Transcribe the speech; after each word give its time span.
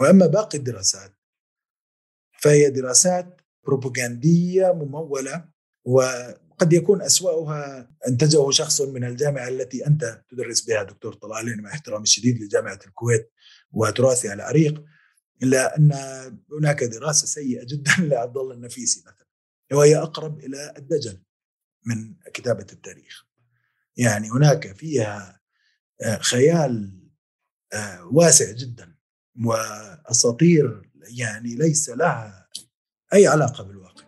وأما 0.00 0.26
باقي 0.26 0.58
الدراسات 0.58 1.16
فهي 2.40 2.70
دراسات 2.70 3.40
بروباغنديه 3.66 4.72
ممولة 4.72 5.48
وقد 5.84 6.72
يكون 6.72 7.02
أسوأها 7.02 7.90
انتجه 8.08 8.50
شخص 8.50 8.80
من 8.80 9.04
الجامعة 9.04 9.48
التي 9.48 9.86
أنت 9.86 10.22
تدرس 10.30 10.60
بها 10.60 10.82
دكتور 10.82 11.12
طلال 11.12 11.62
مع 11.62 11.70
احترامي 11.70 12.02
الشديد 12.02 12.42
لجامعة 12.42 12.78
الكويت 12.86 13.32
وتراثها 13.72 14.34
العريق 14.34 14.84
إلا 15.42 15.76
أن 15.78 15.92
هناك 16.52 16.84
دراسة 16.84 17.26
سيئة 17.26 17.64
جدا 17.64 17.92
لعبد 18.10 18.36
الله 18.36 18.54
النفيسي 18.54 19.00
مثلا 19.00 19.26
وهي 19.72 19.96
أقرب 19.96 20.38
إلى 20.38 20.74
الدجل 20.76 21.22
من 21.86 22.14
كتابة 22.34 22.66
التاريخ. 22.72 23.26
يعني 23.96 24.30
هناك 24.30 24.76
فيها 24.76 25.40
آه، 26.02 26.16
خيال 26.16 27.00
آه، 27.72 28.04
واسع 28.12 28.50
جدا. 28.50 28.89
وأساطير 29.44 30.90
يعني 31.18 31.54
ليس 31.54 31.88
لها 31.88 32.48
أي 33.12 33.26
علاقة 33.26 33.64
بالواقع 33.64 34.04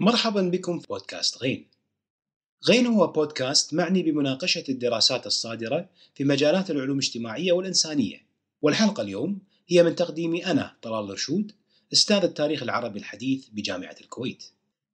مرحبا 0.00 0.42
بكم 0.42 0.78
في 0.78 0.86
بودكاست 0.86 1.38
غين. 1.42 1.68
غين 2.68 2.86
هو 2.86 3.06
بودكاست 3.06 3.74
معني 3.74 4.02
بمناقشة 4.02 4.64
الدراسات 4.68 5.26
الصادرة 5.26 5.88
في 6.14 6.24
مجالات 6.24 6.70
العلوم 6.70 6.98
الاجتماعية 6.98 7.52
والإنسانية. 7.52 8.25
والحلقة 8.62 9.02
اليوم 9.02 9.38
هي 9.68 9.82
من 9.82 9.94
تقديمي 9.94 10.46
أنا 10.46 10.76
طلال 10.82 11.10
رشود 11.10 11.52
أستاذ 11.92 12.24
التاريخ 12.24 12.62
العربي 12.62 12.98
الحديث 12.98 13.46
بجامعة 13.52 13.96
الكويت. 14.00 14.44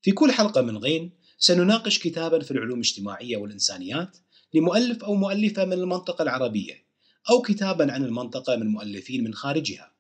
في 0.03 0.13
كل 0.13 0.33
حلقة 0.33 0.61
من 0.61 0.77
غين 0.77 1.11
سنناقش 1.39 1.99
كتابا 1.99 2.41
في 2.41 2.51
العلوم 2.51 2.75
الاجتماعية 2.75 3.37
والإنسانيات 3.37 4.17
لمؤلف 4.55 5.05
أو 5.05 5.15
مؤلفة 5.15 5.65
من 5.65 5.73
المنطقة 5.73 6.23
العربية 6.23 6.85
أو 7.31 7.43
كتابا 7.43 7.93
عن 7.93 8.05
المنطقة 8.05 8.57
من 8.57 8.67
مؤلفين 8.67 9.25
من 9.25 9.35
خارجها. 9.35 9.93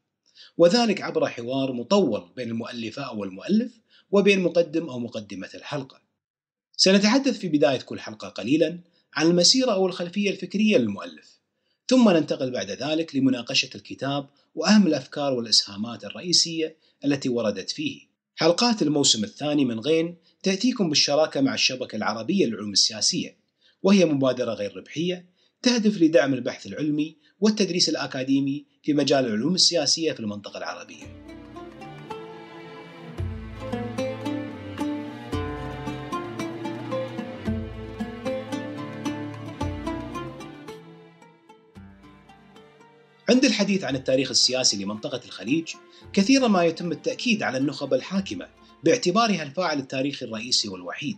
وذلك 0.57 1.01
عبر 1.03 1.27
حوار 1.27 1.73
مطول 1.73 2.33
بين 2.37 2.49
المؤلفة 2.49 3.03
أو 3.03 3.25
المؤلف 3.25 3.73
وبين 4.11 4.41
مقدم 4.41 4.89
أو 4.89 4.99
مقدمة 4.99 5.51
الحلقة. 5.55 6.01
سنتحدث 6.77 7.39
في 7.39 7.49
بداية 7.49 7.81
كل 7.81 8.01
حلقة 8.01 8.29
قليلا 8.29 8.79
عن 9.15 9.27
المسيرة 9.27 9.73
أو 9.73 9.87
الخلفية 9.87 10.31
الفكرية 10.31 10.79
للمؤلف، 10.79 11.32
ثم 11.89 12.11
ننتقل 12.11 12.51
بعد 12.51 12.71
ذلك 12.71 13.17
لمناقشة 13.17 13.71
الكتاب 13.75 14.29
وأهم 14.55 14.87
الأفكار 14.87 15.33
والإسهامات 15.33 16.05
الرئيسية 16.05 16.77
التي 17.05 17.29
وردت 17.29 17.71
فيه. 17.71 18.01
حلقات 18.35 18.83
الموسم 18.83 19.25
الثاني 19.25 19.65
من 19.65 19.81
غين 19.81 20.17
تأتيكم 20.43 20.89
بالشراكة 20.89 21.41
مع 21.41 21.55
الشبكة 21.55 21.97
العربية 21.97 22.47
للعلوم 22.47 22.73
السياسية، 22.73 23.37
وهي 23.83 24.05
مبادرة 24.05 24.55
غير 24.55 24.77
ربحية 24.77 25.27
تهدف 25.63 26.03
لدعم 26.03 26.35
البحث 26.35 26.67
العلمي 26.67 27.17
والتدريس 27.41 27.89
الأكاديمي 27.89 28.65
في 28.83 28.93
مجال 28.93 29.27
العلوم 29.27 29.55
السياسية 29.55 30.13
في 30.13 30.21
المنطقة 30.21 30.59
العربية. 30.59 31.42
عند 43.29 43.45
الحديث 43.45 43.85
عن 43.85 43.97
التاريخ 43.97 44.31
السياسي 44.31 44.85
لمنطقة 44.85 45.21
الخليج 45.25 45.69
كثيرا 46.13 46.49
ما 46.49 46.65
يتم 46.65 46.93
التأكيد 46.93 47.43
على 47.43 47.59
النخب 47.59 47.95
الحاكمة 47.95 48.49
باعتبارها 48.85 49.43
الفاعل 49.43 49.79
التاريخي 49.79 50.25
الرئيسي 50.25 50.69
والوحيد. 50.69 51.17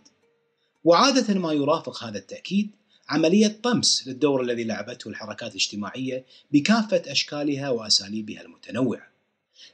وعادة 0.85 1.35
ما 1.35 1.53
يرافق 1.53 2.05
هذا 2.05 2.19
التأكيد 2.19 2.71
عملية 3.09 3.59
طمس 3.63 4.09
للدور 4.09 4.43
الذي 4.43 4.65
لعبته 4.65 5.09
الحركات 5.09 5.51
الاجتماعية 5.51 6.25
بكافة 6.53 7.03
أشكالها 7.07 7.71
وأساليبها 7.71 8.43
المتنوعة. 8.43 9.09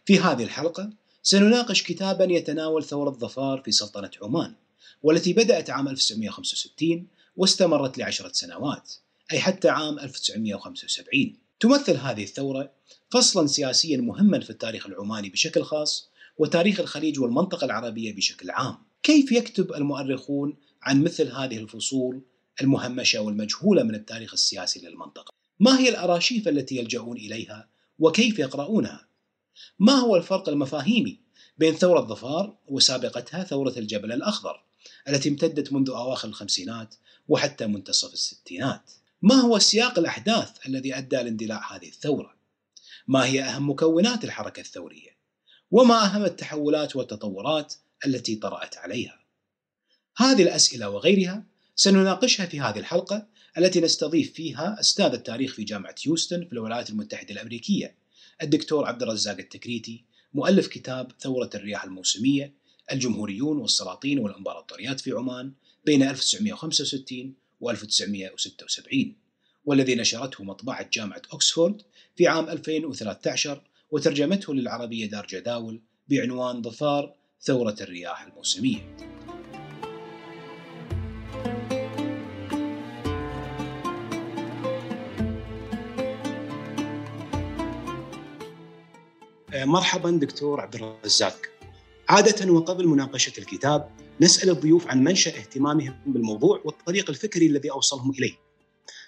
في 0.05 0.19
هذه 0.19 0.45
الحلقة 0.45 0.91
سنناقش 1.23 1.83
كتابا 1.83 2.25
يتناول 2.25 2.85
ثورة 2.85 3.11
ظفار 3.11 3.63
في 3.65 3.73
سلطنة 3.73 4.11
عمان 4.23 4.55
والتي 5.03 5.33
بدأت 5.33 5.71
عام 5.71 5.89
1965 5.89 7.07
واستمرت 7.37 7.99
لعشرة 7.99 8.33
سنوات 8.33 8.93
أي 9.33 9.41
حتى 9.41 9.69
عام 9.69 9.99
1975 9.99 11.37
تمثل 11.61 11.97
هذه 11.97 12.23
الثورة 12.23 12.73
فصلا 13.11 13.47
سياسيا 13.47 13.97
مهما 13.97 14.41
في 14.41 14.51
التاريخ 14.51 14.87
العماني 14.87 15.29
بشكل 15.29 15.63
خاص 15.63 16.11
وتاريخ 16.39 16.81
الخليج 16.81 17.21
والمنطقة 17.21 17.65
العربية 17.65 18.17
بشكل 18.17 18.51
عام. 18.51 18.79
كيف 19.03 19.33
يكتب 19.33 19.73
المؤرخون 19.73 20.57
عن 20.83 21.03
مثل 21.03 21.33
هذه 21.33 21.59
الفصول 21.59 22.23
المهمشة 22.61 23.21
والمجهولة 23.21 23.83
من 23.83 23.95
التاريخ 23.95 24.33
السياسي 24.33 24.81
للمنطقة؟ 24.81 25.33
ما 25.61 25.79
هي 25.79 25.89
الأراشيف 25.89 26.49
التي 26.49 26.77
يلجؤون 26.77 27.17
إليها 27.17 27.69
وكيف 27.99 28.39
يقرؤونها؟ 28.39 29.09
ما 29.79 29.93
هو 29.93 30.17
الفرق 30.17 30.49
المفاهيمي 30.49 31.21
بين 31.59 31.75
ثورة 31.75 32.01
ظفار 32.01 32.57
وسابقتها 32.69 33.45
ثورة 33.45 33.75
الجبل 33.77 34.13
الأخضر 34.13 34.65
التي 35.09 35.29
امتدت 35.29 35.73
منذ 35.73 35.91
أواخر 35.91 36.29
الخمسينات 36.29 36.95
وحتى 37.29 37.67
منتصف 37.67 38.13
الستينات؟ 38.13 38.91
ما 39.23 39.35
هو 39.35 39.59
سياق 39.59 39.99
الأحداث 39.99 40.51
الذي 40.67 40.99
أدى 40.99 41.17
لاندلاع 41.17 41.77
هذه 41.77 41.89
الثورة؟ 41.89 42.35
ما 43.09 43.25
هي 43.25 43.43
أهم 43.43 43.71
مكونات 43.71 44.25
الحركة 44.25 44.61
الثورية؟ 44.61 45.17
وما 45.71 46.05
أهم 46.05 46.25
التحولات 46.25 46.97
والتطورات 46.97 47.75
التي 48.07 48.37
طرأت 48.37 48.77
عليها؟ 48.77 49.21
هذه 50.17 50.43
الأسئلة 50.43 50.89
وغيرها 50.89 51.45
سنناقشها 51.77 52.47
في 52.47 52.61
هذه 52.61 52.79
الحلقة 52.79 53.27
التي 53.59 53.81
نستضيف 53.81 54.33
فيها 54.33 54.81
أستاذ 54.81 55.13
التاريخ 55.13 55.55
في 55.55 55.65
جامعة 55.65 55.95
هيوستن 56.07 56.47
في 56.47 56.53
الولايات 56.53 56.91
المتحدة 56.91 57.31
الأمريكية 57.31 57.95
الدكتور 58.43 58.87
عبد 58.87 59.03
الرزاق 59.03 59.37
التكريتي 59.39 60.05
مؤلف 60.35 60.67
كتاب 60.67 61.13
ثورة 61.21 61.51
الرياح 61.55 61.85
الموسمية 61.85 62.55
الجمهوريون 62.93 63.59
والسلاطين 63.59 64.19
والإمبراطوريات 64.19 65.01
في 65.01 65.13
عمان 65.13 65.53
بين 65.85 66.03
1965 66.03 67.35
و1976 67.65 69.07
والذي 69.65 69.95
نشرته 69.95 70.45
مطبعة 70.45 70.89
جامعة 70.93 71.23
أكسفورد 71.33 71.83
في 72.17 72.29
عام 72.29 72.49
2013 72.49 73.63
وترجمته 73.91 74.55
للعربية 74.55 75.07
دار 75.07 75.27
جداول 75.27 75.81
بعنوان 76.09 76.63
ظفار 76.63 77.15
ثورة 77.43 77.77
الرياح 77.81 78.23
الموسمية. 78.23 78.97
مرحبا 89.55 90.11
دكتور 90.11 90.61
عبد 90.61 90.75
الرزاق. 90.75 91.60
عادة 92.11 92.53
وقبل 92.53 92.87
مناقشة 92.87 93.33
الكتاب 93.39 93.91
نسأل 94.21 94.51
الضيوف 94.51 94.87
عن 94.87 95.05
منشأ 95.05 95.31
اهتمامهم 95.31 96.03
بالموضوع 96.07 96.63
والطريق 96.65 97.11
الفكري 97.11 97.47
الذي 97.47 97.71
أوصلهم 97.71 98.11
إليه. 98.11 98.33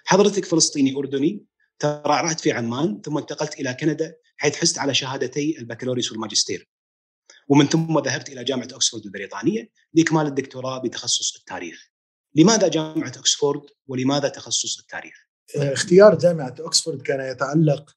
حضرتك 0.04 0.44
فلسطيني 0.44 0.96
أردني 0.96 1.44
ترعرعت 1.78 2.40
في 2.40 2.52
عمان 2.52 3.00
ثم 3.04 3.18
انتقلت 3.18 3.60
إلى 3.60 3.74
كندا 3.74 4.14
حيث 4.36 4.56
حزت 4.56 4.78
على 4.78 4.94
شهادتي 4.94 5.58
البكالوريوس 5.58 6.12
والماجستير. 6.12 6.68
ومن 7.48 7.66
ثم 7.66 7.98
ذهبت 7.98 8.28
إلى 8.28 8.44
جامعة 8.44 8.68
أكسفورد 8.72 9.04
البريطانية 9.04 9.70
لإكمال 9.94 10.26
الدكتوراه 10.26 10.78
بتخصص 10.78 11.36
التاريخ. 11.36 11.90
لماذا 12.34 12.68
جامعة 12.68 13.08
أكسفورد 13.08 13.62
ولماذا 13.86 14.28
تخصص 14.28 14.78
التاريخ؟ 14.78 15.26
اختيار 15.56 16.18
جامعة 16.18 16.54
أكسفورد 16.60 17.02
كان 17.02 17.32
يتعلق 17.32 17.96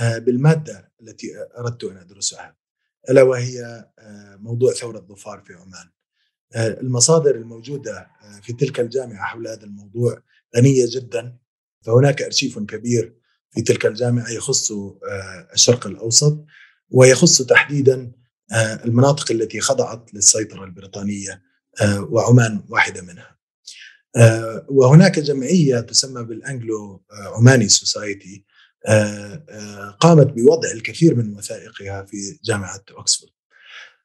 آه، 0.00 0.18
بالمادة 0.18 0.92
التي 1.00 1.28
أردت 1.58 1.84
أن 1.84 1.96
أدرسها. 1.96 2.57
ألا 3.10 3.22
وهي 3.22 3.62
آه، 3.98 4.36
موضوع 4.40 4.72
ثورة 4.72 4.98
ظفار 4.98 5.40
في 5.46 5.54
عمان. 5.54 5.90
آه، 6.54 6.80
المصادر 6.80 7.34
الموجودة 7.34 7.98
آه، 7.98 8.40
في 8.42 8.52
تلك 8.52 8.80
الجامعة 8.80 9.24
حول 9.24 9.48
هذا 9.48 9.64
الموضوع 9.64 10.22
غنية 10.56 10.86
جدا. 10.90 11.38
فهناك 11.82 12.22
أرشيف 12.22 12.58
كبير 12.58 13.14
في 13.50 13.62
تلك 13.62 13.86
الجامعة 13.86 14.30
يخص 14.30 14.72
الشرق 15.52 15.86
الأوسط 15.86 16.44
ويخص 16.90 17.42
تحديدا 17.42 18.12
المناطق 18.84 19.32
التي 19.32 19.60
خضعت 19.60 20.14
للسيطرة 20.14 20.64
البريطانية 20.64 21.42
وعمان 21.98 22.64
واحدة 22.68 23.02
منها. 23.02 23.38
وهناك 24.68 25.18
جمعية 25.18 25.80
تسمى 25.80 26.24
بالأنجلو 26.24 27.04
عماني 27.10 27.68
سوسايتي 27.68 28.44
قامت 30.00 30.26
بوضع 30.26 30.70
الكثير 30.70 31.14
من 31.14 31.36
وثائقها 31.36 32.04
في 32.04 32.38
جامعة 32.44 32.82
أكسفورد 32.90 33.32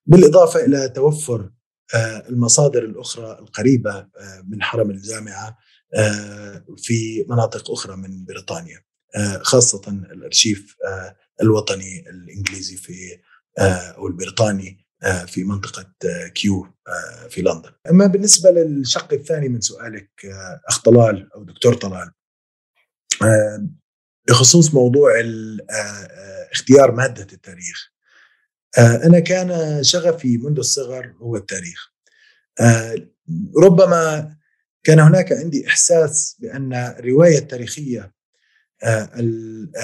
بالإضافة 0.05 0.65
إلى 0.65 0.89
توفر 0.89 1.49
آه، 1.95 2.29
المصادر 2.29 2.85
الأخرى 2.85 3.39
القريبة 3.39 3.95
آه، 3.95 4.43
من 4.47 4.61
حرم 4.61 4.91
الجامعة 4.91 5.57
آه، 5.95 6.65
في 6.77 7.25
مناطق 7.29 7.71
أخرى 7.71 7.95
من 7.95 8.25
بريطانيا 8.25 8.83
خاصة 9.41 9.81
الأرشيف 9.87 10.75
الوطني 11.41 12.09
الإنجليزي 12.09 12.77
في 12.77 13.19
أو 13.59 14.07
البريطاني 14.07 14.85
في 15.27 15.43
منطقة 15.43 15.93
كيو 16.35 16.67
في 17.29 17.41
لندن. 17.41 17.71
أما 17.89 18.07
بالنسبة 18.07 18.49
للشق 18.51 19.13
الثاني 19.13 19.49
من 19.49 19.61
سؤالك 19.61 20.09
أخ 20.67 20.81
طلال 20.81 21.33
أو 21.33 21.43
دكتور 21.43 21.73
طلال 21.73 22.11
بخصوص 24.27 24.73
موضوع 24.73 25.11
اختيار 26.51 26.91
مادة 26.91 27.27
التاريخ. 27.33 27.93
أنا 28.77 29.19
كان 29.19 29.83
شغفي 29.83 30.37
منذ 30.37 30.57
الصغر 30.57 31.13
هو 31.21 31.35
التاريخ. 31.35 31.93
ربما 33.63 34.35
كان 34.83 34.99
هناك 34.99 35.31
عندي 35.31 35.67
إحساس 35.67 36.37
بأن 36.39 36.73
الرواية 36.73 37.37
التاريخية 37.37 38.13
آه، 38.83 39.09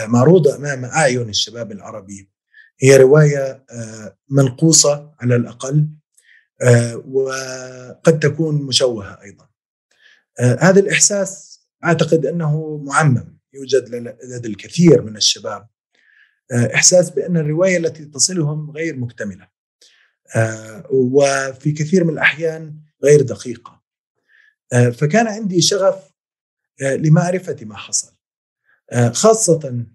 المعروضه 0.05 0.55
أمام 0.55 0.85
أعين 0.85 1.29
الشباب 1.29 1.71
العربي 1.71 2.29
هي 2.81 2.97
رواية 2.97 3.65
آه، 3.71 4.17
منقوصة 4.29 5.15
على 5.19 5.35
الأقل 5.35 5.89
آه، 6.61 6.95
وقد 6.95 8.19
تكون 8.19 8.55
مشوهة 8.55 9.21
أيضا. 9.23 9.49
هذا 10.59 10.79
الإحساس 10.79 11.61
أعتقد 11.83 12.25
أنه 12.25 12.77
معمم 12.85 13.38
يوجد 13.53 13.89
لدى 14.23 14.47
الكثير 14.47 15.01
من 15.01 15.17
الشباب 15.17 15.67
إحساس 16.51 17.09
بأن 17.09 17.37
الرواية 17.37 17.77
التي 17.77 18.05
تصلهم 18.05 18.71
غير 18.71 18.95
مكتملة. 18.95 19.47
وفي 20.91 21.71
كثير 21.71 22.03
من 22.03 22.13
الأحيان 22.13 22.75
غير 23.03 23.21
دقيقة. 23.21 23.79
آه، 24.73 24.89
فكان 24.89 25.27
عندي 25.27 25.61
شغف 25.61 25.95
آه، 26.81 26.95
لمعرفة 26.95 27.57
ما 27.61 27.77
حصل 27.77 28.11
آه، 28.91 29.09
خاصة 29.09 29.85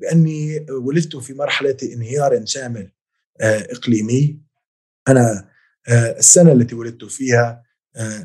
بأني 0.00 0.66
ولدت 0.70 1.16
في 1.16 1.34
مرحلة 1.34 1.76
انهيار 1.82 2.46
شامل 2.46 2.92
إقليمي 3.40 4.40
أنا 5.08 5.48
السنة 5.88 6.52
التي 6.52 6.74
ولدت 6.74 7.04
فيها 7.04 7.64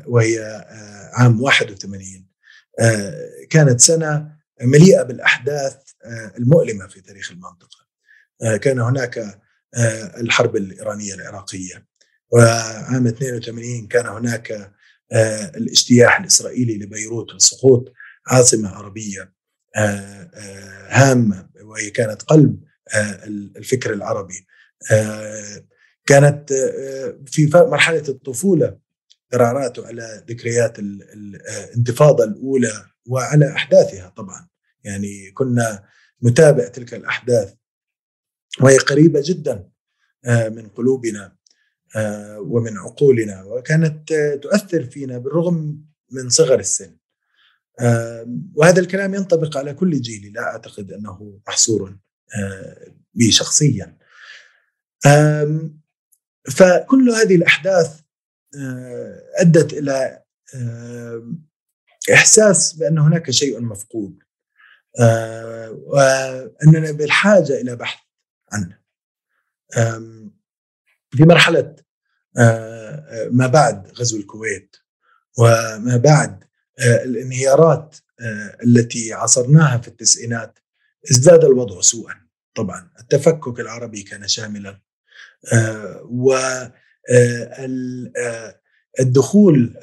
وهي 0.06 0.64
عام 1.12 1.42
81 1.42 2.28
كانت 3.50 3.80
سنة 3.80 4.37
مليئة 4.62 5.02
بالأحداث 5.02 5.76
المؤلمة 6.38 6.86
في 6.86 7.00
تاريخ 7.00 7.30
المنطقة. 7.30 7.88
كان 8.58 8.80
هناك 8.80 9.40
الحرب 10.20 10.56
الإيرانية 10.56 11.14
العراقية. 11.14 11.86
وعام 12.30 13.06
82 13.06 13.86
كان 13.86 14.06
هناك 14.06 14.72
آه، 15.12 15.52
الاجتياح 15.56 16.20
الإسرائيلي 16.20 16.78
لبيروت 16.78 17.34
وسقوط 17.34 17.92
عاصمة 18.26 18.68
عربية 18.68 19.32
آه، 19.76 20.30
آه، 20.34 20.86
هامة 20.88 21.48
وهي 21.62 21.90
كانت 21.90 22.22
قلب 22.22 22.64
الفكر 23.56 23.92
العربي. 23.92 24.46
كانت 26.06 26.52
في 27.26 27.50
مرحلة 27.54 28.02
الطفولة 28.08 28.78
قرارات 29.32 29.78
على 29.78 30.24
ذكريات 30.28 30.78
الانتفاضه 30.78 32.24
الأولى 32.24 32.86
وعلى 33.08 33.52
أحداثها 33.52 34.08
طبعا. 34.08 34.48
يعني 34.84 35.30
كنا 35.30 35.84
نتابع 36.24 36.68
تلك 36.68 36.94
الأحداث 36.94 37.54
وهي 38.60 38.76
قريبة 38.76 39.22
جدا 39.24 39.68
من 40.26 40.68
قلوبنا 40.68 41.38
آه، 41.96 42.40
ومن 42.40 42.78
عقولنا 42.78 43.44
وكانت 43.44 44.12
تؤثر 44.42 44.84
فينا 44.84 45.18
بالرغم 45.18 45.84
من 46.10 46.28
صغر 46.28 46.58
السن. 46.60 46.96
آه، 47.80 48.36
وهذا 48.54 48.80
الكلام 48.80 49.14
ينطبق 49.14 49.56
على 49.56 49.74
كل 49.74 50.00
جيل 50.00 50.32
لا 50.32 50.42
أعتقد 50.42 50.92
أنه 50.92 51.40
محصور 51.48 51.98
آه، 52.38 52.94
بي 53.14 53.30
شخصيا. 53.30 53.98
فكل 56.50 57.10
هذه 57.10 57.36
الأحداث 57.36 58.00
أدت 59.38 59.72
إلى 59.72 60.22
إحساس 62.14 62.72
بأن 62.72 62.98
هناك 62.98 63.30
شيء 63.30 63.60
مفقود 63.60 64.22
وأننا 65.86 66.92
بالحاجة 66.92 67.60
إلى 67.60 67.76
بحث 67.76 67.98
عنه. 68.52 68.78
في 71.10 71.24
مرحلة 71.24 71.76
آه، 72.38 72.40
آه، 72.40 73.28
ما 73.32 73.46
بعد 73.46 73.92
غزو 73.98 74.16
الكويت 74.16 74.76
وما 75.38 75.96
بعد 75.96 76.44
آه، 76.78 77.04
الانهيارات 77.04 77.96
التي 78.64 79.12
عصرناها 79.12 79.78
في 79.78 79.88
التسعينات 79.88 80.58
ازداد 81.10 81.44
الوضع 81.44 81.80
سوءا. 81.80 82.14
طبعا 82.54 82.90
التفكك 83.00 83.60
العربي 83.60 84.02
كان 84.02 84.28
شاملا 84.28 84.80
و 86.04 86.38
الدخول 89.00 89.74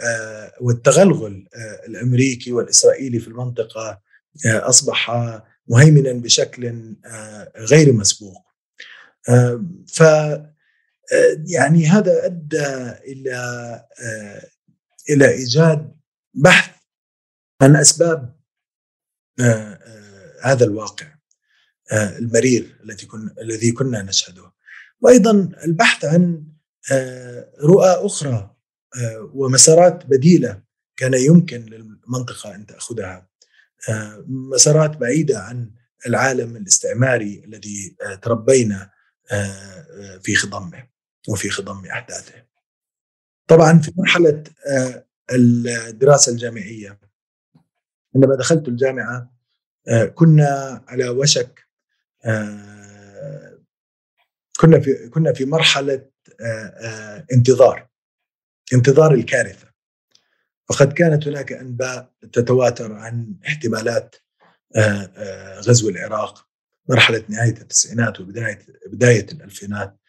والتغلغل 0.61 1.47
الأمريكي 1.87 2.51
والإسرائيلي 2.51 3.19
في 3.19 3.27
المنطقة 3.27 4.01
أصبح 4.45 5.11
مهيمنا 5.67 6.11
بشكل 6.13 6.93
غير 7.57 7.93
مسبوق. 7.93 8.45
ف 9.87 10.03
يعني 11.47 11.85
هذا 11.85 12.25
أدى 12.25 12.65
إلى 13.11 13.35
آه، 14.01 14.47
إلى 15.09 15.29
إيجاد 15.29 15.95
بحث 16.33 16.75
عن 17.61 17.75
أسباب 17.75 18.35
آه، 19.39 19.43
آه، 19.43 20.35
هذا 20.41 20.65
الواقع 20.65 21.15
المرير 21.93 22.79
الذي 22.83 23.05
كنا 23.05 23.35
الذي 23.41 23.71
كنا 23.71 24.01
نشهده. 24.01 24.51
وأيضا 25.01 25.31
البحث 25.65 26.05
عن 26.05 26.43
رؤى 27.63 28.05
أخرى 28.05 28.54
ومسارات 29.33 30.05
بديلة 30.05 30.61
كان 30.97 31.13
يمكن 31.13 31.61
للمنطقة 31.61 32.55
أن 32.55 32.65
تأخذها 32.65 33.27
مسارات 34.27 34.97
بعيدة 34.97 35.39
عن 35.39 35.71
العالم 36.07 36.57
الاستعماري 36.57 37.43
الذي 37.45 37.95
تربينا 38.21 38.91
في 40.21 40.35
خضمه 40.35 40.87
وفي 41.27 41.49
خضم 41.49 41.85
أحداثه. 41.85 42.45
طبعا 43.47 43.79
في 43.79 43.91
مرحلة 43.97 44.43
آه، 44.67 45.05
الدراسة 45.31 46.31
الجامعية 46.31 46.99
عندما 48.15 48.35
دخلت 48.35 48.67
الجامعة 48.67 49.35
آه، 49.87 50.05
كنا 50.05 50.81
على 50.87 51.09
وشك 51.09 51.67
آه، 52.25 53.59
كنا 54.59 54.79
في 54.79 55.09
كنا 55.09 55.33
في 55.33 55.45
مرحلة 55.45 56.09
انتظار 57.33 57.89
انتظار 58.73 59.13
الكارثة. 59.13 59.67
وقد 60.69 60.93
كانت 60.93 61.27
هناك 61.27 61.51
أنباء 61.51 62.11
تتواتر 62.33 62.93
عن 62.93 63.35
احتمالات 63.47 64.15
غزو 65.59 65.89
العراق 65.89 66.47
مرحلة 66.89 67.23
نهاية 67.29 67.57
التسعينات 67.61 68.19
وبداية 68.19 68.59
بداية 68.91 69.25
الألفينات. 69.31 69.99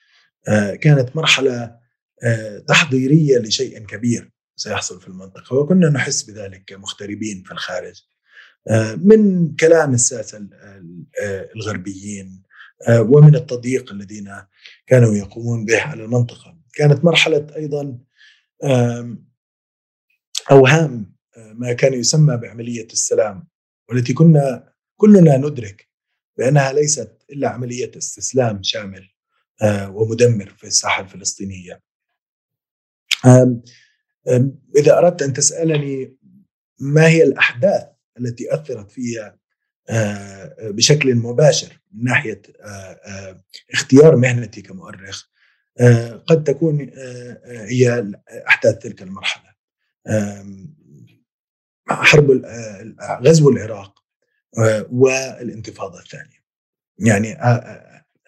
آه، 0.49 0.75
كانت 0.75 1.17
مرحلة 1.17 1.77
آه، 2.25 2.59
تحضيرية 2.59 3.39
لشيء 3.39 3.79
كبير 3.79 4.31
سيحصل 4.57 5.01
في 5.01 5.09
المنطقة 5.09 5.57
وكنا 5.57 5.89
نحس 5.89 6.23
بذلك 6.23 6.65
كمغتربين 6.67 7.43
في 7.43 7.53
الخارج. 7.53 8.03
آه، 8.69 8.95
من 8.95 9.55
كلام 9.57 9.95
الساسه 9.95 10.49
الغربيين 11.57 12.43
ومن 12.91 13.35
التضييق 13.35 13.93
الذين 13.93 14.33
كانوا 14.87 15.15
يقومون 15.15 15.65
به 15.65 15.81
على 15.81 16.05
المنطقة. 16.05 16.59
كانت 16.75 17.05
مرحلة 17.05 17.47
أيضا 17.57 17.99
اوهام 20.51 21.17
ما 21.37 21.73
كان 21.73 21.95
يسمى 21.95 22.37
بعملية 22.37 22.87
السلام 22.87 23.49
والتي 23.89 24.13
كنا 24.13 24.73
كلنا 24.97 25.37
ندرك 25.37 25.89
بأنها 26.39 26.73
ليست 26.73 27.23
إلا 27.31 27.49
عملية 27.49 27.91
استسلام 27.97 28.63
شامل 28.63 29.09
آه، 29.63 29.91
ومدمر 29.91 30.55
في 30.59 30.67
الساحة 30.67 31.03
الفلسطينية. 31.03 31.83
إذا 34.77 34.99
أردت 34.99 35.23
أن 35.23 35.33
تسألني 35.33 36.17
ما 36.79 37.07
هي 37.07 37.23
الأحداث 37.23 37.87
التي 38.19 38.55
أثرت 38.55 38.91
فيها 38.91 39.39
آه، 39.89 40.71
بشكل 40.71 41.15
مباشر 41.15 41.81
من 41.93 42.05
ناحية 42.05 42.43
آه، 42.61 43.45
اختيار 43.73 44.17
مهنتي 44.17 44.63
كمؤرخ 44.63 45.29
قد 46.27 46.45
تكون 46.45 46.91
هي 47.45 48.13
أحداث 48.49 48.79
تلك 48.79 49.03
المرحلة. 49.03 49.55
حرب 51.89 52.43
غزو 53.23 53.49
العراق 53.49 54.03
والانتفاضة 54.91 55.99
الثانية. 55.99 56.47
يعني 56.99 57.35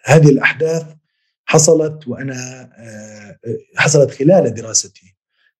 هذه 0.05 0.29
الأحداث 0.29 0.85
حصلت 1.49 2.07
وأنا 2.07 2.69
آه، 2.77 3.39
حصلت 3.75 4.11
خلال 4.11 4.53
دراستي 4.53 5.15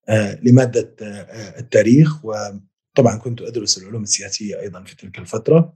آه، 0.08 0.38
لمادة 0.42 0.94
آه، 1.02 1.58
التاريخ 1.58 2.24
وطبعا 2.24 3.16
كنت 3.22 3.42
أدرس 3.42 3.78
العلوم 3.78 4.02
السياسية 4.02 4.60
أيضا 4.60 4.84
في 4.84 4.96
تلك 4.96 5.18
الفترة 5.18 5.74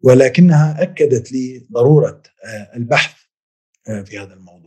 ولكنها 0.00 0.82
أكدت 0.82 1.32
لي 1.32 1.66
ضرورة 1.72 2.22
البحث 2.74 3.14
في 3.84 4.18
هذا 4.18 4.34
الموضوع. 4.34 4.61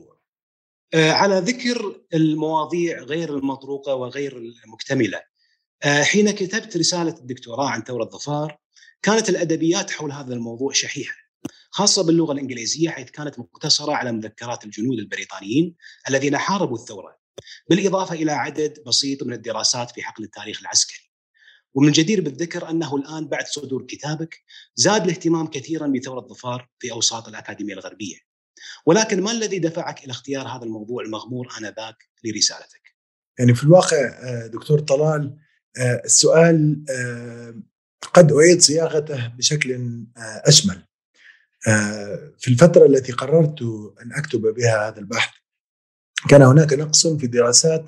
على 0.96 1.40
ذكر 1.40 2.02
المواضيع 2.14 3.00
غير 3.00 3.38
المطروقة 3.38 3.96
وغير 3.96 4.38
المكتملة 4.38 5.22
حين 5.84 6.32
كتبت 6.32 6.78
رسالة 6.78 7.18
الدكتوراه 7.18 7.70
عن 7.70 7.84
ثورة 7.84 8.06
ظفار 8.06 8.58
كانت 9.02 9.30
الأدبيات 9.30 9.92
حول 9.92 10.12
هذا 10.12 10.34
الموضوع 10.34 10.74
شحيحة 10.74 11.16
خاصة 11.70 12.04
باللغة 12.04 12.34
الإنجليزية 12.34 12.90
حيث 12.90 13.10
كانت 13.10 13.40
مقتصرة 13.40 13.94
على 13.94 14.12
مذكرات 14.12 14.66
الجنود 14.66 15.00
البريطانيين 15.00 15.76
الذين 16.10 16.38
حاربوا 16.38 16.78
الثورة 16.78 17.18
بالإضافة 17.70 18.16
إلى 18.16 18.32
عدد 18.32 18.84
بسيط 18.88 19.24
من 19.24 19.34
الدراسات 19.34 19.92
في 19.92 20.04
حقل 20.04 20.24
التاريخ 20.24 20.60
العسكري. 20.62 21.12
ومن 21.74 21.88
الجدير 21.88 22.22
بالذكر 22.22 22.70
أنه 22.70 22.96
الآن 22.96 23.28
بعد 23.28 23.48
صدور 23.48 23.86
كتابك 23.86 24.44
زاد 24.76 25.04
الاهتمام 25.04 25.48
كثيرا 25.48 25.88
بثورة 25.88 26.22
ظفار 26.22 26.70
في 26.80 26.92
أوساط 26.92 27.28
الأكاديمية 27.28 27.74
الغربية. 27.74 28.18
ولكن 28.86 29.22
ما 29.22 29.32
الذي 29.32 29.60
دفعك 29.60 30.04
إلى 30.04 30.12
اختيار 30.12 30.48
هذا 30.48 30.64
الموضوع 30.64 31.04
المغمور 31.04 31.48
آنذاك 31.58 32.10
لرسالتك؟ 32.24 32.96
يعني 33.40 33.56
في 33.56 33.64
الواقع 33.64 33.98
آه، 33.98 34.48
دكتور 34.48 34.80
طلال 34.80 35.38
آه، 35.78 36.02
السؤال 36.06 36.86
آه، 36.90 37.56
قد 38.14 38.32
أعيد 38.32 38.62
صياغته 38.62 39.28
بشكل 39.28 40.06
اشمل. 40.18 40.82
في 42.38 42.48
الفترة 42.48 42.86
التي 42.86 43.12
قررت 43.12 43.62
أن 44.02 44.14
أكتب 44.14 44.42
بها 44.42 44.88
هذا 44.88 45.00
البحث 45.00 45.34
كان 46.30 46.42
هناك 46.42 46.74
نقص 46.74 47.08
في 47.08 47.28
دراسات 47.28 47.86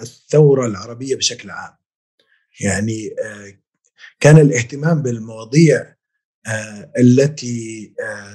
الثورة 0.00 0.66
العربية 0.66 1.16
بشكل 1.16 1.50
عام 1.50 1.72
يعني 2.60 3.10
كان 4.20 4.38
الاهتمام 4.38 5.02
بالمواضيع 5.02 5.94
التي 6.98 7.94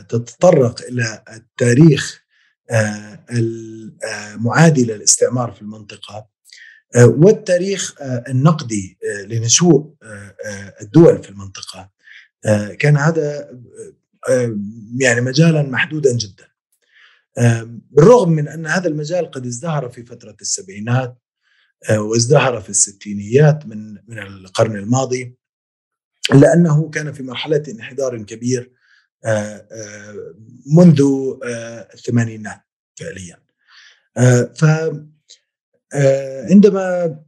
تتطرق 0.09 0.81
إلى 0.81 1.23
التاريخ 1.33 2.23
المعادي 3.31 4.85
للاستعمار 4.85 5.51
في 5.51 5.61
المنطقة 5.61 6.27
والتاريخ 6.95 7.95
النقدي 8.01 8.97
لنشوء 9.25 9.93
الدول 10.81 11.23
في 11.23 11.29
المنطقة. 11.29 11.89
كان 12.79 12.97
هذا 12.97 13.49
يعني 14.99 15.21
مجالا 15.21 15.61
محدودا 15.63 16.17
جدا. 16.17 16.47
بالرغم 17.91 18.29
من 18.31 18.47
أن 18.47 18.67
هذا 18.67 18.87
المجال 18.87 19.31
قد 19.31 19.45
ازدهر 19.45 19.89
في 19.89 20.05
فترة 20.05 20.35
السبعينات 20.41 21.17
آه، 21.89 22.01
وازدهر 22.01 22.61
في 22.61 22.69
الستينيات 22.69 23.65
من 23.65 23.93
من 24.07 24.19
القرن 24.19 24.75
الماضي 24.75 25.37
الا 26.33 26.53
انه 26.53 26.89
كان 26.89 27.13
في 27.13 27.23
مرحلة 27.23 27.63
انحدار 27.69 28.23
كبير 28.23 28.71
آه، 29.25 29.67
آه، 29.71 30.35
منذ 30.77 31.01
الثمانينات 31.93 32.61
فعليا. 32.95 33.37
ف 34.53 34.65
عندما 36.51 37.19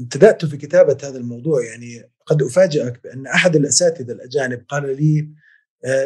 ابتدأت 0.00 0.44
في 0.44 0.56
كتابة 0.56 0.98
هذا 1.02 1.18
الموضوع 1.18 1.64
يعني 1.64 2.10
قد 2.26 2.42
أفاجئك 2.42 3.02
بأن 3.04 3.26
أحد 3.26 3.56
الأساتذة 3.56 4.12
الأجانب 4.12 4.64
قال 4.68 4.96
لي 4.96 5.28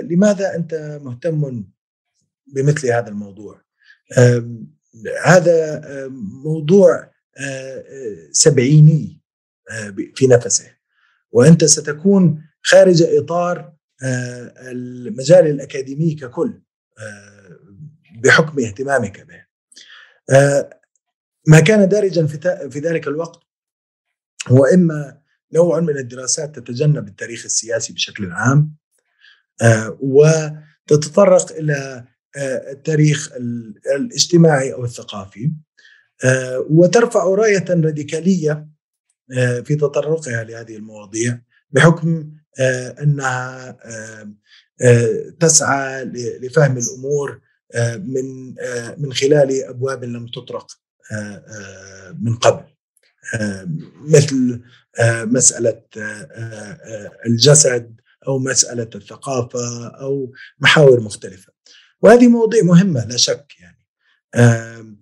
لماذا 0.02 0.54
أنت 0.54 0.98
مهتم 1.02 1.64
بمثل 2.46 2.92
هذا 2.92 3.08
الموضوع؟ 3.08 3.62
هذا 5.24 5.82
موضوع 6.44 7.10
سبعيني 8.32 9.20
في 10.14 10.26
نفسه. 10.26 10.77
وأنت 11.32 11.64
ستكون 11.64 12.44
خارج 12.62 13.02
إطار 13.02 13.72
المجال 14.02 15.46
الأكاديمي 15.46 16.14
ككل 16.14 16.62
بحكم 18.24 18.60
اهتمامك 18.60 19.26
به. 19.26 19.44
ما 21.46 21.60
كان 21.60 21.88
دارجا 21.88 22.26
في 22.70 22.78
ذلك 22.78 23.08
الوقت 23.08 23.42
هو 24.48 24.64
إما 24.64 25.20
نوع 25.54 25.80
من 25.80 25.98
الدراسات 25.98 26.58
تتجنب 26.58 27.08
التاريخ 27.08 27.44
السياسي 27.44 27.92
بشكل 27.92 28.32
عام 28.32 28.76
وتتطرق 30.00 31.52
إلى 31.52 32.04
آه، 32.36 32.72
التاريخ 32.72 33.32
الاجتماعي 33.96 34.72
أو 34.72 34.84
الثقافي 34.84 35.52
آه، 36.24 36.66
وترفع 36.70 37.24
راية 37.24 37.64
راديكالية 37.68 38.50
آه، 38.52 38.68
في 39.64 39.76
تطرقها 39.80 40.44
لهذه 40.44 40.76
المواضيع 40.76 41.40
بحكم 41.70 42.32
أنها 43.02 43.76
تسعى 45.40 46.04
لفهم 46.14 46.78
الأمور 46.78 47.40
من 47.98 48.54
من 48.98 49.12
خلال 49.12 49.64
أبواب 49.64 50.04
لم 50.04 50.26
تطرق 50.26 50.66
من 52.20 52.36
قبل. 52.36 52.64
مثل 54.04 54.60
مسألة 55.24 55.82
الجسد 57.26 58.00
أو 58.28 58.38
مسألة 58.38 58.90
الثقافة 58.94 59.88
أو 59.88 60.32
محاور 60.58 61.00
مختلفة. 61.00 61.52
وهذه 62.02 62.28
مواضيع 62.28 62.62
مهمة 62.62 63.04
لا 63.04 63.16
شك 63.16 63.52
يعني. 63.60 63.86
آه، 64.34 64.94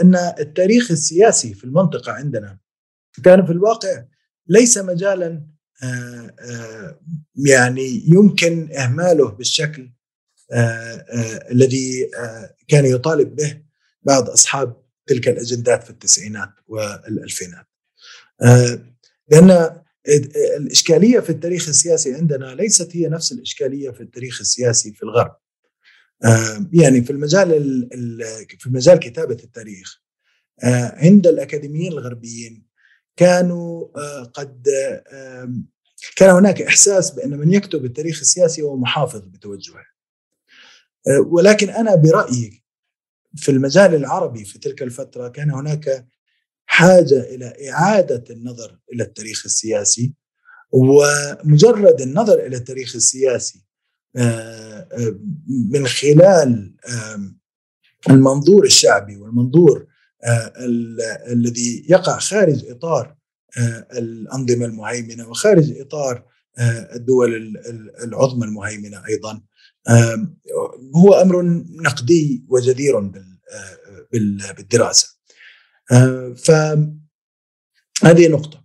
أن 0.00 0.14
التاريخ 0.38 0.90
السياسي 0.90 1.54
في 1.54 1.64
المنطقة 1.64 2.12
عندنا 2.12 2.58
كان 3.24 3.46
في 3.46 3.52
الواقع 3.52 4.04
ليس 4.48 4.78
مجالا 4.78 5.46
آه، 5.82 6.34
آه، 6.40 7.00
يعني 7.36 8.04
يمكن 8.08 8.72
إهماله 8.72 9.30
بالشكل 9.30 9.92
الذي 11.50 12.10
كان 12.68 12.84
يطالب 12.84 13.36
به 13.36 13.62
بعض 14.02 14.30
أصحاب 14.30 14.82
تلك 15.06 15.28
الأجندات 15.28 15.84
في 15.84 15.90
التسعينات 15.90 16.48
والألفينات. 16.66 17.66
لأن 19.28 19.70
الإشكالية 20.56 21.20
في 21.20 21.30
التاريخ 21.30 21.68
السياسي 21.68 22.14
عندنا 22.14 22.54
ليست 22.54 22.96
هي 22.96 23.08
نفس 23.08 23.32
الإشكالية 23.32 23.90
في 23.90 24.00
التاريخ 24.00 24.40
السياسي 24.40 24.92
في 24.92 25.02
الغرب. 25.02 25.36
يعني 26.72 27.04
في 27.04 27.10
المجال 27.10 27.88
في 28.58 28.70
مجال 28.70 28.98
كتابة 28.98 29.36
التاريخ 29.44 30.00
آه، 30.62 30.94
عند 30.96 31.26
الأكاديميين 31.26 31.92
الغربيين 31.92 32.69
كانوا 33.16 33.88
آه، 33.96 34.22
قد 34.22 34.68
كان 36.16 36.30
هناك 36.30 36.62
إحساس 36.62 37.10
بأن 37.10 37.38
من 37.38 37.52
يكتب 37.52 37.84
التاريخ 37.84 38.20
السياسي 38.20 38.62
هو 38.62 38.76
محافظ 38.76 39.20
بتوجهه. 39.20 39.84
آه، 41.08 41.20
ولكن 41.20 41.70
أنا 41.70 41.94
برأيي 41.94 42.62
في 43.36 43.50
المجال 43.50 43.94
العربي 43.94 44.44
في 44.44 44.58
تلك 44.58 44.82
الفترة 44.82 45.28
كان 45.28 45.50
هناك 45.50 46.06
حاجة 46.66 47.20
إلى 47.20 47.70
إعادة 47.70 48.24
النظر 48.34 48.78
إلى 48.92 49.02
التاريخ 49.02 49.42
السياسي 49.44 50.14
ومجرد 50.72 52.00
النظر 52.00 52.46
إلى 52.46 52.56
التاريخ 52.56 52.94
السياسي 52.96 53.64
آه، 54.16 54.88
من 55.70 55.86
خلال 55.86 56.74
المنظور 58.10 58.64
الشعبي 58.64 59.16
والمنظور 59.16 59.86
الذي 61.28 61.86
يقع 61.88 62.18
خارج 62.18 62.70
إطار 62.70 63.16
الأنظمة 63.92 64.66
المهيمنة 64.66 65.28
وخارج 65.28 65.80
إطار 65.80 66.24
الدول 66.94 67.56
العظمى 68.04 68.44
المهيمنة 68.44 69.06
أيضا. 69.08 69.42
هو 70.96 71.14
أمر 71.14 71.42
نقدي 71.82 72.44
وجدير 72.48 73.12
بالدراسة. 74.12 75.20
آه، 75.92 76.34
فهذه 76.36 78.28
نقطة. 78.28 78.64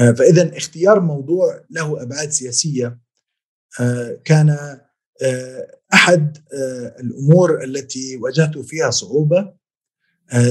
آه، 0.00 0.12
فإذا 0.12 0.56
اختيار 0.56 1.00
موضوع 1.00 1.64
له 1.70 2.02
أبعاد 2.02 2.30
سياسية 2.30 2.98
آه، 3.80 4.20
كان 4.24 4.78
أحد 5.94 6.38
الأمور 7.00 7.64
التي 7.64 8.16
واجهت 8.16 8.58
فيها 8.58 8.90
صعوبة 8.90 9.54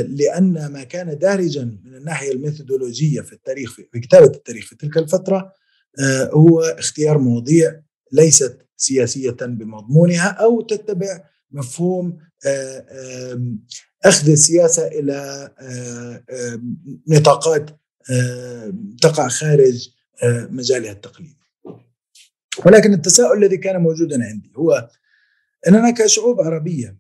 لأن 0.07 0.67
ما 0.67 0.83
كان 0.83 1.17
دارجا 1.17 1.63
من 1.83 1.95
الناحية 1.95 2.31
الميثودولوجية 2.31 3.21
في 3.21 3.33
التاريخ 3.33 3.73
في 3.73 3.99
كتابة 3.99 4.25
التاريخ 4.25 4.65
في 4.67 4.75
تلك 4.75 4.97
الفترة 4.97 5.53
هو 6.33 6.61
اختيار 6.61 7.17
مواضيع 7.17 7.81
ليست 8.11 8.57
سياسية 8.77 9.37
بمضمونها 9.41 10.27
أو 10.27 10.61
تتبع 10.61 11.23
مفهوم 11.51 12.17
أخذ 14.05 14.29
السياسة 14.29 14.87
إلى 14.87 15.49
آه، 15.59 16.23
آه، 16.29 16.61
نطاقات 17.07 17.69
آه، 18.11 18.73
تقع 19.01 19.27
خارج 19.27 19.89
مجالها 20.49 20.91
التقليدي. 20.91 21.37
ولكن 22.65 22.93
التساؤل 22.93 23.43
الذي 23.43 23.57
كان 23.57 23.81
موجودا 23.81 24.23
عندي 24.23 24.51
هو 24.55 24.89
إننا 25.67 25.91
كشعوب 25.91 26.41
عربية 26.41 26.97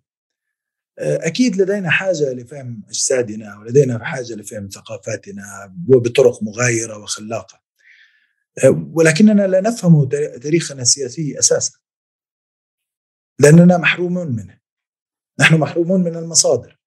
أكيد 0.99 1.61
لدينا 1.61 1.89
حاجة 1.89 2.33
لفهم 2.33 2.83
أجسادنا 2.87 3.57
ولدينا 3.57 4.05
حاجة 4.05 4.33
لفهم 4.33 4.69
ثقافاتنا 4.69 5.75
وبطرق 5.89 6.43
مغايرة 6.43 6.97
وخلاقة. 6.97 7.63
ولكننا 8.93 9.47
لا 9.47 9.61
نفهم 9.61 10.09
تاريخنا 10.41 10.81
السياسي 10.81 11.39
أساسا. 11.39 11.79
لأننا 13.39 13.77
محرومون 13.77 14.27
منه. 14.27 14.59
نحن 15.39 15.55
محرومون 15.55 16.03
من 16.03 16.15
المصادر. 16.15 16.79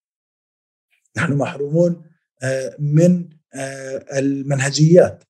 نحن 1.17 1.33
محرومون 1.33 2.11
آه، 2.43 2.77
من 2.79 3.29
آه، 3.55 4.19
المنهجيات. 4.19 5.25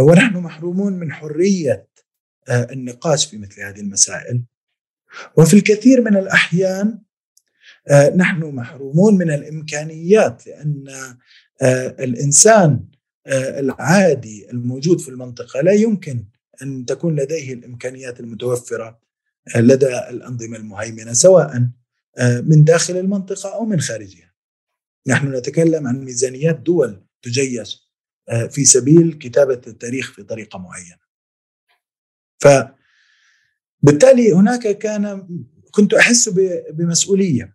ونحن 0.00 0.36
محرومون 0.36 0.92
من 0.92 1.12
حرية 1.12 1.88
آه، 2.48 2.72
النقاش 2.72 3.26
في 3.26 3.38
مثل 3.38 3.62
هذه 3.62 3.80
المسائل. 3.80 4.44
وفي 5.36 5.54
الكثير 5.54 6.00
من 6.00 6.16
الأحيان 6.16 7.02
نحن 7.92 8.44
محرومون 8.44 9.18
من 9.18 9.30
الإمكانيات 9.30 10.46
لأن 10.46 10.84
الإنسان 12.00 12.84
العادي 13.28 14.50
الموجود 14.50 15.00
في 15.00 15.08
المنطقة 15.08 15.60
لا 15.60 15.72
يمكن 15.72 16.24
أن 16.62 16.86
تكون 16.86 17.16
لديه 17.16 17.54
الإمكانيات 17.54 18.20
المتوفرة 18.20 19.00
لدى 19.56 19.98
الأنظمة 19.98 20.56
المهيمنة 20.56 21.12
سواء 21.12 21.68
من 22.20 22.64
داخل 22.64 22.96
المنطقة 22.96 23.54
أو 23.54 23.64
من 23.64 23.80
خارجها. 23.80 24.34
نحن 25.06 25.34
نتكلم 25.36 25.86
عن 25.86 26.04
ميزانيات 26.04 26.60
دول 26.60 27.06
تجيش 27.22 27.84
آه، 28.28 28.46
في 28.46 28.64
سبيل 28.64 29.12
كتابة 29.12 29.60
التاريخ 29.66 30.12
في 30.12 30.22
طريقة 30.22 30.58
معينة 30.58 30.98
فبالتالي 33.82 34.32
هناك 34.32 34.78
كان 34.78 35.28
كنت 35.70 35.94
أحس 35.94 36.28
بمسؤولية 36.70 37.53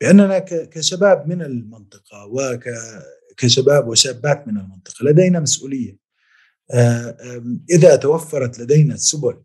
بأننا 0.00 0.38
كشباب 0.48 1.28
من 1.28 1.42
المنطقة 1.42 2.26
وكشباب 2.26 3.88
وشابات 3.88 4.48
من 4.48 4.58
المنطقة 4.58 5.04
لدينا 5.04 5.40
مسؤولية. 5.40 6.06
آه، 6.74 7.42
إذا 7.70 7.96
توفرت 7.96 8.58
لدينا 8.58 8.94
السبل 8.94 9.42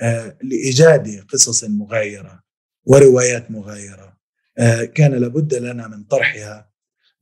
آه، 0.00 0.38
لإيجاد 0.42 1.24
قصص 1.28 1.64
مغايرة 1.64 2.42
وروايات 2.84 3.50
مغايرة 3.50 4.18
آه، 4.58 4.84
كان 4.84 5.14
لابد 5.14 5.54
لنا 5.54 5.88
من 5.88 6.04
طرحها 6.04 6.70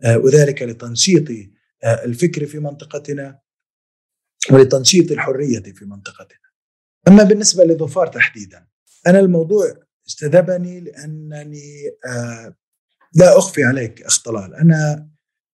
وذلك 0.04 0.62
لتنشيط 0.62 1.24
الفكر 1.84 2.46
في 2.46 2.58
منطقتنا 2.58 3.38
ولتنشيط 4.50 5.10
الحرية 5.10 5.60
في 5.60 5.84
منطقتنا. 5.84 6.48
أما 7.08 7.22
بالنسبة 7.22 7.64
لظفار 7.64 8.06
تحديدا 8.06 8.66
أنا 9.06 9.20
الموضوع 9.20 9.87
استذبني 10.08 10.80
لأنني 10.80 11.90
لا 13.14 13.38
أخفي 13.38 13.64
عليك 13.64 14.02
أخ 14.02 14.22
طلال. 14.22 14.54
أنا 14.54 15.08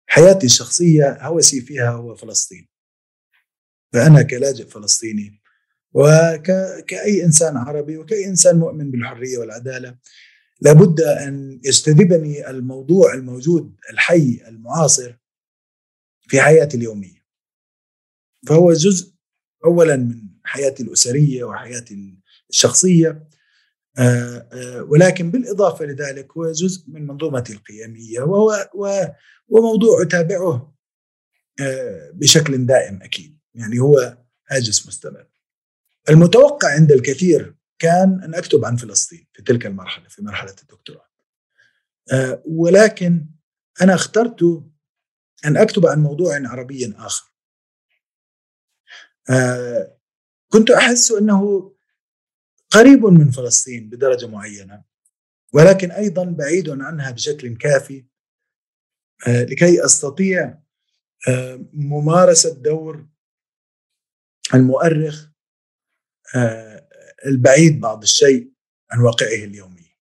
حياتي 0.07 0.47
الشخصية 0.47 1.27
هوسي 1.27 1.61
فيها 1.61 1.91
هو 1.91 2.15
فلسطين. 2.15 2.69
فأنا 3.93 4.23
كلاجئ 4.23 4.67
فلسطيني 4.67 5.43
وكأي 5.95 7.25
إنسان 7.25 7.57
عربي 7.57 7.99
وكأي 7.99 8.27
إنسان 8.27 8.59
مؤمن 8.59 8.91
بالحرية 8.91 9.39
والعدالة 9.39 9.99
لابد 10.61 11.01
أن 11.01 11.61
يجتذبني 11.65 12.51
الموضوع 12.51 13.15
الموجود 13.15 13.77
الحي 13.91 14.41
المعاصر 14.49 15.17
في 16.29 16.41
حياتي 16.41 16.77
اليومية. 16.77 17.23
فهو 18.47 18.73
جزء 18.73 19.13
اولا 19.65 19.97
من 19.97 20.29
حياتي 20.45 20.83
الأسرية 20.83 21.45
وحياتي 21.45 22.19
الشخصية 22.51 23.09
آه، 23.09 23.13
آه، 23.13 23.32
ولكن 24.89 25.31
بالإضافة 25.31 25.85
لذلك 25.85 26.33
هو 26.37 26.53
جزء 26.53 26.85
من 26.89 27.07
منظومتي 27.07 27.53
القيمية 27.53 28.21
وهو 28.21 28.69
وموضوع 29.49 30.03
أتابعه 30.03 30.73
آه، 31.61 32.11
بشكل 32.15 32.67
دائم 32.67 33.03
أكيد 33.03 33.39
يعني 33.55 33.79
هو 33.79 34.19
هاجس 34.49 34.87
مستمر. 34.87 35.27
المتوقع 36.11 36.75
عند 36.75 36.93
الكثير 36.93 37.57
كان 37.79 38.23
أن 38.25 38.35
أكتب 38.35 38.65
عن 38.65 38.77
فلسطين 38.77 39.27
في 39.33 39.43
تلك 39.43 39.67
المرحلة 39.67 40.09
في 40.09 40.23
مرحلة 40.23 40.55
الدكتوراه. 40.63 41.09
آه، 42.13 42.43
ولكن 42.47 43.27
أنا 43.83 43.95
اخترت 43.95 44.43
أن 45.45 45.57
أكتب 45.57 45.87
عن 45.87 46.03
موضوع 46.03 46.35
عربي 46.35 46.95
آخر. 46.97 47.33
آه، 49.31 49.99
كنت 50.49 50.71
أحس 50.71 51.13
أنه 51.13 51.72
قريب 52.73 53.05
من 53.05 53.31
فلسطين 53.31 53.89
بدرجة 53.91 54.27
معينة 54.27 54.85
ولكن 55.53 55.91
أيضا 55.91 56.25
بعيد 56.25 56.71
عنها 56.71 57.11
بشكل 57.11 57.57
كافي 57.57 58.05
آه، 59.27 59.43
لكي 59.45 59.85
أستطيع 59.85 60.59
ممارسة 61.73 62.55
دور 62.55 63.07
المؤرخ 64.55 65.29
البعيد 67.27 67.81
بعض 67.81 68.03
الشيء 68.03 68.53
عن 68.91 69.01
واقعه 69.01 69.45
اليومي. 69.45 69.97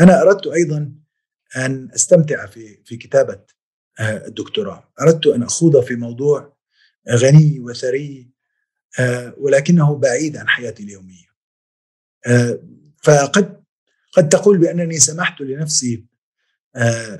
أنا 0.00 0.22
أردت 0.22 0.46
أيضا 0.46 0.94
أن 1.56 1.90
أستمتع 1.94 2.46
في 2.46 2.82
في 2.84 2.96
كتابة 2.96 3.40
آه، 4.00 4.26
الدكتوراه. 4.26 4.92
أردت 5.00 5.26
أن 5.26 5.42
أخوض 5.42 5.84
في 5.84 5.94
موضوع 5.94 6.56
غني 7.10 7.60
وثري 7.60 8.30
آه، 8.98 9.34
ولكنه 9.38 9.96
بعيد 9.96 10.36
عن 10.36 10.48
حياتي 10.48 10.82
اليومية. 10.82 11.26
آه، 11.26 11.31
فقد 13.02 13.62
قد 14.12 14.28
تقول 14.28 14.58
بأنني 14.58 14.98
سمحت 14.98 15.40
لنفسي 15.40 16.06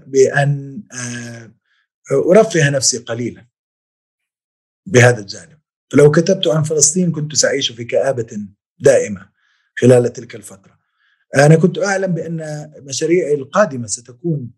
بأن 0.07 0.83
أرفه 2.13 2.71
نفسي 2.71 2.99
قليلا 2.99 3.47
بهذا 4.87 5.21
الجانب. 5.21 5.59
لو 5.95 6.11
كتبت 6.11 6.47
عن 6.47 6.63
فلسطين 6.63 7.13
كنت 7.13 7.35
سأعيش 7.35 7.73
في 7.73 7.85
كآبة 7.85 8.47
دائمة 8.79 9.31
خلال 9.79 10.13
تلك 10.13 10.35
الفترة. 10.35 10.79
أنا 11.37 11.57
كنت 11.57 11.79
أعلم 11.79 12.15
بأن 12.15 12.71
مشاريعي 12.79 13.35
القادمة 13.35 13.87
ستكون 13.87 14.51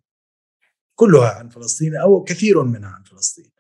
كلها 0.94 1.28
عن 1.28 1.48
فلسطين 1.48 1.96
أو 1.96 2.24
كثير 2.24 2.62
منها 2.62 2.88
عن 2.88 3.02
فلسطين. 3.02 3.50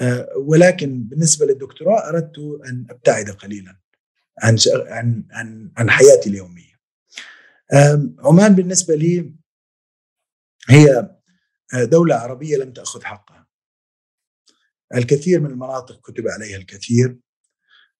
آه، 0.00 0.28
ولكن 0.36 1.02
بالنسبة 1.04 1.46
للدكتوراه 1.46 2.08
أردت 2.08 2.38
أن 2.68 2.86
أبتعد 2.90 3.30
قليلا. 3.30 3.76
عن 4.42 4.56
عن 4.70 5.24
عن, 5.30 5.72
عن 5.76 5.90
حياتي 5.90 6.30
اليومية. 6.30 6.78
عمان 8.18 8.54
بالنسبة 8.54 8.94
لي 8.94 9.34
هي 10.68 11.18
آه، 11.74 11.84
دولة 11.84 12.14
عربية 12.14 12.56
لم 12.56 12.72
تأخذ 12.72 13.04
حقها. 13.04 13.46
الكثير 14.94 15.40
من 15.40 15.50
المناطق 15.50 16.10
كتب 16.10 16.28
عليها 16.28 16.56
الكثير 16.56 17.18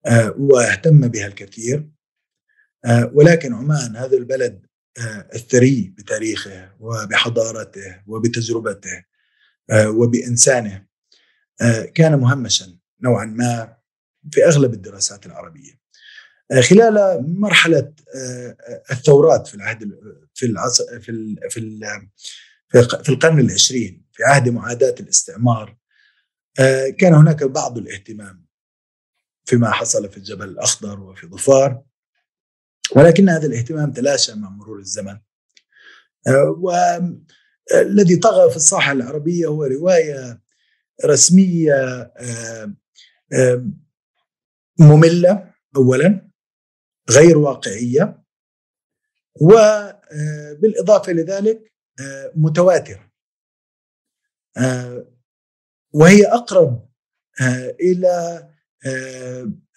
آه، 0.07 0.35
واهتم 0.39 1.09
بها 1.09 1.27
الكثير 1.27 1.89
آه، 2.85 3.11
ولكن 3.15 3.55
عمان 3.55 3.97
هذا 3.97 4.17
البلد 4.17 4.67
الثري 5.35 5.95
بتاريخه 5.99 6.77
وبحضارته 6.81 8.03
وبتجربته 8.07 9.05
وبإنسانه 9.73 10.87
كان 11.95 12.19
مهمشا 12.19 12.79
نوعا 13.01 13.25
ما 13.25 13.77
في 14.33 14.47
أغلب 14.47 14.75
الدراسات 14.75 15.27
العربية. 15.27 15.73
خلال 16.61 17.25
مرحلة 17.41 17.93
الثورات 18.91 19.47
في 19.47 19.55
العهد 19.55 19.91
في 20.35 20.47
العصر 20.47 21.01
في 21.01 21.37
في 21.51 21.59
في 23.03 23.09
القرن 23.09 23.41
العشرين 23.41 24.07
في 24.13 24.25
عهد 24.25 24.49
معاداة 24.49 24.95
الاستعمار 25.01 25.77
كان 26.99 27.15
هناك 27.15 27.45
بعض 27.45 27.79
الاهتمام 27.79 28.47
فيما 29.45 29.71
حصل 29.71 30.11
في 30.11 30.17
الجبل 30.17 30.49
الأخضر 30.49 31.01
وفي 31.01 31.27
ظفار 31.27 31.83
ولكن 32.97 33.29
هذا 33.29 33.47
الاهتمام 33.47 33.93
تلاشى 33.93 34.35
مع 34.35 34.51
مرور 34.51 34.79
الزمن 34.79 35.19
آه، 36.27 36.61
والذي 37.75 38.17
طغى 38.17 38.51
في 38.51 38.57
الساحة 38.57 38.93
العربية 38.93 39.47
هو 39.47 39.65
آه، 41.75 42.75
آه، 43.33 43.67
مملة 44.79 45.55
أولا 45.77 46.28
غير 47.11 47.39
واقعية 47.39 48.23
وبالإضافة 49.41 51.13
لذلك 51.13 51.73
متواترة 52.35 53.11
وهي 55.93 56.27
أقرب 56.27 56.89
إلى 57.81 58.49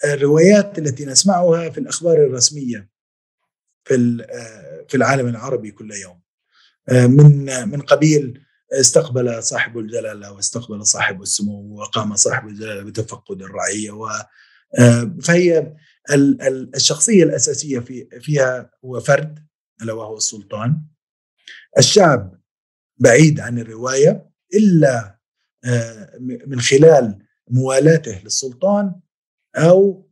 الروايات 0.06 0.80
التي 0.80 1.06
نسمعها 1.06 1.70
في 1.70 1.78
الأخبار 1.78 2.18
الرسمية 2.18 2.90
في 3.86 4.26
آه، 4.30 4.86
في 4.90 4.98
العالم 4.98 5.28
العربي 5.28 5.72
كل 5.72 5.92
يوم. 5.92 6.22
آه، 6.90 7.08
من 7.08 7.46
من 7.70 7.82
قبيل 7.82 8.42
استقبل 8.74 9.44
صاحب 9.44 9.78
الجلالة 9.78 10.32
واستقبل 10.32 10.86
صاحب 10.86 11.22
السمو 11.22 11.80
وقام 11.80 12.16
صاحب 12.16 12.48
الجلالة 12.48 12.84
بتفقد 12.84 13.42
الرعية 13.42 13.92
و 13.92 14.08
آه، 14.80 15.16
فهي 15.24 15.74
الشخصية 16.76 17.24
الأساسية 17.24 17.80
في 17.80 18.20
فيها 18.22 18.72
هو 18.86 19.00
فرد 19.00 19.48
ألا 19.82 19.94
وهو 19.94 20.18
السلطان 20.18 20.82
الشعب 21.78 22.42
بعيد 22.98 23.40
عن 23.40 23.60
الرواية 23.60 24.32
إلا 24.54 25.20
من 26.48 26.62
خلال 26.62 27.26
موالاته 27.50 28.22
للسلطان 28.24 29.02
أو 29.56 30.10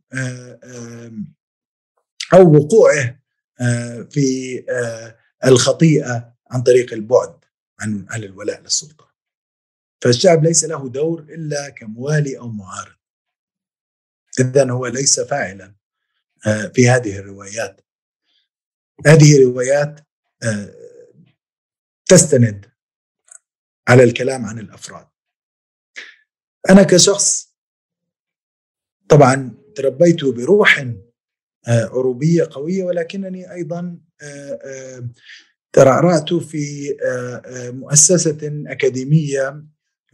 أو 2.34 2.56
وقوعه 2.56 3.19
في 4.10 4.65
الخطيئة 5.45 6.36
عن 6.52 6.63
طريق 6.63 6.93
البعد 6.93 7.45
عن 7.80 8.06
عن 8.10 8.23
الولاء 8.23 8.62
للسلطان. 8.62 9.10
فالشعب 10.02 10.43
ليس 10.43 10.63
له 10.63 10.89
دور 10.89 11.21
إلا 11.21 11.69
كموالي 11.69 12.38
أو 12.38 12.47
معارض. 12.47 12.95
اذا 14.39 14.71
هو 14.71 14.88
ليس 14.88 15.19
فاعلا 15.19 15.75
في 16.73 16.89
هذه 16.89 17.19
الروايات. 17.19 17.82
هذه 19.06 19.43
روايات 19.43 19.99
تستند 22.06 22.65
على 23.88 24.04
الكلام 24.04 24.45
عن 24.45 24.60
الأفراد. 24.60 25.08
أنا 26.69 26.84
كشخص 26.84 27.56
طبعا 29.10 29.58
تربيت 29.75 30.25
بروح 30.25 30.86
عروبية 31.67 32.47
قوية 32.52 32.84
ولكنني 32.84 33.54
أيضا 33.54 33.99
ترعرعت 35.73 36.34
في 36.34 36.97
مؤسسة 37.73 38.63
أكاديمية 38.67 39.65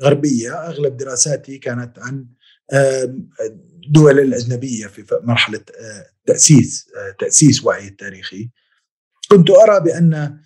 غربية 0.01 0.67
أغلب 0.67 0.97
دراساتي 0.97 1.57
كانت 1.57 1.99
عن 1.99 2.27
الدول 2.73 4.19
الأجنبية 4.19 4.88
في 4.88 5.19
مرحلة 5.23 5.62
تأسيس 6.25 6.89
تأسيس 7.19 7.63
وعي 7.63 7.88
التاريخي. 7.88 8.49
كنت 9.32 9.49
أرى 9.49 9.80
بأن 9.80 10.39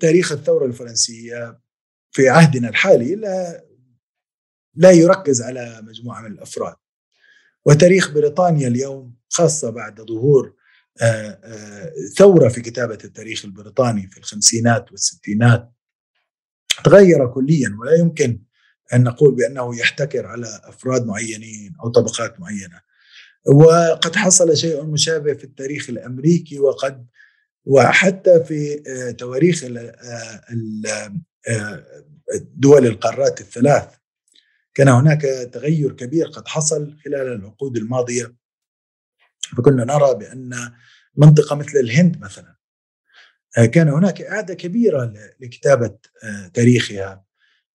تاريخ 0.00 0.32
الثورة 0.32 0.66
الفرنسية 0.66 1.60
في 2.10 2.28
عهدنا 2.28 2.68
الحالي 2.68 3.14
لا 3.14 3.64
لا 4.74 4.90
يركز 4.90 5.42
على 5.42 5.82
مجموعة 5.82 6.22
من 6.22 6.32
الأفراد. 6.32 6.76
وتاريخ 7.64 8.10
بريطانيا 8.10 8.68
اليوم 8.68 9.16
خاصة 9.28 9.70
بعد 9.70 10.00
ظهور 10.00 10.54
ثورة 12.16 12.48
في 12.48 12.60
كتابة 12.60 12.98
التاريخ 13.04 13.44
البريطاني 13.44 14.06
في 14.10 14.18
الخمسينات 14.18 14.90
والستينات 14.92 15.72
تغير 16.84 17.26
كليا 17.34 17.76
ولا 17.80 17.94
يمكن 17.94 18.42
أن 18.94 19.04
نقول 19.04 19.34
بأنه 19.34 19.78
يحتكر 19.78 20.26
على 20.26 20.60
أفراد 20.64 21.06
معينين 21.06 21.76
أو 21.84 21.88
طبقات 21.88 22.40
معينة. 22.40 22.80
وقد 23.46 24.16
حصل 24.16 24.56
شيء 24.56 24.84
مشابه 24.84 25.34
في 25.34 25.44
التاريخ 25.44 25.90
الأمريكي 25.90 26.58
وقد 26.58 27.06
وحتى 27.64 28.44
في 28.44 28.76
تواريخ 29.18 29.64
دول 32.54 32.86
القارات 32.86 33.40
الثلاث. 33.40 33.88
كان 34.74 34.88
هناك 34.88 35.22
تغير 35.52 35.92
كبير 35.92 36.26
قد 36.26 36.48
حصل 36.48 36.96
خلال 37.04 37.32
العقود 37.32 37.76
الماضية. 37.76 38.34
فكنا 39.56 39.84
نرى 39.84 40.14
بأن 40.14 40.72
منطقة 41.16 41.56
مثل 41.56 41.78
الهند 41.78 42.20
مثلا 42.20 42.56
كان 43.72 43.88
هناك 43.88 44.22
إعادة 44.22 44.54
كبيرة 44.54 45.12
لكتابة 45.40 45.98
تاريخها. 46.54 47.27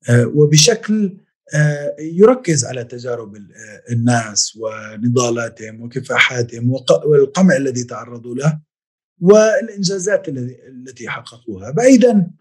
وبشكل 0.09 1.17
يركز 1.99 2.65
على 2.65 2.83
تجارب 2.83 3.37
الناس 3.91 4.57
ونضالاتهم 4.61 5.81
وكفاحاتهم 5.81 6.71
والقمع 7.05 7.55
الذي 7.55 7.83
تعرضوا 7.83 8.35
له 8.35 8.61
والإنجازات 9.21 10.29
التي 10.29 11.09
حققوها. 11.09 11.71
بعيدا 11.71 12.31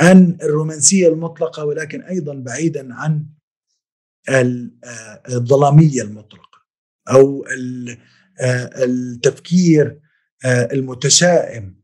عن 0.00 0.38
الرومانسية 0.42 1.08
المطلقة 1.08 1.64
ولكن 1.64 2.02
أيضا 2.02 2.34
بعيدا 2.34 2.94
عن 2.94 3.26
الظلامية 5.28 6.02
المطلقة 6.02 6.62
أو 7.10 7.44
التفكير 8.76 10.00
المتشائم 10.46 11.82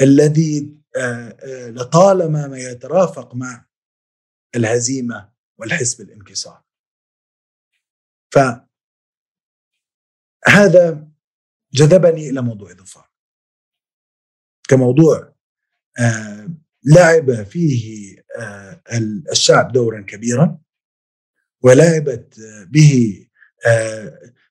الذي 0.00 0.76
لطالما 1.50 2.46
ما 2.46 2.58
يترافق 2.58 3.34
مع 3.34 3.66
الهزيمة 4.56 5.32
والحس 5.58 5.94
بالانكسار. 5.94 6.64
فهذا 10.44 11.08
جذبني 11.72 12.30
إلى 12.30 12.42
موضوع 12.42 12.72
ظفار 12.72 13.10
كموضوع 14.68 15.36
لعب 16.84 17.42
فيه 17.42 18.16
الشعب 19.32 19.72
دورا 19.72 20.02
كبيرا 20.02 20.58
ولعبت 21.62 22.40
به 22.68 23.22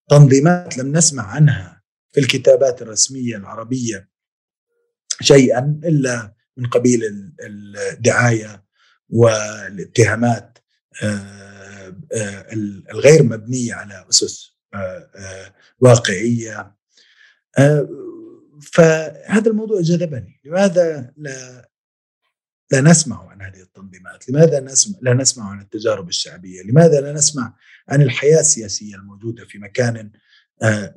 تنظيمات 0.09 0.77
لم 0.77 0.97
نسمع 0.97 1.23
عنها 1.23 1.83
في 2.11 2.19
الكتابات 2.19 2.81
الرسمية 2.81 3.35
العربية 3.35 4.09
شيئا 5.21 5.81
إلا 5.83 6.35
من 6.57 6.69
قبيل 6.69 7.01
الدعاية 7.41 8.64
والاتهامات 9.09 10.57
الغير 12.91 13.23
مبنية 13.23 13.73
على 13.73 14.05
أسس 14.09 14.57
واقعية. 15.79 16.75
فهذا 18.61 19.49
الموضوع 19.49 19.81
جذبني. 19.81 20.41
لماذا 20.43 21.13
لا 21.17 21.69
لا 22.71 22.81
نسمع 22.81 23.29
عن 23.29 23.41
هذه 23.41 23.61
التنظيمات؟ 23.61 24.29
لماذا 24.29 24.59
نسمع 24.59 24.99
لا 25.01 25.13
نسمع 25.13 25.49
عن 25.49 25.61
التجارب 25.61 26.09
الشعبية؟ 26.09 26.61
لماذا 26.63 27.01
لا 27.01 27.13
نسمع 27.13 27.57
عن 27.89 28.01
الحياة 28.01 28.39
السياسية 28.39 28.95
الموجودة 28.95 29.45
في 29.45 29.57
مكان 29.57 30.11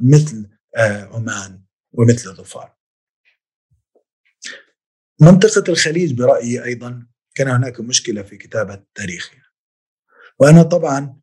مثل 0.00 0.48
عمان 1.12 1.62
ومثل 1.92 2.34
ظفار؟ 2.34 2.74
منطقة 5.20 5.64
الخليج 5.68 6.12
برأيي 6.12 6.64
أيضا 6.64 7.06
كان 7.38 7.48
هناك 7.48 7.80
مشكلة 7.80 8.22
في 8.22 8.36
كتابة 8.36 8.82
تاريخها 8.94 9.42
وأنا 10.38 10.62
طبعا 10.62 11.20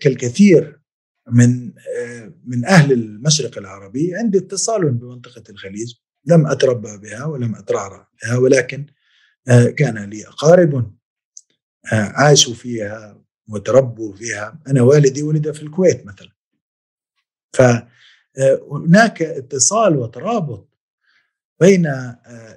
كالكثير 0.00 0.80
من 1.26 1.72
من 2.44 2.64
أهل 2.64 2.92
المشرق 2.92 3.58
العربي 3.58 4.14
عندي 4.14 4.38
اتصال 4.38 4.90
بمنطقة 4.90 5.42
الخليج. 5.50 5.94
لم 6.24 6.46
أتربى 6.46 6.96
بها 6.96 7.24
ولم 7.24 7.54
أترعرع 7.54 8.08
بها 8.22 8.36
ولكن 8.36 8.86
كان 9.76 9.98
لي 10.10 10.26
أقارب 10.26 10.96
عاشوا 11.92 12.54
فيها 12.54 13.24
وتربوا 13.48 14.16
فيها. 14.16 14.62
أنا 14.68 14.82
والدي 14.82 15.22
ولد 15.22 15.50
في 15.50 15.62
الكويت 15.62 16.06
مثلا. 16.06 16.32
فهناك 17.52 19.22
اتصال 19.22 19.96
وترابط 19.96 20.78
بين 21.60 21.86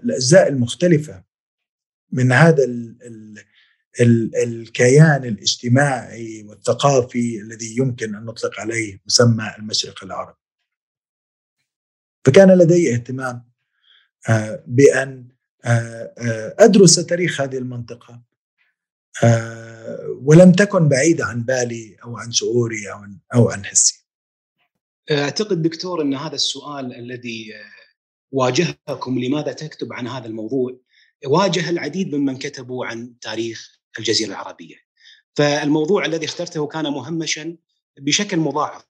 الأجزاء 0.03 0.47
المختلفة 0.47 1.30
من 2.11 2.31
هذا 2.31 2.63
ال 2.63 2.97
ال 3.01 3.45
ال 4.01 4.35
الكيان 4.35 5.25
الاجتماعي 5.25 6.43
والثقافي 6.43 7.41
الذي 7.41 7.77
يمكن 7.77 8.15
أن 8.15 8.25
نطلق 8.25 8.59
عليه 8.59 9.01
مسمى 9.05 9.55
المشرق 9.59 10.03
العربي 10.03 10.37
فكان 12.25 12.57
لدي 12.57 12.93
اهتمام 12.93 13.51
بأن 14.67 15.27
أدرس 16.59 16.95
تاريخ 16.95 17.41
هذه 17.41 17.57
المنطقة 17.57 18.21
ولم 20.21 20.51
تكن 20.51 20.89
بعيدة 20.89 21.25
عن 21.25 21.43
بالي 21.43 21.97
أو 22.03 22.17
عن 22.17 22.31
شعوري 22.31 22.91
أو 22.91 22.97
عن 22.97 23.17
أو 23.33 23.49
عن 23.49 23.65
حسي. 23.65 24.05
أعتقد 25.11 25.61
دكتور 25.61 26.01
أن 26.01 26.13
هذا 26.13 26.35
السؤال 26.35 26.93
الذي 26.93 27.53
واجهكم 28.31 29.19
لماذا 29.19 29.53
تكتب 29.53 29.93
عن 29.93 30.07
هذا 30.07 30.25
الموضوع 30.25 30.77
واجه 31.25 31.69
العديد 31.69 32.15
ممن 32.15 32.37
كتبوا 32.37 32.85
عن 32.85 33.19
تاريخ 33.19 33.79
الجزيرة 33.99 34.29
العربية. 34.29 34.75
فالموضوع 35.35 36.05
الذي 36.05 36.25
اخترته 36.25 36.67
كان 36.67 36.83
مهمشا 36.83 37.57
بشكل 37.99 38.37
مضاعف 38.37 38.83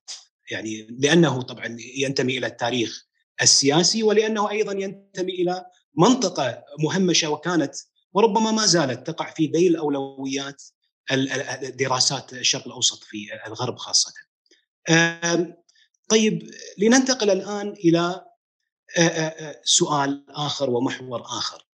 يعني 0.52 0.88
لأنه 1.00 1.41
طبعا 1.41 1.78
ينتمي 1.96 2.38
إلى 2.38 2.48
التاريخ 2.48 3.06
السياسي 3.41 4.04
ولأنه 4.04 4.50
أيضا 4.50 4.72
ينتمي 4.72 5.34
إلى 5.34 5.65
منطقة 5.98 6.63
مهمشة 6.80 7.30
وكانت 7.30 7.76
وربما 8.13 8.52
ما 8.52 8.65
زالت 8.65 9.08
تقع 9.08 9.34
في 9.34 9.46
ذيل 9.46 9.76
اولويات 9.76 10.63
دراسات 11.62 12.34
الشرق 12.34 12.67
الأوسط 12.67 13.04
في 13.04 13.28
الغرب 13.48 13.78
خاصة. 13.78 14.13
طيب 16.10 16.52
لننتقل 16.78 17.30
الآن 17.30 17.70
إلى 17.70 18.26
سؤال 19.63 20.26
آخر 20.30 20.70
ومحور 20.70 21.22
آخر. 21.22 21.67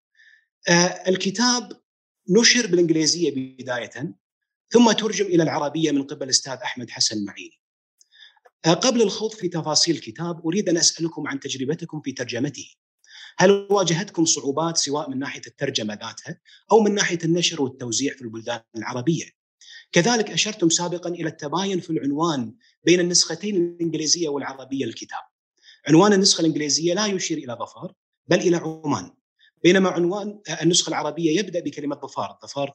الكتاب 1.08 1.82
نشر 2.30 2.68
بالإنجليزية 2.68 3.32
بداية 3.36 4.16
ثم 4.70 4.92
ترجم 4.92 5.26
إلى 5.26 5.44
العربية 5.44 5.92
من 5.92 6.04
قبل 6.04 6.24
الأستاذ 6.24 6.54
أحمد 6.54 6.90
حسن 6.90 7.26
معيني. 7.26 7.60
قبل 8.66 9.02
الخوض 9.02 9.32
في 9.32 9.48
تفاصيل 9.48 9.96
الكتاب 9.96 10.46
أريد 10.46 10.70
أن 10.70 10.78
أسألكم 10.78 11.28
عن 11.28 11.40
تجربتكم 11.40 12.02
في 12.02 12.12
ترجمته. 12.12 12.68
هل 13.38 13.68
واجهتكم 13.72 14.26
صعوبات 14.26 14.78
سواء 14.78 15.10
من 15.10 15.20
ناحية 15.20 15.42
الترجمة 15.48 15.94
ذاتها 15.94 16.40
أو 16.72 16.80
من 16.80 16.96
ناحية 16.96 17.20
النشر 17.24 17.62
والتوزيع 17.62 18.14
في 18.14 18.22
البلدان 18.22 18.62
العربية؟ 18.78 19.26
كذلك 19.92 20.32
أشرتم 20.32 20.70
سابقا 20.70 21.10
إلى 21.10 21.30
التباين 21.30 21.80
في 21.80 21.90
العنوان 21.90 22.56
بين 22.84 23.00
النسختين 23.00 23.56
الإنجليزية 23.56 24.30
والعربية 24.30 24.86
للكتاب. 24.86 25.22
عنوان 25.88 26.14
النسخة 26.14 26.42
الإنجليزية 26.42 26.94
لا 26.94 27.06
يشير 27.06 27.38
إلى 27.38 27.54
ظفار 27.54 27.94
بل 28.28 28.40
إلى 28.40 28.58
عمان. 28.58 29.17
بينما 29.64 29.90
عنوان 29.90 30.40
النسخة 30.62 30.90
العربية 30.90 31.40
يبدأ 31.40 31.60
بكلمة 31.60 31.96
ظفار، 31.96 32.40
ظفار 32.44 32.72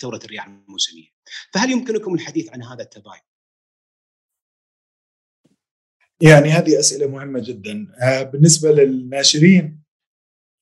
ثورة 0.00 0.20
الرياح 0.24 0.46
الموسمية. 0.46 1.08
فهل 1.52 1.70
يمكنكم 1.70 2.14
الحديث 2.14 2.50
عن 2.52 2.62
هذا 2.62 2.82
التباين؟ 2.82 3.20
يعني 6.20 6.48
هذه 6.48 6.78
أسئلة 6.80 7.06
مهمة 7.06 7.40
جدا. 7.40 7.88
آه، 8.02 8.22
بالنسبة 8.22 8.72
للناشرين 8.72 9.82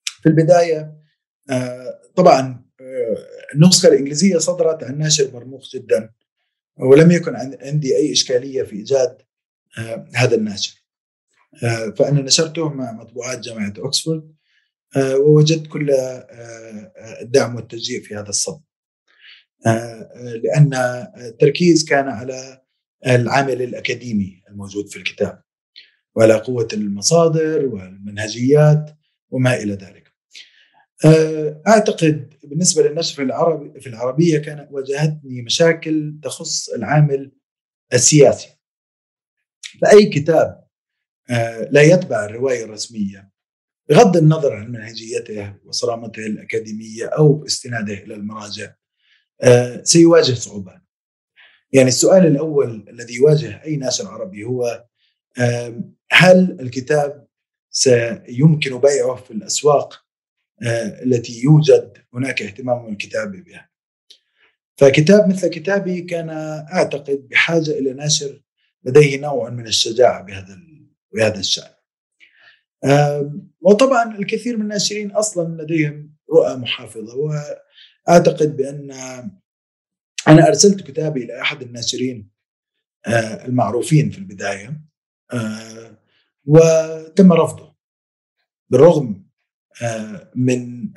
في 0.05 0.29
البداية 0.29 0.95
آه، 1.51 2.01
طبعا 2.17 2.65
آه، 2.81 3.17
النسخة 3.55 3.89
الإنجليزية 3.89 4.39
صدرت 4.39 4.85
عن 4.85 4.99
ناشر 4.99 5.31
مرموق 5.33 5.63
جدا 5.75 6.11
ولم 6.77 7.11
يكن 7.11 7.37
عندي 7.61 7.97
أي 7.97 8.13
إشكالية 8.13 8.63
في 8.63 8.77
إيجاد 8.77 9.23
هذا 10.15 10.35
الناشر. 10.35 10.85
فأنا 11.97 12.23
نشرته 12.23 12.69
مع 12.69 12.93
مطبوعات 12.93 13.41
جامعة 13.41 13.73
اوكسفورد 13.79 14.35
ووجدت 14.97 15.67
كل 15.67 15.91
الدعم 17.21 17.57
والتشجيع 17.57 18.01
في 18.01 18.15
هذا 18.15 18.29
الصدد. 18.29 18.63
لأن 20.45 20.75
التركيز 21.17 21.85
كان 21.85 22.09
على 22.09 22.63
العامل 23.07 23.63
الأكاديمي 23.63 24.43
الموجود 24.49 24.89
في 24.89 24.97
الكتاب 24.97 25.43
وعلى 26.15 26.35
قوة 26.35 26.69
المصادر 26.73 27.67
والمنهجيات 27.67 28.99
وما 29.31 29.57
إلى 29.57 29.73
ذلك. 29.73 30.15
أعتقد 31.69 32.35
بالنسبة 32.45 32.83
للنشر 32.83 33.17
في 33.17 33.23
العربي 33.23 33.81
في 33.81 33.87
العربية 33.87 34.39
كان 34.39 34.69
واجهتني 34.71 35.43
مشاكل 35.43 36.19
تخص 36.23 36.69
العامل 36.69 37.33
السياسي. 37.93 38.49
فأي 39.83 40.07
كتاب 40.07 40.65
لا 41.71 41.83
يتبع 41.83 42.25
الرواية 42.25 42.65
الرسمية 42.65 43.34
بغض 43.89 44.17
النظر 44.17 44.53
عن 44.53 44.73
منهجيته 44.73 45.55
وصرامته 45.65 46.27
الأكاديمية 46.27 47.07
أو 47.07 47.45
استناده 47.47 47.95
إلى 47.95 48.15
المراجع 48.15 48.75
سيواجه 49.83 50.35
صعوبات. 50.35 50.83
يعني 51.73 51.89
السؤال 51.89 52.27
الأول 52.27 52.85
الذي 52.89 53.15
يواجه 53.15 53.65
أي 53.65 53.77
ناشر 53.77 54.09
عربي 54.09 54.45
هو 54.45 54.85
هل 56.13 56.61
الكتاب 56.61 57.27
سيمكن 57.71 58.79
بيعه 58.81 59.15
في 59.17 59.31
الأسواق 59.31 60.05
التي 61.03 61.43
يوجد 61.43 61.99
هناك 62.15 62.43
اهتمام 62.43 62.85
من 62.85 62.93
الكتابه 62.93 63.41
بها. 63.41 63.71
فكتاب 64.77 65.29
مثل 65.29 65.49
كتابي 65.49 66.01
كان 66.01 66.31
أعتقد 66.73 67.29
بحاجة 67.31 67.71
إلى 67.71 67.93
ناشر 67.93 68.41
لديه 68.85 69.21
نوع 69.21 69.51
من 69.51 69.67
الشجاعة 69.67 70.23
بهذا 70.23 70.59
بهذا 71.15 71.39
الشأن. 71.39 71.74
وطبعا 73.61 74.19
الكثير 74.19 74.57
من 74.57 74.63
الناشرين 74.63 75.11
أصلا 75.11 75.63
لديهم 75.63 76.15
رؤى 76.31 76.57
محافظة 76.57 77.17
وأعتقد 78.09 78.57
بأن 78.57 78.91
أنا 80.29 80.49
أرسلت 80.49 80.87
كتابي 80.87 81.25
إلى 81.25 81.41
أحد 81.41 81.63
الناشرين 81.63 82.31
المعروفين 83.45 84.11
في 84.11 84.19
البداية 84.19 84.81
وتم 86.45 87.33
رفضه 87.33 87.75
بالرغم 88.71 89.25
من 90.35 90.89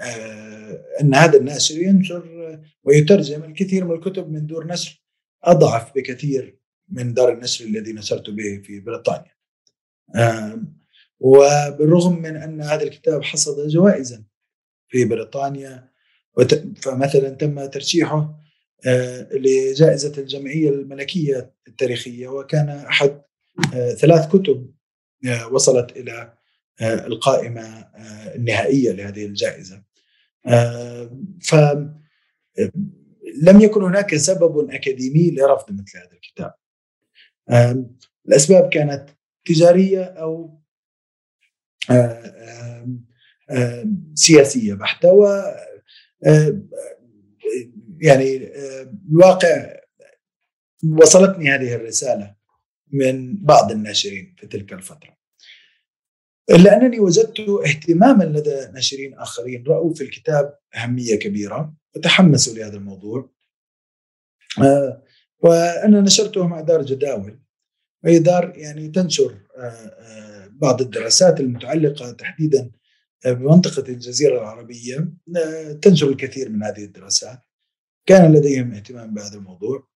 أن 1.02 1.16
هذا 1.16 1.38
الناشر 1.38 1.78
ينشر 1.78 2.60
ويترجم 2.84 3.44
الكثير 3.44 3.86
من 3.86 3.96
الكتب 3.96 4.32
من 4.32 4.48
دور 4.48 4.68
نشر 4.68 5.04
أضعف 5.44 5.96
بكثير 5.96 6.60
من 6.90 7.14
دار 7.14 7.34
النشر 7.34 7.66
الذي 7.66 7.94
نشرت 7.94 8.30
به 8.30 8.62
في 8.64 8.80
بريطانيا. 8.80 9.34
وبالرغم 11.20 12.22
من 12.22 12.36
أن 12.36 12.62
هذا 12.62 12.84
الكتاب 12.84 13.24
حصد 13.24 13.68
جوائزا 13.68 14.24
في 14.90 15.06
بريطانيا 15.06 15.92
فمثلا 16.82 17.30
تم 17.30 17.66
ترشيحه 17.66 18.40
لجائزة 19.32 20.14
الجمعية 20.18 20.70
الملكية 20.70 21.54
التاريخية 21.68 22.28
وكان 22.28 22.70
أحد 22.70 23.22
ثلاث 23.98 24.28
كتب 24.28 24.74
وصلت 25.52 25.98
إلى 25.98 26.34
القائمة 26.82 27.88
النهائية 28.36 28.92
لهذه 28.92 29.26
الجائزة. 29.26 29.84
فلم 31.42 32.02
يكن 33.62 33.84
هناك 33.84 34.16
سبب 34.16 34.70
أكاديمي 34.70 35.32
لرفض 35.32 35.72
مثل 35.72 35.98
هذا 35.98 36.12
الكتاب. 36.14 36.54
الأسباب 38.28 38.70
كانت 38.70 39.10
تجارية 39.46 40.04
أو 40.04 40.57
سياسية 44.14 44.74
بحتة 44.74 45.12
و 45.12 45.44
يعني 48.02 48.50
الواقع 49.12 49.78
وصلتني 51.02 51.50
هذه 51.50 51.76
الرسالة 51.76 52.36
من 52.92 53.44
بعض 53.46 53.72
الناشرين 53.72 54.36
في 54.38 54.48
تلك 54.48 54.74
الفترة. 54.74 55.18
إلا 56.50 56.78
أنني 56.78 57.00
وجدت 57.00 57.40
اهتماما 57.40 58.24
لدى 58.24 58.72
ناشرين 58.74 59.14
آخرين 59.14 59.64
رأوا 59.68 59.94
في 59.94 60.04
الكتاب 60.04 60.60
أهمية 60.76 61.16
كبيرة 61.16 61.74
وتحمسوا 61.96 62.54
لهذا 62.56 62.78
الموضوع. 62.78 63.32
وأنا 65.40 66.02
نشرته 66.02 66.48
مع 66.48 66.62
دار 66.62 66.82
جداول 66.82 67.40
وهي 68.04 68.20
دار 68.20 68.54
يعني 68.56 68.88
تنشر 68.88 69.38
بعض 70.62 70.82
الدراسات 70.82 71.40
المتعلقة 71.40 72.12
تحديدا 72.12 72.72
بمنطقة 73.26 73.90
الجزيرة 73.90 74.38
العربية 74.38 75.14
تنشر 75.82 76.10
الكثير 76.10 76.50
من 76.50 76.64
هذه 76.64 76.84
الدراسات. 76.84 77.40
كان 78.06 78.34
لديهم 78.34 78.74
اهتمام 78.74 79.14
بهذا 79.14 79.36
الموضوع. 79.36 79.88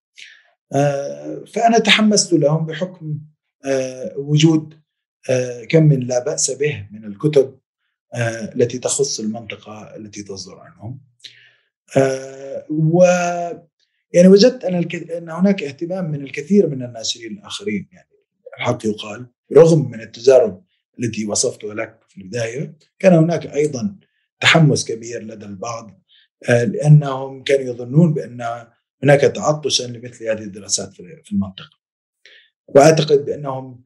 فأنا 1.54 1.80
تحمست 1.86 2.34
لهم 2.34 2.66
بحكم 2.66 3.20
وجود 4.16 4.74
كم 5.70 5.84
من 5.84 6.00
لا 6.00 6.24
بأس 6.24 6.52
به 6.52 6.88
من 6.92 7.06
الكتب 7.06 7.60
التي 8.56 8.80
تخص 8.80 9.20
المنطقة 9.20 9.96
التي 9.96 10.24
تصدر 10.24 10.60
عنهم. 10.60 11.02
و 12.70 13.04
يعني 14.14 14.28
وجدت 14.28 14.64
أن, 14.64 14.76
أن 15.18 15.30
هناك 15.30 15.64
اهتمام 15.64 16.12
من 16.12 16.22
الكثير 16.22 16.68
من 16.68 16.84
الناشرين 16.84 17.32
الآخرين 17.32 17.90
يعني 17.92 18.10
الحق 18.58 18.86
يقال. 18.86 19.28
رغم 19.58 19.92
من 19.92 20.02
التجارب 20.02 20.64
التي 21.00 21.26
وصفتها 21.26 21.74
لك 21.74 22.00
في 22.08 22.22
البداية 22.22 22.78
كان 23.00 23.14
هناك 23.14 23.46
أيضا 23.48 23.96
تحمس 24.40 24.86
كبير 24.86 25.24
لدى 25.24 25.46
البعض 25.46 26.02
لأنهم 26.50 27.44
كانوا 27.44 27.74
يظنون 27.74 28.14
بأن 28.14 28.68
هناك 29.04 29.22
تعطشا 29.22 29.84
لمثل 29.84 30.28
هذه 30.28 30.44
الدراسات 30.44 30.94
في 30.94 31.32
المنطقة. 31.32 31.82
وأعتقد 32.68 33.26
بأنهم 33.26 33.86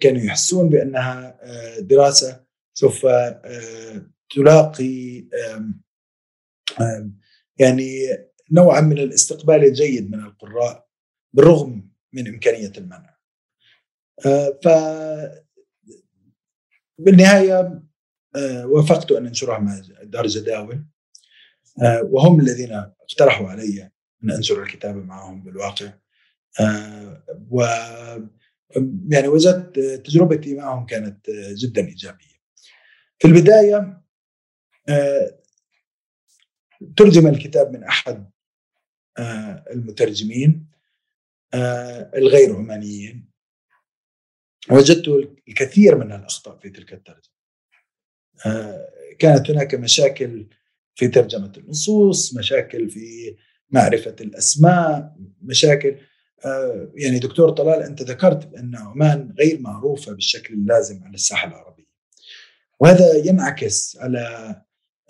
كانوا 0.00 0.20
يحسون 0.20 0.68
بأنها 0.68 1.40
دراسة 1.80 2.44
سوف 2.74 3.06
تلاقي 4.30 5.24
يعني 7.58 8.06
نوعا 8.52 8.80
من 8.80 8.98
الاستقبال 8.98 9.64
الجيد 9.64 10.10
من 10.10 10.20
القراء 10.20 10.88
بالرغم 11.32 11.90
من 12.12 12.28
إمكانية 12.28 12.72
المنع. 12.78 13.17
ف 14.62 14.68
بالنهاية 16.98 17.82
وافقت 18.64 19.12
أن 19.12 19.26
أنشرها 19.26 19.58
مع 19.58 19.80
دار 20.02 20.26
جداول 20.26 20.84
وهم 22.02 22.40
الذين 22.40 22.72
اقترحوا 22.72 23.48
علي 23.48 23.90
أن 24.24 24.30
أنشر 24.30 24.62
الكتاب 24.62 24.96
معهم 24.96 25.42
بالواقع 25.42 25.92
و 27.50 27.62
يعني 29.08 29.28
وجدت 29.28 29.78
تجربتي 29.78 30.54
معهم 30.54 30.86
كانت 30.86 31.30
جدا 31.30 31.86
إيجابية. 31.86 32.38
في 33.18 33.28
البداية 33.28 34.02
ترجم 36.96 37.26
الكتاب 37.26 37.72
من 37.72 37.84
أحد 37.84 38.30
المترجمين 39.70 40.66
الغير 42.14 42.56
عمانيين 42.56 43.27
وجدت 44.70 45.28
الكثير 45.48 45.96
من 45.96 46.12
الأخطاء 46.12 46.58
في 46.58 46.70
تلك 46.70 46.92
الترجمه. 46.92 47.38
كانت 49.18 49.50
هناك 49.50 49.74
مشاكل 49.74 50.46
في 50.94 51.08
ترجمة 51.08 51.52
النصوص، 51.56 52.34
مشاكل 52.34 52.90
في 52.90 53.36
معرفة 53.70 54.16
الأسماء، 54.20 55.16
مشاكل 55.42 55.96
آه 56.44 56.92
يعني 56.94 57.18
دكتور 57.18 57.50
طلال 57.50 57.82
أنت 57.82 58.02
ذكرت 58.02 58.46
بأن 58.46 58.76
عمان 58.76 59.34
غير 59.38 59.60
معروفة 59.60 60.12
بالشكل 60.12 60.54
اللازم 60.54 61.04
على 61.04 61.14
الساحة 61.14 61.48
العربية. 61.48 61.88
وهذا 62.80 63.16
ينعكس 63.16 63.96
على 64.00 64.54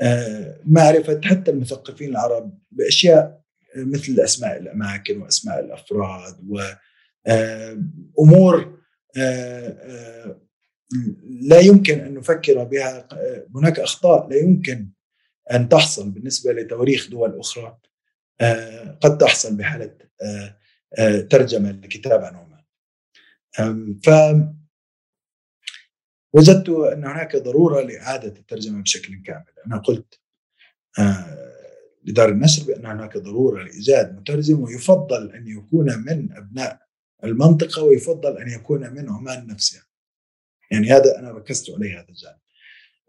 آه 0.00 0.60
معرفة 0.64 1.20
حتى 1.24 1.50
المثقفين 1.50 2.10
العرب 2.10 2.58
بأشياء 2.70 3.42
مثل 3.76 4.20
أسماء 4.20 4.58
الأماكن 4.58 5.22
وأسماء 5.22 5.60
الأفراد 5.60 6.36
وامور 8.16 8.77
لا 11.30 11.60
يمكن 11.60 12.00
أن 12.00 12.14
نفكر 12.14 12.64
بها 12.64 13.08
هناك 13.54 13.80
أخطاء 13.80 14.28
لا 14.28 14.36
يمكن 14.36 14.88
أن 15.52 15.68
تحصل 15.68 16.10
بالنسبة 16.10 16.52
لتواريخ 16.52 17.10
دول 17.10 17.38
أخرى. 17.38 17.78
قد 19.00 19.18
تحصل 19.18 19.56
بحالة 19.56 19.96
ترجمة 21.30 21.70
لكتاب 21.70 22.24
عن 22.24 22.34
عمان 22.34 22.64
ف 24.04 24.10
وجدت 26.32 26.68
أن 26.68 27.04
هناك 27.04 27.36
ضرورة 27.36 27.82
لإعادة 27.82 28.28
الترجمة 28.28 28.82
بشكل 28.82 29.22
كامل. 29.22 29.44
أنا 29.66 29.78
قلت 29.78 30.20
لدار 32.04 32.28
النشر 32.28 32.64
بأن 32.64 32.86
هناك 32.86 33.16
ضرورة 33.16 33.62
لإيجاد 33.62 34.16
مترجم 34.16 34.60
ويفضل 34.60 35.32
أن 35.32 35.48
يكون 35.48 35.98
من 35.98 36.32
أبناء 36.32 36.87
المنطقة 37.24 37.82
ويفضل 37.82 38.38
أن 38.38 38.48
يكون 38.48 38.90
من 38.90 39.10
عمان 39.10 39.46
نفسها 39.46 39.82
يعني 40.70 40.92
هذا 40.92 41.18
أنا 41.18 41.30
ركزت 41.30 41.70
عليه 41.70 42.00
هذا 42.00 42.08
الجانب. 42.08 42.38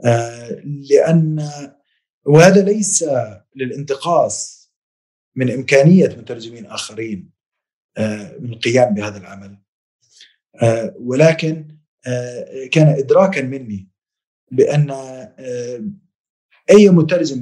آه 0.06 0.62
لأن 0.65 1.50
وهذا 2.26 2.62
ليس 2.62 3.06
للانتقاص 3.56 4.69
من 5.36 5.52
إمكانية 5.52 6.08
مترجمين 6.08 6.65
آخرين 6.65 7.30
آه 7.98 8.38
من 8.39 8.54
القيام 8.54 8.93
بهذا 8.93 9.17
العمل. 9.17 9.58
آه 10.62 10.95
ولكن 11.00 11.78
آه 12.08 12.65
كان 12.72 12.88
ادراكا 12.88 13.41
مني 13.41 13.89
بأن 14.52 14.91
آه، 14.91 15.84
أي 16.69 16.89
مترجم 16.89 17.39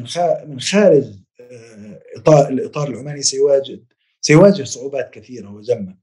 من 0.47 0.59
خارج 0.59 1.05
آه، 1.39 2.01
اطار 2.15 2.49
الإطار 2.49 2.89
العماني 2.89 3.21
سيواجه 3.21 3.79
سيواجه 4.21 4.63
صعوبات 4.63 5.13
كثيرة 5.13 5.51
وجمه 5.51 5.97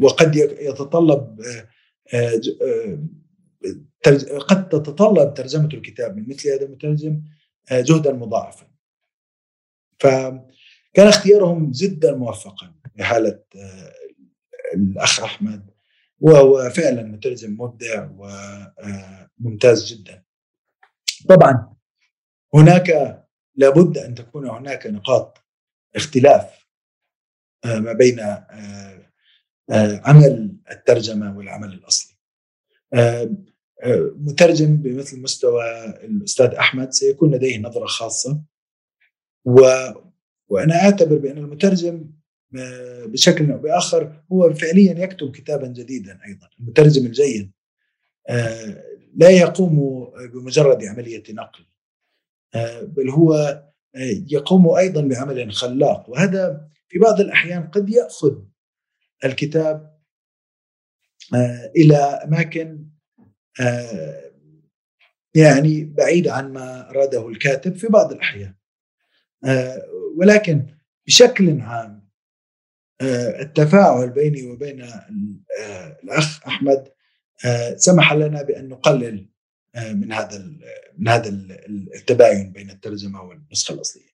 وقد 0.00 0.36
يتطلب 0.36 1.40
آه، 2.14 2.40
آه، 2.62 2.98
قد 4.38 4.68
تتطلب 4.68 5.34
ترجمة 5.34 5.68
الكتاب 5.74 6.16
من 6.16 6.28
مثل 6.28 6.48
هذا 6.48 6.62
المترجم 6.66 7.22
آه، 7.70 7.80
جهدا 7.80 8.12
مضاعفا. 8.12 8.66
فكان 10.00 11.08
اختيارهم 11.08 11.70
جدا 11.70 12.14
موفقا 12.14 12.74
في 12.96 13.04
حالة 13.04 13.42
الأخ 14.74 15.20
أحمد 15.20 15.70
وهو 16.20 16.70
فعلا 16.70 17.02
مترجم 17.02 17.56
مبدع 17.60 18.08
وممتاز 19.40 19.92
جدا. 19.92 20.24
طبعا 21.28 21.74
هناك 22.54 23.18
لابد 23.54 23.98
أن 23.98 24.14
تكون 24.14 24.48
هناك 24.48 24.86
نقاط 24.86 25.38
اختلاف 25.96 26.67
ما 27.64 27.92
بين 27.92 28.20
آه، 29.70 30.00
عمل 30.04 30.56
الترجمة 30.70 31.36
والعمل 31.36 31.72
الأصلي. 31.72 32.16
آه، 32.94 33.30
آه، 33.82 34.12
مترجم 34.16 34.76
بمثل 34.76 35.22
مستوى 35.22 35.64
الأستاذ 36.04 36.46
أحمد 36.46 36.92
سيكون 36.92 37.34
لديه 37.34 37.58
نظرة 37.58 37.86
خاصة. 37.86 38.42
و 39.44 39.60
وأنا 40.48 40.74
أعتبر 40.74 41.18
بأن 41.18 41.38
المترجم 41.38 42.10
بشكل 43.06 43.52
أو 43.52 43.58
بآخر 43.58 44.22
هو 44.32 44.54
فعليا 44.54 45.04
يكتب 45.04 45.32
كتابا 45.32 45.66
جديدا 45.66 46.18
أيضا، 46.26 46.48
المترجم 46.60 47.06
الجيد 47.06 47.52
لا 49.14 49.30
يقوم 49.30 50.04
بمجرد 50.32 50.84
عملية 50.84 51.22
نقل 51.30 51.64
بل 52.82 53.10
هو 53.10 53.62
يقوم 54.30 54.68
أيضا 54.68 55.00
بعمل 55.00 55.52
خلاق. 55.52 56.10
وهذا 56.10 56.68
في 56.88 56.98
بعض 56.98 57.20
الأحيان 57.20 57.66
قد 57.66 57.90
يأخذ 57.90 58.38
الكتاب 59.24 59.98
آه، 61.34 61.72
إلى 61.76 61.96
أماكن 61.96 62.86
آه، 63.60 64.32
يعني 65.34 65.84
بعيده 65.84 66.32
عن 66.32 66.52
ما 66.52 66.90
أراده 66.90 67.28
الكاتب 67.28 67.76
في 67.76 67.86
بعض 67.86 68.12
الأحيان 68.12 68.54
آه، 69.44 69.82
ولكن 70.16 70.66
بشكل 71.06 71.60
عام 71.60 72.08
التفاعل 73.40 74.10
بيني 74.10 74.50
وبين 74.50 74.86
الأخ 76.04 76.46
أحمد 76.46 76.88
سمح 77.76 78.12
لنا 78.12 78.42
بأن 78.42 78.68
نقلل 78.68 79.28
من 79.76 80.12
هذا 80.12 80.38
من 80.98 81.08
هذا 81.08 81.28
التباين 81.68 82.52
بين 82.52 82.70
الترجمة 82.70 83.22
والنسخة 83.22 83.74
الأصلية. 83.74 84.10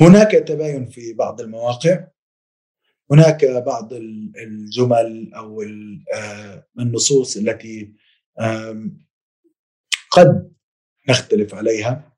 هناك 0.00 0.30
تباين 0.32 0.86
في 0.86 1.12
بعض 1.12 1.40
المواقع. 1.40 2.06
هناك 3.10 3.44
بعض 3.44 3.92
الجمل 3.92 5.34
أو 5.34 5.62
آه، 6.14 6.66
النصوص 6.78 7.36
التي 7.36 7.92
قد 10.10 10.52
نختلف 11.08 11.54
عليها. 11.54 12.16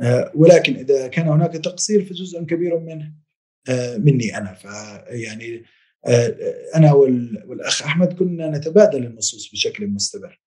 آه، 0.00 0.32
ولكن 0.34 0.76
إذا 0.76 1.08
كان 1.08 1.28
هناك 1.28 1.52
تقصير 1.52 2.04
فجزء 2.04 2.42
كبير 2.42 2.78
منه 2.78 3.14
آه، 3.68 3.96
مني 3.96 4.38
أنا. 4.38 4.54
فيعني 4.54 5.64
أنا 6.76 6.92
والأخ 6.92 7.82
أحمد 7.82 8.12
كنا 8.12 8.50
نتبادل 8.50 9.06
النصوص 9.06 9.52
بشكل 9.52 9.86
مستمر. 9.86 10.40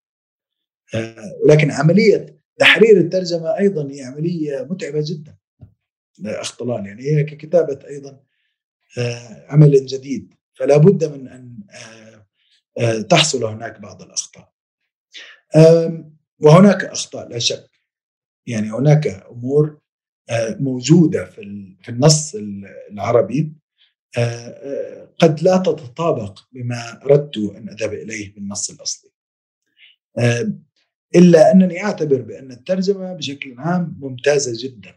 ولكن 1.46 1.72
عملية 1.72 2.42
تحرير 2.60 2.98
الترجمة 2.98 3.58
أيضا 3.58 3.92
هي 3.92 4.02
عملية 4.02 4.68
متعبة 4.70 5.04
جدا. 5.08 5.38
اخ 6.26 6.58
طلال 6.58 6.86
يعني 6.86 7.04
هي 7.04 7.24
ككتابة 7.24 7.80
أيضا 7.88 8.20
آه، 8.98 9.46
عمل 9.50 9.86
جديد. 9.86 10.34
فلا 10.54 10.78
بد 10.78 11.04
من 11.04 11.28
أن 11.28 11.60
آه، 11.72 12.26
آه، 12.80 13.02
تحصل 13.02 13.44
هناك 13.44 13.80
بعض 13.80 14.02
الأخطاء. 14.02 14.54
وهناك 16.40 16.86
أخطاء 16.86 17.30
لا 17.30 17.40
شك. 17.40 17.70
يعني 18.48 18.72
هناك 18.72 19.08
أمور 19.08 19.80
موجودة 20.60 21.26
في 21.26 21.90
النص 21.90 22.36
العربي. 22.92 23.54
قد 25.20 25.42
لا 25.42 25.58
تتطابق 25.58 26.40
بما 26.52 27.04
أردت 27.04 27.38
أن 27.38 27.70
أذهب 27.70 27.94
إليه 27.94 28.36
بالنص 28.36 28.70
الأصلي. 28.70 29.12
إلا 31.16 31.52
أنني 31.52 31.84
أعتبر 31.84 32.22
بأن 32.22 32.52
الترجمة 32.52 33.14
بشكل 33.14 33.56
عام 33.58 33.98
ممتازة 34.00 34.68
جدا. 34.68 34.97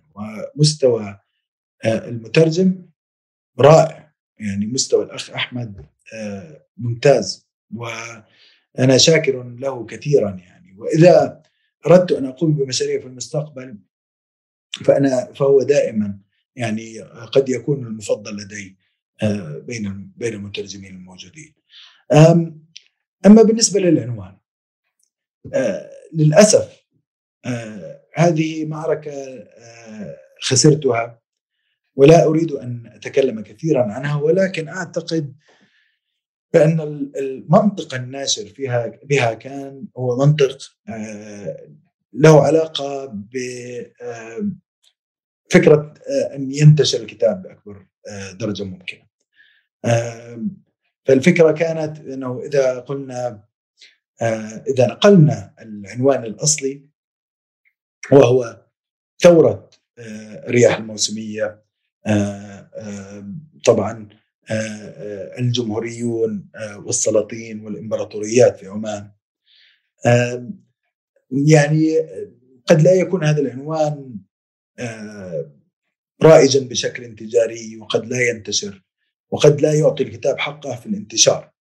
ومستوى 0.56 1.20
المترجم 1.85 2.90
رائع. 3.59 4.11
يعني 4.38 4.66
مستوى 4.66 5.04
الأخ 5.04 5.30
أحمد 5.30 5.87
آه، 6.14 6.66
ممتاز. 6.76 7.50
وأنا 7.74 8.96
شاكر 8.96 9.42
له 9.42 9.87
كثيرا 9.87 10.30
يعني. 10.30 10.74
وإذا 10.78 11.42
أردت 11.87 12.12
أن 12.12 12.26
أقوم 12.26 12.52
بمشاريع 12.52 13.00
في 13.00 13.06
المستقبل 13.06 13.78
فأنا 14.85 15.33
فهو 15.33 15.62
دائما 15.62 16.18
يعني 16.56 17.00
قد 17.02 17.48
يكون 17.48 17.87
المفضل 17.87 18.37
لدي 18.37 18.78
آه، 19.22 19.59
بين 19.59 20.12
بين 20.16 20.35
المترجمين 20.35 20.94
الموجودين. 20.94 21.54
أما 23.26 23.42
بالنسبة 23.42 23.80
للعنوان 23.80 24.38
آه، 25.54 25.90
للأسف 26.12 26.87
هذه 28.20 28.66
معركة 28.66 29.44
خسرتها 30.42 31.20
ولا 31.96 32.24
أريد 32.24 32.52
أن 32.52 32.87
أتكلم 32.94 33.40
كثيرا 33.40 33.83
عنها 33.83 34.16
ولكن 34.16 34.68
أعتقد 34.68 35.35
بأن 36.52 36.80
المنطق 37.16 37.94
الناشر 37.94 38.46
فيها 38.46 38.92
بها 39.04 39.35
كان 39.35 39.87
هو 39.96 40.26
منطق 40.26 40.59
آه، 40.88 41.68
له 42.12 42.46
علاقة 42.46 43.06
بفكره 45.46 45.94
آه، 46.09 46.35
أن 46.35 46.52
ينتشر 46.52 47.00
الكتاب 47.00 47.42
بأكبر 47.42 47.87
آه، 48.08 48.33
درجة 48.33 48.62
ممكنة. 48.62 49.10
فالفكرة 51.04 51.52
كانت 51.52 51.98
أنه 51.98 52.42
إذا 52.44 52.79
قلنا 52.79 53.44
إذا 54.68 54.87
نقلنا 54.87 55.54
العنوان 55.60 56.25
الأصلي 56.25 56.89
وهو 58.13 58.67
ثورة 59.19 59.71
الرياح 59.98 60.77
الموسمية 60.77 61.63
آه، 62.07 62.71
آه، 62.75 63.25
طبعا 63.67 64.09
آه، 64.51 65.38
الجمهوريون 65.38 66.51
والسلاطين 66.77 67.65
والإمبراطوريات 67.65 68.57
في 68.57 68.67
عمان. 68.67 69.11
يعني 71.48 71.96
قد 72.67 72.83
لا 72.83 72.92
يكون 72.92 73.25
هذا 73.25 73.40
العنوان 73.40 74.17
رائجا 76.23 76.61
بشكل 76.61 77.15
تجاري 77.15 77.77
وقد 77.77 78.07
لا 78.07 78.29
ينتشر 78.29 78.83
وقد 79.31 79.61
لا 79.61 79.75
يعطي 79.75 80.03
الكتاب 80.03 80.38
حقه 80.38 80.77
في 80.77 80.87
الانتشار. 80.87 81.53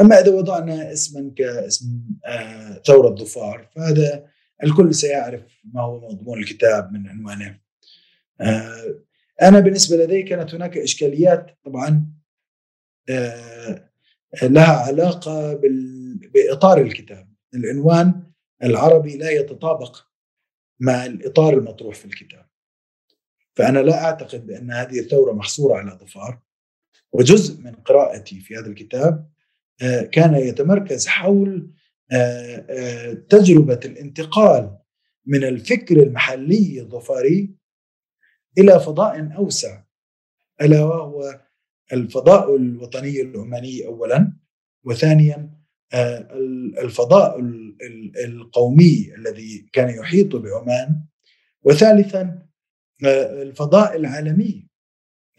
أما 0.00 0.20
إذا 0.20 0.30
وضعنا 0.30 0.92
اسما 0.92 1.32
كاسم 1.36 2.00
ثورة 2.86 3.08
الظفار 3.08 3.70
فهذا 3.76 4.33
الكل 4.62 4.94
سيعرف 4.94 5.42
ما 5.72 5.80
هو 5.80 6.00
مضمون 6.00 6.38
الكتاب 6.38 6.92
من 6.92 7.08
عنوانه. 7.08 7.60
أنا 9.42 9.60
بالنسبة 9.60 9.96
لدي 9.96 10.22
كانت 10.22 10.54
هناك 10.54 10.78
إشكاليات 10.78 11.58
طبعا 11.64 12.06
لها 14.42 14.86
علاقة 14.86 15.60
بإطار 16.34 16.80
الكتاب. 16.80 17.28
العنوان 17.54 18.22
العربي 18.62 19.16
لا 19.16 19.30
يتطابق 19.30 19.96
مع 20.80 21.06
الإطار 21.06 21.58
المطروح 21.58 21.94
في 21.94 22.04
الكتاب. 22.04 22.46
فأنا 23.56 23.78
لا 23.78 24.04
أعتقد 24.04 24.46
بأن 24.46 24.70
هذه 24.70 25.00
الثورة 25.00 25.32
محصورة 25.32 25.76
على 25.76 25.90
ظفار. 25.90 26.40
وجزء 27.12 27.62
من 27.62 27.72
قراءتي 27.72 28.40
في 28.40 28.56
هذا 28.56 28.66
الكتاب 28.66 29.28
آه، 29.82 30.02
كان 30.02 30.34
يتمركز 30.34 31.06
حول 31.06 31.70
آه، 32.12 32.66
آه، 32.70 33.12
تجربة 33.12 33.80
الانتقال 33.84 34.78
من 35.26 35.44
الفكر 35.44 36.02
المحلي 36.02 36.80
الظفاري 36.80 37.54
إلى 38.58 38.80
فضاء 38.80 39.36
أوسع 39.36 39.82
ألا 40.60 40.84
وهو 40.84 41.40
الفضاء 41.92 42.56
الوطني 42.56 43.20
العماني 43.20 43.86
اولا 43.86 44.32
وثانيا 44.84 45.50
الفضاء 46.78 47.40
القومي 48.24 49.14
الذي 49.18 49.68
كان 49.72 49.88
يحيط 49.90 50.36
بعمان 50.36 51.04
وثالثا 51.62 52.46
الفضاء 53.42 53.96
العالمي 53.96 54.68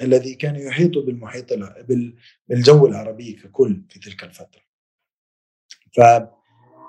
الذي 0.02 0.36
كان 0.36 0.56
يحيط 0.56 0.98
بالمحيط 0.98 1.54
بالجو 2.50 2.88
العربي 2.88 3.34
ككل 3.34 3.84
في 3.90 4.00
تلك 4.00 4.24
الفترة. 4.24 4.62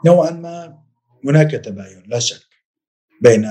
فنوعا 0.06 0.30
ما 0.30 0.82
هناك 1.24 1.50
تباين 1.50 2.02
لا 2.06 2.18
شك 2.18 2.46
بين 3.22 3.50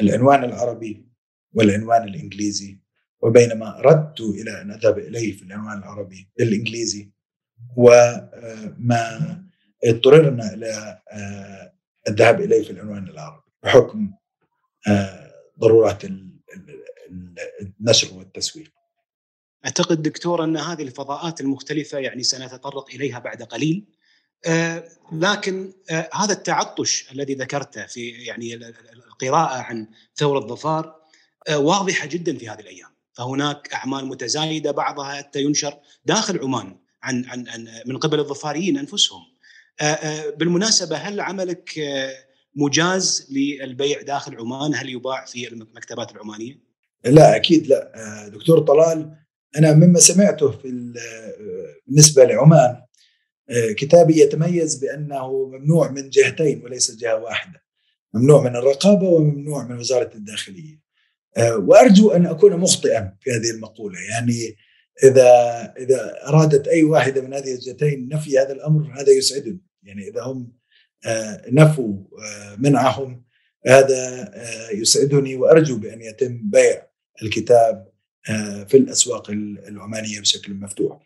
العنوان 0.00 0.44
العربي 0.44 1.08
والعنوان 1.54 2.08
الإنجليزي 2.08 2.78
وبين 3.20 3.58
ما 3.58 3.78
اردت 3.78 4.20
إلى 4.20 4.62
ان 4.62 4.70
اذهب 4.70 4.98
إليه 4.98 5.36
في 5.36 5.42
العنوان 5.42 5.78
العربي 5.78 6.30
الإنجليزي 6.40 7.10
وما 7.76 9.44
اضطررنا 9.84 10.54
إلى 10.54 11.00
الذهاب 12.08 12.40
إليه 12.40 12.62
في 12.62 12.70
العنوان 12.70 13.08
العربي 13.08 13.50
بحكم 13.62 14.12
ضرورات 15.60 16.02
النشر 17.80 18.14
والتسويق. 18.14 18.72
أعتقد 19.64 20.02
دكتور 20.02 20.44
أن 20.44 20.56
هذه 20.56 20.82
الفضاءات 20.82 21.40
المختلفة 21.40 21.98
يعني 21.98 22.22
سنتطرق 22.22 22.90
إليها 22.94 23.18
بعد 23.18 23.42
قليل 23.42 23.86
آه 23.86 24.01
لكن 25.12 25.72
آه 25.90 26.10
هذا 26.14 26.32
التعطش 26.32 27.12
الذي 27.12 27.34
ذكرته 27.34 27.86
في 27.86 28.10
يعني 28.10 28.54
القراءة 29.06 29.62
عن 29.62 29.86
ثورة 30.16 30.40
ظفار 30.40 30.96
آه 31.48 31.58
واضحة 31.58 32.06
جدا 32.06 32.38
في 32.38 32.48
هذه 32.48 32.60
الأيام. 32.60 32.92
فهناك 33.12 33.72
أعمال 33.74 34.06
متزايدة 34.06 34.70
بعضها 34.70 35.14
حتى 35.14 35.42
ينشر 35.42 35.78
داخل 36.04 36.38
عمان 36.38 36.76
عن 37.02 37.24
عن, 37.24 37.48
عن 37.48 37.68
من 37.86 37.98
قبل 37.98 38.18
الظفاريين 38.18 38.78
أنفسهم. 38.78 39.32
آه، 39.80 39.84
آه، 39.84 40.30
بالمناسبة 40.30 40.96
هل 40.96 41.20
عملك 41.20 41.78
آه، 41.78 42.14
مجاز 42.56 43.28
للبيع 43.30 44.02
داخل 44.02 44.36
عمان؟ 44.36 44.74
هل 44.74 44.88
يباع 44.88 45.24
في 45.24 45.52
المكتبات 45.52 46.12
العمانية؟ 46.12 46.58
لا 47.04 47.36
أكيد 47.36 47.66
لا. 47.66 48.28
دكتور 48.28 48.58
طلال 48.58 49.16
أنا 49.58 49.72
مما 49.72 49.98
سمعته 49.98 50.50
في 50.50 50.92
بالنسبة 51.86 52.24
لعمان 52.24 52.81
كتابي 53.76 54.20
يتميز 54.20 54.74
بأنه 54.74 55.46
ممنوع 55.46 55.90
من 55.90 56.10
جهتين 56.10 56.64
وليس 56.64 56.96
جهة 56.96 57.16
واحدة. 57.16 57.62
ممنوع 58.14 58.42
من 58.42 58.56
الرقابة 58.56 59.08
وممنوع 59.08 59.66
من 59.66 59.78
وزارة 59.78 60.10
الداخلية. 60.14 60.80
وأرجو 61.38 62.10
أن 62.10 62.26
أكون 62.26 62.56
مخطئا 62.56 63.16
في 63.20 63.30
هذه 63.30 63.50
المقولة. 63.50 64.00
يعني 64.00 64.56
إذا 65.04 65.28
إذا 65.78 66.28
أرادت 66.28 66.68
أي 66.68 66.82
واحدة 66.82 67.20
من 67.20 67.34
هذه 67.34 67.54
الجهتين 67.54 68.08
نفي 68.08 68.38
هذا 68.38 68.52
الأمر 68.52 69.00
هذا 69.00 69.10
يسعدني. 69.10 69.60
يعني 69.82 70.08
إذا 70.08 70.22
هم 70.22 70.52
نفوا 71.48 71.94
منعهم 72.58 73.24
هذا 73.66 74.32
يسعدني 74.74 75.36
وأرجو 75.36 75.76
بأن 75.76 76.02
يتم 76.02 76.40
بيع 76.44 76.86
الكتاب 77.22 77.92
آه، 78.30 78.64
في 78.64 78.76
الأسواق 78.76 79.30
العمانية 79.30 80.20
بشكل 80.20 80.54
مفتوح. 80.54 80.98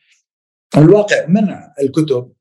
الواقع 0.76 1.26
منع 1.26 1.74
الكتب 1.80 2.32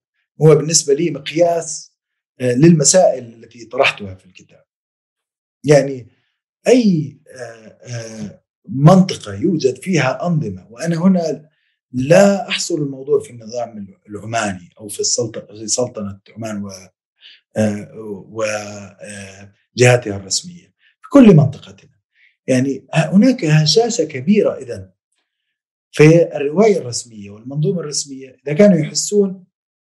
هو 0.41 0.55
بالنسبة 0.55 0.93
لي 0.93 1.11
مقياس 1.11 1.95
آه، 2.39 2.53
للمسائل 2.53 3.33
التي 3.33 3.65
طرحتها 3.65 4.15
في 4.15 4.25
الكتاب. 4.25 4.63
يعني 5.63 6.07
أي 6.67 7.19
آه، 7.83 8.43
منطقة 8.69 9.33
يوجد 9.33 9.77
فيها 9.77 10.27
أنظمة 10.27 10.67
وأنا 10.71 10.95
هنا 10.97 11.49
لا 11.91 12.49
احصر 12.49 12.75
الموضوع 12.75 13.19
في 13.19 13.29
النظام 13.29 13.88
العماني 14.09 14.69
أو 14.79 14.88
في 14.88 14.99
السلطنه 14.99 15.59
في 15.59 15.67
سلطنة 15.67 16.19
عمان 16.36 16.63
و 16.63 16.69
وجهاتها 19.77 20.15
الرسمية 20.15 20.73
في 21.01 21.09
كل 21.09 21.36
منطقتنا 21.36 21.95
يعني 22.47 22.88
هناك 22.93 23.45
هشاشة 23.45 24.03
كبيرة 24.03 24.57
اذا 24.57 24.91
في 25.91 26.36
الرواية 26.36 26.77
الرسمية 26.77 27.29
والمنظومة 27.29 27.79
الرسمية 27.79 28.38
إذا 28.45 28.53
كانوا 28.53 28.77
يحسون 28.77 29.44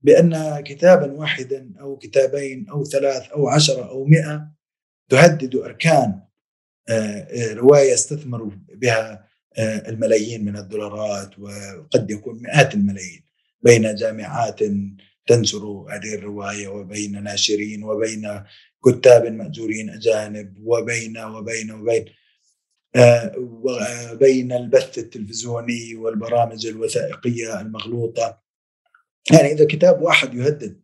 بأن 0.03 0.61
كتابا 0.61 1.13
واحدا 1.13 1.73
أو 1.81 1.97
كتابين 1.97 2.69
أو 2.69 2.85
ثلاث 2.85 3.29
أو 3.29 3.49
عشرة 3.49 3.89
أو 3.89 4.05
مئة 4.05 4.53
تهدد 5.09 5.57
أركان 5.57 6.21
آه، 6.89 6.93
آه، 6.93 7.55
رواية 7.55 7.95
استثمروا 7.95 8.51
بها 8.75 9.29
آه، 9.59 9.89
الملايين 9.89 10.45
من 10.45 10.57
الدولارات 10.57 11.39
وقد 11.39 12.11
يكون 12.11 12.43
مئات 12.43 12.75
الملايين. 12.75 13.23
بين 13.63 13.95
جامعات 13.95 14.61
تنشر 15.27 15.87
هذه 15.91 16.15
الرواية 16.15 16.69
وبين 16.69 17.23
ناشرين 17.23 17.85
وبين 17.85 18.43
كتاب 18.87 19.27
مأجورين 19.27 19.91
أجانب 19.91 20.55
وبين 20.63 21.19
وبين 21.19 21.71
وبين 21.71 22.05
وبين 23.37 24.53
البث 24.53 24.99
التلفزيوني 24.99 25.95
والبرامج 25.95 26.67
الوثائقية 26.67 27.61
المغلوطة. 27.61 28.42
يعني 29.31 29.53
إذا 29.53 29.67
كتاب 29.67 30.03
واحد 30.03 30.35
يهدد 30.35 30.83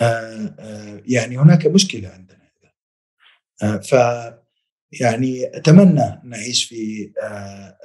آه، 0.00 0.54
آه، 0.58 1.02
يعني 1.06 1.38
هناك 1.38 1.66
مشكلة 1.66 2.08
عندنا 2.08 2.42
آه، 3.62 3.76
ف 3.76 3.92
يعني 5.00 5.56
أتمنى 5.56 6.20
نعيش 6.24 6.64
في 6.64 7.12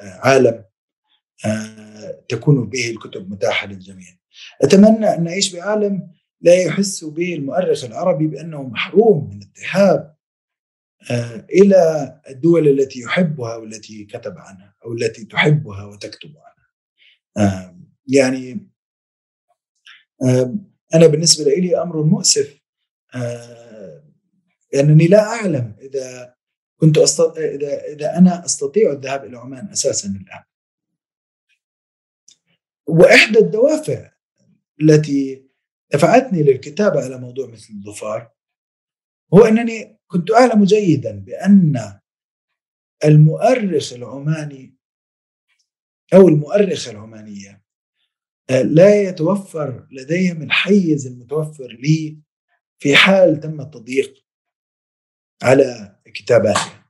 عالم 0.01 0.63
تكون 2.29 2.69
به 2.69 2.89
الكتب 2.89 3.29
متاحة 3.31 3.67
للجميع. 3.67 4.07
أتمنى 4.61 5.15
أن 5.15 5.23
نعيش 5.23 5.55
بعالم 5.55 6.11
لا 6.41 6.55
يحس 6.55 7.03
به 7.03 7.33
المؤرخ 7.33 7.83
العربي 7.83 8.27
بأنه 8.27 8.63
محروم 8.63 9.29
من 9.29 9.41
الذهاب 9.41 10.15
إلى 11.49 12.13
الدول 12.29 12.67
التي 12.67 12.99
يحبها 12.99 13.55
والتي 13.55 14.05
كتب 14.05 14.37
عنها 14.37 14.75
أو 14.85 14.93
التي 14.93 15.25
تحبها 15.25 15.85
وتكتب 15.85 16.33
عنها. 16.37 17.75
يعني 18.07 18.67
أنا 20.93 21.07
بالنسبة 21.07 21.51
لي 21.51 21.81
أمر 21.81 22.03
مؤسف 22.03 22.61
لأنني 24.73 25.07
لا 25.07 25.23
أعلم 25.23 25.75
إذا 25.81 26.35
كنت 26.79 26.97
أستطيع 26.97 27.43
إذا 27.43 27.83
إذا 27.85 28.17
أنا 28.17 28.45
أستطيع 28.45 28.91
الذهاب 28.91 29.25
إلى 29.25 29.37
عمان 29.37 29.69
أساسا 29.69 30.09
الآن. 30.09 30.43
وإحدى 32.87 33.39
الدوافع 33.39 34.11
التي 34.81 35.47
دفعتني 35.93 36.43
للكتابة 36.43 37.03
على 37.03 37.17
موضوع 37.17 37.47
مثل 37.47 37.73
الظفار 37.73 38.31
هو 39.33 39.39
أنني 39.39 39.99
كنت 40.07 40.31
أعلم 40.31 40.63
جيدا 40.63 41.19
بأن 41.19 41.99
المؤرخ 43.05 43.93
العماني 43.93 44.77
أو 46.13 46.27
المؤرخة 46.27 46.91
العمانية 46.91 47.49
آه، 47.51 47.56
لا 48.51 49.01
يتوفر 49.01 49.87
لديهم 49.91 50.41
الحيز 50.41 51.07
المتوفر 51.07 51.67
لي 51.67 52.17
في 52.79 52.95
حال 52.95 53.39
تم 53.39 53.61
التضييق 53.61 54.25
على 55.43 55.95
كتاباتها 56.05 56.85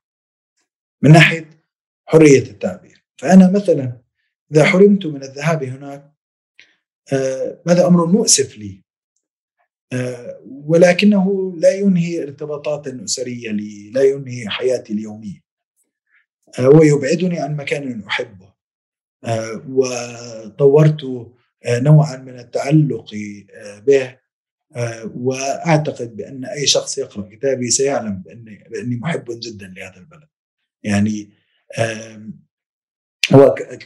من 1.01 1.11
ناحية 1.11 1.49
حرية 2.05 2.39
التعبير. 2.41 3.05
فأنا 3.17 3.51
مثلا 3.51 4.01
إذا 4.51 4.65
حرمت 4.65 5.05
من 5.05 5.23
الذهاب 5.23 5.63
هناك 5.63 6.13
آه، 7.13 7.61
هذا 7.67 7.87
أمر 7.87 8.05
مؤسف 8.05 8.57
لي. 8.57 8.83
آه، 9.93 10.41
ولكنه 10.45 11.55
لا 11.57 11.75
ينهي 11.75 12.23
ارتباطات 12.23 12.87
أسرية 12.87 13.51
لي 13.51 13.91
لا 13.91 14.03
ينهي 14.03 14.49
حياتي 14.49 14.93
اليومية. 14.93 15.43
آه، 16.59 16.69
ويبعدني 16.69 17.39
عن 17.39 17.55
مكان 17.55 18.03
أحبه. 18.03 18.53
آه، 19.23 19.63
وطورت 19.69 21.31
نوعا 21.65 22.17
من 22.17 22.39
التعلق 22.39 23.15
به 23.87 24.17
وأعتقد 25.15 26.15
بأن 26.15 26.45
أي 26.45 26.67
شخص 26.67 26.97
يقرأ 26.97 27.29
كتابي 27.29 27.69
سيعلم 27.69 28.21
باني 28.21 28.63
بأني 28.71 28.95
محب 28.95 29.25
جدا 29.29 29.67
لهذا 29.67 29.97
البلد. 29.97 30.27
يعني 30.83 31.29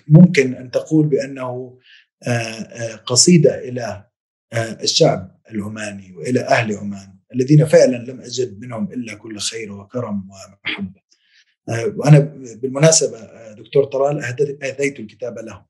ممكن 0.08 0.54
أن 0.54 0.72
تقول 0.72 1.08
بأنه 1.08 1.80
قصيدة 3.06 3.60
إلى 3.60 4.06
الشعب 4.56 5.42
العماني 5.52 6.14
وإلى 6.14 6.40
أهل 6.40 6.78
عمان 6.78 7.18
الذين 7.34 7.66
فعلا 7.66 7.98
لم 7.98 8.22
أجد 8.22 8.60
منهم 8.60 8.92
إلا 8.92 9.14
كل 9.14 9.40
خير 9.40 9.72
وكرم 9.72 10.30
ومحبة. 10.30 11.02
وأنا 11.70 12.20
بالمناسبة 12.56 13.20
دكتور 13.54 13.86
طلال 13.86 14.24
أهديت 14.64 15.00
الكتاب 15.00 15.40
له 15.40 15.66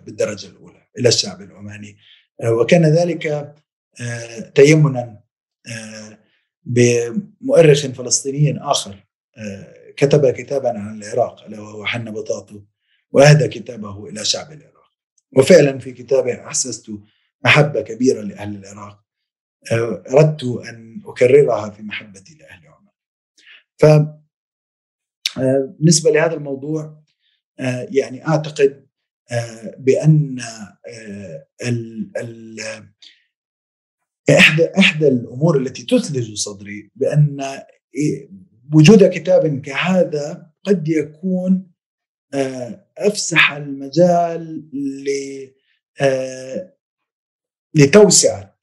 بالدرجة 0.00 0.46
الأولى 0.46 0.87
إلى 0.98 1.08
الشعب 1.08 1.42
العماني. 1.42 1.96
وكان 2.44 2.86
ذلك 2.86 3.54
تيمنا 4.54 5.20
بمؤرخ 6.62 7.86
فلسطيني 7.86 8.58
آخر 8.62 9.06
كتب 9.96 10.30
كتابا 10.30 10.68
عن 10.68 11.02
العراق 11.02 11.44
ألا 11.44 11.60
وهو 11.60 11.84
حنا 11.84 12.10
بطاطو 12.10 12.60
وأهدى 13.10 13.48
كتابه 13.48 14.08
إلى 14.08 14.24
شعب 14.24 14.52
العراق. 14.52 14.92
وفعلا 15.36 15.78
في 15.78 15.92
كتابه 15.92 16.46
أحسست 16.46 16.90
محبة 17.44 17.80
كبيرة 17.80 18.20
لأهل 18.20 18.56
العراق 18.56 19.04
أردت 20.12 20.44
أن 20.44 21.02
أكررها 21.06 21.70
في 21.70 21.82
محبتي 21.82 22.34
لأهل 22.34 22.66
عمان. 22.66 22.92
ف 23.78 23.86
بالنسبة 25.78 26.10
لهذا 26.10 26.34
الموضوع 26.34 27.02
يعني 27.90 28.28
أعتقد 28.28 28.87
بأن 29.78 30.40
ال 31.62 32.10
ال 32.16 32.56
إحدى 34.30 34.70
إحدى 34.78 35.08
الأمور 35.08 35.58
التي 35.58 35.82
تثلج 35.82 36.34
صدري 36.34 36.90
بأن 36.94 37.62
وجود 38.74 39.04
كتاب 39.04 39.60
كهذا 39.60 40.52
قد 40.64 40.88
يكون 40.88 41.72
أفسح 42.98 43.52
المجال 43.52 44.70
ل 44.72 45.08
لتوسعة 47.74 48.58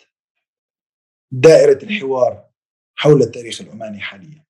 دائرة 1.32 1.84
الحوار 1.84 2.50
حول 2.96 3.22
التاريخ 3.22 3.62
العماني 3.62 4.00
حاليا. 4.00 4.46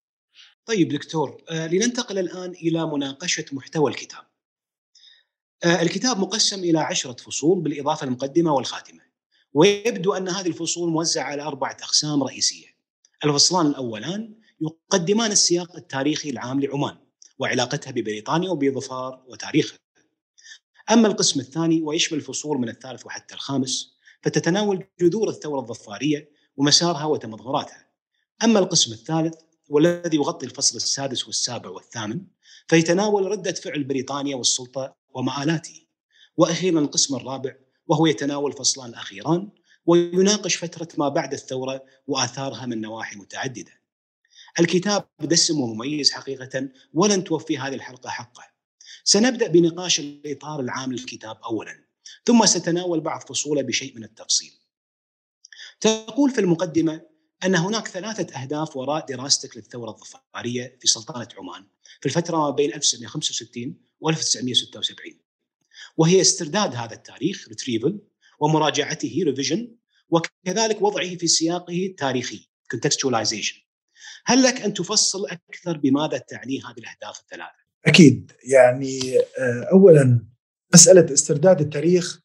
طيب 0.66 0.88
دكتور 0.88 1.44
لننتقل 1.52 2.20
الآن 2.20 2.52
إلى 2.52 2.88
مناقشة 2.88 3.46
محتوى 3.52 3.92
الكتاب. 3.92 4.24
الكتاب 5.64 6.20
مقسم 6.20 6.60
إلى 6.60 6.80
عشرة 6.80 7.14
فصول 7.14 7.62
بالإضافة 7.62 8.06
للمقدمة 8.06 8.54
والخاتمة. 8.54 9.02
ويبدو 9.54 10.14
أن 10.14 10.30
هذه 10.30 10.48
الفصول 10.48 10.90
موزعة 10.90 11.24
على 11.24 11.42
أربعة 11.42 11.78
أقسام 11.82 12.24
رئيسية. 12.24 12.68
الفصلان 13.26 13.68
الأولان 13.68 14.36
يقدمان 14.62 15.32
السياق 15.32 15.76
التاريخي 15.76 16.30
العام 16.30 16.62
لعمان 16.62 16.98
وعلاقتها 17.40 17.92
ببريطانيا 17.92 18.50
وبظفار 18.50 19.24
وتاريخها. 19.28 19.80
أما 20.92 21.08
القسم 21.08 21.40
الثاني 21.40 21.82
ويشمل 21.82 22.22
فصول 22.22 22.58
من 22.58 22.70
الثالث 22.70 23.06
وحتى 23.06 23.36
الخامس 23.36 23.96
فتتناول 24.24 24.88
جذور 25.02 25.30
الثورة 25.30 25.60
الظفارية 25.60 26.30
ومسارها 26.58 27.06
وتمظهراتها. 27.06 27.88
أما 28.44 28.60
القسم 28.60 28.94
الثالث 28.94 29.36
والذي 29.70 30.18
يغطي 30.18 30.46
الفصل 30.46 30.76
السادس 30.76 31.28
والسابع 31.28 31.70
والثامن 31.70 32.22
فيتناول 32.68 33.26
ردة 33.26 33.52
فعل 33.52 33.84
بريطانيا 33.84 34.36
والسلطة 34.36 34.96
ومآلاته. 35.16 35.82
وأخيرا 36.38 36.80
القسم 36.80 37.16
الرابع 37.16 37.56
وهو 37.88 38.06
يتناول 38.06 38.54
فصلان 38.54 38.94
أخيران 38.94 39.50
ويناقش 39.86 40.56
فترة 40.56 40.88
ما 40.98 41.10
بعد 41.10 41.34
الثورة 41.34 41.84
وآثارها 42.08 42.66
من 42.66 42.82
نواحي 42.82 43.16
متعددة. 43.16 43.72
الكتاب 44.60 45.08
دسم 45.20 45.62
ومميز 45.62 46.12
حقيقة 46.12 46.70
ولن 46.94 47.24
توفي 47.24 47.58
هذه 47.58 47.74
الحلقة 47.74 48.10
حقه. 48.10 48.44
سنبدأ 49.04 49.48
بنقاش 49.48 50.00
الإطار 50.00 50.60
العام 50.60 50.92
للكتاب 50.92 51.38
اولا، 51.44 51.86
ثم 52.26 52.46
ستناول 52.46 53.00
بعض 53.00 53.22
فصوله 53.22 53.62
بشيء 53.62 53.96
من 53.96 54.04
التفصيل. 54.04 54.52
تقول 55.80 56.32
في 56.32 56.42
المقدمة 56.42 57.02
أن 57.46 57.56
هناك 57.56 57.88
ثلاثة 57.88 58.42
أهداف 58.42 58.78
وراء 58.78 59.06
دراستك 59.06 59.58
للثورة 59.58 59.90
الظفارية 59.90 60.78
في 60.82 60.88
سلطنة 60.88 61.28
عمان 61.38 61.68
في 62.00 62.06
الفترة 62.06 62.38
ما 62.38 62.50
بين 62.50 62.74
1965 62.74 63.70
و 63.70 63.85
1976. 64.08 65.20
وهي 65.98 66.22
استرداد 66.22 66.76
هذا 66.76 66.94
التاريخ 66.94 67.48
retrieval 67.48 68.00
ومراجعته 68.40 69.22
revision 69.26 69.76
وكذلك 70.10 70.82
وضعه 70.82 71.16
في 71.16 71.28
سياقه 71.28 71.86
التاريخي 71.86 72.50
contextualization 72.76 73.56
هل 74.26 74.44
لك 74.44 74.62
أن 74.62 74.74
تفصل 74.74 75.28
أكثر 75.28 75.78
بماذا 75.78 76.18
تعني 76.18 76.60
هذه 76.60 76.78
الأهداف 76.78 77.20
الثلاثة؟ 77.20 77.66
أكيد 77.86 78.32
يعني 78.44 79.20
اولا 79.72 80.26
مسألة 80.74 81.14
استرداد 81.14 81.62
التاريخ 81.62 82.22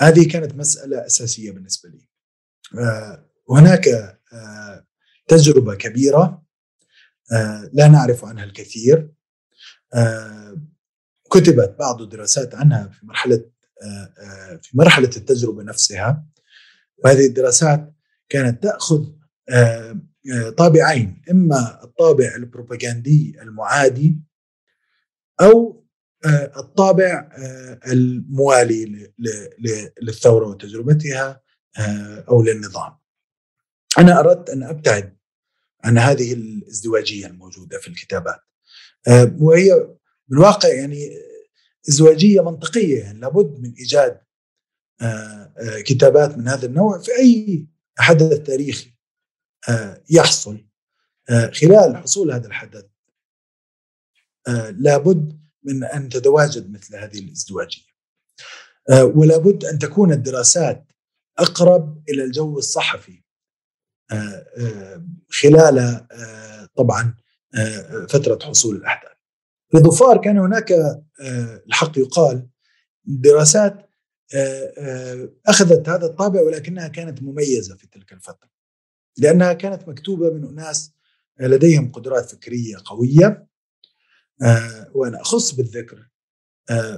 هذه 0.00 0.28
كانت 0.28 0.54
مسألة 0.54 1.06
أساسية 1.06 1.50
بالنسبة 1.50 1.90
لي. 1.90 2.08
هناك 3.50 3.84
تجربة 5.28 5.74
كبيرة 5.74 6.42
لا 7.72 7.88
نعرف 7.88 8.24
عنها 8.24 8.44
الكثير 8.44 9.10
كتبت 11.32 11.76
بعض 11.78 12.02
الدراسات 12.02 12.54
عنها 12.54 12.88
في 12.88 13.06
مرحلة 13.06 13.44
في 14.62 14.70
مرحلة 14.74 15.10
التجربة 15.16 15.62
نفسها 15.62 16.26
وهذه 17.04 17.26
الدراسات 17.26 17.94
كانت 18.28 18.62
تأخذ 18.62 19.06
طابعين 20.56 21.22
إما 21.30 21.84
الطابع 21.84 22.34
البروباغاندي 22.36 23.36
المعادي 23.42 24.20
أو 25.40 25.86
الطابع 26.56 27.28
الموالي 27.86 29.12
للثورة 30.02 30.46
وتجربتها 30.46 31.40
أو 32.28 32.42
للنظام. 32.42 32.96
أنا 33.98 34.20
أردت 34.20 34.50
أن 34.50 34.62
أبتعد 34.62 35.16
عن 35.84 35.98
هذه 35.98 36.32
الازدواجية 36.32 37.26
الموجودة 37.26 37.78
في 37.78 37.88
الكتابات 37.88 38.40
وهي 39.38 39.88
بالواقع 40.30 40.68
يعني 40.68 41.10
ازدواجيه 41.88 42.40
منطقية 42.40 43.02
يعني 43.02 43.20
لابد 43.20 43.60
من 43.60 43.74
إيجاد 43.74 44.20
كتابات 45.86 46.38
من 46.38 46.48
هذا 46.48 46.66
النوع 46.66 46.98
في 46.98 47.10
أي 47.18 47.66
حدث 47.98 48.38
تاريخي 48.46 48.94
يحصل 50.10 50.66
خلال 51.52 51.96
حصول 51.96 52.32
هذا 52.32 52.46
الحدث. 52.46 52.84
لابد 54.70 55.40
من 55.62 55.84
أن 55.84 56.08
تتواجد 56.08 56.70
مثل 56.72 56.96
هذه 56.96 57.18
الإزدواجية. 57.18 57.90
ولا 58.90 59.36
بد 59.36 59.64
أن 59.64 59.78
تكون 59.78 60.12
الدراسات 60.12 60.92
أقرب 61.38 62.04
إلى 62.08 62.24
الجو 62.24 62.58
الصحفي 62.58 63.22
خلال 65.30 66.06
طبعا 66.76 67.14
فترة 68.08 68.38
حصول 68.42 68.76
الأحداث. 68.76 69.09
في 69.70 69.78
ظفار 69.78 70.20
كان 70.20 70.38
هناك 70.38 70.72
الحق 71.66 71.98
يقال 71.98 72.46
دراسات 73.04 73.90
أخذت 75.46 75.88
هذا 75.88 76.06
الطابع 76.06 76.40
ولكنها 76.40 76.88
كانت 76.88 77.22
مميزة 77.22 77.76
في 77.76 77.86
تلك 77.86 78.12
الفترة 78.12 78.50
لأنها 79.18 79.52
كانت 79.52 79.88
مكتوبة 79.88 80.30
من 80.30 80.48
أناس 80.48 80.92
لديهم 81.40 81.92
قدرات 81.92 82.30
فكرية 82.30 82.76
قوية 82.84 83.46
وأنا 84.94 85.20
أخص 85.20 85.54
بالذكر 85.54 86.08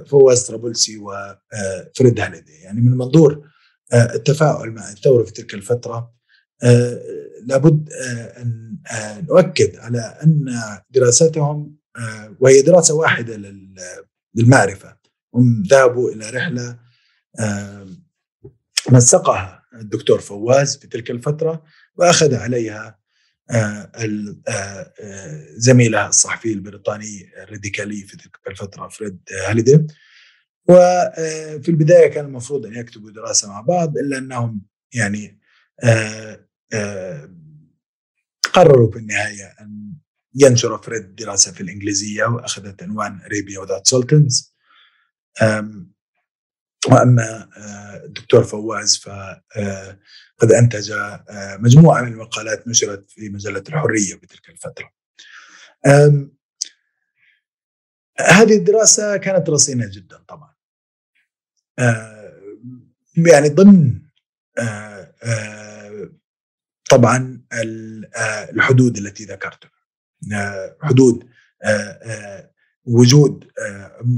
فواز 0.05 0.43
طرابلسي 0.43 0.97
وفريد 0.97 2.19
هاليدي 2.19 2.53
يعني 2.53 2.81
من 2.81 2.97
منظور 2.97 3.49
التفاعل 3.93 4.71
مع 4.71 4.91
الثورة 4.91 5.23
في 5.23 5.31
تلك 5.31 5.53
الفترة 5.53 6.13
لابد 7.43 7.89
أن 8.37 8.77
نؤكد 9.29 9.75
على 9.75 9.99
أن 9.99 10.45
دراساتهم 10.89 11.82
وهي 12.39 12.61
دراسة 12.61 12.93
واحدة 12.93 13.61
للمعرفة. 14.35 14.97
هم 15.33 15.63
ذهبوا 15.67 16.11
إلى 16.11 16.29
رحلة 16.29 16.79
نسقها 18.91 19.63
الدكتور 19.73 20.19
فواز 20.19 20.77
في 20.77 20.87
تلك 20.87 21.11
الفترة 21.11 21.63
وأخذ 21.95 22.35
عليها 22.35 22.99
زميله 25.57 26.07
الصحفي 26.07 26.53
البريطاني 26.53 27.43
الراديكالي 27.43 28.01
في 28.01 28.17
تلك 28.17 28.37
الفترة 28.47 28.87
فريد 28.87 29.19
هاليدي. 29.47 29.87
وفي 30.67 31.69
البداية 31.69 32.07
كان 32.07 32.25
المفروض 32.25 32.65
أن 32.65 32.73
يكتبوا 32.73 33.11
دراسة 33.11 33.49
مع 33.49 33.61
بعض 33.61 33.97
إلا 33.97 34.17
أنهم 34.17 34.61
يعني 34.93 35.39
قرروا 38.53 38.91
في 38.91 38.97
النهاية 38.97 39.45
أن 39.61 39.72
ينشر 40.35 40.77
فريد 40.77 41.15
دراسة 41.15 41.51
في 41.51 41.61
الإنجليزية 41.61 42.25
وأخذت 42.25 42.83
عنوان 42.83 43.21
Arabia 43.21 43.59
Without 43.59 43.87
Sultans 43.87 44.53
وأما 46.87 47.49
الدكتور 48.05 48.43
فواز 48.43 48.97
فقد 48.97 50.51
أنتج 50.51 50.93
مجموعة 51.59 52.01
من 52.01 52.13
المقالات 52.13 52.67
نشرت 52.67 53.11
في 53.11 53.29
مجلة 53.29 53.63
الحرية 53.69 54.15
بتلك 54.15 54.49
الفترة. 54.49 54.93
هذه 58.19 58.55
الدراسة 58.57 59.17
كانت 59.17 59.49
رصينة 59.49 59.89
جدا 59.91 60.17
طبعا. 60.17 60.53
يعني 63.17 63.49
ضمن 63.49 64.01
طبعا 66.89 67.41
الحدود 68.53 68.97
التي 68.97 69.25
ذكرتها. 69.25 69.72
حدود 70.81 71.29
وجود 72.85 73.51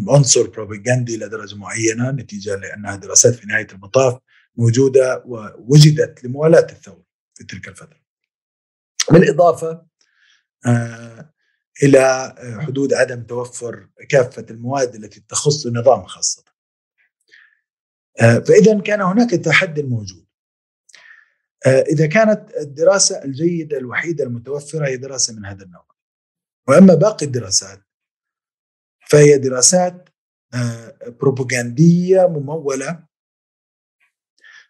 عنصر 0.10 0.48
بروباغندي 0.48 1.18
لدرجة 1.18 1.56
معينة 1.56 2.12
نتيجة 2.12 2.56
لانها 2.56 2.96
دراسات 2.96 3.34
في 3.34 3.48
نهاية 3.48 3.68
المطاف 3.72 4.20
موجودة 4.56 5.24
ووجدت 5.26 6.24
لموالاة 6.24 6.68
الثورة 6.72 7.06
في 7.34 7.44
تلك 7.44 7.68
الفترة. 7.68 8.00
بالإضافة 9.12 9.86
إلى 11.84 12.36
حدود 12.62 12.94
عدم 12.94 13.24
توفر 13.24 13.90
كافة 14.10 14.46
المواد 14.50 14.96
التي 14.96 15.24
تخص 15.30 15.66
النظام 15.66 16.06
خاصة. 16.06 16.44
فإذا 18.20 18.80
كان 18.80 19.02
هناك 19.02 19.32
تحدي 19.32 19.84
موجود. 19.84 20.26
إذا 21.68 22.08
كانت 22.08 22.52
الدراسة 22.58 23.24
الجيدة 23.24 23.78
الوحيدة 23.78 24.24
المتوفرة 24.24 24.88
هي 24.88 24.98
دراسة 24.98 25.34
من 25.34 25.46
هذا 25.46 25.64
النوع. 25.64 25.95
وأما 26.68 26.94
باقي 26.94 27.26
الدراسات 27.26 27.82
فهي 29.08 29.38
دراسات 29.38 30.10
بروباغنديه 31.22 32.28
ممولة 32.28 33.06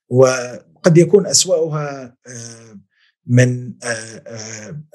وقد 0.10 0.98
يكون 0.98 1.28
أسوأها 1.28 2.18
من 3.26 3.74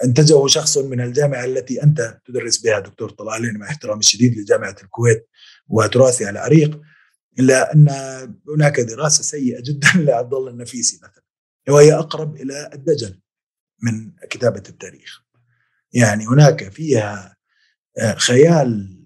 انتجه 0.05 0.47
شخص 0.47 0.79
من 0.79 1.01
الجامعة 1.01 1.45
التي 1.45 1.83
أنت 1.83 2.21
تدرس 2.25 2.59
بها 2.59 2.79
دكتور 2.79 3.11
طلال 3.11 3.59
مع 3.59 3.67
احترامي 3.67 4.01
الشديد 4.01 4.39
لجامعة 4.39 4.77
الكويت 4.83 5.29
وتراثي 5.69 6.27
على 6.27 6.39
عريق 6.39 6.81
إلا 7.39 7.75
أن 7.75 7.89
هناك 8.49 8.81
دراسة 8.81 9.23
سيئة 9.23 9.63
جدا 9.63 9.89
لعبد 10.07 10.35
الله 10.35 10.51
النفيسي 10.51 11.01
مثلا 11.03 11.25
وهي 11.69 11.95
أقرب 11.95 12.37
إلى 12.37 12.71
الدجل 12.75 13.21
من 13.83 14.13
كتابة 14.31 14.63
التاريخ. 14.69 15.25
يعني 15.93 16.27
هناك 16.27 16.73
فيها 16.73 17.37
خيال 18.17 19.01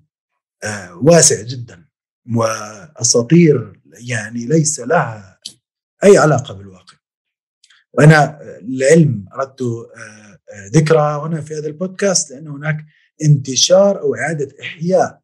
واسع 1.03 1.43
جدا 1.43 1.89
وأساطير 2.37 3.81
يعني 4.09 4.47
ليس 4.47 4.81
لها 4.81 5.39
أي 6.05 6.19
علاقة 6.19 6.55
بالواقع 6.55 6.97
وأنا 7.93 8.41
العلم 8.61 9.27
أردت 9.35 9.63
ذكرها 10.75 11.27
هنا 11.27 11.41
في 11.41 11.55
هذا 11.55 11.67
البودكاست 11.67 12.31
لأن 12.31 12.49
هناك 12.49 12.87
انتشار 13.23 14.01
أو 14.01 14.15
إعادة 14.15 14.57
إحياء 14.61 15.21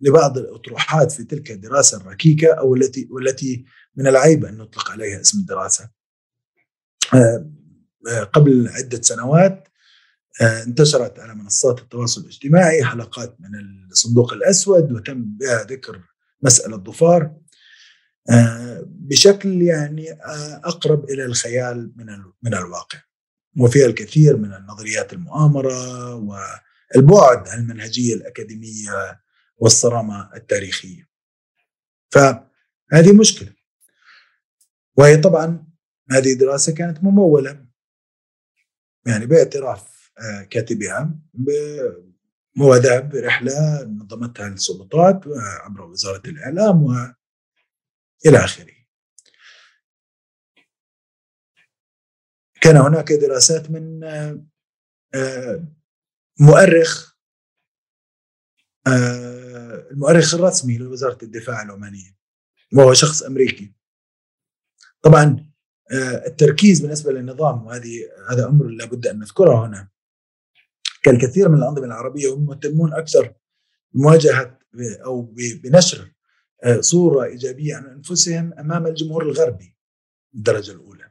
لبعض 0.00 0.38
الأطروحات 0.38 1.12
في 1.12 1.24
تلك 1.24 1.50
الدراسة 1.50 1.96
الركيكة 1.96 2.52
أو 2.52 2.74
التي 2.74 3.08
والتي 3.10 3.64
من 3.96 4.06
العيب 4.06 4.44
أن 4.44 4.56
نطلق 4.56 4.90
عليها 4.90 5.20
اسم 5.20 5.38
الدراسة. 5.38 5.90
قبل 8.32 8.68
عدة 8.68 9.02
سنوات 9.02 9.68
انتشرت 10.42 11.18
على 11.18 11.34
منصات 11.34 11.78
التواصل 11.78 12.20
الاجتماعي 12.20 12.84
حلقات 12.84 13.36
من 13.40 13.50
الصندوق 13.90 14.32
الأسود 14.32 14.92
وتم 14.92 15.24
بها 15.24 15.62
ذكر 15.62 16.02
مسألة 16.42 16.76
ضفار 16.76 17.36
بشكل 18.86 19.62
يعني 19.62 20.12
أقرب 20.64 21.10
إلى 21.10 21.24
الخيال 21.24 21.92
من 21.96 22.06
من 22.42 22.54
الواقع 22.54 22.98
وفيها 23.58 23.86
الكثير 23.86 24.36
من 24.36 24.54
النظريات 24.54 25.12
المؤامرة 25.12 26.14
والبعد 26.14 27.48
عن 27.48 27.58
المنهجية 27.58 28.14
الأكاديمية 28.14 29.20
والصرامة 29.56 30.30
التاريخية. 30.36 31.08
فهذه 32.10 33.12
مشكلة. 33.20 33.52
وهي 34.96 35.16
طبعا 35.16 35.66
هذه 36.10 36.34
دراسة 36.34 36.74
كانت 36.74 37.04
ممولة 37.04 37.66
يعني 39.06 39.26
باعتراف 39.26 39.93
كاتبها 40.50 41.18
بمواضيع 41.34 43.00
برحلة 43.00 43.82
نظمتها 43.82 44.48
السلطات 44.48 45.24
عبر 45.62 45.82
وزارة 45.82 46.22
الإعلام 46.26 46.82
وإلى 46.82 48.44
آخره. 48.44 48.74
كان 52.60 52.76
هناك 52.76 53.12
دراسات 53.12 53.70
من 53.70 54.00
مؤرخ 56.40 57.14
المؤرخ 59.90 60.34
الرسمي 60.34 60.78
لوزارة 60.78 61.18
الدفاع 61.24 61.62
العمانية 61.62 62.16
وهو 62.76 62.94
شخص 62.94 63.22
أمريكي. 63.22 63.74
طبعا 65.02 65.50
التركيز 66.26 66.80
بالنسبة 66.80 67.12
للنظام 67.12 67.66
وهذه 67.66 68.10
هذا 68.30 68.46
أمر 68.46 68.66
لابد 68.66 69.06
أن 69.06 69.18
نذكره 69.18 69.66
هنا. 69.66 69.93
كالكثير 71.04 71.48
من 71.48 71.58
الأنظمة 71.58 71.84
العربية 71.84 72.34
هم 72.34 72.46
مهتمون 72.46 72.92
أكثر 72.92 73.34
بمواجهة 73.92 74.58
أو 75.04 75.34
بنشر 75.62 76.12
صورة 76.80 77.24
إيجابية 77.24 77.76
عن 77.76 77.84
أنفسهم 77.84 78.52
أمام 78.52 78.86
الجمهور 78.86 79.22
الغربي 79.22 79.76
الدرجة 80.34 80.72
الأولى. 80.72 81.10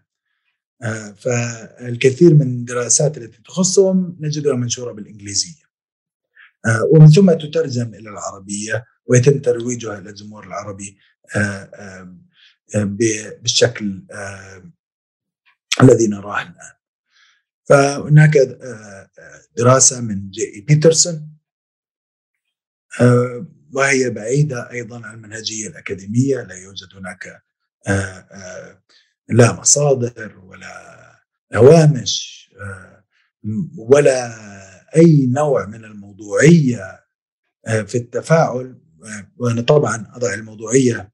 فالكثير 1.15 2.33
من 2.33 2.41
الدراسات 2.41 3.17
التي 3.17 3.41
تخصهم 3.41 4.17
نجدها 4.19 4.55
منشورة 4.55 4.91
بالإنجليزية. 4.91 5.63
ومن 6.91 7.09
ثم 7.09 7.33
تترجم 7.33 7.93
إلى 7.93 8.09
العربية 8.09 8.85
ويتم 9.05 9.39
ترويجها 9.39 9.97
إلى 9.97 10.09
الجمهور 10.09 10.47
العربي 10.47 10.97
بالشكل 13.41 14.03
الذي 15.81 16.07
نراه 16.07 16.41
الآن. 16.41 16.73
فهناك 17.63 18.31
دراسة 19.57 20.01
من 20.01 20.29
جي 20.29 20.65
بيترسون 20.67 21.29
وهي 23.73 24.09
بعيدة 24.09 24.71
أيضا 24.71 25.05
عن 25.05 25.15
المنهجية 25.15 25.67
الأكاديمية 25.67 26.41
لا 26.41 26.55
يوجد 26.55 26.87
هناك 26.95 27.43
لا 29.29 29.53
مصادر 29.53 30.37
ولا 30.39 31.03
هوامش 31.55 32.43
ولا 33.77 34.33
أي 34.95 35.25
نوع 35.27 35.65
من 35.65 35.85
الموضوعية 35.85 36.99
في 37.65 37.95
التفاعل 37.95 38.79
وأنا 39.37 39.61
طبعا 39.61 40.11
أضع 40.13 40.33
الموضوعية 40.33 41.11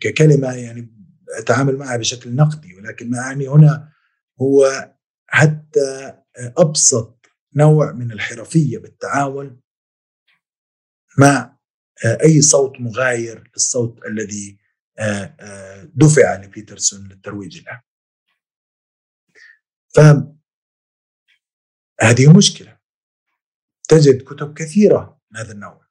ككلمة 0.00 0.52
يعني 0.52 0.92
أتعامل 1.38 1.76
معها 1.76 1.96
بشكل 1.96 2.34
نقدي 2.34 2.74
ولكن 2.74 3.10
ما 3.10 3.18
أعني 3.18 3.48
هنا 3.48 3.92
هو 4.40 4.90
حتى 5.26 6.22
أبسط 6.36 7.26
نوع 7.54 7.92
من 7.92 8.12
الحرفية 8.12 8.78
بالتعامل 8.78 9.60
مع 11.18 11.58
أي 12.24 12.42
صوت 12.42 12.80
مغاير 12.80 13.50
للصوت 13.54 14.06
الذي 14.06 14.58
دفع 15.84 16.34
لبيترسون 16.34 17.08
للترويج 17.08 17.64
له. 17.64 17.82
فهذه 19.94 20.26
مشكلة 22.36 22.78
تجد 23.88 24.22
كتب 24.22 24.58
كثيرة 24.58 25.20
من 25.30 25.38
هذا 25.38 25.52
النوع. 25.52 25.86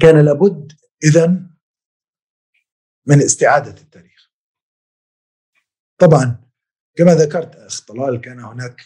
كان 0.00 0.24
لابد 0.24 0.72
اذا 1.04 1.26
من 3.06 3.22
استعادة 3.22 3.82
التاريخ. 3.82 4.11
طبعا 6.02 6.42
كما 6.96 7.14
ذكرت 7.14 7.56
اخ 7.56 7.86
طلال 7.86 8.20
كان 8.20 8.40
هناك 8.40 8.82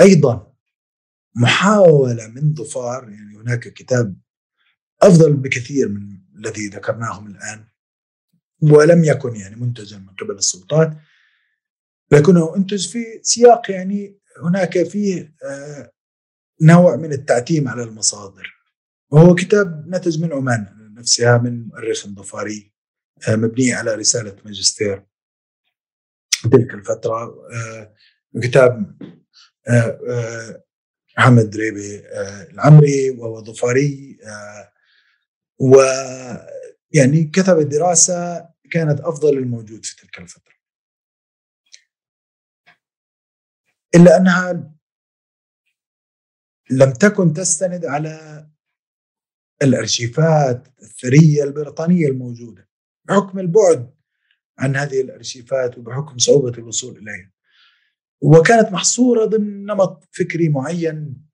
أيضا 0.00 0.54
محاولة 1.36 2.28
من 2.28 2.54
ظفار 2.54 3.10
يعني 3.10 3.36
هناك 3.36 3.60
كتاب 3.60 4.20
أفضل 5.02 5.32
بكثير 5.32 5.88
من 5.88 6.18
الذي 6.36 6.68
ذكرناهم 6.68 7.26
الآن 7.26 7.68
ولم 8.62 9.04
يكن 9.04 9.36
يعني 9.36 9.56
منتجا 9.56 9.98
من 9.98 10.08
قبل 10.08 10.34
السلطات 10.34 10.96
لكنه 12.12 12.56
انتج 12.56 12.88
في 12.88 13.04
سياق 13.22 13.70
يعني 13.70 14.18
هناك 14.42 14.82
فيه 14.82 15.34
نوع 16.62 16.96
من 16.96 17.12
التعتيم 17.12 17.68
على 17.68 17.82
المصادر. 17.82 18.54
وهو 19.10 19.34
كتاب 19.34 19.88
نتج 19.88 20.22
من 20.22 20.32
عمان 20.32 20.94
نفسها 20.94 21.38
من 21.38 21.66
مؤرخ 21.66 22.06
ظفاري 22.06 22.72
مبني 23.28 23.72
على 23.72 23.94
رسالة 23.94 24.36
ماجستير. 24.44 25.06
تلك 26.48 26.74
الفترة 26.74 27.48
كتاب 28.42 28.98
محمد 31.18 31.50
دريبي 31.50 32.02
العمري 32.50 33.10
وهو 33.10 33.44
ظفاري 33.44 34.18
ويعني 35.58 37.24
كتب 37.24 37.68
دراسة 37.68 38.48
كانت 38.70 39.00
أفضل 39.00 39.38
الموجود 39.38 39.84
في 39.84 39.96
تلك 39.96 40.18
الفترة. 40.18 40.54
إلا 43.94 44.16
أنها 44.16 44.74
لم 46.70 46.92
تكن 46.92 47.32
تستند 47.32 47.84
على 47.84 48.46
الأرشيفات 49.62 50.68
الثرية 50.82 51.44
البريطانية 51.44 52.08
الموجودة 52.08 52.68
بحكم 53.04 53.38
البعد 53.38 53.93
عن 54.58 54.76
هذه 54.76 55.00
الأرشيفات 55.00 55.78
وبحكم 55.78 56.18
صعوبة 56.18 56.58
الوصول 56.58 56.98
إليها. 56.98 57.30
وكانت 58.20 58.72
محصورة 58.72 59.24
ضمن 59.24 59.64
نمط 59.64 60.08
فكري 60.12 60.48
معين 60.48 61.24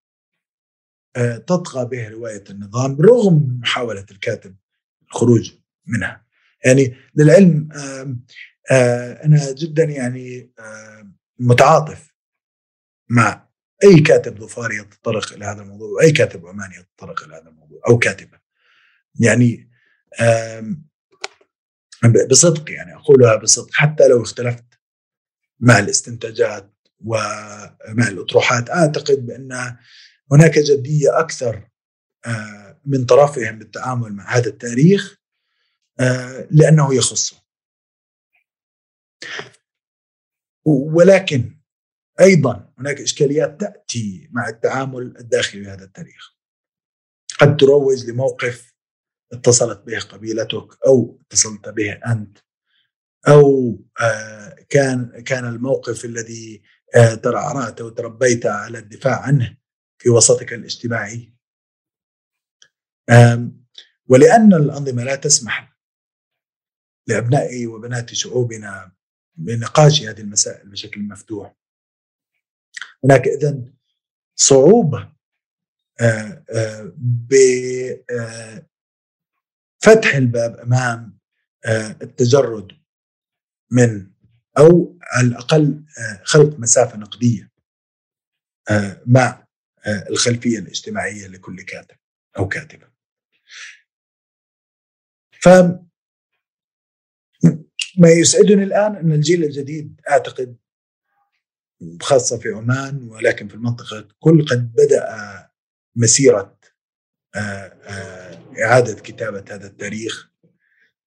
آه، 1.17 1.37
تطغى 1.37 1.85
به 1.85 2.09
رواية 2.09 2.45
النظام 2.51 3.01
رغم 3.01 3.59
محاولة 3.61 4.07
الكاتب 4.11 4.57
الخروج 5.09 5.53
منها. 5.87 6.27
يعني 6.65 6.97
للعلم 7.15 7.69
أنا 9.25 9.53
جدا 9.53 9.85
يعني 9.85 10.53
متعاطف 11.39 12.15
مع 13.09 13.49
أي 13.85 14.01
كاتب 14.01 14.41
ظفاري 14.41 14.77
يتطرق 14.77 15.33
إلى 15.33 15.45
هذا 15.45 15.63
الموضوع 15.63 15.89
وأي 15.89 16.13
كاتب 16.13 16.47
عماني 16.47 16.77
يتطرق 16.77 17.25
إلى 17.25 17.35
هذا 17.35 17.49
الموضوع 17.49 17.81
أو 17.89 17.99
كاتبة 17.99 18.39
يعني 19.21 19.71
بصدق 22.31 22.71
يعني 22.71 22.95
أقولها 22.95 23.37
بصدق 23.37 23.71
حتى 23.73 24.09
لو 24.09 24.23
اختلفت 24.23 24.65
مع 25.61 25.79
الاستنتاجات 25.79 26.75
ومع 27.05 28.09
الأطروحات. 28.09 28.71
أعتقد 28.71 29.27
بأن 29.27 29.77
هناك 30.33 30.59
جدية 30.59 31.21
أكثر 31.21 31.69
آه، 32.27 32.81
من 32.85 33.05
طرفهم 33.05 33.59
بالتعامل 33.59 34.13
مع 34.13 34.37
هذا 34.37 34.49
التاريخ 34.49 35.17
آه، 36.01 36.49
لأنه 36.51 36.95
يخصه 36.95 37.37
ولكن 40.65 41.61
أيضا 42.21 42.73
هناك 42.79 43.01
إشكاليات 43.01 43.61
تأتي 43.61 44.29
مع 44.33 44.49
التعامل 44.49 45.17
الداخلي 45.19 45.61
بهذا 45.63 45.85
التاريخ. 45.85 46.37
قد 47.41 47.57
تروج 47.57 48.11
لموقف 48.11 48.70
اتصلت 49.33 49.79
به 49.87 49.99
قبيلتك 49.99 50.87
أو 50.87 51.21
اتصلت 51.21 51.69
به 51.69 51.93
أنت؟ 51.93 52.39
أو 53.29 53.79
آه، 54.01 54.57
كان 54.69 55.23
كان 55.23 55.45
الموقف 55.45 56.05
الذي 56.05 56.63
آه، 56.97 57.15
ترعرعت 57.15 57.81
وتربيت 57.81 58.47
على 58.47 58.79
الدفاع 58.79 59.23
عنه 59.23 59.57
في 59.99 60.11
وسطك 60.11 60.53
الاجتماعي؟ 60.53 61.35
ولأن 64.07 64.55
الأنظمة 64.55 65.05
لا 65.05 65.17
تسمح 65.17 65.77
لابناء 67.07 67.67
وبنات 67.67 68.15
شعوبنا 68.15 68.93
بنقاش 69.35 70.03
هذه 70.03 70.21
المسائل 70.21 70.69
بشكل 70.69 71.01
مفتوح. 71.01 71.57
هناك 73.05 73.29
اذا 73.29 73.65
صعوبة 74.37 75.13
آه، 76.01 76.45
آه، 79.89 79.91
آه، 79.91 80.19
الباب 80.19 80.57
أمام 80.57 81.19
التجرد 82.03 82.73
من 83.71 84.11
أو 84.59 84.99
على 85.03 85.27
الأقل 85.29 85.85
خلق 86.25 86.59
مسافة 86.59 86.99
نقدية 86.99 87.51
مع 89.07 89.47
الخلفية 90.11 90.59
الاجتماعية 90.59 91.27
لكل 91.27 91.63
كاتب 91.63 91.97
أو 92.39 92.49
كاتبة. 92.49 92.91
ف 95.31 95.49
ما 97.99 98.09
يسعدني 98.09 98.63
الآن 98.63 98.97
أن 98.97 99.13
الجيل 99.13 99.45
الجديد 99.45 100.01
أعتقد 100.11 100.57
خاصة 102.03 102.39
في 102.39 102.49
عمان 102.49 103.09
ولكن 103.09 103.49
في 103.49 103.55
المنطقة 103.55 103.99
الكل 103.99 104.47
قد 104.47 104.73
بدأ 104.73 105.07
مسيرة 105.97 106.60
آه، 107.35 107.39
آه، 107.39 108.65
إعادة 108.65 109.01
كتابة 109.01 109.45
هذا 109.55 109.67
التاريخ 109.67 110.31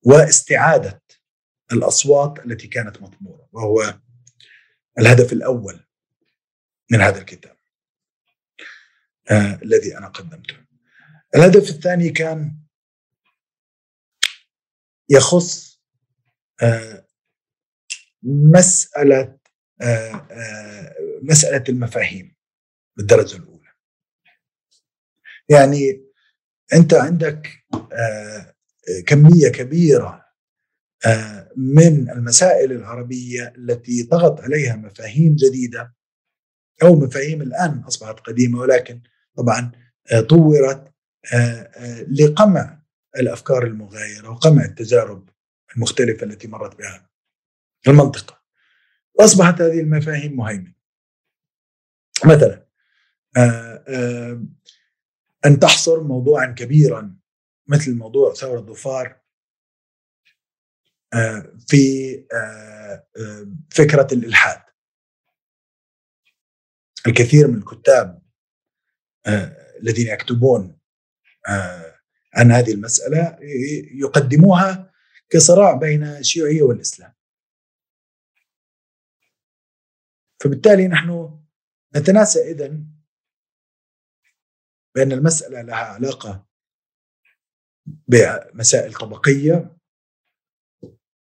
واستعادة 0.03 1.01
الأصوات 1.71 2.45
التي 2.45 2.67
كانت 2.67 3.01
مطمورة 3.01 3.49
وهو 3.51 3.99
الهدف 4.99 5.33
الأول 5.33 5.79
من 6.91 7.01
هذا 7.01 7.19
الكتاب 7.19 7.57
آه 9.31 9.59
الذي 9.63 9.97
أنا 9.97 10.07
قدمته. 10.07 10.55
الهدف 11.35 11.69
الثاني 11.69 12.09
كان 12.09 12.57
يخص 15.09 15.81
آه، 16.61 17.05
مسألة 21.23 21.63
المفاهيم 21.69 22.35
بالدرجة 22.97 23.37
الأولى 23.37 23.71
يعني 25.49 26.02
أنت 26.73 26.93
عندك 26.93 27.49
كمية 29.07 29.49
كبيرة 29.49 30.25
من 31.57 32.09
المسائل 32.09 32.71
العربية 32.71 33.53
التي 33.57 34.03
طغت 34.03 34.41
عليها 34.41 34.75
مفاهيم 34.75 35.35
جديدة 35.35 35.95
أو 36.83 36.95
مفاهيم 36.95 37.41
الآن 37.41 37.79
أصبحت 37.79 38.19
قديمة 38.19 38.59
ولكن 38.59 39.01
طبعا 39.37 39.71
طورت 40.29 40.93
لقمع 42.07 42.83
الأفكار 43.17 43.63
المغايرة 43.63 44.29
وقمع 44.29 44.65
التجارب 44.65 45.29
المختلفة 45.75 46.25
التي 46.25 46.47
مرت 46.47 46.77
بها 46.77 47.09
المنطقة. 47.87 48.43
وأصبحت 49.19 49.61
هذه 49.61 49.79
المفاهيم 49.79 50.37
مهيمنة. 50.37 50.73
مثلا 52.25 52.67
آه، 53.37 53.83
آه، 53.87 54.43
أن 55.45 55.59
تحصر 55.59 56.03
موضوعا 56.03 56.45
كبيرا 56.45 57.17
مثل 57.67 57.95
موضوع 57.95 58.33
ثورة 58.33 58.61
ظفار 58.61 59.21
آه، 61.13 61.57
في 61.67 62.25
فكرة 63.71 64.07
الإلحاد. 64.11 64.61
الكثير 67.07 67.47
من 67.47 67.57
الكتاب 67.57 68.21
الذين 69.81 70.07
يكتبون 70.07 70.79
عن 72.33 72.51
هذه 72.51 72.71
المسألة 72.71 73.37
يقدموها 73.93 74.91
كصراع 75.29 75.73
بين 75.73 76.03
الشيوعية 76.03 76.61
والإسلام. 76.61 77.13
فبالتالي 80.39 80.87
نحن 80.87 81.39
نتناسى 81.95 82.51
إذن 82.51 82.87
بأن 84.95 85.11
المسألة 85.11 85.61
لها 85.61 85.75
علاقة 85.75 86.45
بمسائل 87.85 88.93
طبقية 88.93 89.77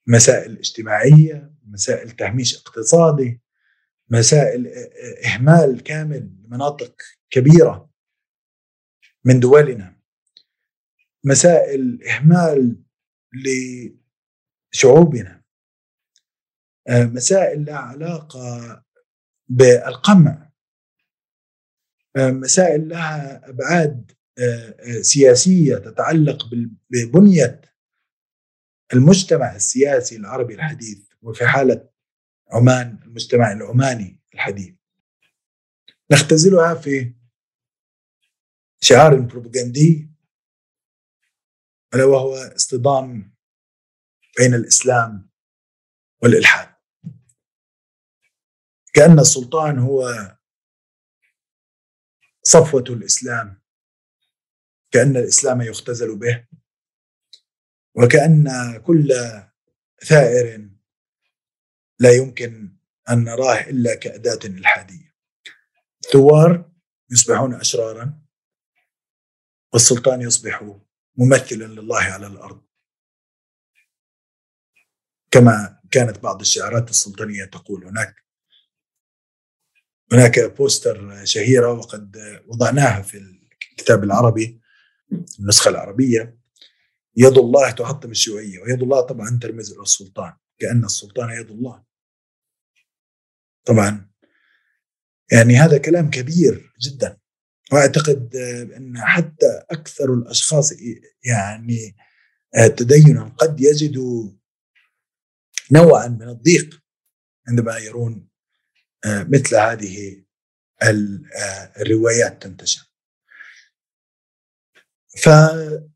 مسائل 0.08 0.58
اجتماعية 0.58 1.54
مسائل 1.64 2.12
تهميش 2.12 2.58
اقتصادي 2.58 3.42
مسائل 4.10 4.68
إهمال 5.26 5.84
كامل 5.84 6.32
لمناطق 6.44 7.02
كبيرة 7.30 7.90
من 9.26 9.40
دولنا 9.40 9.98
مسائل 11.24 12.04
إهمال 12.04 12.84
لشعوبنا 14.74 15.44
آه، 16.88 17.04
مسائل 17.04 17.66
لها 17.66 17.78
علاقة 17.78 18.84
بالقمع 19.50 20.47
مسائل 22.18 22.90
لها 22.90 23.50
أبعاد 23.50 24.12
آه، 24.40 25.02
سياسية 25.02 25.76
تتعلق 25.76 26.50
ببنية 26.90 27.62
المجتمع 28.94 29.56
السياسي 29.56 30.16
العربي 30.16 30.56
الحديث 30.56 31.08
وفي 31.22 31.48
حالة 31.48 31.90
عمان 32.52 33.00
المجتمع 33.04 33.52
العماني 33.52 34.22
الحديث. 34.34 34.76
نختزلها 36.12 36.76
في 36.76 37.14
شعار 38.82 39.20
بروباغندي 39.20 40.12
ألا 41.94 42.06
وهو 42.06 42.36
اصطدام 42.36 43.36
بين 44.38 44.54
الإسلام 44.54 45.30
والإلحاد. 46.24 46.76
كأن 48.94 49.20
السلطان 49.20 49.80
هو 49.80 50.37
صفوة 52.48 52.84
الإسلام. 52.90 53.62
كأن 54.92 55.18
الإسلام 55.18 55.62
يختزل 55.62 56.16
به. 56.20 56.48
وكأن 57.96 58.48
كل 58.86 59.14
ثائر 60.06 60.70
لا 62.00 62.12
يمكن 62.12 62.78
أن 63.10 63.24
نراه 63.24 63.60
إلا 63.70 63.96
كأداة 63.96 64.40
إلحادية. 64.46 65.16
ثوار 66.12 66.72
يصبحون 67.12 67.54
أشرارا 67.54 68.22
والسلطان 69.74 70.22
يصبح 70.22 70.76
ممثلا 71.18 71.66
لله 71.66 72.02
على 72.02 72.28
الأرض. 72.28 72.68
كما 75.32 75.82
كانت 75.92 76.20
بعض 76.20 76.40
الشعارات 76.42 76.90
السلطانية 76.90 77.46
تقول 77.46 77.86
هناك. 77.86 78.27
هناك 80.12 80.40
بوستر 80.40 81.26
شهيرة 81.26 81.72
وقد 81.72 82.18
وضعناها 82.48 83.02
في 83.02 83.18
الكتاب 83.72 84.04
العربي 84.04 84.62
النسخة 85.40 85.70
العربية. 85.70 86.38
يد 87.16 87.38
الله 87.38 87.72
تحطم 87.72 88.12
الشيوعية 88.12 88.60
ويد 88.60 88.82
الله 88.82 89.02
طبعا 89.02 89.40
ترمز 89.42 89.72
إلى 89.72 89.82
السلطان 89.82 90.34
كأن 90.60 90.86
السلطان 90.86 91.30
يد 91.30 91.52
الله. 91.52 91.84
طبعا 93.66 94.10
يعني 95.32 95.56
هذا 95.56 95.78
كلام 95.78 96.10
كبير 96.10 96.74
جدا. 96.82 97.18
وأعتقد 97.72 98.36
إن 98.78 98.98
حتى 98.98 99.64
أكثر 99.70 100.14
الأشخاص 100.14 100.74
يعني 101.24 101.96
تدينا 102.78 103.36
قد 103.38 103.62
يجدوا 103.62 104.32
نوعا 105.72 106.08
من 106.08 106.30
الضيق 106.30 106.84
عندما 107.48 107.78
يرون 107.78 108.28
مثل 109.30 109.56
هذه 109.56 110.26
الروايات 111.82 112.44
تنتشر. 112.44 112.88
فهذه 115.24 115.88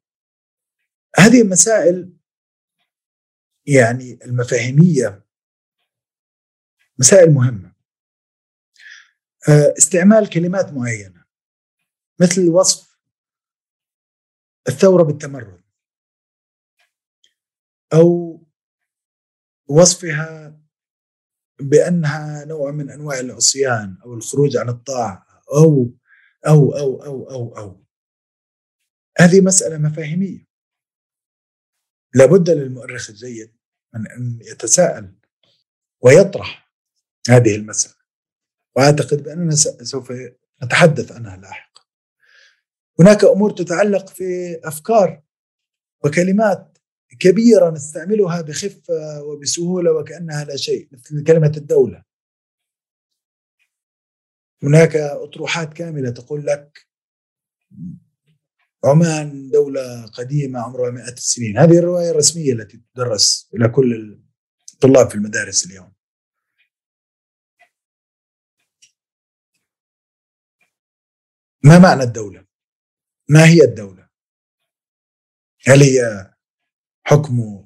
المسائل 1.42 2.18
يعني 3.68 4.20
المفاهيمية 4.26 5.26
مسائل 7.00 7.32
مهمة. 7.32 7.76
استعمال 9.78 10.30
كلمات 10.30 10.66
معينة 10.74 11.26
مثل 12.20 12.50
وصف 12.50 12.98
الثورة 14.68 15.04
بالتمرد 15.04 15.62
أو 17.94 18.38
وصفها 19.68 20.61
بأنها 21.70 22.46
نوع 22.46 22.72
من 22.72 22.90
أنواع 22.90 23.20
العصيان 23.20 23.98
أو 24.06 24.14
الخروج 24.14 24.58
عن 24.58 24.70
الطاعة 24.70 25.28
أو 25.54 25.92
أو 26.48 26.78
أو 26.78 27.04
أو 27.04 27.30
أو 27.30 27.58
أو. 27.58 27.86
هذه 29.20 29.42
مسألة 29.42 29.78
مفاهيمية. 29.78 30.48
لابد 32.16 32.50
للمؤرخ 32.50 33.10
الجيد 33.10 33.52
من 33.94 34.08
أن 34.08 34.40
يتساءل 34.42 35.16
ويطرح 36.02 36.72
هذه 37.30 37.56
المسألة. 37.56 38.02
وأعتقد 38.76 39.24
بأننا 39.24 39.56
سوف 39.56 40.14
نتحدث 40.64 41.12
عنها 41.12 41.38
لاحقا. 41.38 41.82
هناك 43.00 43.24
أمور 43.24 43.52
تتعلق 43.52 44.10
في 44.10 44.60
أفكار 44.64 45.24
وكلمات 46.04 46.71
كبيرة 47.20 47.70
نستعملها 47.70 48.42
بخفة 48.42 49.24
وبسهولة 49.24 49.92
وكأنها 49.92 50.44
لا 50.44 50.56
شيء 50.56 50.90
مثل 50.92 51.24
كلمة 51.24 51.54
الدولة 51.58 52.04
هناك 54.64 54.96
أطروحات 54.96 55.74
كاملة 55.74 56.10
تقول 56.10 56.46
لك 56.46 56.88
عمان 58.86 59.50
دولة 59.50 60.06
قديمة 60.06 60.60
عمرها 60.60 60.92
مئة 60.92 61.14
السنين 61.14 61.58
هذه 61.58 61.80
الرواية 61.80 62.12
الرسمية 62.12 62.54
التي 62.54 62.82
تدرس 62.96 63.50
إلى 63.56 63.70
كل 63.70 64.20
الطلاب 64.74 65.10
في 65.10 65.16
المدارس 65.16 65.66
اليوم 65.66 65.94
ما 71.64 71.80
معنى 71.80 72.04
الدولة؟ 72.04 72.46
ما 73.30 73.46
هي 73.46 73.62
الدولة؟ 73.62 74.10
هل 75.68 75.82
هي 75.84 76.31
حكم 77.12 77.66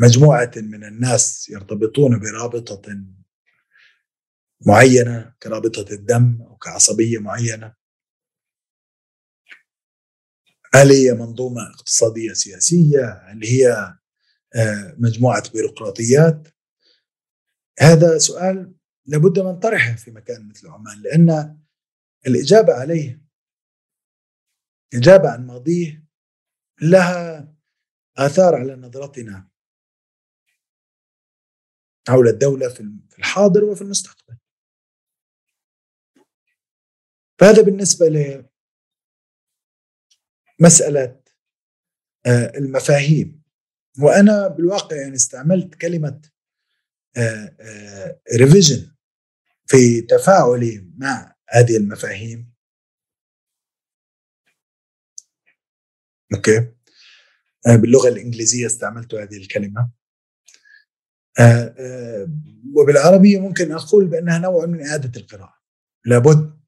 مجموعة 0.00 0.50
من 0.56 0.84
الناس 0.84 1.48
يرتبطون 1.48 2.20
برابطة 2.20 3.04
معينة 4.66 5.34
كرابطة 5.42 5.92
الدم 5.92 6.42
أو 6.42 6.56
كعصبية 6.56 7.18
معينة. 7.18 7.74
هل 10.74 10.90
هي 10.90 11.12
منظومة 11.12 11.70
اقتصادية 11.70 12.32
سياسية؟ 12.32 13.22
هل 13.24 13.44
هي 13.44 13.94
مجموعة 14.98 15.50
بيروقراطيات؟ 15.52 16.48
هذا 17.80 18.18
سؤال 18.18 18.74
لابد 19.06 19.38
من 19.38 19.58
طرحه 19.58 19.94
في 19.94 20.10
مكان 20.10 20.48
مثل 20.48 20.68
عمان 20.68 21.02
لأن 21.02 21.58
الإجابة 22.26 22.72
عليه 22.72 23.22
إجابة 24.94 25.30
عن 25.30 25.46
ماضيه 25.46 26.07
لها 26.82 27.54
آثار 28.16 28.54
على 28.54 28.76
نظرتنا 28.76 29.48
حول 32.08 32.28
الدولة 32.28 32.68
في 32.68 33.18
الحاضر 33.18 33.64
وفي 33.64 33.82
المستقبل. 33.82 34.36
فهذا 37.38 37.62
بالنسبة 37.62 38.06
لمسألة 40.60 41.22
المفاهيم. 42.56 43.42
وأنا 44.02 44.48
بالواقع 44.48 44.96
يعني 44.96 45.14
استعملت 45.14 45.74
كلمة 45.74 46.30
ريفيجن 48.36 48.94
في 49.66 50.00
تفاعلي 50.00 50.92
مع 50.96 51.36
هذه 51.48 51.76
المفاهيم. 51.76 52.47
أوكي. 56.34 56.72
باللغة 57.66 58.08
الإنجليزية 58.08 58.66
استعملت 58.66 59.14
هذه 59.14 59.36
الكلمة. 59.36 59.90
وبالعربية 62.74 63.40
ممكن 63.40 63.72
أقول 63.72 64.06
بأنها 64.06 64.38
نوع 64.38 64.66
من 64.66 64.86
إعادة 64.86 65.20
القراءة. 65.20 65.58
لابد 66.04 66.60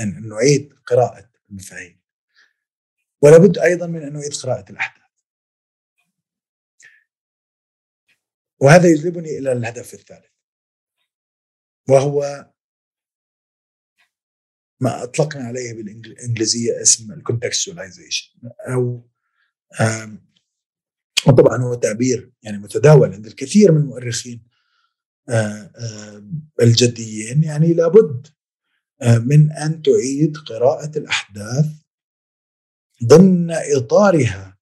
أن 0.00 0.28
نعيد 0.28 0.72
قراءة 0.86 1.30
المفاهيم. 1.50 2.00
ولابد 3.22 3.58
أيضا 3.58 3.86
من 3.86 4.02
أن 4.02 4.12
نعيد 4.12 4.34
قراءة 4.34 4.72
الأحداث. 4.72 5.06
وهذا 8.60 8.88
يجلبني 8.88 9.38
إلى 9.38 9.52
الهدف 9.52 9.94
الثالث 9.94 10.26
وهو 11.88 12.46
ما 14.80 15.02
أطلقنا 15.02 15.42
عليه 15.44 15.72
بالإنجليزية 15.74 16.82
اسم 16.82 17.12
الكونتكستواليزيشن 17.12 18.30
أو 18.68 19.08
وطبعا 21.26 21.62
هو 21.62 21.74
تعبير 21.74 22.32
يعني 22.42 22.58
متداول 22.58 23.12
عند 23.14 23.26
الكثير 23.26 23.72
من 23.72 23.80
المؤرخين 23.80 24.46
الجديين 26.62 27.42
يعني 27.42 27.74
لابد 27.74 28.26
من 29.02 29.52
أن 29.52 29.82
تعيد 29.82 30.36
قراءة 30.36 30.98
الأحداث 30.98 31.66
ضمن 33.04 33.50
إطارها 33.50 34.58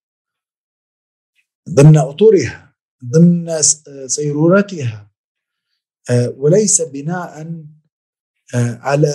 ضمن 1.70 1.96
أطورها 1.96 2.74
ضمن 3.04 3.62
سيرورتها 4.06 5.10
وليس 6.36 6.80
بناء 6.82 7.64
على 8.54 9.14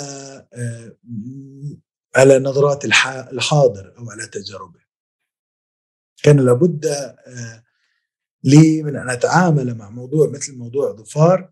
على 2.15 2.39
نظرات 2.39 2.85
الحاضر 3.33 3.97
أو 3.97 4.09
على 4.09 4.27
تجاربه. 4.27 4.79
كان 6.23 6.45
لابد 6.45 6.85
لي 8.43 8.83
من 8.83 8.95
أن 8.95 9.09
أتعامل 9.09 9.77
مع 9.77 9.89
موضوع 9.89 10.29
مثل 10.29 10.57
موضوع 10.57 10.91
ظفار 10.91 11.51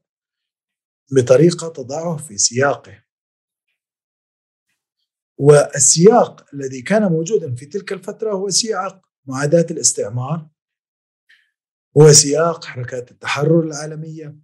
بطريقة 1.12 1.70
تضعه 1.70 2.18
في 2.18 2.38
سياقه. 2.38 3.04
والسياق 5.38 6.54
الذي 6.54 6.82
كان 6.82 7.12
موجودا 7.12 7.56
في 7.56 7.66
تلك 7.66 7.94
الفترة 7.94 8.34
هو 8.34 8.50
سياق 8.50 9.02
معاداة 9.26 9.66
الاستعمار 9.72 10.50
هو 11.98 12.12
سياق 12.12 12.66
حركات 12.66 13.12
التحرر 13.12 13.64
العالمية 13.64 14.38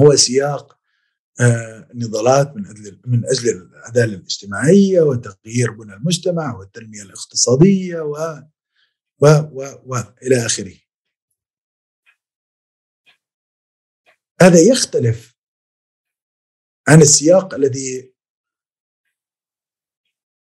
هو 0.00 0.16
سياق 0.16 0.78
نضالات 1.94 2.56
من 2.56 2.66
أجل 2.66 3.00
من 3.06 3.24
أجل 3.26 3.48
العدالة 3.48 4.14
الاجتماعية 4.14 5.00
وتغيير 5.00 5.70
بنى 5.70 5.94
المجتمع 5.94 6.56
والتنمية 6.56 7.02
الاقتصادية 7.02 8.00
و 8.00 8.42
و 9.18 9.26
و 9.26 9.64
و 9.86 9.96
إلى 10.22 10.46
آخره. 10.46 10.74
هذا 14.40 14.60
يختلف 14.60 15.34
عن 16.88 17.00
السياق 17.00 17.54
الذي 17.54 18.14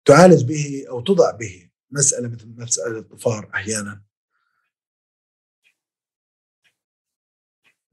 تعالج 0.06 0.44
به 0.44 0.86
أو 0.90 1.02
تضع 1.02 1.32
به 1.32 1.72
مسألة 1.92 2.28
مثل 2.28 2.48
مسألة 2.48 2.98
الظفار 2.98 3.52
أحيانا. 3.56 4.04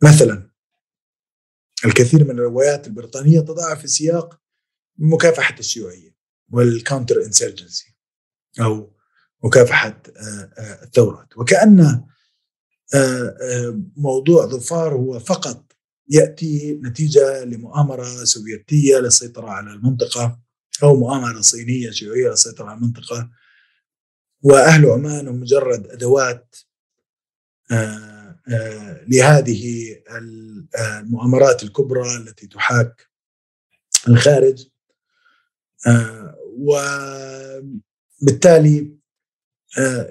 مثلا 0.02 0.49
الكثير 1.84 2.24
من 2.24 2.30
الروايات 2.30 2.86
البريطانية 2.86 3.40
تضعها 3.40 3.74
في 3.74 3.88
سياق 3.88 4.40
مكافحة 4.98 5.58
الشيوعية 5.58 6.16
وال 6.50 6.66
counter 6.66 7.22
insurgency 7.24 7.96
أو 8.60 8.96
مكافحة 9.44 10.02
الثورات 10.82 11.36
وكأن 11.36 12.04
موضوع 13.96 14.46
ظفار 14.46 14.94
هو 14.94 15.18
فقط 15.18 15.70
يأتي 16.08 16.80
نتيجة 16.84 17.44
لمؤامرة 17.44 18.24
سوفيتية 18.24 18.98
للسيطرة 18.98 19.50
على 19.50 19.70
المنطقة 19.70 20.40
أو 20.82 20.96
مؤامرة 20.96 21.40
صينية 21.40 21.90
شيوعية 21.90 22.28
للسيطرة 22.28 22.66
على 22.66 22.78
المنطقة. 22.78 23.30
وأهل 24.42 24.86
عمان 24.86 25.28
هم 25.28 25.40
مجرد 25.40 25.86
آه، 25.86 26.74
آه، 27.70 28.19
لهذه 29.08 29.96
المؤامرات 30.80 31.62
الكبرى 31.62 32.16
التي 32.16 32.46
تحاك 32.46 33.06
الخارج. 34.08 34.66
آه، 35.86 36.36
وبالتالي 38.18 38.96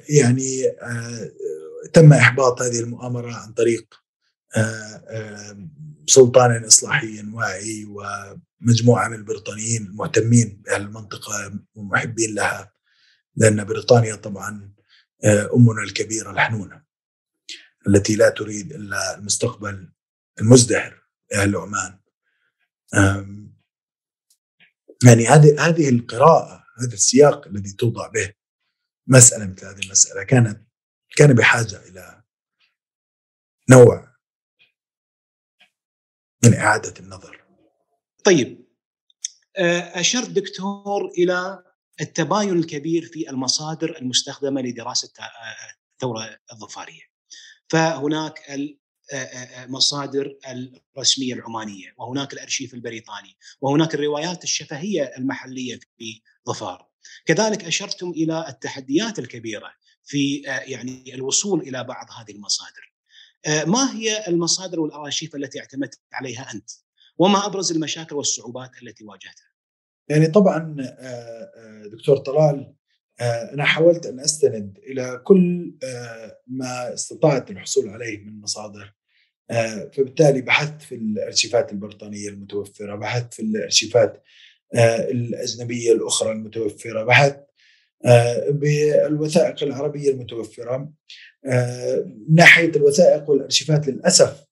يعني 0.10 0.64
تم 1.94 2.14
إحباط 2.14 2.62
هذه 2.62 2.80
المؤامرة 2.80 3.34
عن 3.34 3.54
طريق 3.54 3.96
سلطان 6.08 6.66
إصلاحي 6.66 7.24
واعي 7.34 7.86
ومجموعة 7.86 9.08
من 9.08 9.16
البريطانيين 9.16 9.86
المهتمين 9.86 10.62
بأهل 10.66 10.82
المنطقة 10.82 11.54
ومحبين 11.76 12.36
لها 12.36 12.72
لأن 13.36 13.64
بريطانيا 13.64 14.16
طبعا 14.16 14.72
أمنا 15.56 15.84
الكبيرة 15.84 16.32
الحنونة. 16.32 16.89
التي 17.88 18.16
لا 18.16 18.30
تريد 18.30 18.72
إلا 18.72 19.16
المستقبل 19.16 19.92
المزدهر 20.40 21.04
لاهل 21.32 21.56
عمان 21.56 22.00
يعني 25.06 25.28
هذه 25.28 25.68
هذه 25.68 25.90
القراءة 25.90 26.64
هذا 26.78 26.94
السياق 26.94 27.48
الذي 27.48 27.72
توضع 27.72 28.08
به 28.08 28.34
مسألة 29.08 29.46
مثل 29.46 29.66
هذه 29.66 29.80
المسألة 29.80 30.24
كانت 30.24 30.68
كان 31.16 31.34
بحاجة 31.34 31.88
إلى 31.88 32.24
نوع 33.70 34.16
من 36.44 36.54
إعادة 36.54 36.94
النظر. 37.00 37.46
طيب 38.24 38.70
أشرت 39.94 40.30
دكتور 40.30 41.06
إلى 41.18 41.64
التباين 42.02 42.60
الكبير 42.60 43.06
في 43.06 43.30
المصادر 43.30 43.98
المستخدمة 43.98 44.62
لدراسة 44.62 45.14
الثورة 45.94 46.40
الظفارية. 46.52 47.09
فهناك 47.70 48.40
المصادر 49.64 50.38
الرسمية 50.98 51.34
العمانية 51.34 51.94
وهناك 51.98 52.34
الأرشيف 52.34 52.74
البريطاني 52.74 53.38
وهناك 53.62 53.96
الروايات 53.96 54.44
الشفهية 54.44 55.04
المحلية 55.18 55.80
في 55.98 56.22
ظفار. 56.48 56.90
كذلك 57.26 57.64
أشرتم 57.64 58.10
إلى 58.10 58.46
التحديات 58.50 59.20
الكبيرة 59.20 59.72
في 60.04 60.36
يعني 60.46 61.16
الوصول 61.16 61.62
إلى 61.62 61.84
بعض 61.84 62.06
هذه 62.12 62.32
المصادر. 62.32 62.94
ما 63.48 63.96
هي 63.96 64.28
المصادر 64.28 64.80
والارشيف 64.80 65.36
التي 65.36 65.60
اعتمدت 65.60 66.00
عليها 66.14 66.54
أنت؟ 66.54 66.70
وما 67.18 67.46
أبرز 67.46 67.72
المشاكل 67.72 68.16
والصعوبات 68.16 68.72
التي 68.84 69.04
واجهتها؟ 69.04 69.50
يعني 70.10 70.28
طبعا 70.28 70.76
دكتور 71.92 72.18
طلال 72.18 72.74
آه، 73.20 73.54
أنا 73.54 73.64
حاولت 73.64 74.06
أن 74.06 74.20
أستند 74.20 74.80
إلى 74.88 75.22
كل 75.24 75.74
آه، 75.84 76.40
ما 76.48 76.94
استطعت 76.94 77.52
الحصول 77.52 77.90
عليه 77.90 78.20
من 78.20 78.42
مصادر. 78.42 78.94
آه، 79.52 79.92
فبالتالي 79.94 80.42
بحثت 80.42 80.82
في 80.82 80.96
الأرشيفات 80.96 81.72
البريطانية 81.72 82.30
المتوفرة 82.30 82.96
بحثت 82.96 83.34
في 83.34 83.42
الأرشيفات 83.42 84.24
الأجنبية 85.12 85.92
الأخرى 85.92 86.32
المتوفرة 86.32 87.04
بحثت 87.04 87.46
بالوثائق 88.50 89.64
العربية 89.64 90.12
المتوفرة. 90.12 90.78
من 92.06 92.36
ناحية 92.36 92.72
الوثائق 92.76 93.30
والأرشيفات 93.30 93.88
للأسف 93.88 94.46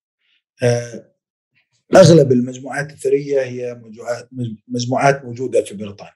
أغلب 1.95 2.32
المجموعات 2.32 2.91
الثرية 2.91 3.41
هي 3.41 3.82
مجموعات 4.68 5.26
موجودة 5.26 5.61
في 5.63 5.76
بريطانيا. 5.76 6.13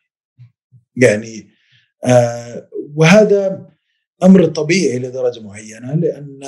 يعني 0.95 1.52
وهذا 2.95 3.72
أمر 4.24 4.45
طبيعي 4.45 4.99
لدرجة 4.99 5.39
معينة 5.39 5.95
لأن 5.95 6.43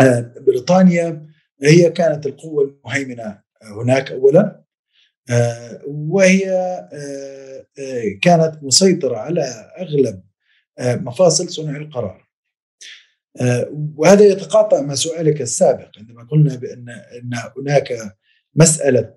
آه، 0.00 0.32
بريطانيا 0.40 1.26
هي 1.62 1.90
كانت 1.90 2.26
القوة 2.26 2.64
المهيمنة 2.64 3.40
هناك 3.62 4.12
اولا 4.12 4.64
آه، 5.30 5.80
وهي 5.86 6.46
كانت 8.22 8.58
مسيطرة 8.62 9.16
على 9.16 9.42
أغلب 9.78 10.22
مفاصل 10.80 11.48
صنع 11.48 11.76
القرار. 11.76 12.26
وهذا 13.96 14.24
يتقاطع 14.24 14.80
مع 14.80 14.94
سؤالك 14.94 15.40
السابق 15.40 15.98
عندما 15.98 16.28
قلنا 16.30 16.54
بأن 16.56 16.88
أن 16.88 17.30
هناك 17.56 18.16
مسألة 18.54 19.14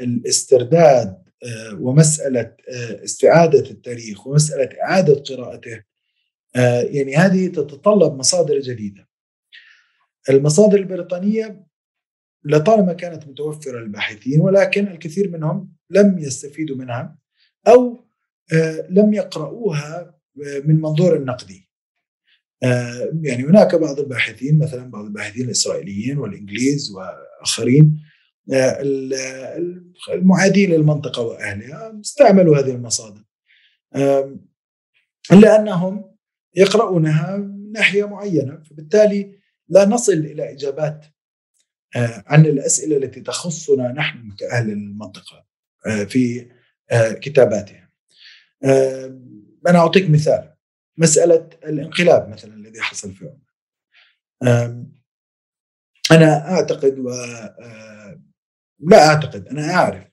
الاسترداد 0.00 1.08
آه، 1.08 1.25
ومسألة 1.72 2.40
آه، 2.40 3.04
استعادة 3.04 3.70
التاريخ 3.70 4.26
ومسألة 4.26 4.68
إعادة 4.82 5.14
قراءته 5.14 5.82
آه، 6.56 6.80
يعني 6.82 7.16
هذه 7.16 7.46
تتطلب 7.46 8.14
مصادر 8.14 8.60
جديدة. 8.60 9.08
المصادر 10.30 10.78
البريطانية 10.78 11.66
لطالما 12.44 12.92
كانت 12.92 13.28
متوفرة 13.28 13.78
للباحثين 13.78 14.40
ولكن 14.40 14.88
الكثير 14.88 15.30
منهم 15.30 15.72
لم 15.90 16.18
يستفيدوا 16.18 16.76
منها 16.76 17.18
أو 17.68 18.04
لم 18.90 19.14
يقرؤوها 19.14 20.20
من 20.36 20.80
منظور 20.80 21.16
النقدي. 21.16 21.68
يعني 23.22 23.44
هناك 23.44 23.74
بعض 23.74 24.00
الباحثين 24.00 24.58
مثلا 24.58 24.90
بعض 24.90 25.04
الباحثين 25.04 25.44
الإسرائيليين 25.44 26.18
والإنجليز 26.18 26.90
وآخرين 26.90 28.00
المعادين 30.08 30.70
للمنطقة 30.70 31.22
وأهلها 31.22 32.00
استعملوا 32.00 32.58
هذه 32.58 32.70
المصادر. 32.70 33.22
لأنهم 35.30 36.16
يقرؤونها 36.54 37.36
من 37.36 37.72
ناحية 37.72 38.04
معينة 38.04 38.62
فبالتالي 38.62 39.38
لا 39.68 39.84
نصل 39.84 40.12
إلى 40.12 40.52
إجابات 40.52 41.06
آه، 41.96 42.24
عن 42.26 42.46
الأسئلة 42.46 42.96
التي 42.96 43.20
تخصنا 43.20 43.92
نحن 43.92 44.36
كأهل 44.38 44.70
المنطقة 44.70 45.46
آه، 45.86 46.04
في 46.04 46.50
آه، 46.90 47.12
كتاباتها 47.12 47.90
أنا 49.68 49.78
أعطيك 49.78 50.10
مثال 50.10 50.54
مسألة 50.98 51.48
الانقلاب 51.64 52.28
مثلا 52.28 52.54
الذي 52.54 52.80
حصل 52.80 53.12
في 53.12 53.30
عمان. 54.42 54.86
أنا 56.10 56.50
أعتقد 56.50 56.98
و 56.98 57.10
لا 58.80 59.08
أعتقد 59.08 59.48
أنا 59.48 59.74
أعرف 59.74 60.04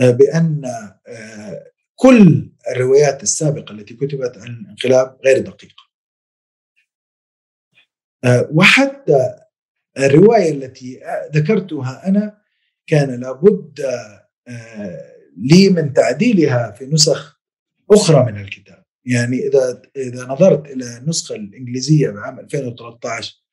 آه، 0.00 0.10
بأن 0.10 0.64
آه، 1.08 1.64
كل 1.94 2.52
الروايات 2.70 3.22
السابقة 3.22 3.72
التي 3.72 3.94
كتبت 3.94 4.38
عن 4.38 4.48
الانقلاب 4.48 5.18
غير 5.24 5.38
دقيقه. 5.38 5.88
آه، 8.24 8.48
وحتى 8.52 9.38
الرواية 9.98 10.52
التي 10.52 11.00
ذكرتها 11.34 12.08
أنا 12.08 12.38
كان 12.86 13.20
لابد 13.20 13.80
لي 15.36 15.68
من 15.68 15.92
تعديلها 15.92 16.70
في 16.70 16.86
نسخ 16.86 17.40
أخرى 17.90 18.32
من 18.32 18.40
الكتاب. 18.40 18.84
يعني 19.04 19.36
إذا 19.36 19.82
إذا 19.96 20.24
نظرت 20.24 20.66
إلى 20.66 20.96
النسخة 20.98 21.34
الإنجليزية 21.34 22.10
بعام 22.10 22.40
2013 22.40 23.47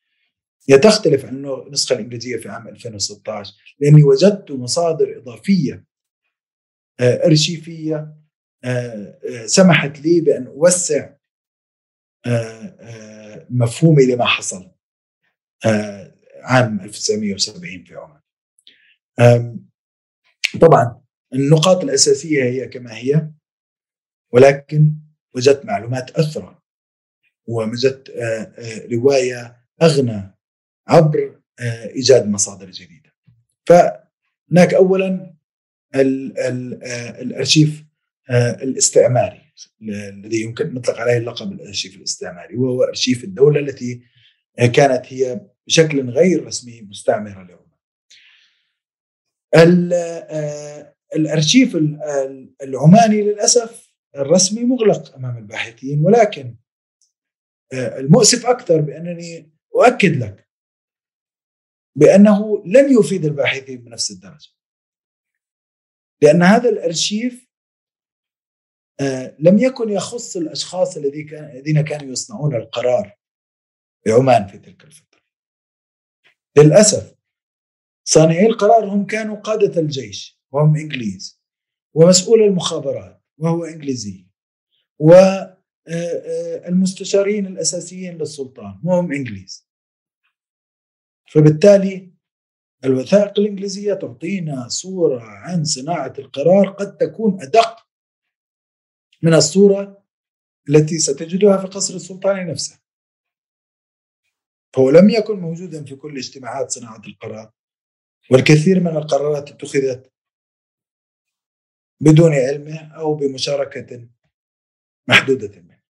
هي 0.70 0.78
تختلف 0.78 1.26
عن 1.26 1.46
النسخة 1.46 1.94
الإنجليزية 1.94 2.38
في 2.38 2.50
عام 2.50 2.68
2016 2.68 3.54
لأني 3.80 4.04
وجدت 4.04 4.52
مصادر 4.52 5.18
إضافية 5.18 5.86
آه، 7.00 7.26
أرشيفية 7.26 8.16
آه، 8.64 9.20
آه، 9.30 9.46
سمحت 9.46 10.00
لي 10.00 10.22
بأن 10.22 10.48
أوسع 10.48 11.16
مفهومي 13.50 14.06
لما 14.06 14.26
حصل 14.26 14.72
عام 16.44 16.82
1970 16.82 17.84
في 17.84 17.96
عمان. 17.96 18.22
طبعا 20.62 21.02
النقاط 21.34 21.84
الأساسية 21.84 22.44
هي 22.44 22.68
كما 22.68 22.98
هي 22.98 23.32
ولكن 24.34 24.96
وجدت 25.36 25.66
معلومات 25.66 26.12
أثرى 26.12 26.62
ووجدت 27.48 28.12
رواية 28.92 29.66
أغنى 29.82 30.35
عبر 30.88 31.42
آه، 31.60 31.88
إيجاد 31.88 32.28
مصادر 32.28 32.72
جديدة. 32.72 33.14
فهناك 33.66 34.74
اولا 34.74 35.36
آه، 35.96 36.02
الأرشيف 37.22 37.86
آه، 38.30 38.52
الاستعماري 38.52 39.42
الذي 39.82 40.42
يمكن 40.42 40.74
نطلق 40.74 41.00
عليه 41.00 41.18
اللقب 41.18 41.52
الارشيف 41.52 41.96
الاستعماري 41.96 42.56
وهو 42.56 42.84
أرشيف 42.84 43.24
الدولة 43.24 43.60
التي 43.60 44.02
كانت 44.58 45.14
هي 45.14 45.42
بشكل 45.68 46.10
غير 46.10 46.46
رسمي 46.46 46.82
مستعمرة 46.82 47.48
لعمان. 47.48 47.66
الأرشيف 51.16 51.78
العماني 52.64 53.22
للأسف 53.22 53.94
الرسمي 54.16 54.64
مغلق 54.64 55.16
أمام 55.16 55.38
الباحثين 55.38 56.06
ولكن 56.06 56.56
المؤسف 57.74 58.46
أكثر 58.46 58.82
بأنني 58.82 59.54
أؤكد 59.76 60.16
لك 60.16 60.45
بأنه 61.96 62.64
لم 62.66 63.00
يفيد 63.00 63.26
الباحثين 63.26 63.84
بنفس 63.84 64.12
الدرجة. 64.12 64.50
لأن 66.22 66.44
هذا 66.44 66.70
الأرشيف 66.70 67.46
آه، 69.00 69.36
لم 69.40 69.58
يكن 69.58 69.90
يخص 69.90 70.38
الأشخاص 70.38 70.98
الذين 70.98 71.82
كانوا 71.82 72.12
يصنعون 72.12 72.56
القرار 72.56 73.18
بعمان 74.06 74.48
في 74.48 74.58
تلك 74.58 74.84
الفترة. 74.84 75.22
للأسف 76.58 77.16
صانعي 78.08 78.46
القرار 78.46 78.86
هم 78.86 79.06
كانوا 79.06 79.36
قادة 79.36 79.82
الجيش 79.82 80.42
وهم 80.52 80.76
إنجليز 80.76 81.42
ومسؤول 81.94 82.42
المخابرات 82.42 83.24
وهو 83.38 83.66
إنجليزي 83.66 84.28
والمستشارين 85.00 87.48
الأساسيين 87.48 88.18
للسلطان 88.18 88.80
وهم 88.84 89.12
إنجليز. 89.12 89.70
فبالتالي 91.26 92.14
الوثائق 92.86 93.40
الإنجليزية 93.40 93.94
تعطينا 93.94 94.68
صورة 94.68 95.22
عن 95.24 95.64
صناعة 95.64 96.14
القرار 96.20 96.70
قد 96.70 96.98
تكون 96.98 97.42
أدق 97.42 97.88
من 99.22 99.34
الصورة 99.34 100.06
التي 100.70 100.98
ستجدها 101.00 101.58
في 101.58 101.68
قصر 101.68 101.96
السلطان 101.96 102.48
نفسه. 102.48 102.80
هو 104.78 104.90
لم 104.90 105.10
يكن 105.10 105.40
موجودا 105.40 105.86
في 105.86 105.96
كل 105.96 106.18
اجتماعات 106.18 106.72
صناعة 106.72 107.02
القرار 107.08 107.52
والكثير 108.32 108.80
من 108.80 108.98
القرارات 108.98 109.52
اتخذت 109.52 110.14
بدون 112.02 112.34
علمه 112.34 112.78
أو 112.78 113.16
بمشاركة 113.16 114.10
محدودة. 115.08 115.62
منه 115.62 115.82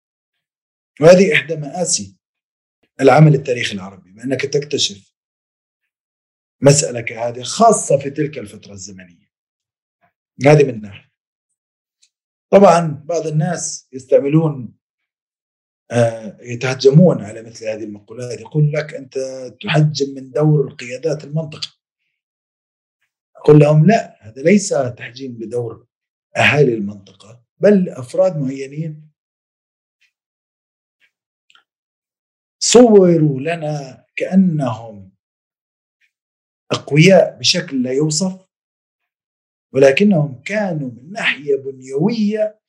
وهذه 1.02 1.34
إحدى 1.34 1.56
مآسي 1.56 2.18
العمل 3.02 3.36
التاريخي 3.36 3.76
العربي 3.76 4.12
بأنك 4.12 4.42
تكتشف 4.42 5.15
مسألة 6.62 7.02
كهذه 7.02 7.44
خاصة 7.44 7.98
في 7.98 8.10
تلك 8.10 8.38
الفترة 8.38 8.74
الزمنية. 8.74 9.30
هذه 10.46 10.64
من 10.64 10.82
ناحية. 10.82 11.12
طبعا 12.50 13.04
بعض 13.06 13.28
الناس 13.28 13.90
يستعملون 13.94 14.76
آه، 15.92 16.38
يتهجمون 16.42 17.22
على 17.24 17.42
مثل 17.42 17.68
هذه 17.68 17.84
المقولات 17.84 18.40
يقول 18.40 18.72
لك 18.72 18.94
أنت 18.94 19.18
تحجم 19.62 20.16
من 20.16 20.32
دور 20.32 20.68
القيادات 20.68 21.24
المنطقة. 21.24 21.76
أقول 23.36 23.60
لهم 23.60 23.86
لا 23.86 24.28
هذا 24.28 24.42
ليس 24.42 24.70
تحجيم 24.70 25.32
بدور 25.32 25.88
أهالي 26.38 26.74
المنطقة 26.74 27.44
بل 27.58 27.90
أفراد 27.90 28.38
معينين. 28.38 29.12
صوروا 32.60 33.40
لنا 33.40 34.06
كأنهم 34.16 35.05
أقوياء 36.72 37.40
بشكل 37.40 37.84
لا 37.84 37.92
يوصف 37.92 38.46
ولكنهم 39.74 40.42
كانوا 40.42 40.92
من 40.92 41.12
ناحية 41.12 41.56
بنيوية 41.56 42.60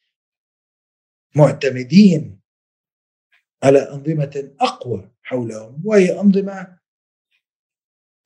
معتمدين 1.36 2.40
على 3.62 3.78
أنظمة 3.78 4.55
أقوى 4.61 5.11
حولهم 5.22 5.82
وهي 5.84 6.20
أنظمة 6.20 6.78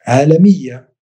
عالمية. 0.06 0.94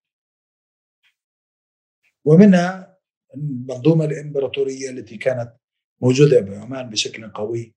ومنها 2.25 2.99
المنظومة 3.35 4.05
الإمبراطورية 4.05 4.91
التي 4.91 5.17
كانت 5.17 5.57
موجودة 6.03 6.41
بعمان 6.41 6.91
بشكل 6.91 7.31
قوي 7.31 7.75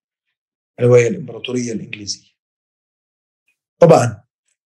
وهي 0.82 1.08
الإمبراطورية 1.08 1.72
الإنجليزية. 1.74 2.32
طبعا 3.80 4.24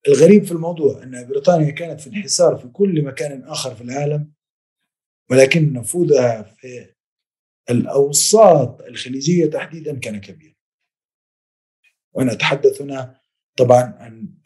الغريب 0.08 0.44
في 0.44 0.52
الموضوع 0.52 1.04
أن 1.04 1.28
بريطانيا 1.28 1.72
كانت 1.72 2.02
في 2.02 2.10
انحسار 2.10 2.58
في 2.58 2.68
كل 2.68 3.04
مكان 3.04 3.44
آخر 3.44 3.76
في 3.76 3.82
العالم 3.82 4.34
ولكن 5.30 5.74
نفوذها 5.74 6.44
في 6.44 6.94
الأوساط 7.70 8.82
الخليجية 8.82 9.46
تحديدا 9.46 10.00
كان 10.00 10.22
كبير 10.22 10.58
وأنا 12.14 12.32
أتحدث 12.32 12.82
هنا 12.82 13.22
طبعا 13.58 13.82
عن 13.82 14.38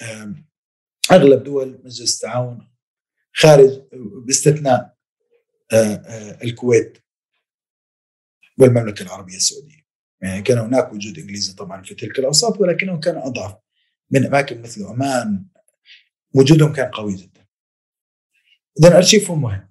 أغلب 1.12 1.44
دول 1.44 1.82
مجلس 1.84 2.16
التعاون 2.16 2.72
خارج 3.34 3.82
باستثناء 4.26 4.98
الكويت 6.44 6.98
والمملكة 8.60 9.04
العربية 9.04 9.36
السعودية. 9.36 9.86
يعني 10.22 10.42
كان 10.42 10.58
هناك 10.58 10.94
وجود 10.94 11.18
إنجليزي 11.18 11.54
طبعا 11.54 11.84
في 11.84 11.96
تلك 11.96 12.20
الأوساط 12.20 12.62
ولكنه 12.62 13.00
كان 13.00 13.18
أضعف. 13.18 13.58
من 14.12 14.26
أماكن 14.26 14.62
مثل 14.62 14.86
عمان 14.86 15.46
وجودهم 16.36 16.74
كان 16.74 16.92
قوي 16.92 17.16
جدا. 17.16 17.48
إذا 18.80 18.98
أرشيفهم 18.98 19.42
مهم 19.42 19.70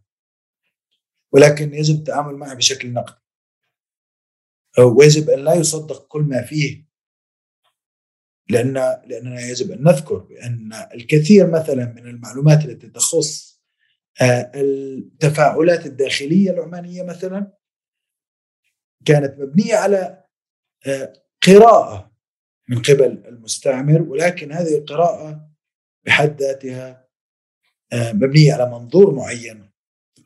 ولكن 1.33 1.75
يجب 1.75 1.95
التعامل 1.95 2.35
معه 2.35 2.55
بشكل 2.55 2.93
نقدي. 2.93 3.29
ويجب 4.79 5.31
أن 5.31 5.45
لا 5.45 5.55
يصدق 5.55 6.07
كل 6.07 6.23
ما 6.23 6.43
فيه 6.43 6.89
لأن 8.51 8.75
لأننا 9.07 9.41
يجب 9.41 9.71
أن 9.71 9.83
نذكر 9.83 10.19
بأن 10.19 10.73
الكثير 10.95 11.51
مثلا 11.51 11.85
من 11.85 12.07
المعلومات 12.07 12.65
التي 12.65 12.89
تخص 12.89 13.59
آه، 14.21 14.53
التفاعلات 14.55 15.87
الداخلية 15.87 16.51
العمانية 16.51 17.03
مثلا 17.03 17.53
كانت 19.05 19.39
مبنية 19.39 19.75
على 19.75 20.25
آه، 20.87 21.13
قراءة 21.47 22.08
من 22.69 22.83
قبل 22.83 23.25
المستعمر 23.27 24.03
ولكن 24.03 24.53
هذه 24.53 24.79
القراءة 24.79 25.51
بحد 26.07 26.43
ذاتها 26.43 27.09
آه، 27.93 28.13
مبنية 28.13 28.53
على 28.53 28.71
منظور 28.71 29.15
معين 29.15 29.71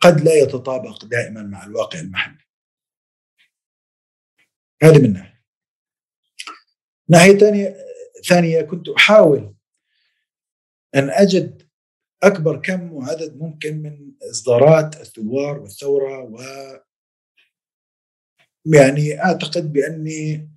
قد 0.01 0.20
لا 0.20 0.34
يتطابق 0.34 1.05
دائما 1.05 1.43
مع 1.43 1.64
الواقع 1.64 2.01
المحلي. 2.01 2.45
هذه 4.82 5.03
من 5.03 5.12
ناحية. 5.12 5.43
ناحية 7.09 7.38
ثانية 7.38 7.76
ثانية 8.28 8.62
كنت 8.62 8.88
أحاول 8.88 9.55
أن 10.95 11.11
أجد 11.11 11.68
أكبر 12.22 12.62
كم 12.62 12.93
وعدد 12.93 13.36
ممكن 13.36 13.82
من 13.82 14.12
إصدارات 14.30 15.01
الثوار 15.01 15.59
والثورة 15.59 16.22
و 16.22 16.38
يعني 18.66 19.24
أعتقد 19.24 19.72
بأني 19.72 20.51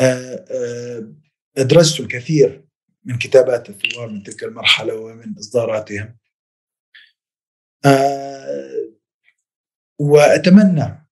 آه، 0.00 0.44
آه، 0.50 1.14
أدرجت 1.56 2.00
الكثير 2.00 2.64
من 3.04 3.18
كتابات 3.18 3.70
الثوار 3.70 4.08
من 4.08 4.22
تلك 4.22 4.44
المرحلة 4.44 4.94
ومن 4.94 5.38
إصداراتهم. 5.38 6.18
آه، 7.84 8.92
وأتمنى 9.98 11.08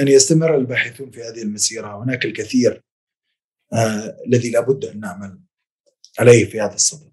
أن 0.00 0.08
يستمر 0.08 0.56
الباحثون 0.56 1.10
في 1.10 1.22
هذه 1.22 1.42
المسيرة. 1.42 2.02
هناك 2.02 2.24
الكثير 2.24 2.82
الذي 4.26 4.50
لابد 4.50 4.84
أن 4.84 5.00
نعمل 5.00 5.40
عليه 6.18 6.44
في 6.44 6.60
هذا 6.60 6.74
الصدد. 6.74 7.12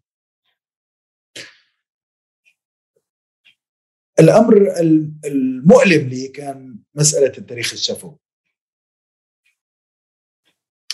الأمر 4.20 4.80
المؤلم 5.26 6.10
لي 6.10 6.28
كان 6.28 6.80
مسألة 6.96 7.38
التاريخ 7.38 7.74
الشفوي. 7.74 8.18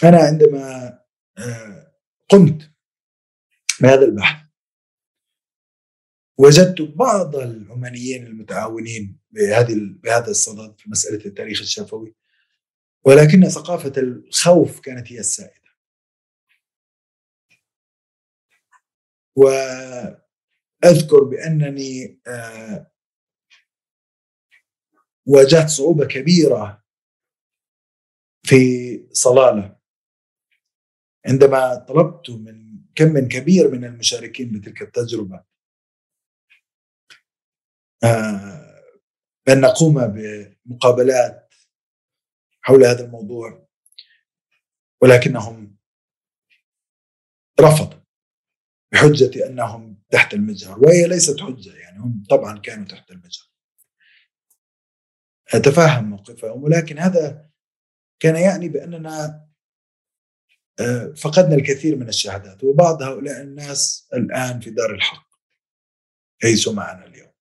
أنا 0.04 0.18
عندما 0.18 1.00
آه، 1.38 1.96
قمت 2.30 2.72
بهذا 3.82 4.06
البحث 4.06 4.46
وجدت 6.38 6.82
بعض 6.82 7.36
العمانيين 7.36 8.28
المتعاونين 8.28 9.20
بهذه 9.32 9.76
بهذا 10.04 10.32
الصدد 10.32 10.80
في 10.80 10.90
مسألة 10.90 11.26
التاريخ 11.26 11.62
الشفوي 11.62 12.16
ولكن 13.06 13.50
ثقافة 13.50 13.94
الخوف 13.98 14.80
كانت 14.80 15.12
هي 15.12 15.20
السائدة. 15.20 15.66
وأذكر 19.36 21.24
بأنني 21.24 22.22
آه، 22.28 22.92
واجهت 25.26 25.70
صعوبة 25.70 26.06
كبيرة 26.06 26.84
في 28.44 28.60
صلالة. 29.12 29.75
عندما 31.28 31.76
طلبت 31.76 32.30
من 32.30 32.80
كم 32.96 33.28
كبير 33.28 33.72
من 33.72 33.86
المشاركين 33.86 34.52
بتلك 34.52 34.82
التجربة 34.82 35.44
آه، 38.04 38.82
بأن 39.48 39.62
نقوم 39.62 40.08
بمقابلات 40.08 41.54
حول 42.62 42.86
هذا 42.86 43.06
الموضوع 43.06 43.68
ولكنهم 45.02 45.78
رفضوا 47.60 48.00
بحجة 48.92 49.48
أنهم 49.48 50.04
تحت 50.10 50.34
المجهر 50.34 50.80
وهي 50.80 51.08
ليست 51.08 51.40
حجة 51.40 51.76
يعني 51.76 52.00
هم 52.00 52.24
طبعا 52.30 52.60
كانوا 52.60 52.86
تحت 52.86 53.12
المجهر. 53.12 53.52
أتفهم 55.54 56.10
موقفهم 56.10 56.64
ولكن 56.64 57.00
هذا 57.00 57.50
كان 58.20 58.36
يعني 58.36 58.70
بأننا 58.70 59.26
آه، 59.26 59.45
فقدنا 61.18 61.56
الكثير 61.56 61.96
من 61.96 62.10
الشهادات 62.10 62.64
وبعض 62.64 63.02
هؤلاء 63.02 63.42
الناس 63.42 64.08
الآن 64.14 64.60
في 64.60 64.70
دار 64.70 64.96
الحق. 64.96 65.30
ليسوا 66.44 66.74
معنا 66.74 67.06
اليوم. 67.06 67.32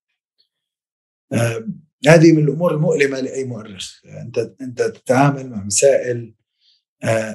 هذه 2.06 2.32
من 2.32 2.44
الأمور 2.44 2.74
المؤلمة 2.74 3.20
لأي 3.20 3.44
مؤرخ. 3.44 4.00
أنت 4.04 4.54
أنت 4.60 4.82
تتعامل 4.82 5.50
مع 5.50 5.64
مسائل 5.64 6.34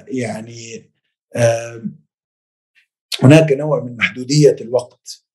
يعني 0.08 0.92
هناك 3.24 3.52
نوع 3.52 3.84
من 3.84 3.98
محدودية 3.98 4.56
الوقت 4.62 5.26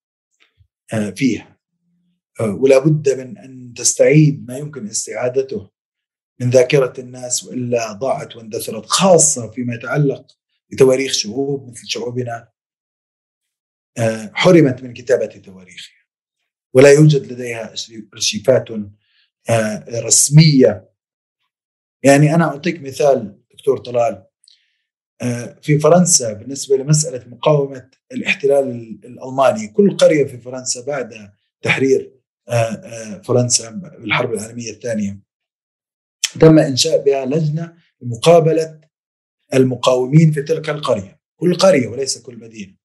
فيها. 1.16 1.58
ولا 2.40 2.78
بد 2.78 3.08
من 3.08 3.38
أن 3.38 3.74
تستعيد 3.76 4.48
ما 4.48 4.58
يمكن 4.58 4.86
استعادته 4.86 5.70
من 6.40 6.50
ذاكرة 6.50 6.92
الناس 6.98 7.44
وإلا 7.44 7.92
ضاعت 7.92 8.36
واندثرت 8.36 8.86
خاصة 8.86 9.50
فيما 9.50 9.74
يتعلق 9.74 10.38
بتواريخ 10.72 11.12
شعوب 11.12 11.70
مثل 11.70 11.86
شعوبنا 11.86 12.48
حرمت 14.32 14.82
من 14.82 14.94
كتابة 14.94 15.26
تواريخها 15.26 16.04
ولا 16.72 16.92
يوجد 16.92 17.32
لديها 17.32 17.74
ارشيفات 18.14 18.64
رسمية. 19.88 20.90
يعني 22.02 22.34
أنا 22.34 22.44
أعطيك 22.44 22.80
مثال 22.80 23.42
دكتور 23.52 23.78
طلال. 23.78 24.26
في 25.62 25.78
فرنسا 25.78 26.32
بالنسبة 26.32 26.76
لمسألة 26.76 27.28
مقاومة 27.28 27.90
الاحتلال 28.12 28.70
الألماني 29.04 29.68
كل 29.68 29.96
قرية 29.96 30.24
في 30.24 30.38
فرنسا 30.38 30.84
بعد 30.84 31.32
تحرير 31.62 32.20
فرنسا 33.24 33.70
بالحرب 33.70 34.32
العالمية 34.34 34.70
الثانية 34.70 35.20
تم 36.40 36.58
إنشاء 36.58 37.04
بها 37.04 37.26
لجنة 37.26 37.76
لمقابلة 38.00 38.80
المقاومين 39.54 40.32
في 40.32 40.42
تلك 40.42 40.70
القرية 40.70 41.20
كل 41.36 41.54
قرية 41.54 41.88
وليس 41.88 42.18
كل 42.18 42.38
مدينة. 42.38 42.76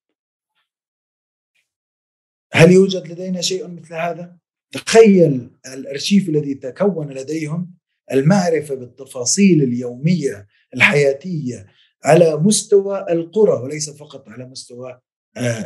هل 2.52 2.72
يوجد 2.72 3.08
لدينا 3.08 3.40
شيء 3.40 3.68
مثل 3.68 3.94
هذا؟ 3.94 4.36
تخيل 4.72 5.50
الأرشيف 5.66 6.28
الذي 6.28 6.54
تكون 6.54 7.10
لديهم 7.10 7.74
المعرفة 8.12 8.74
بالتفاصيل 8.74 9.62
اليومية 9.62 10.46
الحياتية 10.74 11.66
على 12.04 12.36
مستوى 12.36 13.06
القرى 13.10 13.52
وليس 13.62 13.90
فقط 13.90 14.28
على 14.28 14.46
مستوى 14.46 15.00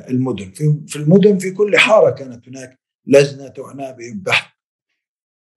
المدن. 0.08 0.52
في 0.86 0.96
المدن 0.96 1.38
في 1.38 1.50
كل 1.50 1.78
حارة 1.78 2.10
كانت 2.10 2.48
هناك 2.48 2.80
لجنة 3.06 3.48
تعنى 3.48 3.92
بالبحث 3.92 4.52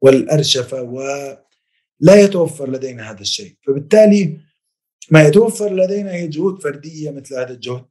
والأرشفة 0.01 0.81
ولا 0.81 2.15
يتوفر 2.15 2.71
لدينا 2.71 3.11
هذا 3.11 3.21
الشيء. 3.21 3.55
فبالتالي 3.67 4.39
ما 5.11 5.23
يتوفر 5.23 5.73
لدينا 5.75 6.11
هي 6.11 6.27
جهود 6.27 6.61
فردية 6.61 7.11
مثل 7.11 7.35
هذا 7.35 7.53
الجهد. 7.53 7.85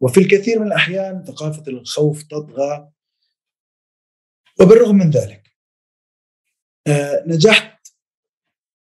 وفي 0.00 0.20
الكثير 0.20 0.58
من 0.58 0.66
الأحيان 0.66 1.24
ثقافة 1.24 1.62
الخوف 1.68 2.22
تطغى. 2.22 2.92
وبالرغم 4.60 4.96
من 4.96 5.10
ذلك 5.10 5.50
نجحت 7.26 7.86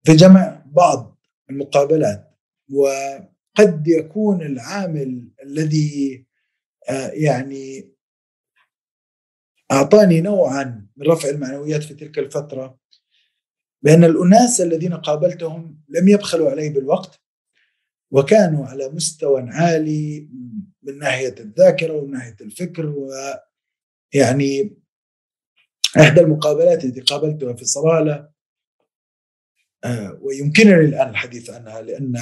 في 0.05 0.15
جمع 0.15 0.63
بعض 0.65 1.19
المقابلات. 1.49 2.37
وقد 2.69 3.87
يكون 3.87 4.41
العامل 4.41 5.31
الذي 5.43 6.25
يعني 7.13 7.91
أعطاني 9.71 10.21
نوعا 10.21 10.87
من 10.95 11.07
رفع 11.07 11.29
المعنويات 11.29 11.83
في 11.83 11.93
تلك 11.93 12.19
الفترة 12.19 12.80
بأن 13.81 14.03
الأناس 14.03 14.61
الذين 14.61 14.93
قابلتهم 14.93 15.81
لم 15.89 16.07
يبخلوا 16.07 16.51
علي 16.51 16.69
بالوقت 16.69 17.21
وكانوا 18.11 18.65
على 18.65 18.89
مستوى 18.89 19.41
عالي 19.41 20.29
من 20.83 20.97
ناحية 20.97 21.35
الذاكرة 21.39 21.93
ومن 21.93 22.11
ناحية 22.11 22.35
الفكر 22.41 22.85
ويعني 22.85 24.77
إحدى 25.99 26.21
المقابلات 26.21 26.85
التي 26.85 27.01
قابلتها 27.01 27.53
في 27.53 27.65
صلالة 27.65 28.31
آه 29.83 30.19
ويمكنني 30.21 30.85
الآن 30.85 31.09
الحديث 31.09 31.49
عنها 31.49 31.81
لأن 31.81 32.15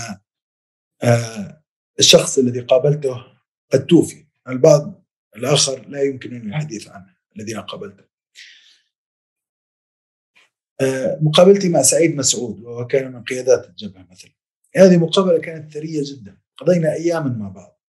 آه 1.04 1.64
الشخص 2.00 2.38
الذي 2.38 2.60
قابلته 2.60 3.26
قد 3.72 3.86
توفي 3.86 4.26
البعض 4.50 5.06
الآخر 5.36 5.88
لا 5.88 6.02
يمكنني 6.02 6.38
الحديث 6.38 6.88
عنه 6.88 7.16
الذين 7.36 7.60
قابلته. 7.62 8.09
مقابلتي 11.22 11.70
مع 11.70 11.82
سعيد 11.82 12.16
مسعود 12.16 12.60
وهو 12.60 12.88
كان 12.88 13.14
من 13.14 13.24
قيادات 13.24 13.70
الجبهة 13.70 14.08
مثلا. 14.12 14.32
هذه 14.76 14.98
مقابلة 14.98 15.40
كانت 15.40 15.74
ثرية 15.74 16.04
جدا. 16.06 16.42
قضينا 16.58 16.94
اياما 16.94 17.30
مع 17.30 17.50
بعض. 17.50 17.82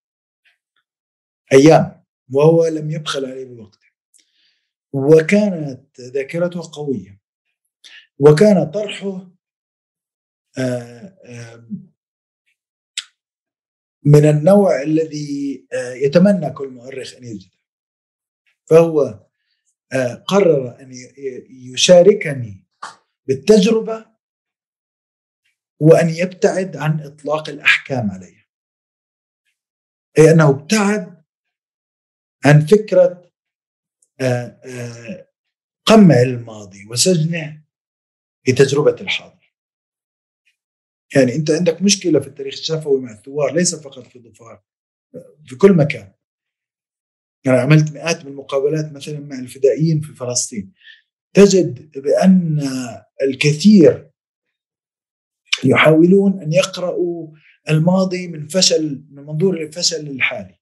أيام 1.53 2.05
وهو 2.33 2.67
لم 2.67 2.91
يبخل 2.91 3.25
علي 3.25 3.45
بوقته. 3.45 3.87
وكانت 4.93 6.01
ذاكرته 6.01 6.71
قوية. 6.73 7.21
وكان 8.19 8.71
طرحه 8.71 9.31
من 14.05 14.25
النوع 14.25 14.83
الذي 14.83 15.67
يتمنى 15.73 16.51
كل 16.51 16.69
مؤرخ 16.69 17.15
أن 17.15 17.25
يجده. 17.25 17.57
فهو 18.67 19.27
قرر 20.27 20.81
أن 20.81 20.93
يشاركني 21.51 22.67
بالتجربة 23.29 24.07
وأن 25.81 26.09
يبتعد 26.09 26.77
عن 26.77 27.01
إطلاق 27.01 27.49
الأحكام 27.49 28.11
علي 28.11 28.41
أي 30.19 30.31
أنه 30.31 30.51
ابتعد 30.51 31.25
عن 32.45 32.67
فكرة 32.67 33.31
قمع 35.87 36.23
الماضي 36.23 36.87
وسجنه 36.87 37.65
في 38.45 38.53
تجربة 38.53 39.01
الحاضر. 39.01 39.55
يعني 41.17 41.35
أنت 41.35 41.51
عندك 41.51 41.83
مشكلة 41.83 42.21
في 42.21 42.27
التاريخ 42.27 42.55
الشفوي 42.55 43.01
مع 43.01 43.13
الثوار 43.13 43.55
ليس 43.55 43.75
فقط 43.75 44.07
في 44.07 44.19
ظفار 44.19 44.65
في 45.47 45.57
كل 45.57 45.73
مكان. 45.73 46.13
أنا 47.47 47.61
عملت 47.61 47.93
مئات 47.93 48.25
من 48.25 48.31
المقابلات 48.31 48.93
مثلا 48.93 49.21
مع 49.21 49.39
الفدائيين 49.39 50.01
في 50.01 50.15
فلسطين. 50.15 50.73
تجد 51.35 51.99
بأن 51.99 52.61
الكثير 53.23 54.11
يحاولون 55.65 56.43
أن 56.43 56.53
يقرأوا 56.53 57.29
الماضي 57.71 58.29
من 58.29 58.49
فشل 58.49 59.05
من 59.11 59.23
منظور 59.23 59.63
الفشل 59.63 60.09
الحالي. 60.09 60.61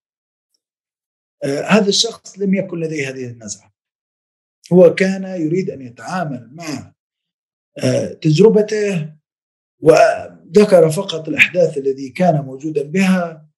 آه 1.43 1.61
هذا 1.61 1.89
الشخص 1.89 2.39
لم 2.39 2.53
يكن 2.53 2.79
لديه 2.79 3.09
هذه 3.09 3.27
النزعة. 3.27 3.73
هو 4.73 4.95
كان 4.95 5.23
يريد 5.23 5.69
أن 5.69 5.81
يتعامل 5.81 6.49
مع 6.53 6.93
آه 7.83 8.13
تجربته 8.13 9.13
وذكر 9.79 10.89
فقط 10.89 11.27
الأحداث 11.27 11.77
الذي 11.77 12.09
كان 12.09 12.41
موجودا 12.41 12.83
بها 12.83 13.49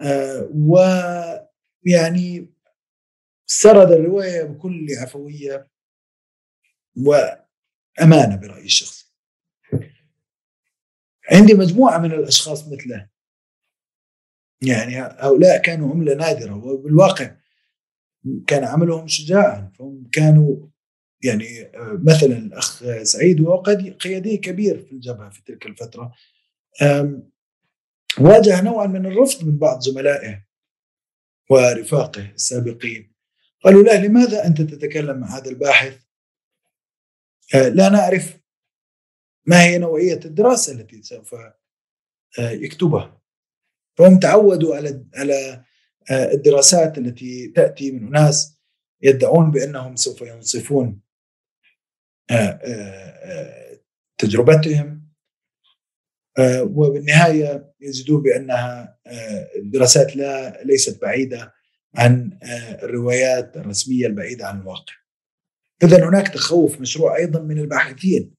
آه 0.00 0.50
ويعني 0.54 2.54
سرد 3.46 3.92
الرواية 3.92 4.42
بكل 4.42 4.86
عفوية. 5.02 5.68
وأمانة 6.98 8.36
برأيي 8.36 8.64
الشخصي. 8.64 9.12
عندي 11.30 11.54
مجموعة 11.54 11.98
من 11.98 12.12
الأشخاص 12.12 12.68
مثله. 12.68 13.08
يعني 14.62 15.00
هؤلاء 15.00 15.62
كانوا 15.62 15.90
عمله 15.90 16.14
نادره 16.14 16.64
وبالواقع 16.64 17.36
كان 18.46 18.64
عملهم 18.64 19.08
شجاعا. 19.08 19.72
فهم 19.78 20.08
كانوا 20.12 20.66
يعني 21.24 21.72
مثلا 22.04 22.36
الأخ 22.36 22.84
سعيد 23.02 23.40
وهو 23.40 23.62
قيادي 24.00 24.36
كبير 24.36 24.78
في 24.78 24.92
الجبهة 24.92 25.30
في 25.30 25.42
تلك 25.42 25.66
الفترة. 25.66 26.14
واجه 28.18 28.62
نوعا 28.62 28.86
من 28.86 29.06
الرفض 29.06 29.44
من 29.44 29.58
بعض 29.58 29.80
زملائه 29.80 30.44
ورفاقه 31.50 32.30
السابقين. 32.30 33.14
قالوا 33.64 33.82
له 33.82 34.00
لماذا 34.00 34.46
أنت 34.46 34.62
تتكلم 34.62 35.20
مع 35.20 35.36
هذا 35.36 35.50
الباحث؟ 35.50 36.07
لا 37.54 37.88
نعرف 37.88 38.38
ما 39.46 39.62
هي 39.62 39.78
نوعية 39.78 40.20
الدراسة 40.24 40.72
التي 40.72 41.02
سوف 41.02 41.34
يكتبها 42.38 43.20
فهم 43.98 44.18
تعودوا 44.18 44.76
على 44.76 45.04
على 45.14 45.64
الدراسات 46.10 46.98
التي 46.98 47.48
تأتي 47.48 47.92
من 47.92 48.16
أناس 48.16 48.58
يدعون 49.02 49.50
بأنهم 49.50 49.96
سوف 49.96 50.20
ينصفون 50.22 51.00
تجربتهم 54.18 55.08
وبالنهاية 56.60 57.74
يجدون 57.80 58.22
بأنها 58.22 58.98
الدراسات 59.56 60.16
لا 60.16 60.62
ليست 60.64 61.02
بعيدة 61.02 61.54
عن 61.94 62.38
الروايات 62.82 63.56
الرسمية 63.56 64.06
البعيدة 64.06 64.46
عن 64.46 64.60
الواقع. 64.60 64.94
إذا 65.82 66.08
هناك 66.08 66.28
تخوف 66.28 66.80
مشروع 66.80 67.16
أيضا 67.16 67.40
من 67.40 67.58
الباحثين. 67.58 68.34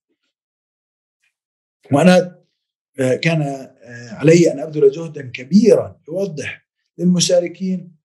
وأنا 1.91 2.40
كان 2.98 3.70
علي 4.11 4.52
أن 4.52 4.60
أبذل 4.60 4.91
جهدا 4.91 5.32
كبيرا 5.34 6.02
يوضح 6.07 6.68
للمشاركين 6.98 7.99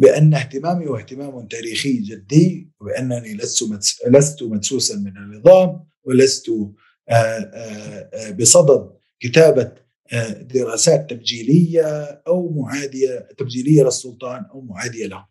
بأن 0.00 0.34
اهتمامي 0.34 0.86
واهتمام 0.86 1.46
تاريخي 1.46 1.92
جدي 1.92 2.70
وبأنني 2.80 3.34
لست 3.34 3.64
لست 4.06 4.42
مدسوسا 4.42 4.96
من 4.96 5.16
النظام 5.16 5.84
ولست 6.04 6.48
آه، 6.48 7.12
آه، 7.12 8.10
آه، 8.14 8.30
بصدد 8.30 8.90
كتابة 9.20 9.72
دراسات 10.40 11.10
تبجيلية 11.10 11.86
أو 12.26 12.52
معادية 12.52 13.28
تبجيلية 13.38 13.82
للسلطان 13.82 14.44
أو 14.44 14.60
معادية 14.60 15.06
له. 15.06 15.26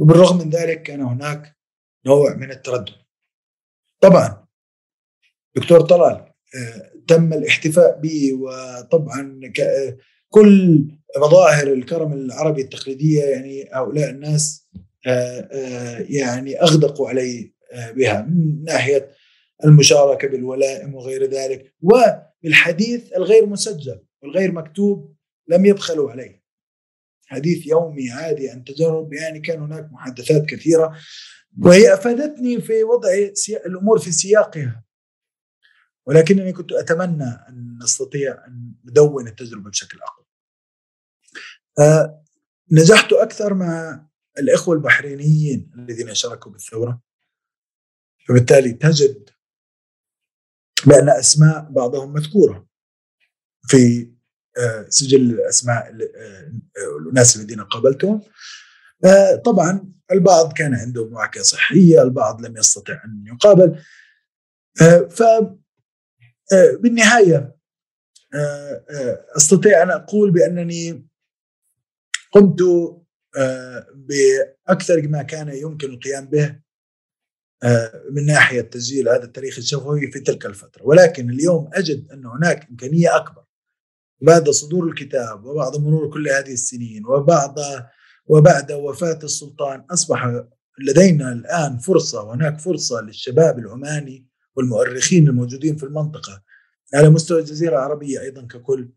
وبالرغم 0.00 0.38
من 0.38 0.50
ذلك 0.50 0.82
كان 0.82 1.00
هناك 1.00 1.56
نوع 2.06 2.34
من 2.34 2.50
التردد. 2.50 2.94
طبعا 4.00 4.46
دكتور 5.56 5.80
طلال 5.80 6.32
تم 7.08 7.32
الاحتفاء 7.32 8.00
به 8.00 8.32
وطبعا 8.32 9.40
كل 10.28 10.84
مظاهر 11.18 11.72
الكرم 11.72 12.12
العربي 12.12 12.62
التقليدية 12.62 13.24
يعني 13.24 13.68
هؤلاء 13.72 14.10
الناس 14.10 14.68
يعني 16.08 16.62
أغدقوا 16.62 17.08
علي 17.08 17.54
بها 17.72 18.22
من 18.22 18.64
ناحية 18.64 19.10
المشاركة 19.64 20.28
بالولائم 20.28 20.94
وغير 20.94 21.30
ذلك 21.30 21.74
وبالحديث 21.82 23.12
الغير 23.12 23.46
مسجل 23.46 24.00
والغير 24.22 24.52
مكتوب 24.52 25.16
لم 25.48 25.66
يبخلوا 25.66 26.10
عليه 26.10 26.45
حديث 27.26 27.66
يومي 27.66 28.10
عادي 28.10 28.50
عن 28.50 28.64
تجارب 28.64 29.12
يعني 29.12 29.40
كان 29.40 29.62
هناك 29.62 29.92
محادثات 29.92 30.46
كثيرة 30.46 30.96
وهي 31.58 31.94
أفادتني 31.94 32.60
في 32.60 32.84
وضع 32.84 33.08
الأمور 33.66 33.98
في 33.98 34.12
سياقها 34.12 34.84
ولكنني 36.06 36.52
كنت 36.52 36.72
أتمنى 36.72 37.46
أن 37.48 37.78
نستطيع 37.82 38.46
أن 38.46 38.74
ندون 38.84 39.28
التجربة 39.28 39.70
بشكل 39.70 39.98
أقوى. 40.02 40.26
أه 41.78 42.24
نجحت 42.72 43.12
أكثر 43.12 43.54
مع 43.54 44.06
الإخوة 44.38 44.74
البحرينيين 44.74 45.72
الذين 45.78 46.14
شاركوا 46.14 46.52
بالثورة 46.52 47.00
فبالتالي 48.28 48.72
تجد 48.72 49.30
بأن 50.86 51.08
أسماء 51.08 51.70
بعضهم 51.70 52.12
مذكورة 52.12 52.66
في 53.68 54.02
آه، 54.02 54.15
سجل 54.88 55.40
أسماء 55.40 55.86
آه، 56.16 56.52
الناس 57.08 57.36
الذين 57.36 57.60
قابلتهم. 57.60 58.20
آه، 59.04 59.36
طبعا 59.36 59.92
البعض 60.12 60.52
كان 60.52 60.74
عنده 60.74 61.08
معاكسة 61.08 61.42
صحية 61.42 62.02
البعض 62.02 62.46
لم 62.46 62.56
يستطع 62.56 62.92
أن 63.04 63.24
يقابل. 63.26 63.82
ف 65.10 65.22
بالنهاية 66.80 67.56
أستطيع 69.36 69.82
أن 69.82 69.90
أقول 69.90 70.30
بأنني 70.30 71.06
قمت 72.32 72.62
بأكثر 73.94 75.08
ما 75.08 75.22
كان 75.22 75.48
يمكن 75.48 75.90
القيام 75.90 76.24
به 76.26 76.66
آه، 77.62 78.02
من 78.10 78.26
ناحية 78.26 78.60
تسجيل 78.60 79.08
هذا 79.08 79.24
التاريخ 79.24 79.58
الشفوي 79.58 80.10
في 80.10 80.20
تلك 80.20 80.46
الفترة. 80.46 80.82
ولكن 80.86 81.30
اليوم 81.30 81.70
أجد 81.72 82.10
أن 82.12 82.26
هناك 82.26 82.68
إمكانية 82.70 83.16
أكبر. 83.16 83.44
بعد 84.20 84.50
صدور 84.50 84.88
الكتاب 84.88 85.44
وبعد 85.44 85.76
مرور 85.76 86.10
كل 86.10 86.28
هذه 86.28 86.52
السنين 86.52 87.06
وبعد 87.06 87.54
وبعد 88.26 88.72
وفاة 88.72 89.18
السلطان 89.22 89.80
أصبح 89.90 90.44
لدينا 90.78 91.32
الآن 91.32 91.78
فرصة 91.78 92.22
وهناك 92.22 92.60
فرصة 92.60 93.00
للشباب 93.00 93.58
العماني 93.58 94.26
والمؤرخين 94.56 95.28
الموجودين 95.28 95.76
في 95.76 95.82
المنطقة 95.86 96.42
على 96.94 97.10
مستوى 97.10 97.40
الجزيرة 97.40 97.72
العربية 97.72 98.20
أيضا 98.20 98.42
ككل 98.42 98.90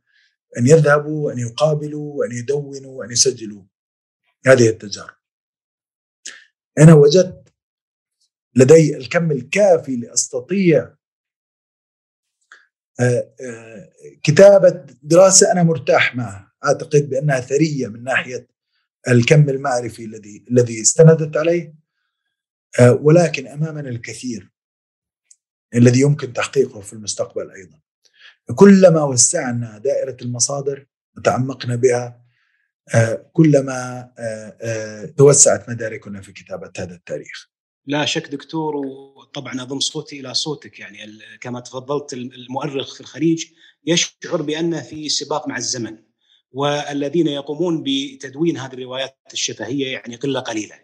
أن 0.58 0.68
يذهبوا 0.68 1.28
وان 1.28 1.40
يقابلوا 1.40 2.14
وأن 2.14 2.32
يدونوا 2.32 2.92
وأن 2.92 3.12
يسجلوا 3.12 3.64
هذه 4.46 4.70
التجارب. 4.70 5.16
أنا 6.80 6.94
وجدت 6.94 7.54
لدي 8.56 8.98
الكم 8.98 9.32
الكافي 9.32 9.96
لأستطيع 9.96 10.96
آه، 13.00 13.34
آه، 13.42 13.90
كتابة 14.24 14.86
دراسة 15.04 15.52
أنا 15.52 15.64
مرتاح 15.64 16.16
معها. 16.16 16.52
أعتقد 16.66 17.10
بأنها 17.10 17.40
ثرية 17.40 17.88
من 17.88 18.04
ناحية 18.04 18.48
الكم 19.08 19.50
المعرفي 19.50 20.06
الذي 20.06 20.46
الذي 20.52 20.82
استندت 20.82 21.38
عليه. 21.38 21.76
آه، 22.80 22.92
ولكن 22.92 23.48
أمامنا 23.48 23.90
الكثير 23.90 24.52
الذي 25.76 26.00
يمكن 26.00 26.34
تحقيقه 26.34 26.82
في 26.82 26.94
المستقبل 26.94 27.52
أيضا. 27.52 27.80
كلما 28.56 29.04
وسعنا 29.04 29.78
دائرة 29.78 30.18
المصادر 30.22 30.86
وتعمقنا 31.18 31.76
بها 31.76 32.26
كلما 33.34 34.10
توسعت 35.18 35.70
مداركنا 35.70 36.22
في 36.22 36.32
كتابة 36.32 36.72
هذا 36.78 36.96
التاريخ. 36.96 37.50
لا 37.90 38.06
شك 38.06 38.28
دكتور 38.28 38.76
وطبعا 38.76 39.62
أضم 39.62 39.80
صوتي 39.80 40.20
إلى 40.20 40.34
صوتك 40.34 40.80
يعني 40.80 41.20
كما 41.42 41.60
تفضلت 41.60 42.14
المؤرخ 42.14 42.94
في 42.94 43.02
الخليج 43.02 43.46
يشعر 43.86 44.42
بانه 44.42 44.82
في 44.82 45.10
سباق 45.10 45.48
مع 45.48 45.58
الزمن 45.58 45.98
والذين 46.52 47.28
يقومون 47.28 47.84
بتدوين 47.86 48.58
هذه 48.58 48.74
الروايات 48.74 49.18
الشفهية 49.34 49.88
يعني 49.94 50.16
قلة 50.16 50.40
قليلة. 50.40 50.76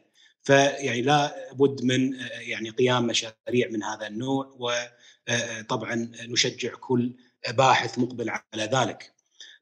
فيعني 0.44 1.02
لا 1.02 1.54
بد 1.54 1.84
من 1.84 2.14
يعني 2.40 2.70
قيام 2.70 3.08
مشاريع 3.08 3.70
من 3.70 3.84
هذا 3.84 4.08
النوع 4.08 4.58
وطبعا 4.60 6.12
نشجع 6.28 6.76
كل 6.76 7.14
باحث 7.50 8.00
مقبل 8.00 8.30
على 8.30 8.64
ذلك. 8.64 9.14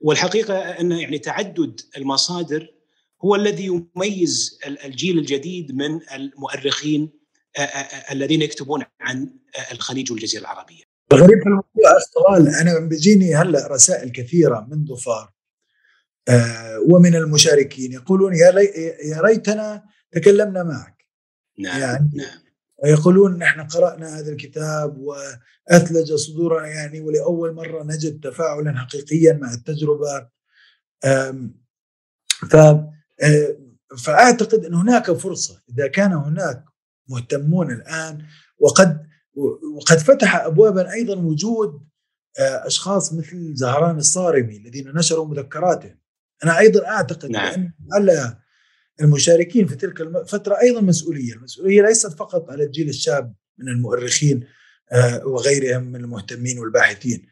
والحقيقة 0.02 0.60
أن 0.60 0.92
يعني 0.92 1.20
تعدد 1.20 1.82
المصادر 1.98 2.74
هو 3.26 3.36
الذي 3.36 3.66
يميز 3.66 4.60
الجيل 4.86 5.20
الجديد 5.20 5.76
من 5.76 6.00
المؤرخين 6.14 7.23
الذين 8.12 8.42
يكتبون 8.42 8.84
عن 9.02 9.30
الخليج 9.72 10.12
والجزيرة 10.12 10.42
العربية. 10.42 10.84
الغريب 11.14 11.40
في 11.40 11.46
الموضوع 11.46 11.98
استغلال 11.98 12.56
أنا 12.56 12.80
بيجيني 12.80 13.36
هلأ 13.36 13.68
رسائل 13.68 14.12
كثيرة 14.12 14.68
من 14.70 14.86
ظفار 14.86 15.32
ومن 16.90 17.16
المشاركين 17.16 17.92
يقولون 17.92 18.34
يا 18.36 18.60
يا 19.06 19.22
ريتنا 19.22 19.84
تكلمنا 20.12 20.64
معك. 20.64 21.06
نعم 21.60 21.82
يعني 21.82 22.10
نعم 22.16 22.44
يقولون 22.86 23.38
نحن 23.38 23.62
قرأنا 23.62 24.20
هذا 24.20 24.32
الكتاب 24.32 24.98
وأثلج 24.98 26.14
صدورنا 26.14 26.68
يعني 26.68 27.02
ولأول 27.02 27.54
مرة 27.54 27.84
نجد 27.84 28.20
تفاعلا 28.20 28.80
حقيقيا 28.80 29.34
مع 29.34 29.54
التجربة 29.54 30.28
ف 32.50 32.56
فأعتقد 33.98 34.66
إن 34.66 34.74
هناك 34.74 35.12
فرصة 35.12 35.62
إذا 35.70 35.88
كان 35.88 36.14
هناك 36.14 36.64
مهتمون 37.10 37.72
الآن 37.72 38.26
وقد 38.60 39.08
وقد 39.76 39.98
فتح 39.98 40.36
ابوابا 40.36 40.92
أيضا 40.92 41.16
وجود 41.16 41.88
آه، 42.40 42.68
أشخاص 42.68 43.14
مثل 43.14 43.56
زهران 43.56 43.98
الصارمي 43.98 44.58
الذين 44.58 44.88
نشروا 44.94 45.26
مذكراتهم 45.26 46.00
أنا 46.44 46.60
أيضا 46.60 46.88
أعتقد 46.88 47.30
نعم. 47.30 47.54
ان 47.54 47.72
على 47.94 48.38
المشاركين 49.02 49.68
في 49.68 49.76
تلك 49.76 50.02
الفترة 50.02 50.60
أيضا 50.62 50.82
مسؤولية، 50.82 51.34
المسؤولية 51.34 51.82
ليست 51.82 52.14
فقط 52.14 52.50
على 52.50 52.64
الجيل 52.64 52.90
الشاب 52.90 53.34
من 53.58 53.68
المؤرخين 53.68 54.48
آه، 54.92 55.28
وغيرهم 55.28 55.84
من 55.84 55.96
المهتمين 55.96 56.60
والباحثين. 56.60 57.28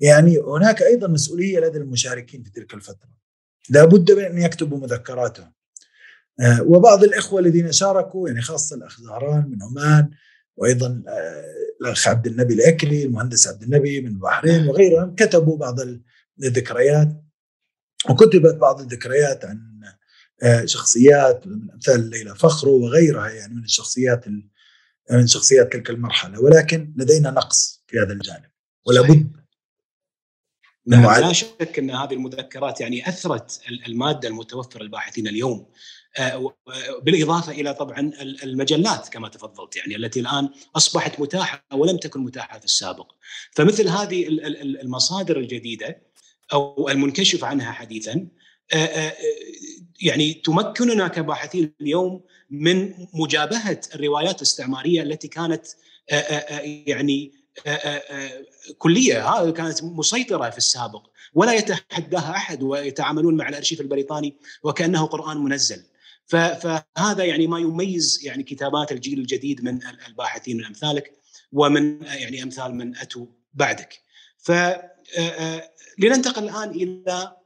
يعني 0.00 0.38
هناك 0.38 0.82
أيضا 0.82 1.08
مسؤولية 1.08 1.60
لدى 1.60 1.78
المشاركين 1.78 2.42
في 2.42 2.50
تلك 2.50 2.74
الفترة. 2.74 3.10
لابد 3.70 4.12
من 4.12 4.24
أن 4.24 4.38
يكتبوا 4.38 4.78
مذكراتهم. 4.78 5.52
آه، 6.40 6.62
وبعض 6.62 7.04
الإخوة 7.04 7.40
الذين 7.40 7.72
شاركوا 7.72 8.28
يعني 8.28 8.42
خاصة 8.42 8.76
الأخ 8.76 9.00
زهران 9.00 9.50
من 9.50 9.62
عمان 9.62 10.10
وأيضا 10.56 11.02
آه، 11.08 11.44
الأخ 11.80 12.08
عبد 12.08 12.26
النبي 12.26 12.54
الأكلي 12.54 13.04
المهندس 13.04 13.48
عبد 13.48 13.62
النبي 13.62 14.00
من 14.00 14.08
البحرين 14.08 14.68
وغيرهم 14.68 15.14
كتبوا 15.14 15.56
بعض 15.56 15.76
الذكريات 16.44 17.08
وكتبت 18.10 18.54
بعض 18.54 18.80
الذكريات 18.80 19.44
عن 19.44 19.70
آه، 20.42 20.64
شخصيات 20.64 21.46
من 21.46 21.70
أمثال 21.70 22.10
ليلى 22.10 22.34
فخرو 22.34 22.84
وغيرها 22.84 23.28
يعني 23.28 23.54
من 23.54 23.64
الشخصيات 23.64 24.28
من 25.10 25.26
شخصيات 25.26 25.72
تلك 25.72 25.90
المرحلة. 25.90 26.40
ولكن 26.40 26.94
لدينا 26.96 27.30
نقص 27.30 27.84
في 27.86 27.98
هذا 27.98 28.12
الجانب 28.12 28.50
ولا 28.86 29.00
بد 29.00 29.30
نعم 30.86 31.20
لا 31.20 31.32
شك 31.32 31.78
أن 31.78 31.90
هذه 31.90 32.14
المذكرات 32.14 32.80
يعني 32.80 33.08
أثرت 33.08 33.60
المادة 33.86 34.28
المتوفرة 34.28 34.82
للباحثين 34.82 35.28
اليوم. 35.28 35.66
بالإضافة 37.02 37.52
إلى 37.52 37.74
طبعا 37.74 38.12
المجلات 38.20 39.08
كما 39.08 39.28
تفضلت 39.28 39.76
يعني 39.76 39.96
التي 39.96 40.20
الآن 40.20 40.48
أصبحت 40.76 41.20
متاحة 41.20 41.64
ولم 41.72 41.96
تكن 41.96 42.20
متاحة 42.20 42.58
في 42.58 42.64
السابق. 42.64 43.12
فمثل 43.52 43.88
هذه 43.88 44.26
المصادر 44.82 45.36
الجديدة 45.38 46.02
أو 46.52 46.88
المنكشف 46.88 47.44
عنها 47.44 47.72
حديثا 47.72 48.28
آه، 48.72 48.76
آه، 48.76 49.12
يعني 50.00 50.34
تمكننا 50.34 51.08
كباحثين 51.08 51.74
اليوم 51.80 52.22
من 52.50 52.94
مجابهة 53.14 53.80
الروايات 53.94 54.36
الاستعمارية 54.36 55.02
التي 55.02 55.28
كانت 55.28 55.66
يعني 56.86 57.32
كلية 58.78 59.50
كانت 59.50 59.84
مسيطرة 59.84 60.50
في 60.50 60.58
السابق 60.58 61.06
ولا 61.34 61.52
يتحداها 61.52 62.30
أحد 62.30 62.62
ويتعاملون 62.62 63.36
مع 63.36 63.48
الأرشيف 63.48 63.80
البريطاني 63.80 64.36
وكأنه 64.62 65.06
قرآن 65.06 65.36
منزل. 65.36 65.82
فهذا 66.30 67.24
يعني 67.24 67.46
ما 67.46 67.58
يميز 67.58 68.20
يعني 68.22 68.42
كتابات 68.42 68.92
الجيل 68.92 69.18
الجديد 69.18 69.64
من 69.64 69.80
الباحثين 70.08 70.56
من 70.56 70.64
أمثالك 70.64 71.12
ومن 71.52 72.02
يعني 72.02 72.42
أمثال 72.42 72.74
من 72.74 72.96
أتوا 72.96 73.26
بعدك. 73.54 74.02
ف 74.38 74.52
لننتقل 75.98 76.44
الآن 76.44 76.70
إلى 76.70 77.36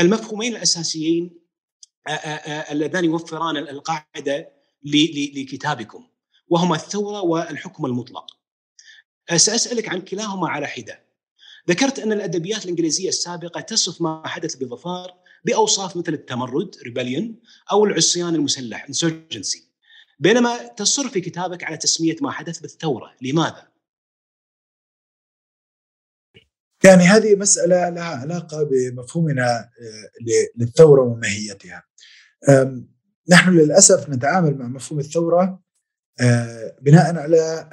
المفهومين 0.00 0.52
الأساسيين 0.52 1.40
اللذان 2.70 3.04
يوفران 3.04 3.56
القاعدة 3.56 4.52
لكتابكم 5.34 6.08
وهما 6.48 6.76
الثورة 6.76 7.20
والحكم 7.20 7.86
المطلق. 7.86 8.26
سأسألك 9.36 9.88
عن 9.88 10.00
كلاهما 10.00 10.48
على 10.48 10.66
حدة. 10.66 11.04
ذكرت 11.68 11.98
أن 11.98 12.12
الأدبيات 12.12 12.64
الإنجليزية 12.64 13.08
السابقة 13.08 13.60
تصف 13.60 14.00
ما 14.00 14.22
حدث 14.26 14.56
بظفار 14.56 15.23
بأوصاف 15.44 15.96
مثل 15.96 16.12
التمرد 16.12 16.76
rebellion 16.84 17.40
أو 17.72 17.84
العصيان 17.84 18.34
المسلح 18.34 18.86
insurgency 18.88 19.74
بينما 20.18 20.66
تصر 20.66 21.08
في 21.08 21.20
كتابك 21.20 21.64
على 21.64 21.76
تسمية 21.76 22.16
ما 22.20 22.30
حدث 22.30 22.58
بالثورة. 22.58 23.14
لماذا؟ 23.22 23.68
يعني 26.84 27.02
هذه 27.02 27.36
مسألة 27.36 27.88
لها 27.88 28.16
علاقة 28.16 28.62
بمفهومنا 28.62 29.58
آه، 29.60 30.50
للثورة 30.56 31.02
وماهيتها. 31.02 31.84
نحن 33.28 33.50
للأسف 33.50 34.08
نتعامل 34.08 34.58
مع 34.58 34.68
مفهوم 34.68 35.00
الثورة 35.00 35.62
آه، 36.20 36.76
بناء 36.82 37.16
على 37.16 37.70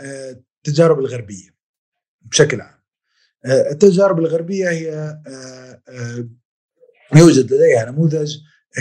التجارب 0.61 0.97
آه، 0.97 1.01
الغربية 1.01 1.49
بشكل 2.21 2.61
عام. 2.61 2.81
التجارب 3.45 4.19
الغربية 4.19 4.69
هي 4.69 5.17
يوجد 7.15 7.53
لديها 7.53 7.91
نموذج 7.91 8.37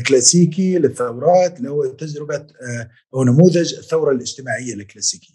كلاسيكي 0.07 0.79
للثورات 0.79 1.59
اللي 1.59 1.71
هو 1.71 1.87
تجربة 1.87 2.47
أو 3.15 3.25
نموذج 3.25 3.75
الثورة 3.75 4.13
الاجتماعية 4.13 4.75
الكلاسيكية. 4.75 5.35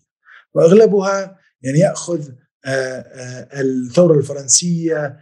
وأغلبها 0.53 1.39
يعني 1.61 1.80
يأخذ 1.80 2.30
الثورة 3.53 4.17
الفرنسية 4.17 5.19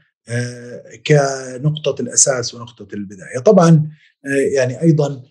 كنقطة 1.07 2.01
الأساس 2.01 2.53
ونقطة 2.53 2.87
البداية. 2.93 3.39
طبعا 3.45 3.89
يعني 4.55 4.81
أيضا 4.81 5.23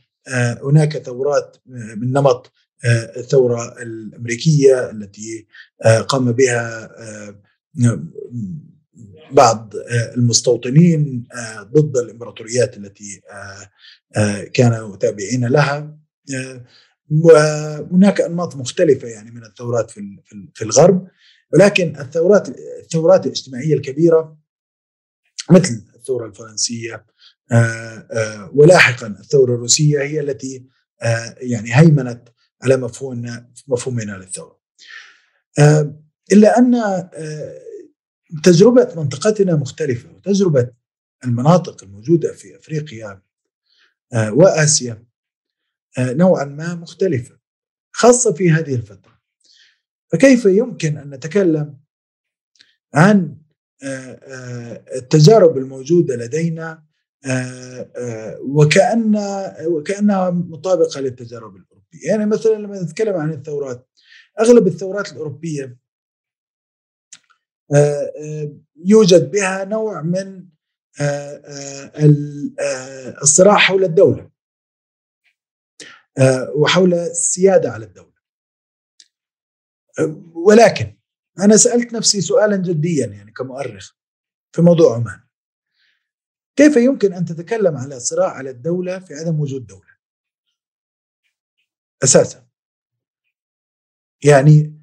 هناك 0.63 0.99
ثورات 0.99 1.57
من 1.97 2.13
نمط 2.13 2.53
الثورة 3.17 3.83
الأمريكية 3.83 4.91
التي 4.91 5.47
قام 6.09 6.33
بها 6.33 6.91
بعض 9.33 9.75
آه، 9.77 10.15
المستوطنين 10.15 11.29
آه، 11.35 11.63
ضد 11.63 11.97
الإمبراطوريات 11.97 12.77
التي 12.77 13.21
آه، 14.17 14.45
كانوا 14.45 14.97
تابعين 14.97 15.45
لها 15.45 15.99
وهناك 17.11 18.21
أنماط 18.21 18.57
مختلفة 18.57 19.09
يعني 19.09 19.31
من 19.31 19.45
الثورات 19.45 19.91
في 19.91 20.01
في 20.55 20.65
الغرب 20.65 21.09
ولكن 21.53 21.97
الثورات 22.01 22.49
الثورات 22.83 23.27
الاجتماعية 23.27 23.75
الكبيرة 23.75 24.39
مثل 25.51 25.85
الثورة 25.95 26.27
الفرنسية 26.27 27.07
ولاحقا 28.55 29.07
الثورة 29.07 29.55
الروسية 29.55 30.03
هي 30.03 30.21
التي 30.21 30.67
يعني 31.41 31.77
هيمنت 31.77 32.29
على 32.63 32.77
مفهومنا 32.77 33.51
مفهومنا 33.69 34.13
للثورة. 34.13 34.61
إلا 36.33 36.59
أن 36.59 36.75
تجربة 38.45 38.93
منطقتنا 38.97 39.57
مختلفة 39.57 40.13
وتجربة 40.13 40.71
المناطق 41.25 41.85
الموجودة 41.85 42.33
في 42.33 42.57
أفريقيا 42.57 43.23
آه، 44.13 44.33
وآسيا 44.33 45.05
آه، 45.99 46.13
نوعا 46.13 46.45
ما 46.45 46.75
مختلفة 46.75 47.39
خاصة 47.93 48.33
في 48.33 48.51
هذه 48.51 48.75
الفترة. 48.75 49.13
فكيف 50.13 50.45
يمكن 50.45 50.97
أن 50.97 51.11
نتكلم 51.11 51.79
عن 52.95 53.37
آه، 53.85 54.85
التجارب 54.95 55.59
الموجودة 55.59 56.17
لدينا 56.17 56.85
وكأن 58.41 59.17
وكأنها 59.67 60.31
مطابقة 60.31 61.01
للتجارب 61.01 61.57
الأوروبية؟ 61.57 62.09
يعني 62.09 62.27
مثلا 62.27 62.55
لما 62.55 62.83
نتكلم 62.83 63.15
عن 63.15 63.33
الثورات 63.33 63.89
أغلب 64.41 64.67
الثورات 64.67 65.13
الأوروبية 65.13 65.79
يوجد 68.77 69.31
بها 69.31 69.65
نوع 69.65 70.03
من 70.03 70.49
آه، 71.01 71.93
الصراع 73.23 73.57
حول 73.57 73.85
الدولة 73.85 74.31
وحول 76.57 76.95
السيادة 76.95 77.71
على 77.71 77.85
الدولة. 77.85 78.13
ولكن 80.35 80.99
أنا 81.39 81.57
سألت 81.57 81.93
نفسي 81.93 82.21
سؤالا 82.21 82.57
جديا 82.57 83.07
يعني 83.07 83.33
كمؤرخ 83.33 83.93
في 84.53 84.63
موضوع 84.63 84.95
عمان. 84.95 85.21
كيف 86.57 86.77
يمكن 86.77 87.13
أن 87.13 87.25
تتكلم 87.25 87.77
على 87.77 88.01
صراع 88.01 88.31
على 88.31 88.51
الدولة 88.51 88.99
في 88.99 89.15
عدم 89.15 89.41
وجود 89.41 89.67
دولة؟ 89.67 89.93
أساسا. 92.05 92.47
يعني 94.25 94.82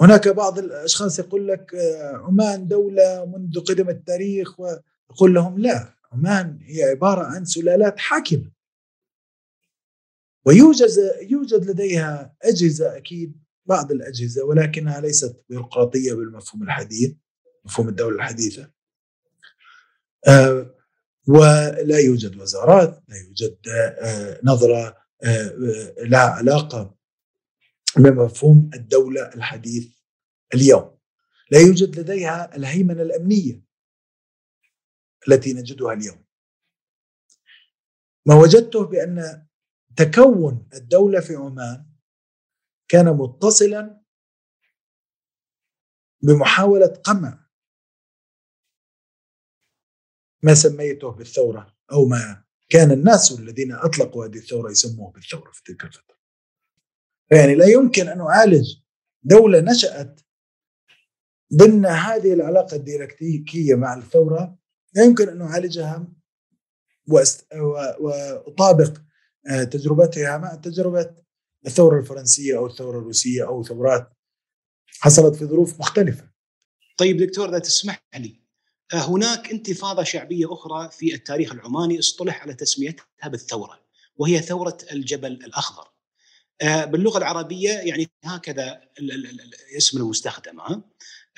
هناك 0.00 0.28
بعض 0.28 0.58
الأشخاص 0.58 1.18
يقول 1.18 1.48
لك 1.48 1.74
آه، 1.74 2.16
عمان 2.16 2.68
دولة 2.68 3.24
منذ 3.24 3.60
قدم 3.60 3.88
التاريخ 3.88 4.60
ويقول 4.60 5.34
لهم 5.34 5.58
لا 5.58 5.94
عمان 6.12 6.58
هي 6.62 6.82
عبارة 6.84 7.24
عن 7.24 7.44
سلالات 7.44 7.98
حاكمة. 7.98 8.50
ويوجد 10.44 10.88
يوجد 11.22 11.70
لديها 11.70 12.36
أجهزة 12.42 12.96
أكيد 12.96 13.36
بعض 13.66 13.92
الأجهزة 13.92 14.44
ولكنها 14.44 15.00
ليست 15.00 15.44
بيروقراطيه 15.48 16.12
بالمفهوم 16.12 16.62
الحديث 16.62 17.12
مفهوم 17.64 17.88
الدولة 17.88 18.16
الحديثة. 18.16 18.70
آه، 20.28 20.74
ولا 21.28 21.98
يوجد 21.98 22.36
وزارات 22.36 23.02
لا 23.08 23.16
يوجد 23.16 23.56
آه، 23.68 24.40
نظرة 24.44 24.96
لها 26.02 26.20
علاقة 26.30 26.99
بمفهوم 27.96 28.70
الدولة 28.74 29.34
الحديث 29.34 29.94
اليوم. 30.54 30.98
لا 31.50 31.58
يوجد 31.58 31.98
لديها 31.98 32.56
الهيمنة 32.56 33.02
الأمنية 33.02 33.64
التي 35.28 35.52
نجدها 35.52 35.92
اليوم. 35.92 36.24
ما 38.26 38.34
وجدته 38.34 38.84
بأن 38.84 39.46
تكون 39.96 40.68
الدولة 40.74 41.20
في 41.20 41.36
عمان 41.36 41.86
كان 42.88 43.06
متصلا 43.06 44.04
بمحاولة 46.22 46.86
قمع 46.86 47.46
ما 50.42 50.54
سميته 50.54 51.10
بالثورة 51.10 51.76
أو 51.92 52.04
ما 52.04 52.44
كان 52.68 52.90
الناس 52.90 53.32
الذين 53.32 53.72
أطلقوا 53.72 54.26
هذه 54.26 54.36
الثورة 54.36 54.70
يسموه 54.70 55.12
بالثورة 55.12 55.50
في 55.52 55.62
تلك 55.64 55.84
الفترة. 55.84 56.19
يعني 57.32 57.54
لا 57.54 57.66
يمكن 57.66 58.08
أن 58.08 58.20
أعالج 58.20 58.76
دولة 59.22 59.60
نشأت 59.60 60.20
ضمن 61.54 61.86
هذه 61.86 62.32
العلاقة 62.32 62.76
الديالكتيكية 62.76 63.74
مع 63.74 63.94
الثورة. 63.94 64.58
لا 64.94 65.04
يمكن 65.04 65.28
أن 65.28 65.42
أعالجها 65.42 66.08
وأطابق 68.00 68.98
آه، 69.50 69.64
تجربتها 69.64 70.38
مع 70.38 70.54
تجربة 70.54 71.14
الثورة 71.66 71.98
الفرنسية 72.00 72.56
أو 72.58 72.66
الثورة 72.66 72.98
الروسية 72.98 73.46
أو 73.46 73.64
ثورات 73.64 74.12
حصلت 75.00 75.36
في 75.36 75.44
ظروف 75.44 75.80
مختلفة. 75.80 76.30
طيب 76.96 77.16
دكتور 77.16 77.48
إذا 77.48 77.58
تسمح 77.58 78.02
لي 78.16 78.40
آه، 78.94 78.96
هناك 78.96 79.50
انتفاضة 79.50 80.02
شعبية 80.02 80.52
أخرى 80.52 80.90
في 80.90 81.14
التاريخ 81.14 81.52
العماني 81.52 81.98
اصطلح 81.98 82.42
على 82.42 82.54
تسميتها 82.54 83.28
بالثورة 83.28 83.80
وهي 84.16 84.42
ثورة 84.42 84.78
الجبل 84.92 85.32
الأخضر. 85.32 85.99
باللغة 86.62 87.18
العربية 87.18 87.70
يعني 87.70 88.08
هكذا 88.24 88.80
الاسم 88.98 89.98
المستخدم 89.98 90.60
آه، 90.60 90.82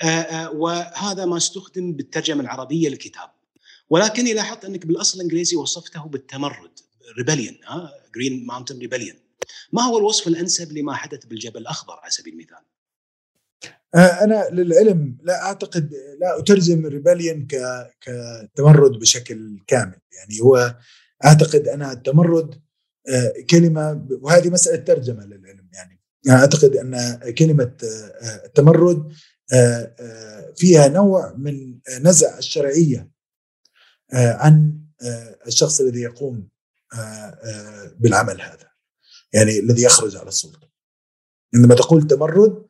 آه، 0.05 0.51
وهذا 0.51 1.25
ما 1.25 1.37
استخدم 1.37 1.93
بالترجمة 1.93 2.41
العربية 2.41 2.89
للكتاب. 2.89 3.29
ولكني 3.89 4.33
لاحظت 4.33 4.65
أنك 4.65 4.85
بالأصل 4.85 5.17
الإنجليزي 5.17 5.55
وصفته 5.55 6.03
بالتمرد 6.05 6.79
rebellion 7.17 7.57
Green 8.15 8.45
Mountain 8.45 8.79
Rebellion 8.79 9.15
ما 9.71 9.81
هو 9.81 9.97
الوصف 9.97 10.27
الأنسب 10.27 10.71
لما 10.71 10.93
حدث 10.93 11.25
بالجبل 11.25 11.61
الأخضر 11.61 11.93
على 11.93 12.11
سبيل 12.11 12.33
المثال؟ 12.33 12.57
أنا 13.95 14.49
للعلم 14.51 15.17
لا 15.23 15.45
أعتقد 15.45 15.93
لا 16.21 16.39
أترجم 16.39 16.85
rebellion 16.85 17.47
كتمرد 18.01 18.91
بشكل 18.91 19.59
كامل. 19.67 19.99
يعني 20.13 20.41
هو 20.41 20.75
أعتقد 21.25 21.67
أن 21.67 21.83
التمرد 21.83 22.55
آه، 22.55 22.62
كلمة 23.49 24.07
وهذه 24.21 24.49
مسألة 24.49 24.83
ترجمة 24.83 25.25
للعلم. 25.25 25.69
يعني 25.73 25.99
أعتقد 26.29 26.75
أن 26.75 27.19
كلمة 27.37 27.77
آه، 27.83 28.45
التمرد 28.45 29.11
فيها 30.55 30.87
نوع 30.87 31.33
من 31.37 31.79
نزع 32.01 32.37
الشرعية 32.37 33.11
عن 34.13 34.79
الشخص 35.47 35.81
الذي 35.81 36.01
يقوم 36.01 36.49
بالعمل 37.99 38.41
هذا 38.41 38.69
يعني 39.33 39.59
الذي 39.59 39.83
يخرج 39.83 40.17
على 40.17 40.27
السلطة. 40.27 40.69
عندما 41.55 41.75
تقول 41.75 42.07
تمرد 42.07 42.65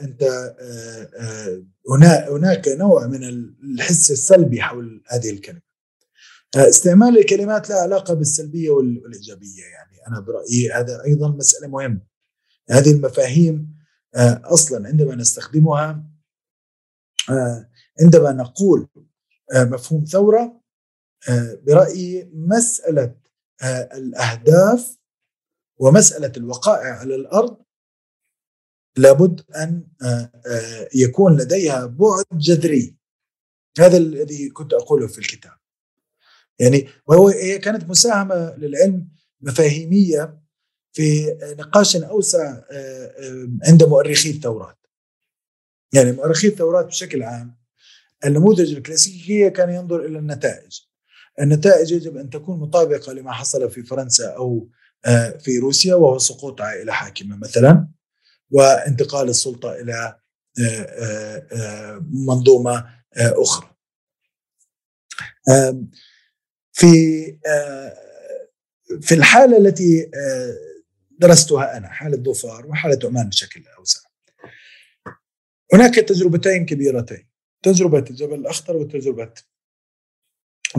أنت 0.00 0.54
هناك 2.28 2.68
نوع 2.68 3.06
من 3.06 3.24
الحس 3.24 4.10
السلبي 4.10 4.62
حول 4.62 5.02
هذه 5.08 5.30
الكلمة. 5.30 5.69
استعمال 6.56 7.18
الكلمات 7.18 7.70
لها 7.70 7.78
علاقة 7.78 8.14
بالسلبية 8.14 8.70
والإيجابية 8.70 9.64
يعني 9.64 9.96
أنا 10.08 10.20
برأيي 10.20 10.72
هذا 10.72 11.04
أيضا 11.04 11.28
مسألة 11.28 11.68
مهمة. 11.68 12.00
هذه 12.70 12.90
المفاهيم 12.90 13.76
أصلا 14.44 14.88
عندما 14.88 15.14
نستخدمها 15.14 16.10
عندما 18.00 18.32
نقول 18.32 18.88
مفهوم 19.54 20.04
ثورة 20.04 20.60
برأيي 21.66 22.30
مسألة 22.34 23.16
الأهداف 23.94 24.98
ومسألة 25.78 26.32
الوقائع 26.36 26.98
على 26.98 27.14
الأرض 27.14 27.62
لابد 28.96 29.40
أن 29.50 29.86
يكون 30.94 31.36
لديها 31.36 31.86
بعد 31.86 32.24
جذري. 32.32 32.96
هذا 33.78 33.96
الذي 33.96 34.50
كنت 34.50 34.72
أقوله 34.72 35.06
في 35.06 35.18
الكتاب. 35.18 35.59
يعني 36.60 36.88
وهو 37.06 37.28
هي 37.28 37.58
كانت 37.58 37.90
مساهمة 37.90 38.54
للعلم 38.56 39.08
مفاهيمية 39.40 40.40
في 40.92 41.36
نقاش 41.58 41.96
أوسع 41.96 42.62
عند 43.68 43.82
مؤرخي 43.82 44.30
الثورات 44.30 44.76
يعني 45.94 46.12
مؤرخي 46.12 46.48
الثورات 46.48 46.86
بشكل 46.86 47.22
عام 47.22 47.60
النموذج 48.24 48.74
الكلاسيكي 48.74 49.50
كان 49.50 49.70
ينظر 49.70 50.04
إلى 50.04 50.18
النتائج. 50.18 50.80
النتائج 51.40 51.92
يجب 51.92 52.16
أن 52.16 52.30
تكون 52.30 52.60
مطابقة 52.60 53.12
لما 53.12 53.32
حصل 53.32 53.70
في 53.70 53.82
فرنسا 53.82 54.28
أو 54.30 54.68
في 55.40 55.58
روسيا 55.58 55.94
وهو 55.94 56.18
سقوط 56.18 56.60
عائلة 56.60 56.92
حاكمة 56.92 57.36
مثلا 57.36 57.88
وانتقال 58.50 59.28
السلطة 59.28 59.72
إلى 59.72 60.16
منظومة 62.26 62.86
أخرى. 63.16 63.70
في 66.72 66.86
في 69.00 69.14
الحالة 69.14 69.58
التي 69.58 70.10
درستها 71.10 71.76
أنا 71.76 71.88
حالة 71.88 72.16
ظفار 72.16 72.66
وحالة 72.66 72.98
عمان 73.08 73.28
بشكل 73.28 73.64
أوسع 73.78 74.00
هناك 75.72 75.94
تجربتين 75.94 76.66
كبيرتين 76.66 77.28
تجربة 77.62 78.04
الجبل 78.10 78.34
الأخضر 78.34 78.76
وتجربة 78.76 79.34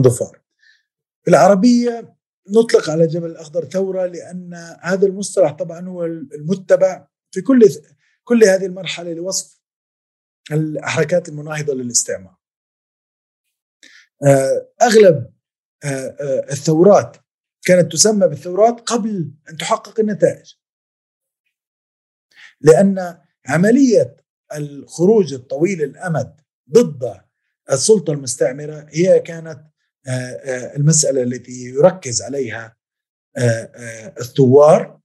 ظفار 0.00 0.42
في 1.24 1.30
العربية 1.30 2.16
نطلق 2.48 2.90
على 2.90 3.04
الجبل 3.04 3.30
الأخضر 3.30 3.64
ثورة 3.64 4.06
لأن 4.06 4.54
هذا 4.80 5.06
المصطلح 5.06 5.52
طبعا 5.52 5.88
هو 5.88 6.04
المتبع 6.04 7.08
في 7.30 7.40
كل 7.40 7.68
كل 8.24 8.44
هذه 8.44 8.66
المرحلة 8.66 9.12
لوصف 9.12 9.60
الحركات 10.52 11.28
المناهضة 11.28 11.74
للاستعمار. 11.74 12.36
أغلب 14.82 15.32
الثورات 16.50 17.16
كانت 17.64 17.92
تسمى 17.92 18.28
بالثورات 18.28 18.80
قبل 18.80 19.34
أن 19.48 19.56
تحقق 19.56 20.00
النتائج. 20.00 20.54
لأن 22.60 23.18
عملية 23.46 24.16
الخروج 24.54 25.32
الطويل 25.32 25.82
الأمد 25.82 26.40
ضد 26.70 27.20
السلطة 27.70 28.12
المستعمرة 28.12 28.86
هي 28.90 29.20
كانت 29.20 29.64
المسألة 30.76 31.22
التي 31.22 31.52
يركز 31.52 32.22
عليها 32.22 32.76
الثوار 34.18 35.00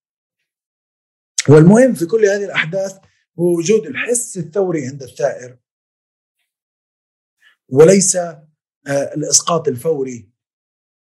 والمهم 1.49 1.93
في 1.93 2.05
كل 2.05 2.25
هذه 2.25 2.45
الأحداث 2.45 2.97
هو 3.39 3.57
وجود 3.57 3.85
الحس 3.85 4.37
الثوري 4.37 4.87
عند 4.87 5.03
الثائر 5.03 5.57
وليس 7.69 8.17
الإسقاط 8.87 9.67
الفوري 9.67 10.29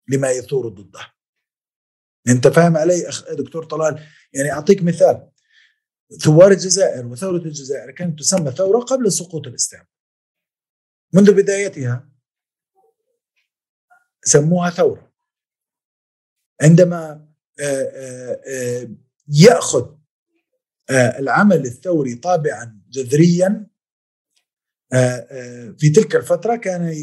لما 0.09 0.31
يثور 0.31 0.69
ضده. 0.69 1.15
أنت 2.29 2.49
فاهم 2.49 2.77
علي 2.77 3.09
أخ 3.09 3.33
دكتور 3.33 3.65
طلال؟ 3.65 4.07
يعني 4.33 4.53
أعطيك 4.53 4.83
مثال. 4.83 5.31
ثوار 6.25 6.51
الجزائر 6.51 7.07
وثورة 7.07 7.37
الجزائر 7.37 7.91
كانت 7.91 8.19
تسمى 8.19 8.51
ثورة 8.51 8.79
قبل 8.79 9.13
سقوط 9.13 9.47
الاستعمار 9.47 9.87
منذ 11.13 11.35
بدايتها 11.35 12.09
سموها 14.25 14.71
ثورة. 14.71 15.13
عندما 16.63 17.29
يأخذ 19.29 19.95
العمل 20.91 21.67
الثوري 21.67 22.15
طابعا 22.15 22.81
جذريا 22.89 23.67
في 25.79 25.93
تلك 25.95 26.17
الفترة 26.17 26.57
كان 26.57 26.95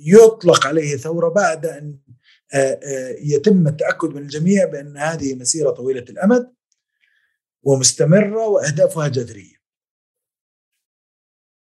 يطلق 0.00 0.66
عليه 0.66 0.96
ثورة 0.96 1.28
بعد 1.28 1.66
أن 1.66 1.98
يتم 3.22 3.68
التأكد 3.68 4.08
من 4.08 4.22
الجميع 4.22 4.64
بأن 4.64 4.96
هذه 4.96 5.34
مسيرة 5.34 5.70
طويلة 5.70 6.00
الأمد 6.00 6.54
ومستمرة 7.62 8.46
وأهدافها 8.46 9.08
جذرية. 9.08 9.56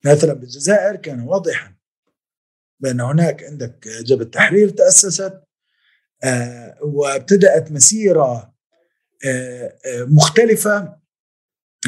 مثلا 0.04 0.32
بالجزائر 0.32 0.96
كان 0.96 1.20
واضحا 1.20 1.76
بأن 2.80 3.00
هناك 3.00 3.44
عندك 3.44 3.88
جبهة 3.88 4.24
التحرير 4.24 4.68
تأسست 4.68 5.42
وابتدأت 6.82 7.72
مسيرة 7.72 8.54
مختلفة 9.90 11.00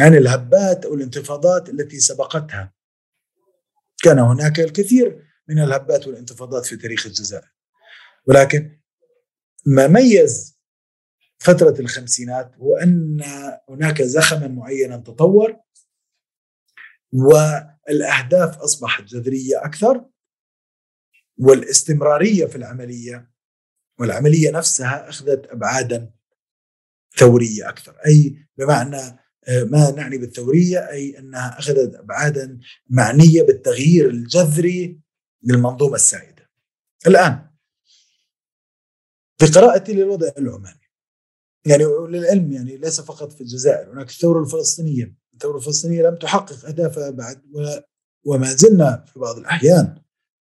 عن 0.01 0.15
الهبات 0.15 0.85
أو 0.85 0.95
الانتفاضات 0.95 1.69
التي 1.69 2.01
سبقتها. 2.01 2.75
كان 4.03 4.19
هناك 4.19 4.61
الكثير 4.61 5.27
من 5.49 5.59
الهبات 5.59 6.07
والانتفاضات 6.07 6.67
في 6.67 6.77
تاريخ 6.77 7.07
الجزائر. 7.07 7.53
ولكن 8.27 8.82
ما 9.67 9.87
ميز 9.87 10.59
فترة 11.39 11.81
الخمسينات 11.81 12.57
هو 12.57 12.77
أن 12.77 13.25
هناك 13.69 14.03
زخما 14.03 14.49
معينا 14.49 14.97
تطور 14.97 15.57
والأهداف 17.13 18.59
أصبحت 18.59 19.05
جذرية 19.05 19.65
أكثر 19.65 20.05
والاستمرارية 21.39 22.47
في 22.47 22.57
العملية 22.57 23.31
والعملية 23.99 24.51
نفسها 24.51 25.09
أخذت 25.09 25.47
أبعادا 25.47 26.11
ثورية 27.17 27.69
أكثر. 27.69 27.97
أي 28.07 28.49
بمعنى 28.59 29.19
ما 29.49 29.91
نعني 29.91 30.19
بالثورية 30.19 30.79
أي 30.91 31.19
أنها 31.19 31.59
أخذت 31.59 31.95
أبعادا 31.95 32.61
معنية 32.91 33.43
بالتغيير 33.43 34.11
الجذري 34.11 35.01
للمنظومة 35.43 35.95
السائدة. 35.95 36.51
الآن 37.07 37.52
في 39.47 39.53
قراءتي 39.53 39.93
للوضع 39.93 40.29
العماني. 40.39 40.81
يعني 41.67 41.85
للعلم 41.85 42.53
يعني 42.53 42.77
ليس 42.77 43.01
فقط 43.01 43.33
في 43.33 43.41
الجزائر 43.41 43.93
هناك 43.93 44.11
الثورة 44.11 44.41
الفلسطينية. 44.41 45.15
الثورة 45.35 45.57
الفلسطينية 45.57 46.03
لم 46.03 46.17
تحقق 46.17 46.67
أهدافها 46.67 47.11
بعد 47.11 47.43
وما 48.25 48.55
زلنا 48.55 49.05
في 49.13 49.19
بعض 49.19 49.37
الأحيان. 49.39 50.03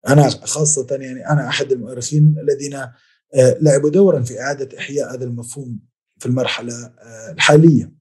أنا 0.08 0.30
خاصة 0.30 0.86
يعني 0.90 1.28
أنا 1.28 1.48
أحد 1.48 1.72
المؤرخين 1.72 2.36
الذين 2.38 2.88
لعبوا 3.34 3.90
دورا 3.90 4.22
في 4.22 4.40
إعادة 4.40 4.78
إحياء 4.78 5.14
هذا 5.14 5.24
المفهوم 5.24 5.80
في 6.18 6.26
المرحلة 6.26 6.94
الحالية. 7.30 7.92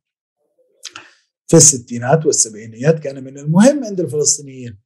في 1.48 1.58
الستينات 1.58 2.26
والسبعينيات 2.26 3.00
كان 3.00 3.24
من 3.24 3.38
المهم 3.38 3.86
عند 3.86 4.00
الفلسطينيين 4.00 4.80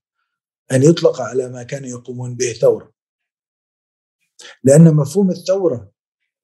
أن 0.71 0.83
يطلق 0.83 1.21
على 1.21 1.49
ما 1.49 1.63
كانوا 1.63 1.89
يقومون 1.89 2.35
به 2.35 2.53
ثورة. 2.53 2.93
لأن 4.63 4.93
مفهوم 4.93 5.31
الثورة 5.31 5.94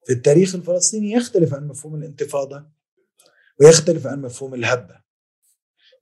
في 0.06 0.14
التاريخ 0.14 0.56
الفلسطيني 0.56 1.12
يختلف 1.12 1.54
عن 1.54 1.68
مفهوم 1.68 1.96
الانتفاضة 1.96 2.70
ويختلف 3.60 4.08
عن 4.08 4.22
مفهوم 4.22 4.54
الهبة. 4.54 5.02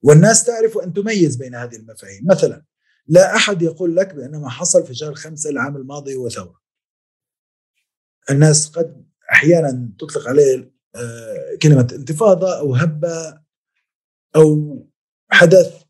والناس 0.02 0.44
تعرف 0.44 0.78
أن 0.78 0.92
تميز 0.92 1.36
بين 1.36 1.54
هذه 1.54 1.76
المفاهيم. 1.76 2.26
مثلا 2.30 2.64
لا 3.06 3.36
أحد 3.36 3.62
يقول 3.62 3.96
لك 3.96 4.14
بأن 4.14 4.40
ما 4.40 4.48
حصل 4.48 4.86
في 4.86 4.94
شهر 4.94 5.14
خمسة 5.14 5.50
العام 5.50 5.76
الماضي 5.76 6.14
هو 6.14 6.28
ثورة. 6.28 6.60
الناس 8.30 8.68
قد 8.68 9.06
أحيانا 9.32 9.92
تطلق 9.98 10.28
عليه 10.28 10.72
كلمة 11.62 11.88
انتفاضة 11.92 12.58
أو 12.58 12.74
هبة 12.74 13.40
أو 14.36 14.76
حدث. 15.30 15.82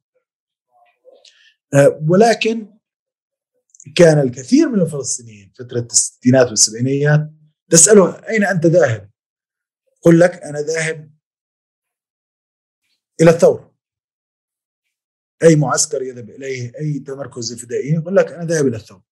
ولكن 2.09 2.79
كان 3.97 4.19
الكثير 4.19 4.69
من 4.69 4.81
الفلسطينيين 4.81 5.53
فترة 5.59 5.89
الستينات 5.93 6.49
والسبعينيات 6.49 7.31
تسأله 7.71 8.29
أين 8.29 8.45
أنت 8.45 8.67
ذاهب؟ 8.67 9.11
قل 10.03 10.21
لك 10.21 10.33
أنا 10.43 10.61
ذاهب 10.61 11.11
إلى 13.21 13.31
الثورة. 13.31 13.77
أي 15.43 15.57
معسكر 15.57 16.03
يذهب 16.03 16.31
إليه 16.31 16.73
أي 16.79 16.99
تمركز 16.99 17.55
فدائي 17.55 17.95
يقول 17.95 18.17
لك 18.17 18.33
أنا 18.33 18.45
ذاهب 18.45 18.67
إلى 18.67 18.77
الثورة. 18.77 19.05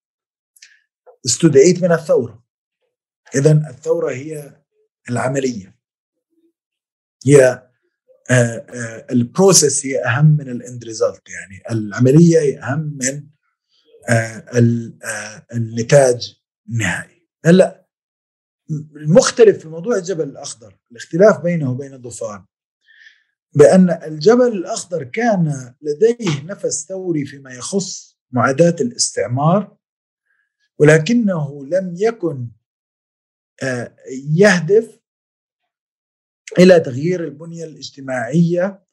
استدعيت 1.27 1.83
من 1.83 1.93
الثورة. 1.93 2.45
اذا 3.35 3.53
الثورة 3.71 4.11
هي 4.13 4.63
العملية. 5.11 5.79
هي 7.27 7.69
آه، 8.31 8.35
آه، 8.35 9.07
ال 9.11 9.20
process 9.20 9.87
هي 9.87 10.05
أهم 10.05 10.37
من 10.37 10.49
ال 10.49 10.58
end 10.58 10.85
result 10.85 11.23
يعني 11.29 11.63
العملية 11.71 12.41
هي 12.41 12.59
أهم 12.59 12.99
من 13.03 13.27
آه، 14.11 15.47
النتاج 15.53 16.41
النهائي. 16.69 17.29
هلأ 17.45 17.88
المختلف 18.71 19.59
في 19.59 19.69
موضوع 19.69 19.97
الجبل 19.97 20.29
الأخضر 20.29 20.79
الاختلاف 20.91 21.41
بينه 21.41 21.71
وبين 21.71 21.95
ظفار 21.95 22.45
بأن 23.55 23.91
الجبل 23.91 24.49
الأخضر 24.49 25.05
كان 25.05 25.75
لديه 25.83 26.43
نفس 26.45 26.87
ثوري 26.89 27.25
فيما 27.25 27.55
يخص 27.55 28.19
معاداة 28.31 28.77
الاستعمار 28.81 29.77
ولكنه 30.79 31.67
لم 31.67 31.95
يكن 31.97 32.49
يهدف 34.35 34.99
إلى 36.59 36.81
تغيير 36.81 37.25
البنية 37.25 37.65
الاجتماعية 37.65 38.85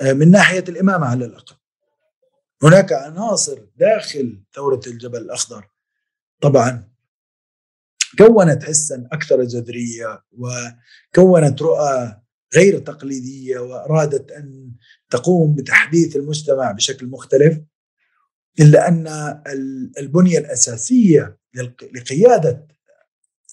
آه، 0.00 0.12
من 0.12 0.30
ناحية 0.30 0.64
الإمامة 0.68 1.06
على 1.06 1.24
الأقل. 1.24 1.56
هناك 2.62 2.92
عناصر 2.92 3.64
داخل 3.76 4.42
ثورة 4.54 4.80
الجبل 4.86 5.18
الأخضر 5.18 5.70
طبعا 6.40 6.88
كونت 8.18 8.64
حسا 8.64 9.08
أكثر 9.12 9.44
جذرية 9.44 10.24
وكونت 10.32 11.62
رؤى 11.62 12.20
غير 12.56 12.78
تقليدية 12.78 13.58
وأرادت 13.58 14.30
أن 14.30 14.72
تقوم 15.10 15.54
بتحديث 15.54 16.16
المجتمع 16.16 16.72
بشكل 16.72 17.06
مختلف 17.06 17.60
إلا 18.60 18.88
أن 18.88 19.08
البنية 19.98 20.38
الأساسية 20.38 21.38
لقيادة 21.94 22.68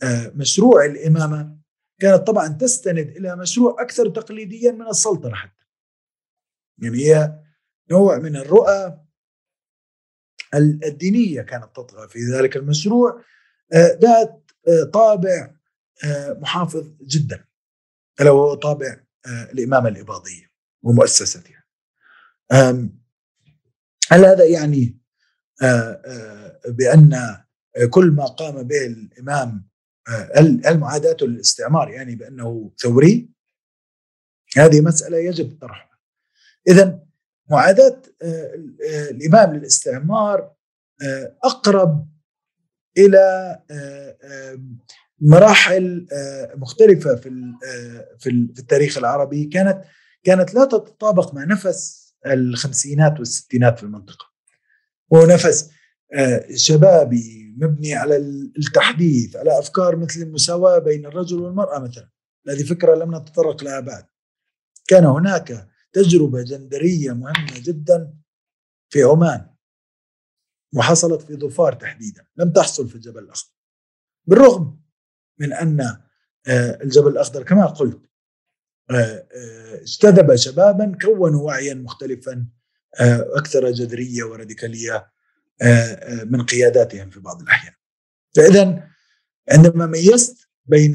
آه، 0.03 0.32
مشروع 0.36 0.86
الإمامة 0.86 1.57
كانت 1.99 2.27
طبعا 2.27 2.48
تستند 2.48 3.07
إلى 3.10 3.36
مشروع 3.36 3.82
أكثر 3.82 4.10
تقليديا 4.10 4.72
من 4.72 4.88
السلطنة 4.88 5.36
حتى. 5.36 5.65
يعني 6.77 6.98
هي 6.98 7.40
نوع 7.91 8.18
من 8.18 8.36
الرؤى 8.36 8.99
الدينية 10.56 11.41
كانت 11.41 11.76
تطغى 11.76 12.07
في 12.07 12.19
ذلك 12.19 12.57
المشروع 12.57 13.23
آه، 13.73 13.99
ذات 14.02 14.44
طابع 14.93 15.55
آه، 16.05 16.33
محافظ 16.33 16.87
جدا 17.01 17.45
ألا 18.21 18.31
وهو 18.31 18.55
طابع 18.55 18.97
الإمامة 19.53 19.89
الإباضية 19.89 20.51
ومؤسستها. 20.83 21.63
هل 24.11 24.25
هذا 24.25 24.45
يعني 24.45 24.99
بأن 26.67 27.37
كل 27.89 28.11
ما 28.11 28.25
قام 28.25 28.63
به 28.63 28.85
الإمام 28.85 29.67
هل 30.35 30.61
للاستعمار 31.21 31.89
يعني 31.89 32.15
بأنه 32.15 32.71
ثوري؟ 32.77 33.29
هذه 34.57 34.81
مسألة 34.81 35.17
يجب 35.17 35.57
طرحها. 35.61 35.99
اذا 36.67 37.05
معاداة 37.49 38.01
آه، 38.21 38.53
آه، 38.89 39.09
الإمام 39.09 39.53
للاستعمار 39.53 40.55
آه، 41.01 41.37
أقرب 41.43 42.07
إلى 42.97 43.57
مراحل 45.19 46.07
مختلفة 46.55 47.15
في 47.15 47.53
في 48.19 48.30
التاريخ 48.59 48.97
العربي. 48.97 49.45
كانت 49.45 49.81
كانت 50.23 50.53
لا 50.53 50.65
تتطابق 50.65 51.34
مع 51.34 51.43
نفس 51.43 52.13
الخمسينات 52.26 53.19
والستينات 53.19 53.77
في 53.77 53.84
المنطقة. 53.84 54.26
وهو 55.09 55.26
نفس 55.26 55.69
شبابي 56.55 57.55
مبني 57.57 57.93
على 57.93 58.17
التحديث 58.57 59.35
على 59.35 59.59
أفكار 59.59 59.95
مثل 59.95 60.22
المساواة 60.22 60.80
بين 60.80 61.05
الرجل 61.05 61.39
والمرأة 61.41 61.80
مثلا. 61.80 62.09
هذه 62.49 62.63
فكرة 62.63 62.95
لم 62.95 63.15
نتطرق 63.15 63.63
لها 63.63 63.80
بعد. 63.80 64.05
كان 64.88 65.05
هناك 65.05 65.67
تجربة 65.93 66.41
جندرية 66.41 67.13
مهمة 67.13 67.53
جدا 67.55 68.13
في 68.89 69.03
عمان. 69.03 69.55
وحصلت 70.76 71.22
في 71.22 71.35
ظفار 71.35 71.73
تحديدا 71.73 72.26
لم 72.38 72.52
تحصل 72.52 72.89
في 72.89 72.95
الجبل 72.95 73.23
الأخضر 73.23 73.52
بالرغم 74.26 74.81
من 75.39 75.53
أن 75.53 75.81
آه، 76.47 76.84
الجبل 76.84 77.07
الأخضر 77.07 77.43
كما 77.43 77.65
قلت 77.65 78.02
آه، 78.91 78.93
آه، 78.93 79.81
اجتذب 79.81 80.35
شبابا 80.35 80.97
كونوا 81.02 81.43
وعيا 81.43 81.73
مختلفا 81.73 82.47
وراديكالية 84.23 85.15
آه، 85.61 85.65
آه، 85.65 86.23
من 86.23 86.43
قياداتهم 86.43 87.10
في 87.10 87.19
بعض 87.19 87.41
الأحيان. 87.41 87.73
فاذا 88.35 88.89
عندما 89.52 89.85
ميزت 89.85 90.38
بين 90.65 90.93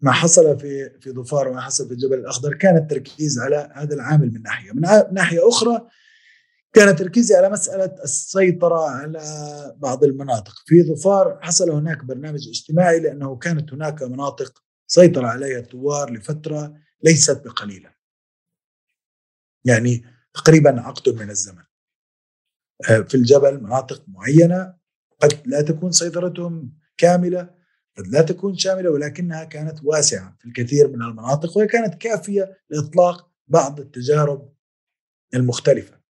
ما 0.00 0.12
حصل 0.12 0.60
في 0.60 1.00
في 1.00 1.10
ظفار 1.10 1.48
وما 1.48 1.60
حصل 1.60 1.88
في 1.88 1.94
الجبل 1.94 2.14
الأخضر 2.14 2.54
كان 2.54 2.76
التركيز 2.76 3.38
على 3.38 3.72
هذا 3.74 3.94
العامل 3.94 4.32
من 4.32 4.42
ناحية، 4.42 4.72
من 4.72 4.80
ناحية 5.12 5.48
أخرى 5.48 5.88
كان 6.76 6.96
تركيزي 6.96 7.34
على 7.34 7.50
مسألة 7.50 7.94
السيطرة 8.04 8.90
على 8.90 9.20
بعض 9.78 10.04
المناطق، 10.04 10.54
في 10.66 10.82
ظفار 10.82 11.38
حصل 11.42 11.70
هناك 11.70 12.04
برنامج 12.04 12.48
اجتماعي 12.48 13.00
لأنه 13.00 13.36
كانت 13.36 13.72
هناك 13.72 14.02
مناطق 14.02 14.62
سيطر 14.86 15.24
عليها 15.24 15.58
الثوار 15.58 16.12
لفترة 16.12 16.74
ليست 17.04 17.44
بقليلة. 17.44 17.94
يعني 19.64 20.04
تقريبا 20.34 20.80
عقد 20.80 21.08
من 21.08 21.30
الزمن. 21.30 21.64
آه، 22.90 22.98
في 22.98 23.14
الجبل 23.14 23.62
مناطق 23.62 24.04
معينة 24.08 24.76
قد 25.20 25.42
لا 25.46 25.62
تكون 25.62 25.92
سيطرتهم 25.92 26.78
كاملة 26.96 27.54
قد 27.98 28.06
لا 28.06 28.22
تكون 28.22 28.56
شاملة 28.56 28.90
ولكنها 28.90 29.44
كانت 29.44 29.78
واسعة 29.84 30.36
في 30.38 30.46
الكثير 30.46 30.88
من 30.88 31.02
المناطق 31.02 31.56
وهي 31.56 31.66
كانت 31.66 31.94
كافية 31.94 32.58
لإطلاق 32.70 33.30
بعض 33.48 33.80
التجارب 33.80 34.52
المختلفة 35.34 35.94
آه، 35.94 36.05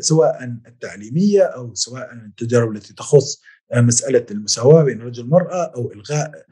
سواء 0.00 0.44
التعليمية 0.44 1.42
أو 1.42 1.74
سواء 1.74 2.12
التجارب 2.12 2.76
التي 2.76 2.94
تخص 2.94 3.42
آه، 3.72 3.80
مسألة 3.80 4.26
المساواة 4.30 4.84
بين 4.84 5.00
الرجل 5.00 5.22
والمراه 5.22 5.72
أو 5.76 5.92
إلغاء 5.92 6.46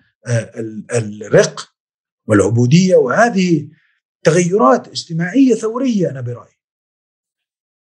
الرق 0.93 1.75
والعبودية. 2.27 2.97
وهذه 2.97 3.71
تغيرات 4.25 4.89
اجتماعية 4.89 5.55
ثورية 5.55 6.11
أنا 6.11 6.21
برأيي. 6.21 6.59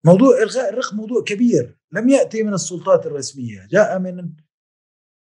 موضوع 0.05 0.37
إلغاء 0.43 0.69
الرق 0.69 0.93
موضوع 0.93 1.23
كبير 1.23 1.77
لم 1.91 2.09
يأتي 2.09 2.43
من 2.43 2.53
السلطات 2.53 3.05
الرسمية 3.05 3.67
جاء 3.71 3.99
من 3.99 4.33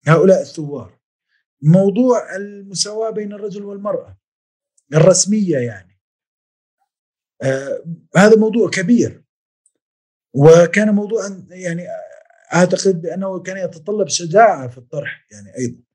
هؤلاء 0.07 0.41
الثوار. 0.41 0.99
موضوع 1.63 2.37
المساواة 2.37 3.11
بين 3.11 3.33
الرجل 3.33 3.65
والمرأة 3.65 4.19
الرسمية 4.95 5.59
يعني 5.59 6.01
آه 7.43 7.85
هذا 8.17 8.37
موضوع 8.37 8.71
كبير. 8.71 9.25
وكان 10.35 10.95
موضوعا 10.95 11.47
يعني 11.51 11.87
أعتقد 12.55 13.03
بأنه 13.03 13.43
كان 13.43 13.57
يتطلب 13.57 14.09
شجاعة 14.09 14.69
في 14.69 14.79
الطرح 14.79 15.27
يعني 15.31 15.57
أيضا 15.59 15.89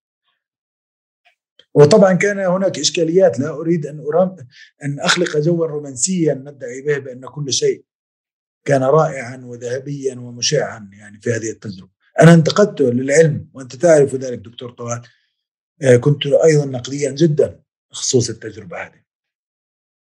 وطبعا 1.73 2.13
كان 2.13 2.39
هناك 2.39 2.79
إشكاليات 2.79 3.39
لا 3.39 3.49
أريد 3.49 3.85
أن 3.85 3.99
أرام 3.99 4.35
أن 4.83 4.99
أخلق 4.99 5.37
جوا 5.37 5.65
رومانسيا 5.65 6.33
ندعي 6.33 6.81
به 6.81 6.97
بأن 6.97 7.25
كل 7.25 7.53
شيء 7.53 7.85
كان 8.65 8.83
رائعا 8.83 9.41
وذهبيا 9.45 10.15
ومشعا 10.15 10.89
يعني 10.93 11.21
في 11.21 11.29
هذه 11.31 11.49
التجربة. 11.51 11.91
أنا 12.21 12.33
انتقدته 12.33 12.91
للعلم 12.91 13.49
وأنت 13.53 13.75
تعرف 13.75 14.15
ذلك 14.15 14.39
دكتور 14.39 14.71
طوال 14.71 15.01
آه، 15.81 15.95
كنت 15.95 16.25
أيضا 16.25 16.65
نقديا 16.65 17.11
جدا 17.11 17.63
بخصوص 17.91 18.29
التجربة 18.29 18.77
هذه. 18.77 19.03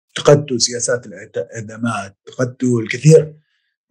انتقدت 0.08 0.54
سياسات 0.54 1.06
الاعدامات، 1.06 2.16
انتقدت 2.28 2.64
الكثير 2.64 3.41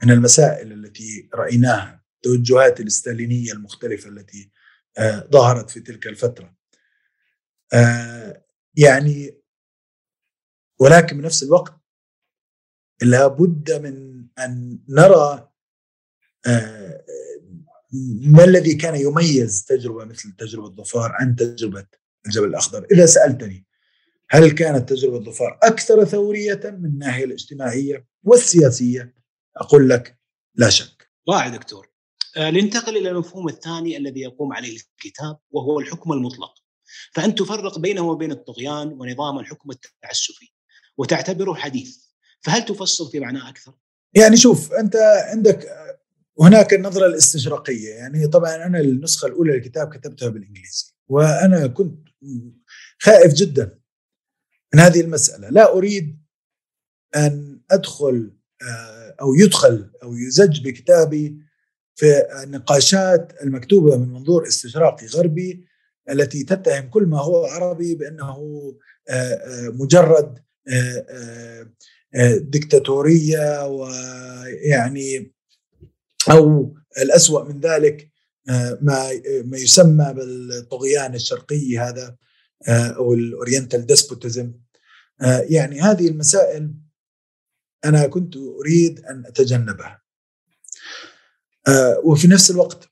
من 0.03 0.11
المسائل 0.11 0.71
التي 0.71 1.29
رأيناها، 1.33 2.03
التوجهات 2.15 2.79
الاستالينيه 2.79 3.51
المختلفة 3.51 4.09
التي 4.09 4.51
آه، 4.97 5.29
ظهرت 5.31 5.69
في 5.69 5.79
تلك 5.79 6.07
الفترة. 6.07 6.55
آه، 7.73 8.45
يعني 8.75 9.41
ولكن 10.79 11.17
بنفس 11.17 11.43
الوقت 11.43 11.73
لابد 13.01 13.71
من 13.71 14.25
أن 14.39 14.79
نرى 14.89 15.51
آه، 16.47 17.05
ما 18.21 18.43
الذي 18.43 18.75
كان 18.75 18.95
يميز 18.95 19.65
تجربة 19.65 20.05
مثل 20.05 20.31
تجربة 20.31 20.83
ظفار 20.83 21.11
عن 21.11 21.35
تجربة 21.35 21.85
الجبل 22.25 22.47
الأخضر؟ 22.47 22.87
إذا 22.91 23.05
سألتني 23.05 23.65
هل 24.29 24.51
كانت 24.51 24.89
تجربة 24.89 25.19
ظفار 25.19 25.59
أكثر 25.63 26.05
ثورية 26.05 26.61
من 26.63 26.85
الناحية 26.85 27.25
الاجتماعية 27.25 28.07
والسياسية؟ 28.23 29.20
أقول 29.57 29.89
لك 29.89 30.19
لا 30.55 30.69
شك. 30.69 31.11
رائع 31.29 31.47
دكتور. 31.47 31.91
آه، 32.37 32.49
ننتقل 32.49 32.97
إلى 32.97 33.09
المفهوم 33.09 33.49
الثاني 33.49 33.97
الذي 33.97 34.19
يقوم 34.19 34.53
عليه 34.53 34.77
الكتاب 34.77 35.39
وهو 35.51 35.79
الحكم 35.79 36.11
المطلق. 36.11 36.53
فأنت 37.13 37.39
تفرق 37.39 37.79
بينه 37.79 38.01
وبين 38.01 38.31
الطغيان 38.31 38.87
ونظام 38.87 39.39
الحكم 39.39 39.71
التعسفي 39.71 40.53
وتعتبره 40.97 41.53
حديث 41.53 41.97
فهل 42.41 42.65
تفصل 42.65 43.11
في 43.11 43.19
معناه 43.19 43.49
أكثر؟ 43.49 43.73
يعني 44.13 44.37
شوف 44.37 44.73
أنت 44.73 44.95
عندك 45.31 45.67
هناك 46.39 46.73
النظرة 46.73 47.05
الاستشراقية 47.05 47.89
يعني 47.89 48.27
طبعا 48.27 48.55
أنا 48.55 48.79
النسخة 48.79 49.25
الأولى 49.25 49.53
للكتاب 49.53 49.89
كتبتها 49.89 50.29
بالإنجليزي 50.29 50.93
وأنا 51.07 51.67
كنت 51.67 52.09
خائف 53.01 53.33
جدا 53.33 53.79
من 54.73 54.79
هذه 54.79 55.01
المسألة 55.01 55.49
لا 55.49 55.73
أريد 55.73 56.21
أن 57.15 57.61
أدخل 57.71 58.37
آه، 58.61 59.00
أو 59.21 59.35
يدخل 59.35 59.91
أو 60.03 60.15
يزج 60.15 60.63
بكتابي 60.63 61.37
في 61.95 62.25
النقاشات 62.43 63.33
المكتوبة 63.43 63.97
من 63.97 64.07
منظور 64.07 64.47
استشراقي 64.47 65.07
غربي 65.07 65.65
التي 66.09 66.43
تتهم 66.43 66.89
كل 66.89 67.03
ما 67.03 67.21
هو 67.21 67.45
عربي 67.45 67.95
بأنه 67.95 68.27
آه، 69.09 69.33
آه، 69.33 69.69
مجرد 69.69 70.39
دكتاتوريه 72.39 73.67
ويعني 73.67 75.33
أو 76.31 76.73
الأسوأ 77.01 77.43
من 77.43 77.59
ذلك 77.59 78.11
ما 78.81 79.09
ما 79.45 79.57
يسمى 79.57 80.13
بالطغيان 80.13 81.15
الشرقي 81.15 81.77
هذا 81.77 82.15
أو 82.69 83.13
ال 83.13 83.21
oriental 83.21 83.85
despotism. 83.85 84.53
يعني 85.49 85.81
هذه 85.81 86.07
المسائل 86.07 86.73
أنا 87.85 88.07
كنت 88.07 88.37
أريد 88.37 88.99
أن 89.05 89.25
أتجنبها 89.25 90.01
وفي 92.03 92.27
نفس 92.27 92.51
الوقت 92.51 92.89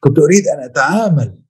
كنت 0.00 0.18
أريد 0.18 0.48
أن 0.48 0.60
أتعامل 0.60 1.42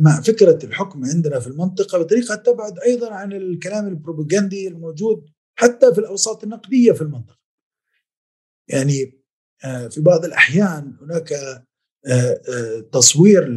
مع 0.00 0.20
فكرة 0.20 0.64
الحكم 0.64 1.04
عندنا 1.04 1.40
في 1.40 1.46
المنطقة 1.46 1.98
بطريقة 1.98 2.34
تبعد 2.34 2.78
أيضا 2.78 3.14
عن 3.14 3.32
الكلام 3.32 3.88
البروباغندي 3.88 4.68
الموجود 4.68 5.30
حتى 5.54 5.94
في 5.94 6.00
الأوساط 6.00 6.44
النقدية 6.44 6.92
في 6.92 7.02
المنطقة. 7.02 7.38
يعني 8.68 9.20
في 9.90 10.00
بعض 10.00 10.24
الأحيان 10.24 10.96
هناك 11.00 11.34
تصوير 12.92 13.48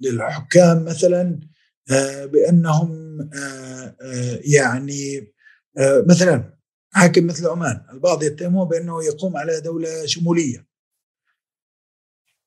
للحكام 0.00 0.84
مثلا 0.84 1.40
بأنهم 2.24 3.18
يعني 4.54 5.32
مثلا 5.78 6.58
حاكم 6.90 7.26
مثل 7.26 7.46
عمان 7.46 7.86
البعض 7.92 8.22
يتهمه 8.22 8.64
بأنه 8.64 9.04
يقوم 9.04 9.36
على 9.36 9.60
دولة 9.60 10.06
شمولية. 10.06 10.66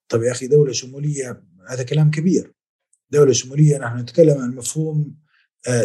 طيب 0.09 0.23
يا 0.23 0.31
أخي 0.31 0.47
دولة 0.47 0.71
شمولية 0.71 1.43
هذا 1.69 1.83
كلام 1.83 2.11
كبير. 2.11 2.53
دولة 3.09 3.33
شمولية 3.33 3.77
نحن 3.77 3.99
نتكلم 3.99 4.37
عن 4.37 4.55
مفهوم 4.55 5.15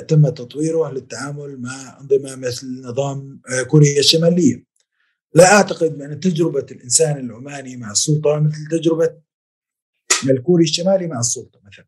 تم 0.09 0.29
تطويره 0.29 0.91
للتعامل 0.91 1.61
مع 1.61 2.01
أنظمة 2.01 2.37
مثل 2.37 2.81
نظام 2.83 3.41
كوريا 3.69 3.99
الشمالية. 3.99 4.65
لا 5.35 5.53
أعتقد 5.53 5.99
بأن 5.99 6.21
تجربة 6.21 6.67
الإنسان 6.71 7.19
العماني 7.27 7.77
مع 7.77 7.91
السلطة 7.91 8.39
مثل 8.39 8.69
تجربة 8.71 9.21
الكوري 10.31 10.65
الشمالي 10.65 11.07
مع 11.07 11.21
السلطة 11.21 11.61
مثلا. 11.65 11.87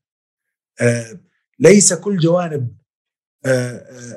آه 0.80 1.20
ليس 1.58 1.92
كل 1.92 2.16
جوانب 2.16 2.62
آه 2.62 2.82
آه 2.82 2.85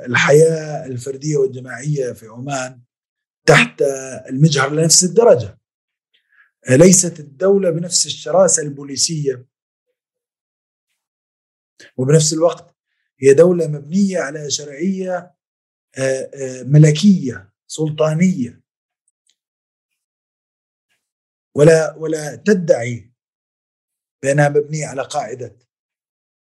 الحياة 0.06 0.86
الفردية 0.86 1.38
والجماعية 1.38 2.12
في 2.12 2.28
عمان 2.28 2.82
تحت 3.46 3.82
المجهر 4.30 4.74
لنفس 4.74 5.04
الدرجة. 5.04 5.60
آه 6.70 6.76
ليست 6.76 7.20
الدولة 7.20 7.70
بنفس 7.70 8.06
الشراسة 8.06 8.64
البوليسية. 8.64 9.46
وبنفس 11.98 12.34
الوقت 12.34 12.76
هي 13.22 13.34
دولة 13.34 13.68
مبنية 13.68 14.20
على 14.20 14.52
شرعية 14.52 15.36
آه، 15.98 16.32
آه، 16.34 16.64
ملكية 16.64 17.54
سلطانية. 17.68 18.64
ولا 21.56 21.96
ولا 21.98 22.36
تدعي 22.36 23.14
بأنها 24.24 24.50
مبنية 24.50 24.86
على 24.86 25.02
قاعدة 25.02 25.60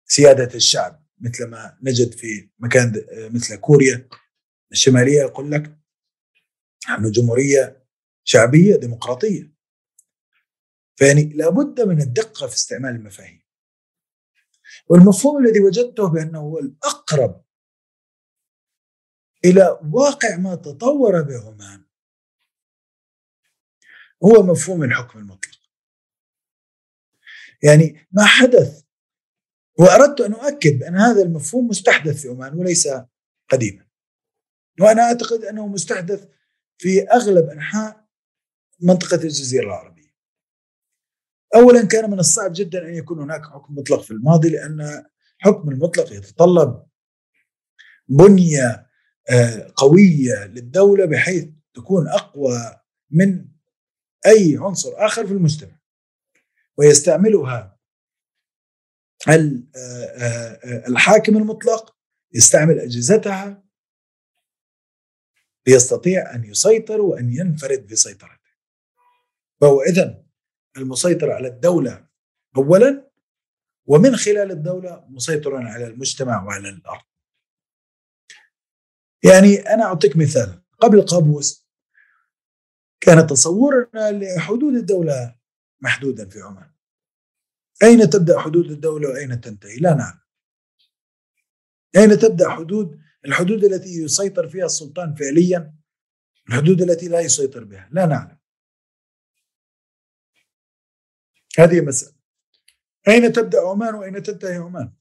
سيادة 0.06 0.56
الشعب. 0.56 1.05
مثل 1.20 1.48
ما 1.48 1.78
نجد 1.82 2.14
في 2.14 2.50
مكان 2.60 3.06
مثل 3.12 3.56
كوريا 3.56 4.10
الشمالية 4.72 5.20
يقول 5.20 5.52
لك 5.52 5.78
نحن 6.90 7.12
جمهورية 7.12 7.88
شعبية 8.24 8.76
ديمقراطية. 8.76 9.56
فيعني 10.96 11.24
لابد 11.24 11.82
من 11.82 12.02
الدقة 12.02 12.48
في 12.48 12.56
استعمال 12.56 12.96
المفاهيم. 12.96 13.42
والمفهوم 14.88 15.46
الذي 15.46 15.60
وجدته 15.60 16.10
بأنه 16.10 16.40
هو 16.40 16.60
الأقرب 16.60 17.46
إلى 19.46 19.80
واقع 19.94 20.38
ما 20.38 20.56
تطور 20.56 21.22
به 21.22 21.48
عمان 21.48 21.86
هو 24.24 24.44
مفهوم 24.44 24.84
الحكم 24.84 25.20
المطلق. 25.20 25.60
يعني 27.64 28.08
ما 28.12 28.26
حدث 28.26 28.85
وأردت 29.80 30.22
أن 30.22 30.34
أؤكد 30.34 30.84
أن 30.84 30.96
هذا 30.96 31.22
المفهوم 31.24 31.68
مستحدث 31.68 32.22
في 32.22 32.28
عمان 32.28 32.54
وليس 32.54 32.90
قديما. 33.50 33.86
وأنا 34.82 35.02
أعتقد 35.02 35.44
أنه 35.44 35.68
مستحدث 35.68 36.28
في 36.78 37.02
أغلب 37.10 37.50
أنحاء 37.50 38.06
منطقة 38.80 39.16
الجزيرة 39.24 39.66
العربية. 39.66 40.16
أولا 41.56 41.86
كان 41.86 42.12
من 42.12 42.20
الصعب 42.20 42.52
جدا 42.56 42.88
أن 42.88 42.94
يكون 42.96 43.20
هناك 43.20 43.46
حكم 43.46 43.76
مطلق 43.76 44.02
في 44.02 44.12
الماضي 44.12 44.50
لأن 44.50 45.06
حكم 45.38 45.70
المطلق 45.70 46.14
يتطلب 46.14 46.86
بنية 48.08 48.86
آه، 49.30 49.72
قوية 49.76 50.46
للدولة 50.46 51.06
بحيث 51.06 51.50
تكون 51.74 52.08
أقوى 52.08 52.58
من 53.12 53.46
أي 54.26 54.58
عنصر 54.62 54.90
آخر 54.96 55.28
في 55.28 55.34
المجتمع 55.34 55.80
ويستعملها 56.78 57.75
الحاكم 60.88 61.38
المطلق 61.38 61.96
يستعمل 62.34 62.80
أجهزتها 62.80 63.64
ليستطيع 65.68 66.36
أن 66.36 66.44
يسيطر 66.44 67.02
وأن 67.02 67.34
ينفرد 67.34 67.88
بسيطرته. 67.88 68.36
فهو 69.62 69.82
اذا 69.82 70.26
المسيطر 70.78 71.32
على 71.32 71.48
الدولة 71.48 72.08
اولا 72.58 73.12
ومن 73.86 74.16
خلال 74.16 74.52
الدولة 74.52 75.06
مسيطر 75.10 75.56
على 75.56 75.88
المجتمع 75.88 76.44
وعلى 76.44 76.70
الأرض. 76.70 77.04
يعني 79.24 79.56
أنا 79.56 79.84
أعطيك 79.84 80.18
مثال. 80.18 80.64
قبل 80.80 81.02
قابوس 81.02 81.68
كان 83.00 83.28
تصورنا 83.28 84.12
لحدود 84.12 84.74
الدولة 84.74 85.36
محدودا 85.82 86.30
في 86.30 86.42
عمان. 86.42 86.75
أين 87.84 88.10
تبدأ 88.10 88.40
حدود 88.40 88.72
الدولة 88.72 89.10
وأين 89.10 89.42
تنتهي؟ 89.42 89.78
لا 89.78 89.94
نعلم. 89.94 90.20
أين 91.98 92.20
تبدأ 92.20 92.50
حدود؟ 92.50 93.00
الحدود 93.26 93.64
التي 93.64 93.90
يسيطر 93.90 94.50
فيها 94.50 94.66
السلطان 94.66 95.16
فعليا؟ 95.16 95.76
الحدود 96.50 96.82
التي 96.82 97.08
لا 97.08 97.20
يسيطر 97.20 97.64
بها؟ 97.64 97.90
لا 97.92 98.06
نعلم. 98.06 98.38
هذه 101.60 101.82
مسألة. 101.82 102.16
أين 103.08 103.34
تبدأ 103.34 103.62
عمان 103.62 103.96
وأين 103.96 104.24
تنتهي 104.24 104.56
عمان؟ 104.56 104.94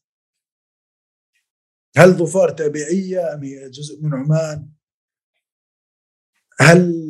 هل 1.97 2.13
ظفار 2.13 2.51
تابعية 2.51 3.35
أم 3.35 3.45
هي 3.45 3.71
جزء 3.71 4.03
من 4.03 4.15
عمان؟ 4.15 4.71
هل 6.61 7.05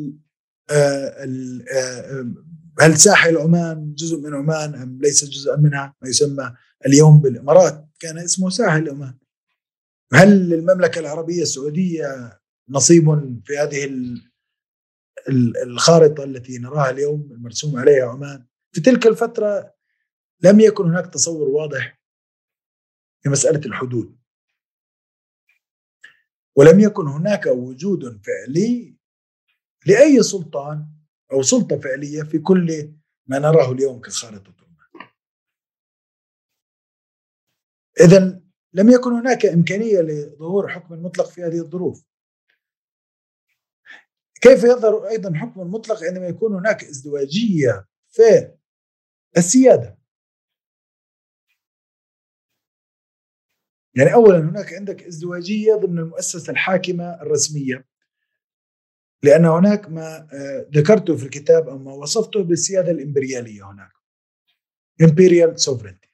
آه، 0.71 1.25
آه، 1.73 2.33
هل 2.79 2.97
ساحل 2.97 3.37
عمان 3.37 3.93
جزء 3.93 4.17
من 4.17 4.33
عمان 4.35 4.75
أم 4.75 4.99
ليس 5.01 5.25
جزءا 5.25 5.55
منها؟ 5.55 5.95
ما 6.01 6.09
يسمى 6.09 6.55
اليوم 6.85 7.21
بالإمارات. 7.21 7.89
كان 7.99 8.17
اسمه 8.17 8.49
ساحل 8.49 8.89
عمان. 8.89 9.17
هل 10.13 10.49
للمملكة 10.49 10.99
العربية 10.99 11.41
السعودية 11.41 12.39
نصيب 12.69 13.41
في 13.45 13.57
هذه 13.57 13.89
الخارطة 15.63 16.23
التي 16.23 16.57
نراها 16.57 16.89
اليوم 16.89 17.29
المرسوم 17.31 17.77
عليها 17.77 18.05
عمان؟ 18.05 18.45
في 18.71 18.81
تلك 18.81 19.07
الفترة 19.07 19.73
لم 20.41 20.59
يكن 20.59 20.85
هناك 20.85 21.13
تصور 21.13 21.49
واضح 21.49 22.01
في 23.21 23.29
مساله 23.29 23.65
الحدود. 23.65 24.17
ولم 26.55 26.79
يكن 26.79 27.07
هناك 27.07 27.45
وجود 27.45 28.21
فعلي 28.25 28.97
لأي 29.85 30.23
سلطان 30.23 30.94
أو 31.35 31.41
سلطة 31.41 31.79
فعلية 31.79 32.23
في 32.23 32.39
كل 32.39 32.93
ما 33.27 33.39
نراه 33.39 33.71
اليوم 33.71 34.01
كخارطة 34.01 34.53
الماء. 34.63 35.11
اذا 37.99 38.41
لم 38.73 38.89
يكن 38.89 39.11
هناك 39.11 39.45
إمكانية 39.45 39.99
لظهور 40.01 40.67
حكم 40.67 41.03
مطلق 41.03 41.29
في 41.29 41.43
هذه 41.43 41.59
الظروف. 41.59 42.05
كيف 44.41 44.63
يظهر 44.63 45.07
أيضا 45.07 45.33
حكم 45.35 45.61
مطلق 45.61 46.03
عندما 46.03 46.27
يكون 46.27 46.55
هناك 46.55 46.83
ازدواجية 46.83 47.87
في 48.09 48.55
السيادة؟ 49.37 49.97
يعني 53.97 54.13
اولا 54.13 54.39
هناك 54.39 54.73
عندك 54.73 55.03
ازدواجية 55.03 55.75
ضمن 55.75 55.99
المؤسسة 55.99 56.51
الحاكمة 56.51 57.21
الرسمية 57.21 57.85
لأن 59.25 59.45
هناك 59.45 59.89
ما 59.89 60.27
ذكرته 60.75 61.17
في 61.17 61.25
الكتاب 61.25 61.69
أو 61.69 61.77
ما 61.77 61.93
وصفته 61.93 62.43
بالسيادة 62.43 62.91
الإمبريالية 62.91 63.71
هناك. 63.71 63.91
Imperial 65.03 65.57
sovereignty. 65.65 66.09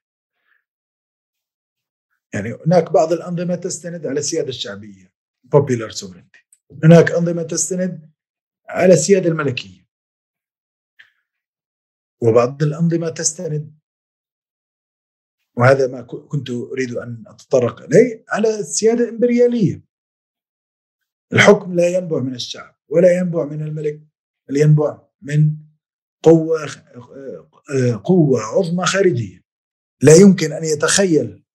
يعني 2.34 2.54
هناك 2.66 2.92
بعض 2.92 3.14
الأنظمة 3.14 3.56
تستند 3.56 4.06
على 4.06 4.20
السيادة 4.20 4.50
الشعبية 4.50 5.14
popular 5.56 5.92
sovereignty. 5.92 6.46
هناك 6.84 7.12
أنظمة 7.12 7.44
تستند 7.44 8.12
على 8.70 8.94
السيادة 8.94 9.30
الملكية. 9.30 9.88
وبعض 12.22 12.64
الأنظمة 12.64 13.10
تستند 13.10 13.80
وهذا 15.58 15.88
ما 15.88 16.02
كنت 16.02 16.50
أريد 16.50 16.92
أن 16.92 17.24
أتطرق 17.28 17.82
إليه 17.82 18.26
على 18.30 18.60
السيادة 18.60 19.04
الإمبريالية. 19.04 19.84
الحكم 21.34 21.76
لا 21.76 21.90
ينبع 21.90 22.20
من 22.20 22.36
الشعب. 22.36 22.71
ولا 22.92 23.18
ينبع 23.18 23.46
من 23.46 23.62
الملك 23.62 24.02
بل 24.50 24.58
ينبع 24.58 25.08
من 25.22 25.56
قوة 26.24 26.60
قوة 28.04 28.42
عظمى 28.42 28.86
خارجية. 28.86 29.42
لا 30.02 30.16
يمكن 30.16 30.52
أن 30.52 30.64
يتخيل 30.64 31.46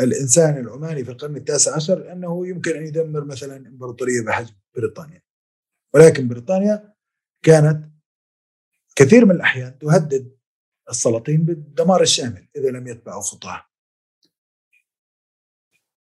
الإنسان 0.00 0.58
العماني 0.58 1.04
في 1.04 1.10
القرن 1.10 1.36
التاسع 1.36 1.74
عشر 1.74 2.12
أنه 2.12 2.46
يمكن 2.46 2.76
أن 2.76 2.86
يدمر 2.86 3.24
مثلا 3.24 3.56
إمبراطورية 3.56 4.22
بحجم 4.26 4.54
بريطانيا. 4.76 5.22
ولكن 5.94 6.28
بريطانيا 6.28 6.94
كانت 7.42 7.90
كثير 8.96 9.24
من 9.24 9.30
الأحيان 9.30 9.78
تهدد 9.78 10.36
السلاطين 10.90 11.44
بالدمار 11.44 12.02
الشامل 12.02 12.48
إذا 12.56 12.70
لم 12.70 12.86
يتبعوا 12.86 13.22
خطاها 13.22 13.68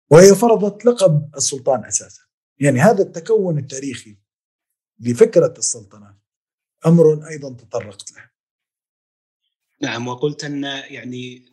وهي 0.09 0.35
فرضت 0.35 0.85
لقب 0.85 1.35
السلطان 1.35 1.85
أساسا. 1.85 2.22
يعني 2.63 2.79
هذا 2.79 3.03
التكون 3.03 3.57
التاريخي 3.57 4.17
لفكرة 4.99 5.53
السلطنة 5.57 6.17
أمر 6.85 7.27
أيضا 7.27 7.53
تطرقت 7.53 8.11
له. 8.11 8.29
نعم 9.81 10.07
وقلت 10.07 10.43
أن 10.43 10.63
يعني 10.63 11.45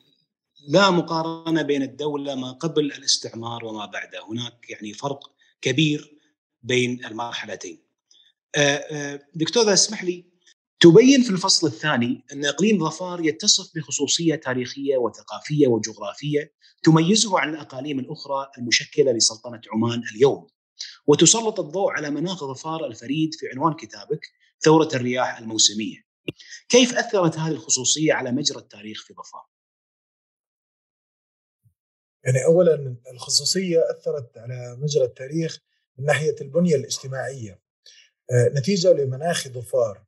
لا 0.68 0.90
مقارنة 0.90 1.62
بين 1.62 1.82
الدولة 1.82 2.34
ما 2.34 2.52
قبل 2.52 2.92
الاستعمار 2.92 3.64
وما 3.64 3.86
بعده 3.86 4.26
هناك 4.30 4.70
يعني 4.70 4.92
فرق 4.92 5.32
كبير 5.60 6.18
بين 6.62 7.04
المرحلتين. 7.04 7.82
آه، 8.56 8.60
آه، 8.60 9.20
دكتور 9.34 9.62
اذا 9.62 9.72
اسمح 9.72 10.04
لي. 10.04 10.30
تبين 10.80 11.22
في 11.22 11.30
الفصل 11.30 11.66
الثاني 11.66 12.24
أن 12.32 12.44
إقليم 12.44 12.84
ظفار 12.84 13.24
يتصف 13.24 13.70
بخصوصية 13.74 14.34
تاريخية 14.34 14.96
وثقافية 14.96 15.66
وجغرافية 15.66 16.52
تميزه 16.82 17.38
عن 17.40 17.54
الأقاليم 17.54 17.98
الأخرى 17.98 18.50
المشكلة 18.58 19.12
لسلطنة 19.12 19.60
عمان 19.72 20.02
اليوم. 20.14 20.46
وتسلط 21.06 21.60
الضوء 21.60 21.92
على 21.92 22.10
مناخ 22.10 22.44
ظفار 22.44 22.86
الفريد 22.86 23.34
في 23.34 23.46
عنوان 23.48 23.74
كتابك 23.74 24.20
ثورة 24.60 24.88
الرياح 24.94 25.38
الموسمية. 25.38 26.04
كيف 26.68 26.94
أثرت 26.94 27.38
هذه 27.38 27.52
الخصوصية 27.52 28.12
على 28.12 28.32
مجرى 28.32 28.58
التاريخ 28.58 29.04
في 29.06 29.14
ظفار؟ 29.14 29.46
يعني 32.24 32.44
اولا 32.44 32.96
الخصوصية 33.12 33.90
أثرت 33.90 34.38
على 34.38 34.76
مجرى 34.78 35.04
التاريخ 35.04 35.60
من 35.98 36.04
ناحية 36.04 36.36
البنية 36.40 36.76
الاجتماعية 36.76 37.60
آه، 38.30 38.48
نتيجة 38.48 38.92
لمناخ 38.92 39.48
ظفار 39.48 40.04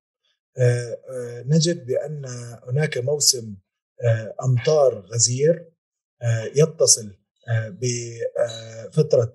آه، 0.58 0.98
آه، 1.08 1.42
نجد 1.46 1.86
بأن 1.86 2.26
هناك 2.68 2.98
موسم 2.98 3.56
أمطار 4.44 5.00
غزير 5.00 5.72
يتصل 6.54 7.16
بفتره 7.70 9.34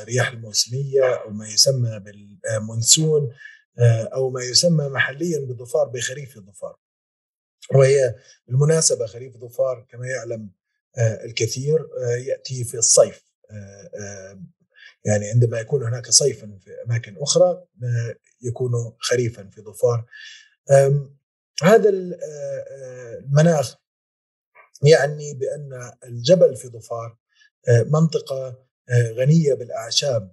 الرياح 0.00 0.30
الموسمية 0.30 1.14
أو 1.14 1.30
ما 1.30 1.48
يسمى 1.48 1.98
بالمونسون 1.98 3.34
أو 4.14 4.30
ما 4.30 4.42
يسمى 4.42 4.88
محليا 4.88 5.38
بظفار 5.38 5.88
بخريف 5.88 6.38
ظفار. 6.38 6.76
وهي 7.74 8.14
بالمناسبة 8.46 9.06
خريف 9.06 9.36
ظفار 9.36 9.86
كما 9.88 10.06
يعلم 10.06 10.50
الكثير 10.98 11.88
يأتي 12.26 12.64
في 12.64 12.76
الصيف. 12.76 13.24
يعني 15.04 15.30
عندما 15.30 15.60
يكون 15.60 15.82
هناك 15.82 16.10
صيفا 16.10 16.58
في 16.64 16.70
أماكن 16.86 17.16
أخرى 17.18 17.64
يكون 18.42 18.72
خريفا 18.98 19.50
في 19.50 19.60
ظفار. 19.60 20.06
هذا 21.62 21.90
المناخ 21.90 23.76
يعني 24.82 25.34
بأن 25.34 25.92
الجبل 26.04 26.56
في 26.56 26.68
ظفار 26.68 27.16
منطقة 27.68 28.66
غنية 28.90 29.54
بالأعشاب 29.54 30.32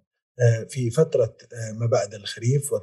في 0.70 0.92
فترة 0.92 1.38
ما 1.74 1.86
بعد 1.86 2.14
الخريف 2.14 2.74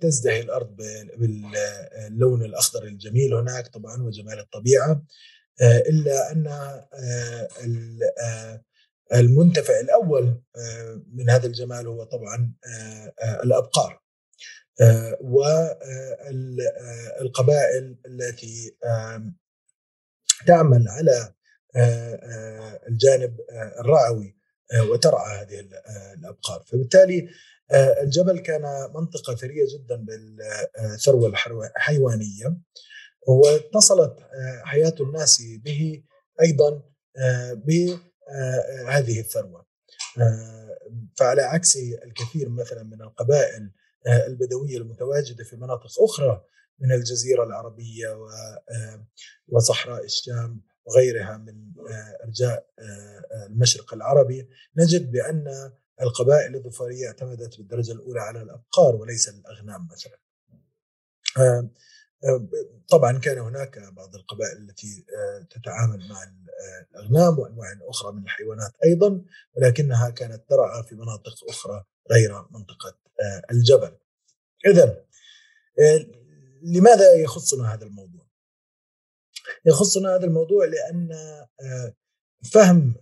تزدهي 0.00 0.40
الأرض 0.40 0.76
باللون 1.16 2.44
الأخضر 2.44 2.84
الجميل 2.84 3.34
هناك 3.34 3.68
طبعا 3.68 4.02
وجمال 4.02 4.38
الطبيعة 4.38 5.02
إلا 5.60 6.32
أن 6.32 6.46
المنتفع 9.14 9.80
الأول 9.80 10.42
آه، 10.56 11.02
من 11.12 11.30
هذا 11.30 11.46
الجمال 11.46 11.86
هو 11.86 12.04
طبعا 12.04 12.52
آه، 12.66 13.12
آه، 13.22 13.42
الأبقار 13.42 14.02
والقبائل 17.20 17.96
التي 18.06 18.76
تعمل 20.46 20.88
على 20.88 21.34
الجانب 22.88 23.36
الرعوي 23.80 24.36
وترعى 24.90 25.40
هذه 25.40 25.68
الأبقار. 26.18 26.64
فبالتالي 26.66 27.28
الجبل 28.02 28.38
كان 28.38 28.62
منطقة 28.94 29.34
ثرية 29.34 29.64
جدا 29.74 29.96
بالثروة 29.96 31.28
الحيوانية 31.76 32.56
واتصلت 33.28 34.16
حياة 34.64 34.94
الناس 35.00 35.42
به 35.64 36.02
أيضا 36.42 36.82
آه، 38.28 38.88
هذه 38.88 39.20
الثروة. 39.20 39.66
آه، 40.18 40.78
فعلى 41.16 41.42
عكس 41.42 41.76
الكثير 41.76 42.48
مثلا 42.48 42.82
من 42.82 43.02
القبائل 43.02 43.70
آه، 44.06 44.26
البدوية 44.26 44.78
المتواجدة 44.78 45.44
في 45.44 45.56
مناطق 45.56 46.02
أخرى 46.02 46.44
من 46.78 46.92
الجزيرة 46.92 47.44
العربية 47.44 48.18
وصحراء 49.48 50.04
الشام 50.04 50.62
وغيرها 50.86 51.36
من 51.36 51.72
أرجاء 52.24 52.66
المشرق 53.46 53.94
العربي 53.94 54.48
نجد 54.76 55.12
بأن 55.12 55.72
القبائل 56.00 56.54
الظفارية 56.54 57.06
اعتمدت 57.06 57.58
بالدرجة 57.58 57.92
الأولى 57.92 58.20
على 58.20 58.42
الأبقار 58.42 58.96
وليس 58.96 59.28
الأغنام 59.28 59.88
مثلا. 59.92 60.18
طبعا 62.88 63.18
كان 63.18 63.38
هناك 63.38 63.78
بعض 63.78 64.14
القبائل 64.14 64.56
التي 64.56 65.06
تتعامل 65.50 66.08
مع 66.08 66.16
الأغنام 66.94 67.38
وأنواع 67.38 67.68
أخرى 67.82 68.12
من 68.12 68.22
الحيوانات 68.22 68.72
أيضا 68.84 69.22
ولكنها 69.54 70.10
كانت 70.10 70.48
ترعى 70.48 70.82
في 70.82 70.94
مناطق 70.94 71.34
أخرى 71.48 71.84
غير 72.12 72.46
منطقة 72.50 72.98
آه، 73.20 73.42
الجبل 73.50 73.96
آه، 75.78 76.06
لماذا 76.62 77.12
يخصنا 77.14 77.74
هذا 77.74 77.84
الموضوع؟ 77.84 78.25
يخصنا 79.66 80.16
هذا 80.16 80.24
الموضوع 80.24 80.66
لأن 80.66 81.12
آه، 81.60 81.94
فهم 82.52 82.94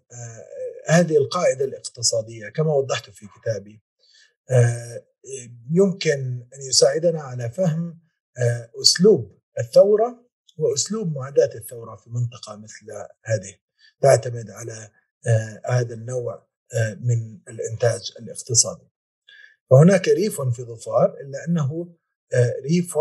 هذه 0.89 1.17
القاعدة 1.17 1.65
الاقتصادية 1.65 2.49
كما 2.49 2.75
وضحت 2.75 3.11
في 3.11 3.27
كتابي 3.27 3.83
يمكن 5.71 6.47
أن 6.55 6.61
يساعدنا 6.69 7.23
على 7.23 7.51
فهم 7.51 8.01
أسلوب 8.83 9.39
الثورة 9.59 10.25
وأسلوب 10.59 11.17
معاداة 11.17 11.51
الثورة 11.55 11.97
في 11.97 12.11
منطقة 12.11 12.57
مثل 12.57 12.87
هذه 13.25 13.55
تعتمد 14.01 14.51
على 14.51 14.91
آه، 15.27 15.63
هذا 15.67 15.95
النوع 15.95 16.47
آه، 16.75 16.95
من 16.95 17.39
الإنتاج 17.49 18.13
الاقتصادي. 18.19 18.89
فهناك 19.71 20.09
ريف 20.09 20.41
في 20.41 20.63
ظفار 20.63 21.17
إلا 21.21 21.45
أنه 21.49 21.95
آه، 22.35 22.55
ريف 22.63 22.99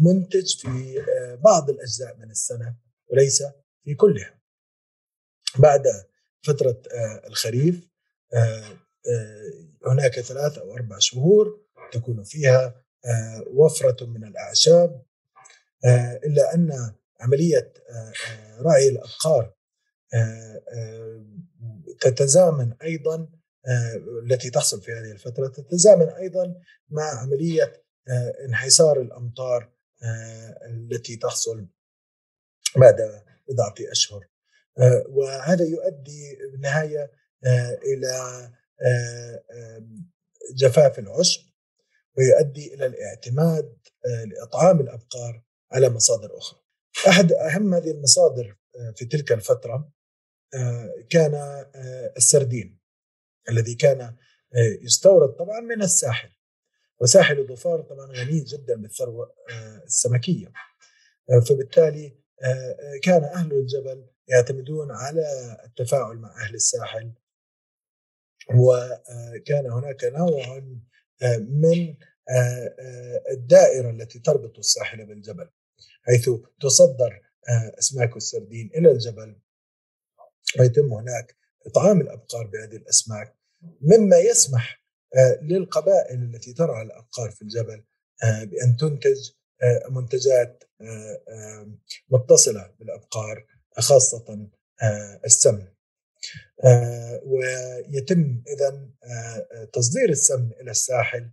منتج 0.00 0.56
في 0.56 1.02
بعض 1.44 1.70
الأجزاء 1.70 2.16
من 2.16 2.30
السنة 2.30 2.76
وليس 3.08 3.42
في 3.84 3.94
كلها. 3.94 4.38
بعد 5.58 5.82
فترة 6.42 6.82
الخريف 7.26 7.88
هناك 9.86 10.20
ثلاث 10.20 10.58
أو 10.58 10.74
أربع 10.74 10.98
شهور 10.98 11.60
تكون 11.92 12.24
فيها 12.24 12.84
وفرة 13.46 14.06
من 14.06 14.24
الأعشاب 14.24 15.02
آه، 15.84 16.20
إلا 16.24 16.54
أن 16.54 16.94
عملية 17.20 17.72
آه، 17.90 18.12
آه، 18.30 18.62
رعي 18.62 18.88
الأبقار 18.88 19.54
تتزامن 22.00 22.72
أيضا 22.82 23.28
التي 24.24 24.50
تحصل 24.50 24.82
في 24.82 24.92
هذه 24.92 25.12
الفترة 25.12 25.48
تتزامن 25.48 26.08
أيضا 26.08 26.54
مع 26.88 27.02
عملية 27.02 27.82
انحسار 28.44 29.00
الأمطار 29.00 29.72
التي 30.66 31.16
تحصل 31.16 31.66
بعد 32.76 33.22
بضعة 33.48 33.74
أشهر 33.80 34.28
وهذا 35.08 35.64
يؤدي 35.64 36.38
بالنهاية 36.52 37.12
إلى 37.84 38.50
جفاف 40.54 40.98
العشب 40.98 41.42
ويؤدي 42.18 42.74
إلى 42.74 42.86
الاعتماد 42.86 43.78
لإطعام 44.26 44.80
الأبقار 44.80 45.44
على 45.72 45.88
مصادر 45.88 46.38
أخرى. 46.38 46.60
أحد 47.08 47.32
أهم 47.32 47.74
هذه 47.74 47.90
المصادر 47.90 48.56
في 48.96 49.04
تلك 49.04 49.32
الفترة 49.32 49.92
كان 51.10 51.64
السردين 52.16 52.78
الذي 53.48 53.74
كان 53.74 54.16
يستورد 54.82 55.28
طبعا 55.28 55.60
من 55.60 55.82
الساحل 55.82 56.30
وساحل 57.00 57.46
ظفار 57.46 57.82
طبعا 57.82 58.06
غني 58.06 58.40
جدا 58.40 58.74
بالثروة 58.74 59.34
السمكية. 59.84 60.52
فبالتالي 61.48 62.18
كان 63.02 63.24
أهل 63.24 63.52
الجبل 63.52 64.06
يعتمدون 64.28 64.90
على 64.90 65.22
التفاعل 65.64 66.16
مع 66.16 66.44
أهل 66.44 66.54
الساحل. 66.54 67.12
وكان 68.54 69.70
هناك 69.70 70.04
نوع 70.04 70.58
من 71.38 71.94
الدائرة 73.30 73.90
التي 73.90 74.18
تربط 74.18 74.58
الساحل 74.58 75.06
بالجبل 75.06 75.50
حيث 76.02 76.30
تصدر 76.60 77.22
أسماك 77.78 78.16
السردين 78.16 78.70
إلى 78.76 78.90
الجبل. 78.90 79.40
ويتم 80.60 80.92
هناك 80.94 81.36
إطعام 81.66 82.00
الأبقار 82.00 82.46
بهذه 82.46 82.76
الأسماك. 82.76 83.36
مما 83.80 84.18
يسمح 84.18 84.84
للقبائل 85.42 86.22
التي 86.22 86.52
ترعى 86.52 86.82
الأبقار 86.82 87.30
في 87.30 87.42
الجبل 87.42 87.84
بأن 88.22 88.76
تنتج 88.76 89.30
منتجات 89.90 90.64
متصلة 92.08 92.74
بالأبقار 92.78 93.46
خاصة 93.78 94.48
السمن. 95.24 95.68
ويتم 97.24 98.42
اذا 98.48 98.88
تصدير 99.72 100.08
السمن 100.08 100.52
إلى 100.60 100.70
الساحل 100.70 101.30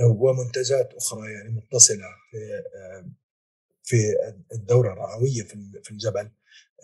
ومنتجات 0.00 0.94
أخرى 0.94 1.32
يعني 1.32 1.48
متصلة 1.48 2.06
في 2.32 2.64
في 3.82 3.96
الدورة 4.52 4.92
الرعوية 4.92 5.42
في 5.82 5.90
الجبل 5.90 6.30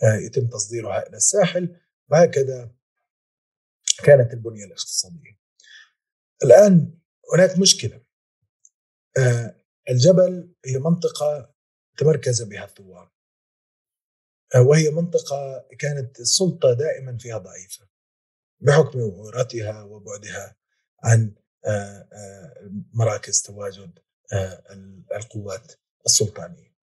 يتم 0.03 0.47
تصديرها 0.47 1.07
إلى 1.07 1.17
الساحل. 1.17 1.75
وهكذا 2.11 2.71
كانت 4.03 4.33
البنية 4.33 4.65
الاقتصادية. 4.65 5.39
الآن 6.43 6.99
هناك 7.33 7.59
مشكلة 7.59 8.01
الجبل 9.89 10.55
هي 10.65 10.79
منطقة 10.79 11.55
تمركز 11.97 12.41
بها 12.41 12.65
الثوار 12.65 13.11
وهي 14.55 14.89
منطقة 14.89 15.67
كانت 15.79 16.19
السلطة 16.19 16.73
دائما 16.73 17.17
فيها 17.17 17.37
ضعيفة 17.37 17.87
بحكم 18.59 18.99
وعورتها 18.99 19.83
وبعدها 19.83 20.55
عن 21.03 21.35
مراكز 22.93 23.41
تواجد 23.41 23.99
القوات 25.15 25.71
السلطانية. 26.05 26.75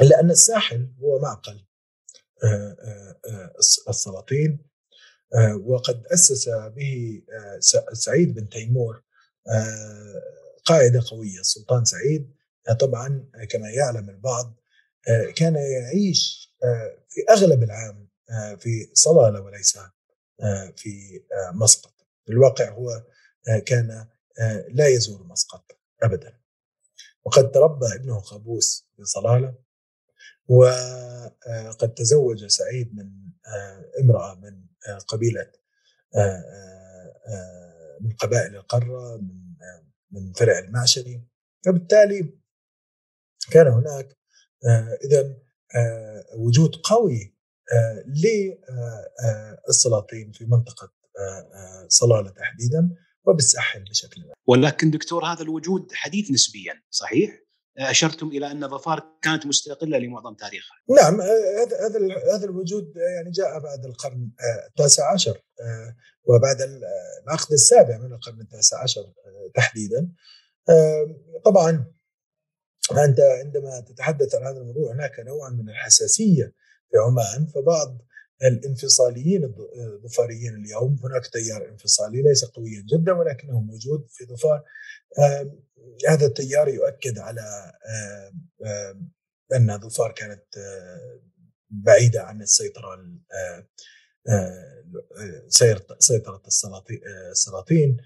لأن 0.00 0.30
الساحل 0.30 0.94
هو 1.00 1.18
معقل 1.18 1.66
السلاطين. 3.88 4.66
وقد 5.64 6.06
أسس 6.06 6.48
به 6.48 7.22
سعيد 7.92 8.34
بن 8.34 8.48
تيمور 8.48 9.02
قاعدة 10.64 11.02
قوية 11.10 11.40
السلطان 11.40 11.84
سعيد. 11.84 12.34
طبعا 12.80 13.30
كما 13.50 13.70
يعلم 13.70 14.10
البعض 14.10 14.60
كان 15.36 15.54
يعيش 15.56 16.52
في 17.08 17.20
أغلب 17.30 17.62
العام 17.62 18.08
في 18.58 18.90
صلالة 18.94 19.40
وليس 19.40 19.78
في 20.76 21.22
مسقط. 21.54 21.94
في 22.24 22.32
الواقع 22.32 22.70
هو 22.70 23.02
كان 23.66 24.06
لا 24.68 24.86
يزور 24.86 25.22
مسقط 25.22 25.64
ابدا. 26.02 26.38
وقد 27.24 27.50
تربى 27.50 27.86
ابنه 27.94 28.20
قابوس 28.20 28.88
في 28.96 29.04
صلالة. 29.04 29.54
وقد 30.48 31.94
تزوج 31.96 32.46
سعيد 32.46 32.94
من 32.94 33.10
امرأة 34.02 34.34
من 34.34 34.66
قبيلة 35.08 35.52
من 38.00 38.12
قبائل 38.12 38.56
القره 38.56 39.16
من 39.16 39.46
من 40.10 40.32
فرع 40.32 40.58
المعشري 40.58 41.22
فبالتالي 41.64 42.38
كان 43.50 43.66
هناك 43.66 44.16
اذا 45.04 45.36
وجود 46.34 46.74
قوي 46.74 47.36
للسلاطين 49.68 50.32
في 50.32 50.44
منطقة 50.44 50.92
صلالة 51.88 52.30
تحديدا 52.30 52.96
وبالساحل 53.24 53.84
بشكل. 53.84 54.22
ولكن 54.46 54.90
دكتور 54.90 55.24
هذا 55.24 55.42
الوجود 55.42 55.92
حديث 55.92 56.30
نسبيا 56.30 56.82
صحيح؟ 56.90 57.45
أشرتم 57.78 58.28
إلى 58.28 58.50
أن 58.50 58.68
ظفار 58.68 59.04
كانت 59.22 59.46
مستقلة 59.46 59.98
لمعظم 59.98 60.34
تاريخها. 60.34 60.76
نعم 60.96 61.20
هذا 61.20 61.86
هذا 61.86 62.34
هذا 62.34 62.44
الوجود 62.44 62.92
يعني 62.96 63.30
جاء 63.30 63.58
بعد 63.58 63.84
القرن 63.84 64.30
التاسع 64.68 65.12
عشر 65.12 65.42
وبعد 66.24 66.56
العقد 66.60 67.52
السابع 67.52 67.98
من 67.98 68.12
القرن 68.12 68.40
التاسع 68.40 68.82
عشر 68.82 69.12
تحديدا. 69.54 70.08
طبعا 71.44 71.92
أنت 72.90 73.20
عندما 73.20 73.80
تتحدث 73.80 74.34
عن 74.34 74.46
هذا 74.46 74.58
الموضوع 74.58 74.92
هناك 74.92 75.20
نوع 75.20 75.50
من 75.50 75.68
الحساسية 75.68 76.52
في 76.90 76.96
عمان 77.06 77.46
فبعض 77.46 78.06
الانفصاليين 78.42 79.54
الظفاريين 79.94 80.54
اليوم 80.54 80.98
هناك 81.04 81.26
تيار 81.26 81.68
انفصالي 81.68 82.22
ليس 82.22 82.44
قويا 82.44 82.84
جدا 82.88 83.12
ولكنه 83.12 83.60
موجود 83.60 84.06
في 84.10 84.24
ظفار 84.24 84.64
هذا 86.08 86.26
التيار 86.26 86.68
يؤكد 86.68 87.18
على 87.18 87.72
أن 89.54 89.78
ظفار 89.80 90.12
كانت 90.12 90.44
بعيدة 91.70 92.22
عن 92.22 92.42
السيطرة 92.42 93.08
سيطرة 95.98 96.42
السلاطين 97.30 97.96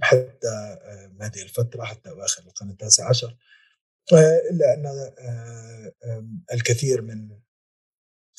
حتى 0.00 0.78
هذه 1.20 1.42
الفترة 1.42 1.84
حتى 1.84 2.10
اواخر 2.10 2.42
القرن 2.42 2.70
التاسع 2.70 3.08
عشر. 3.08 3.36
إلا 4.50 4.74
أن 4.74 5.12
الكثير 6.52 7.02
من 7.02 7.38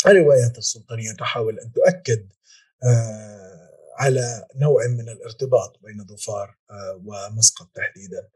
الروايات 0.08 0.58
السلطانية 0.58 1.14
تحاول 1.14 1.60
أن 1.60 1.72
تؤكد 1.72 2.30
على 3.98 4.48
نوع 4.56 4.88
من 4.88 5.10
الارتباط 5.10 5.80
بين 5.82 6.06
ظفار 6.06 6.58
ومسقط 7.06 7.70
تحديدا 7.76 8.30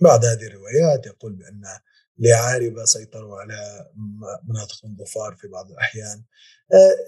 بعض 0.00 0.24
هذه 0.24 0.46
الروايات 0.46 1.06
يقول 1.06 1.32
بأن 1.32 1.64
لعاربة 2.18 2.84
سيطروا 2.84 3.40
على 3.40 3.90
مناطق 4.48 4.84
من 4.84 4.96
ظفار 4.96 5.36
في 5.36 5.48
بعض 5.48 5.70
الأحيان 5.70 6.24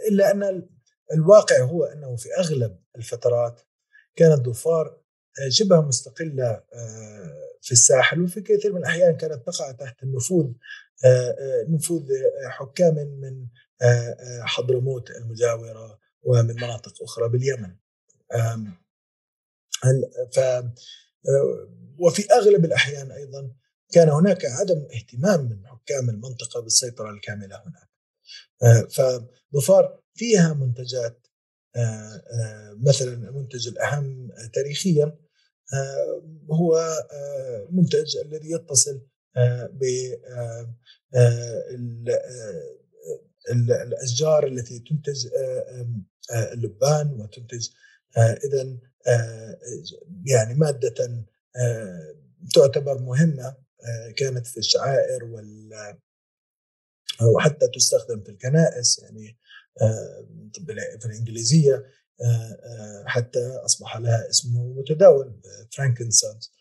إلا 0.08 0.30
أن 0.30 0.68
الواقع 1.12 1.62
هو 1.62 1.84
أنه 1.84 2.16
في 2.16 2.28
أغلب 2.38 2.78
الفترات 2.96 3.60
كانت 4.16 4.46
ظفار 4.46 5.00
شبه 5.48 5.80
مستقلة 5.80 6.62
في 7.62 7.72
الساحل 7.72 8.22
وفي 8.22 8.40
كثير 8.40 8.72
من 8.72 8.78
الأحيان 8.78 9.16
كانت 9.16 9.46
تقع 9.46 9.72
تحت 9.72 10.02
النفوذ 10.02 10.52
نفوذ 11.68 12.08
حكام 12.48 12.94
من 12.94 13.46
حضرموت 14.42 15.10
المجاورة 15.10 16.01
ومن 16.22 16.54
مناطق 16.54 17.02
أخرى 17.02 17.28
باليمن. 17.28 17.76
ف 20.32 20.40
وفي 21.98 22.32
أغلب 22.32 22.64
الأحيان 22.64 23.10
أيضا 23.10 23.52
كان 23.92 24.08
هناك 24.08 24.44
عدم 24.44 24.86
اهتمام 24.94 25.48
من 25.48 25.66
حكام 25.66 26.10
المنطقة 26.10 26.60
بالسيطرة 26.60 27.10
الكاملة 27.10 27.62
هناك. 27.62 27.88
فظفار 28.90 30.00
فيها 30.14 30.54
منتجات 30.54 31.26
مثلا 32.86 33.12
المنتج 33.12 33.68
الأهم 33.68 34.30
تاريخيا 34.54 35.18
هو 36.50 36.94
منتج 37.70 38.16
الذي 38.16 38.50
يتصل 38.50 39.06
ب 39.72 39.84
الأشجار 43.52 44.46
التي 44.46 44.78
تنتج 44.78 45.28
اللبان 46.32 47.20
وتنتج 47.20 47.68
اذا 48.18 48.76
يعني 50.26 50.54
مادة 50.54 51.24
تعتبر 52.54 52.98
مهمة 52.98 53.56
كانت 54.16 54.46
في 54.46 54.56
الشعائر 54.56 55.24
وال 55.24 55.72
وحتى 57.22 57.68
تستخدم 57.68 58.22
في 58.22 58.28
الكنائس 58.28 58.98
يعني 58.98 59.38
في 61.00 61.06
الإنجليزية 61.06 61.84
حتى 63.06 63.46
أصبح 63.64 63.96
لها 63.96 64.30
اسم 64.30 64.56
متداول 64.56 65.40
فرانكنسانس 65.70 66.52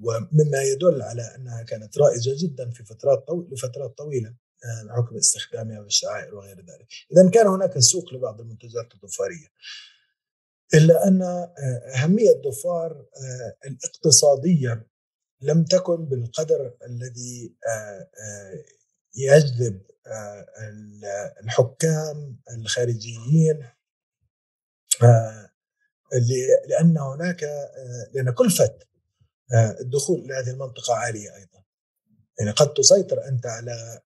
ومما 0.00 0.62
يدل 0.62 1.02
على 1.02 1.22
أنها 1.22 1.62
كانت 1.62 1.98
رائجة 1.98 2.34
جدا 2.38 2.70
في 2.70 2.84
فترات 2.84 3.26
طو... 3.26 3.48
لفترات 3.52 3.98
طويلة. 3.98 4.34
بحكم 4.88 5.16
استخدامها 5.16 5.82
في 5.88 6.06
وغير 6.32 6.56
ذلك. 6.56 6.86
إذا 7.12 7.30
كان 7.30 7.46
هناك 7.46 7.78
سوق 7.78 8.14
لبعض 8.14 8.40
المنتجات 8.40 8.94
الظفارية. 8.94 9.48
إلا 10.74 11.08
أن 11.08 11.22
أهمية 11.94 12.30
الظفار 12.30 13.06
الاقتصادية 13.66 14.86
لم 15.40 15.64
تكن 15.64 16.04
بالقدر 16.04 16.76
الذي 16.86 17.56
يجذب 19.14 19.82
الحكام 21.42 22.40
الخارجيين 22.50 23.68
لأن 26.68 26.98
هناك 26.98 27.44
لأن 28.14 28.30
كلفة 28.30 28.78
الدخول 29.80 30.20
إلى 30.20 30.34
هذه 30.34 30.50
المنطقة 30.50 30.94
عالية 30.94 31.36
أيضا. 31.36 31.61
يعني 32.38 32.50
قد 32.50 32.74
تسيطر 32.74 33.28
أنت 33.28 33.46
على 33.46 34.00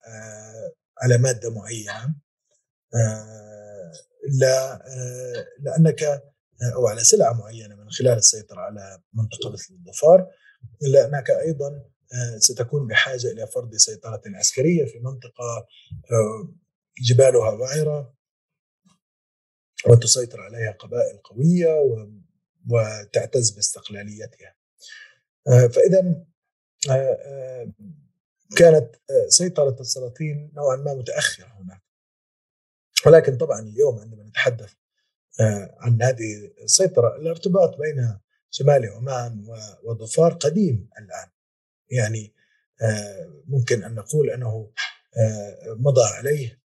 على 1.03 1.19
مادة 1.19 1.51
معينة 1.51 2.15
لا 4.29 4.83
لأنك 5.61 6.03
أو 6.75 6.87
على 6.87 7.05
سلعة 7.05 7.33
معينة 7.33 7.75
من 7.75 7.91
خلال 7.91 8.19
السيطرة 8.19 8.61
على 8.61 9.01
منطقة 9.13 9.53
مثل 9.53 9.75
الظفار 9.75 10.31
الا 10.83 11.07
انك 11.07 11.31
أيضا 11.31 11.85
ستكون 12.39 12.87
بحاجة 12.87 13.27
إلى 13.27 13.47
فرض 13.47 13.75
سيطرة 13.75 14.23
عسكرية 14.27 14.85
في 14.85 14.99
منطقة 14.99 15.67
جبالها 17.03 17.51
وعره 17.51 18.15
وتسيطر 19.89 20.41
عليها 20.41 20.73
قبائل 20.73 21.19
قوية 21.19 21.75
وتعتز 22.71 23.51
باستقلاليتها. 23.51 24.55
فاذا 25.47 26.25
كانت 28.57 28.97
سيطرة 29.29 29.77
السلاطين 29.81 30.53
نوعا 30.55 30.77
ما 30.77 30.95
متأخرة 30.95 31.47
هناك. 31.47 31.83
ولكن 33.07 33.37
طبعا 33.37 33.61
اليوم 33.61 33.99
عندما 33.99 34.25
نتحدث 34.25 34.73
عن 35.81 36.03
هذه 36.03 36.53
السيطرة 36.63 37.17
الارتباط 37.17 37.79
بين 37.79 38.19
شمال 38.51 38.89
عمان 38.89 39.47
وظفار 39.85 40.33
قديم 40.33 40.91
الآن. 40.99 41.29
يعني 41.91 42.35
ممكن 43.47 43.85
أن 43.85 43.95
نقول 43.95 44.31
أنه 44.31 44.73
مضى 45.67 46.05
عليه 46.05 46.63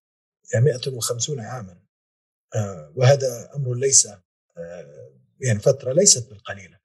150 0.54 1.40
عاما. 1.40 1.82
وهذا 2.94 3.50
أمر 3.56 3.74
ليس 3.74 4.08
يعني 5.40 5.58
فترة 5.58 5.92
ليست 5.92 6.30
بالقليلة. 6.30 6.81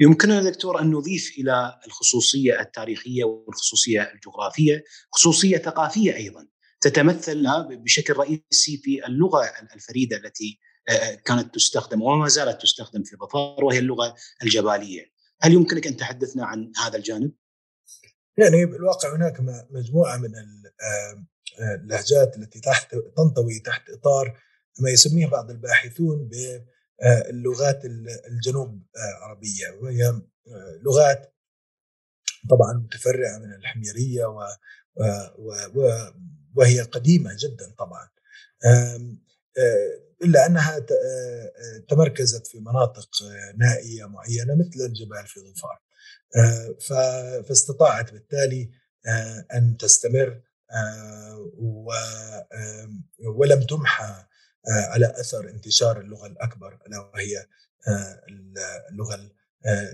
يمكننا 0.00 0.50
دكتور 0.50 0.80
أن 0.80 0.90
نضيف 0.90 1.34
إلى 1.38 1.80
الخصوصية 1.86 2.60
التاريخية 2.60 3.24
والخصوصية 3.24 4.12
الجغرافية 4.14 4.84
خصوصية 5.12 5.58
ثقافية 5.58 6.16
أيضا 6.16 6.48
تتمثل 6.80 7.46
بشكل 7.70 8.16
رئيسي 8.16 8.76
في 8.82 9.06
اللغة 9.06 9.52
الفريدة 9.74 10.16
التي 10.16 10.58
كانت 11.24 11.54
تستخدم 11.54 12.02
وما 12.02 12.28
زالت 12.28 12.62
تستخدم 12.62 13.02
في 13.02 13.16
ظفار 13.16 13.64
وهي 13.64 13.78
اللغة 13.78 14.14
الجبالية. 14.42 15.12
هل 15.40 15.52
يمكنك 15.52 15.86
أن 15.86 15.96
تحدثنا 15.96 16.46
عن 16.46 16.72
هذا 16.76 16.96
الجانب؟ 16.96 17.32
يعني 18.38 18.66
بالواقع 18.66 19.16
هناك 19.16 19.40
مجموعة 19.70 20.16
من 20.16 20.30
اللهجات 21.60 22.36
التي 22.36 22.60
تحت 22.60 22.94
تنطوي 23.16 23.58
تحت 23.64 23.90
إطار 23.90 24.40
ما 24.80 24.90
يسميه 24.90 25.26
بعض 25.26 25.50
الباحثون 25.50 26.28
باللغات 27.02 27.84
الجنوب 28.28 28.82
عربية 29.22 29.70
وهي 29.80 30.22
لغات 30.82 31.34
طبعا 32.50 32.72
متفرعة 32.72 33.38
من 33.38 33.54
الحميرية 33.54 34.24
و 34.26 34.46
وهي 36.54 36.80
قديمة 36.80 37.36
جدا 37.38 37.74
طبعا. 37.78 38.08
إلا 40.24 40.46
أنها 40.46 40.86
تمركزت 41.88 42.46
في 42.46 42.60
مناطق 42.60 43.08
نائية 43.56 44.04
معينة 44.04 44.54
مثل 44.54 44.80
الجبال 44.80 45.26
في 45.26 45.40
ظفار. 45.40 45.82
فاستطاعت 47.42 48.12
بالتالي 48.12 48.70
أن 49.54 49.76
تستمر 49.76 50.42
ولم 53.18 53.62
تمحى 53.62 54.24
على 54.66 55.20
أثر 55.20 55.48
انتشار 55.48 56.00
اللغة 56.00 56.26
الأكبر 56.26 56.78
ألا 56.86 56.98
وهي 56.98 57.46
اللغة 58.90 59.30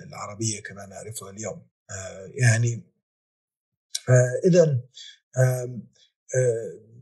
العربية 0.07 0.63
كما 0.63 0.87
نعرفها 0.87 1.31
اليوم 1.31 1.67
يعني 2.35 2.83
اذا 4.45 4.81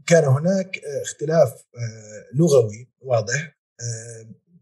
كان 0.06 0.24
هناك 0.24 0.78
اختلاف 0.78 1.64
لغوي 2.34 2.89
واضح 3.01 3.56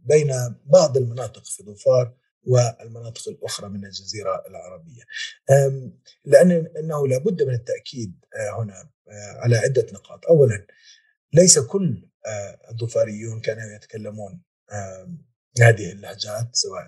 بين 0.04 0.56
بعض 0.64 0.96
المناطق 0.96 1.44
في 1.44 1.62
ظفار 1.62 2.14
والمناطق 2.42 3.28
الأخرى 3.28 3.68
من 3.68 3.84
الجزيرة 3.84 4.44
العربية. 4.48 5.02
لأن 6.24 6.50
إنه 6.78 7.08
لابد 7.08 7.42
من 7.42 7.54
التأكيد 7.54 8.24
هنا 8.34 8.90
على 9.14 9.56
عدة 9.56 9.86
نقاط، 9.92 10.26
اولا 10.26 10.66
ليس 11.32 11.58
كل 11.58 12.08
الظفاريون 12.70 13.40
كانوا 13.40 13.76
يتكلمون 13.76 14.42
هذه 15.60 15.92
اللهجات 15.92 16.48
سواء 16.52 16.86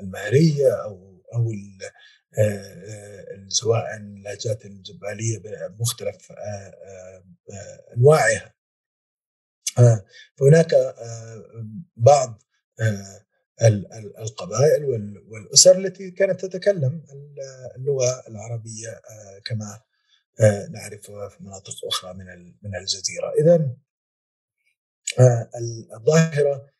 المهرية 0.00 0.82
أو 0.84 1.22
أو 1.34 1.52
سواء 3.48 3.96
اللهجات 3.96 4.64
الجبالية 4.64 5.38
بمختلف 5.68 6.32
أنواعها. 7.96 8.54
فهناك 10.36 10.94
بعض 11.96 12.42
القبائل 14.18 14.84
والأسر 15.28 15.78
التي 15.78 16.10
كانت 16.10 16.44
تتكلم 16.44 17.04
اللغة 17.76 18.24
العربية 18.28 19.00
كما 19.44 19.82
نعرفها 20.70 21.28
في 21.28 21.42
مناطق 21.44 21.86
أخرى 21.86 22.14
من 22.14 22.54
من 22.62 22.76
الجزيرة، 22.76 23.32
اذا 23.38 23.76
الظاهرة 25.94 26.70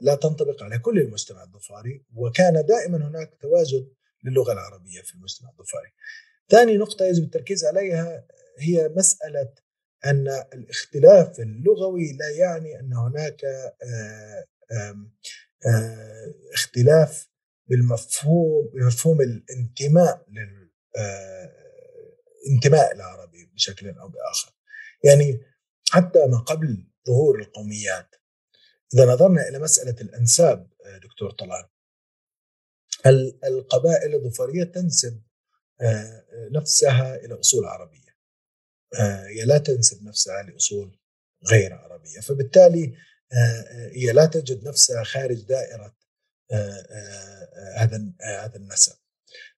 لا 0.00 0.14
تنطبق 0.14 0.62
على 0.62 0.78
كل 0.78 0.98
المجتمع 0.98 1.42
الظفاري 1.42 2.04
وكان 2.14 2.66
دائما 2.66 3.08
هناك 3.08 3.34
تواجد 3.40 3.92
للغة 4.24 4.52
العربية 4.52 5.02
في 5.02 5.14
المجتمع 5.14 5.50
الظفاري. 5.50 5.92
ثاني 6.50 6.76
نقطة 6.76 7.04
يجب 7.04 7.24
التركيز 7.24 7.64
عليها 7.64 8.26
هي 8.58 8.88
مسألة 8.88 9.52
أن 10.06 10.28
الاختلاف 10.28 11.40
اللغوي 11.40 12.12
لا 12.12 12.30
يعني 12.30 12.80
أن 12.80 12.92
هناك 12.92 13.40
اختلاف 16.54 17.28
بالمفهوم 17.66 18.70
بمفهوم 18.74 19.20
الانتماء 19.20 20.26
انتماء 22.46 22.94
العربي 22.94 23.46
بشكل 23.54 23.88
أو 23.88 24.08
بآخر. 24.08 24.52
يعني 25.04 25.40
حتى 25.90 26.26
ما 26.26 26.38
قبل 26.38 26.86
ظهور 27.06 27.40
القوميات 27.40 28.14
إذا 28.94 29.06
نظرنا 29.06 29.48
إلى 29.48 29.58
مسألة 29.58 30.00
الأنساب 30.00 30.72
دكتور 31.02 31.30
طلال 31.30 31.68
القبائل 33.44 34.14
الظفاريه 34.14 34.64
تنسب 34.64 35.22
نفسها 36.50 37.16
إلى 37.16 37.40
أصول 37.40 37.64
عربية. 37.64 38.16
هي 39.28 39.44
لا 39.44 39.58
تنسب 39.58 40.02
نفسها 40.04 40.42
لأصول 40.42 40.98
غير 41.50 41.74
عربية. 41.74 42.20
فبالتالي 42.20 42.96
هي 43.92 44.12
لا 44.12 44.26
تجد 44.26 44.68
نفسها 44.68 45.04
خارج 45.04 45.42
دائرة 45.42 45.96
هذا 47.76 48.12
هذا 48.22 48.56
النسب. 48.56 48.96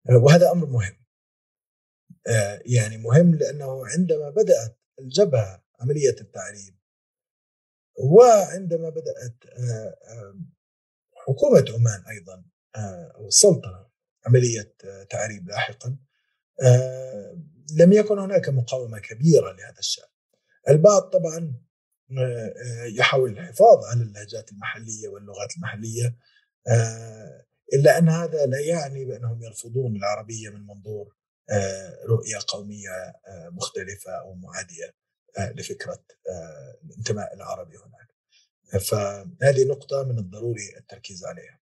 وهذا 0.10 0.52
أمر 0.52 0.66
مهم. 0.66 1.06
يعني 2.66 2.98
مهم 2.98 3.36
لأنه 3.36 3.88
عندما 3.88 4.30
بدأت 4.30 4.80
الجبهة 5.00 5.64
عملية 5.80 6.16
التعريب 6.22 6.76
وعندما 7.96 8.90
بدأت 8.90 9.36
حكومة 11.16 11.66
عمان 11.70 12.04
أيضا 12.10 12.44
أو 13.16 13.28
السلطنه 13.28 13.90
عملية 14.26 14.76
تعريب 15.10 15.48
لاحقا 15.48 15.98
لم 17.76 17.94
يكن 17.94 18.20
هناك 18.20 18.50
مقاومة 18.50 19.00
كبيرة 19.00 19.52
لهذا 19.52 19.80
الشأن. 19.80 20.10
البعض 20.70 21.02
طبعا 21.02 21.54
يحاول 22.98 23.32
الحفاظ 23.32 23.86
على 23.86 24.04
اللهجات 24.04 24.52
المحلية 24.52 25.08
واللغات 25.08 25.56
المحلية 25.56 26.18
إلا 27.74 27.98
أن 27.98 28.10
هذا 28.10 28.46
لا 28.46 28.60
يعني 28.60 29.06
بأنهم 29.06 29.44
يرفضون 29.44 29.96
العربية 29.96 30.50
من 30.50 30.68
منظور 30.68 31.16
رؤية 32.10 32.38
قومية 32.48 33.14
مختلفة 33.52 34.12
أو 34.12 34.36
معادية 34.36 34.96
لفكرة 35.56 36.04
الانتماء 36.86 37.34
العربي 37.34 37.78
هناك. 37.78 38.10
فهذه 38.82 39.68
نقطة 39.68 40.04
من 40.04 40.20
الضروري 40.20 40.78
التركيز 40.78 41.26
عليها. 41.26 41.60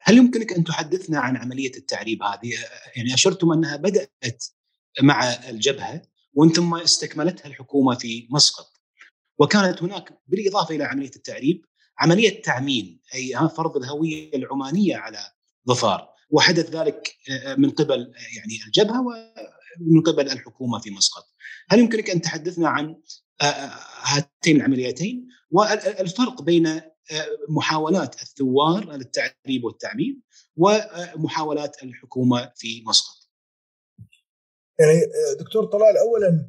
هل 0.00 0.16
يمكنك 0.16 0.52
أن 0.52 0.64
تحدثنا 0.64 1.20
عن 1.20 1.36
عملية 1.36 1.76
التعريب 1.76 2.22
هذه؟ 2.22 2.52
يعني 2.96 3.14
أشرتم 3.14 3.52
أنها 3.52 3.76
بدأت 3.76 4.44
مع 5.02 5.24
الجبهة 5.48 6.02
ومن 6.34 6.52
ثم 6.52 6.74
استكملتها 6.74 7.46
الحكومة 7.46 7.94
في 7.94 8.28
مسقط. 8.30 8.72
وكانت 9.38 9.82
هناك 9.82 10.20
بالإضافة 10.26 10.74
إلى 10.74 10.84
عملية 10.84 11.10
التعريب 11.16 11.64
عملية 11.98 12.42
تعميم 12.42 13.00
أي 13.14 13.48
فرض 13.56 13.76
الهوية 13.76 14.34
العمانية 14.34 14.96
على 14.96 15.32
ظفار 15.68 16.11
وحدث 16.32 16.70
ذلك 16.70 17.16
من 17.58 17.70
قبل 17.70 18.00
يعني 18.36 18.58
الجبهة 18.66 19.00
ومن 19.00 20.02
قبل 20.02 20.30
الحكومة 20.30 20.78
في 20.78 20.90
مسقط. 20.90 21.24
هل 21.68 21.78
يمكنك 21.78 22.10
أن 22.10 22.20
تحدثنا 22.20 22.68
عن 22.68 22.96
هاتين 24.02 24.56
العمليتين 24.56 25.28
والفرق 25.50 26.42
بين 26.42 26.80
محاولات 27.48 28.22
الثوار 28.22 28.92
للتعريب 28.96 29.64
والتعميم 29.64 30.22
ومحاولات 30.56 31.82
الحكومة 31.82 32.52
في 32.56 32.84
مسقط. 32.86 33.28
يعني 34.80 35.00
دكتور 35.40 35.64
طلال 35.64 35.96
اولا 35.98 36.48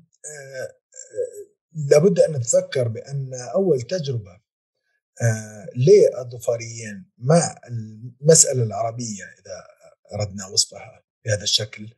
لابد 1.91 2.19
أن 2.19 2.31
نتذكر 2.31 2.87
بأن 2.87 3.31
أول 3.55 3.81
تجربة 3.81 4.43
للظفاريين 5.75 7.11
مع 7.17 7.55
المسألة 7.67 8.63
العربية 8.63 9.23
إذا 9.23 9.72
أردنا 10.13 10.47
وصفها 10.47 11.03
بهذا 11.25 11.43
الشكل 11.43 11.89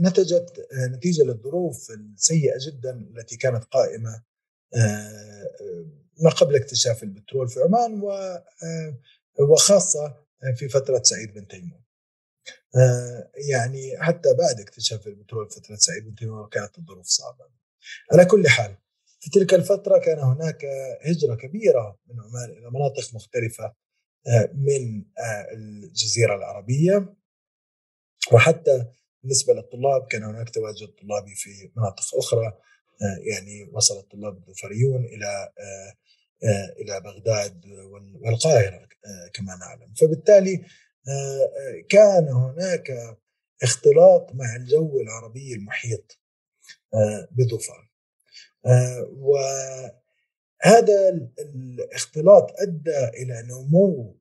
نتجت 0.00 0.68
نتيجة 0.90 1.22
للظروف 1.22 1.90
السيئة 1.90 2.54
جدا 2.66 2.90
التي 2.90 3.36
كانت 3.36 3.64
قائمة 3.64 4.22
ما 6.20 6.30
قبل 6.30 6.56
اكتشاف 6.56 7.02
البترول 7.02 7.48
في 7.48 7.60
عمان 7.60 8.02
وخاصة 9.40 10.24
في 10.56 10.68
فترة 10.68 11.02
سعيد 11.02 11.34
بن 11.34 11.48
تيمور. 11.48 11.82
يعني 13.50 13.98
حتى 13.98 14.34
بعد 14.34 14.60
اكتشاف 14.60 15.06
البترول 15.06 15.50
فترة 15.50 15.76
سعيد 15.76 16.04
بن 16.04 16.14
تيمور 16.14 16.48
كانت 16.48 16.78
الظروف 16.78 17.06
صعبة. 17.06 17.44
على 18.12 18.24
كل 18.24 18.48
حال 18.48 18.76
في 19.20 19.30
تلك 19.30 19.54
الفترة 19.54 19.98
كان 19.98 20.18
هناك 20.18 20.64
هجرة 21.02 21.34
كبيرة 21.34 21.98
من 22.06 22.20
عمان 22.20 22.50
إلى 22.50 22.70
مناطق 22.70 23.14
مختلفة 23.14 23.74
من 24.54 25.04
الجزيرة 25.52 26.34
العربية. 26.34 27.14
وحتى 28.32 28.86
بالنسبة 29.22 29.54
للطلاب 29.54 30.06
كان 30.06 30.22
هناك 30.22 30.50
تواجد 30.50 30.88
طلابي 30.88 31.34
في 31.34 31.72
مناطق 31.76 32.16
أخرى. 32.18 32.58
يعني 33.30 33.70
وصل 33.72 33.98
الطلاب 33.98 34.36
الظفريون 34.36 35.04
إلى 35.04 35.52
إلى 36.80 37.00
بغداد 37.00 37.66
والقاهرة 38.24 38.88
كما 39.34 39.56
نعلم. 39.56 39.94
فبالتالي 39.94 40.64
كان 41.88 42.28
هناك 42.28 43.16
اختلاط 43.62 44.34
مع 44.34 44.56
الجو 44.56 45.00
العربي 45.00 45.54
المحيط 45.54 46.20
بظفار 47.30 47.90
وهذا 50.64 51.08
الاختلاط 51.38 52.50
أدى 52.60 53.08
إلى 53.22 53.42
نمو 53.42 54.18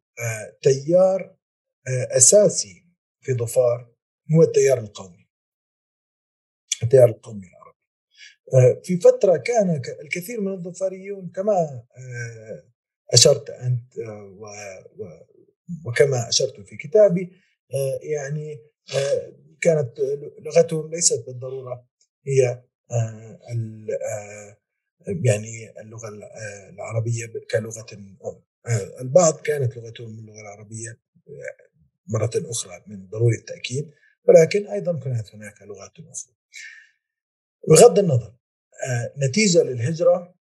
تيار 0.62 1.36
أساسي 1.88 2.86
في 3.22 3.34
ظفار 3.34 3.92
هو 4.36 4.42
التيار 4.44 4.78
القومي. 4.80 5.28
التيار 6.84 7.10
القومي 7.10 7.48
العربي 7.48 8.82
في 8.84 8.98
فترة 8.98 9.38
كان 9.38 9.82
الكثير 10.02 10.42
من 10.42 10.54
الظفاريون 10.54 11.32
كما 11.36 11.84
أشرت 13.14 13.50
أنت 13.50 13.94
وكما 15.86 16.30
أشرت 16.30 16.60
في 16.62 16.78
كتابي 16.78 17.32
يعني 18.02 18.60
كانت 19.62 20.00
لغتهم 20.40 20.92
ليست 20.92 21.26
بالضرورة 21.28 21.88
هي 22.28 22.64
يعني 25.07 25.82
اللغة 25.82 26.10
العربية 26.69 27.34
كلغة 27.52 27.86
البعض 29.02 29.41
كانت 29.41 29.78
لغتهم 29.78 30.19
اللغة 30.19 30.41
العربية 30.41 30.99
مرة 32.07 32.32
أخرى 32.36 32.84
من 32.88 33.07
ضروري 33.07 33.36
التأكيد 33.36 33.91
ولكن 34.23 34.68
أيضا 34.68 34.99
كانت 34.99 35.36
هناك 35.36 35.61
لغات 35.61 35.91
أخرى. 35.99 36.34
بغض 37.69 37.99
النظر 37.99 38.36
نتيجة 39.18 39.64
للهجرة 39.64 40.36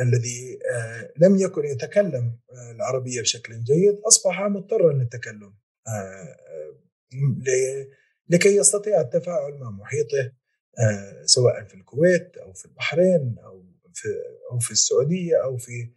الذي 0.00 0.58
لم 1.16 1.36
يكن 1.36 1.64
يتكلم 1.64 2.38
العربية 2.74 3.20
بشكل 3.20 3.64
جيد 3.64 4.00
أصبح 4.06 4.40
مضطرا 4.40 4.92
للتكلم 4.92 5.54
لكي 8.28 8.56
يستطيع 8.56 9.00
التفاعل 9.00 9.58
مع 9.58 9.70
محيطه 9.70 10.32
سواء 11.24 11.64
في 11.64 11.74
الكويت 11.74 12.36
أو 12.36 12.52
في 12.52 12.64
البحرين 12.64 13.36
أو 13.38 13.64
في, 13.94 14.08
أو 14.50 14.58
في 14.58 14.70
السعودية 14.70 15.44
أو 15.44 15.56
في 15.56 15.92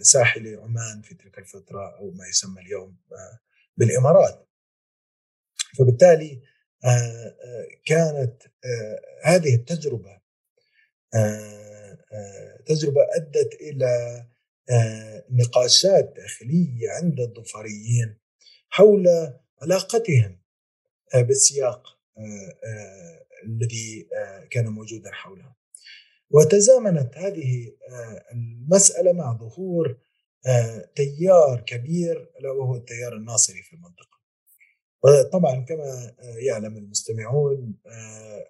ساحل 0.00 0.58
عمان 0.58 1.02
في 1.02 1.14
تلك 1.14 1.38
الفترة 1.38 1.96
أو 1.98 2.10
ما 2.10 2.26
يسمى 2.26 2.60
اليوم 2.62 2.96
بالإمارات. 3.76 4.48
فبالتالي 5.78 6.42
كانت 7.86 8.42
هذه 9.22 9.54
التجربة 9.54 10.20
تجربة 12.66 13.00
أدت 13.16 13.54
إلى 13.60 14.24
نقاشات 15.30 16.14
داخلية 16.16 16.90
عند 16.90 17.20
الظفاريين 17.20 18.18
حول 18.68 19.06
علاقتهم 19.62 20.40
بالسياق 21.14 21.98
الذي 23.44 24.08
كان 24.50 24.66
موجودا 24.68 25.10
حولها 25.12 25.56
وتزامنت 26.30 27.18
هذه 27.18 27.72
المسألة 28.32 29.12
مع 29.12 29.36
ظهور 29.36 29.98
تيار 30.96 31.60
كبير 31.66 32.30
ألا 32.40 32.50
وهو 32.50 32.76
التيار 32.76 33.16
الناصري 33.16 33.62
في 33.62 33.72
المنطقة. 33.72 34.14
طبعا 35.32 35.64
كما 35.64 36.14
يعلم 36.38 36.76
المستمعون 36.76 37.74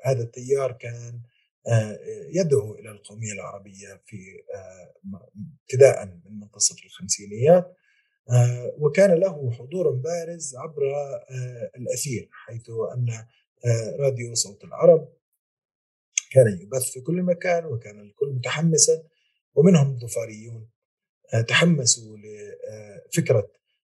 هذا 0.04 0.22
التيار 0.22 0.72
كان 0.72 1.20
يدعو 2.34 2.74
إلى 2.74 2.90
القومية 2.90 3.32
العربية 3.32 4.02
في 4.06 4.16
ابتداء 5.62 6.06
من 6.06 6.40
منتصف 6.40 6.84
الخمسينيات 6.84 7.76
وكان 8.78 9.10
له 9.20 9.50
حضور 9.50 9.90
بارز 9.90 10.56
عبر 10.56 10.82
الأثير 11.76 12.28
حيث 12.32 12.70
أن 12.94 13.26
راديو 14.00 14.34
صوت 14.34 14.64
العرب. 14.64 15.08
كان 16.32 16.58
يبث 16.62 16.90
في 16.90 17.00
كل 17.00 17.22
مكان 17.22 17.64
وكان 17.64 18.00
الكل 18.00 18.26
متحمسا 18.26 19.02
ومنهم 19.54 19.90
الظفاريون 19.90 20.70
تحمسوا 21.48 22.16
لفكره 22.18 23.50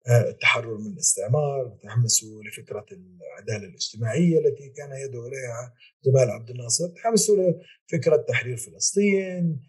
التحرر 0.10 0.78
من 0.78 0.94
الاستعمار 0.94 1.78
تحمسوا 1.84 2.44
لفكرة 2.44 2.86
العدالة 2.91 3.68
الاجتماعية 3.68 4.40
التي 4.40 4.70
كان 4.70 4.91
يدعو 4.91 5.28
إليها 5.28 5.74
جمال 6.06 6.32
عبد 6.32 6.50
الناصر 6.50 6.88
تحمسوا 6.88 7.54
لفكرة 7.91 8.18
تحرير 8.18 8.58
فلسطين 8.58 9.60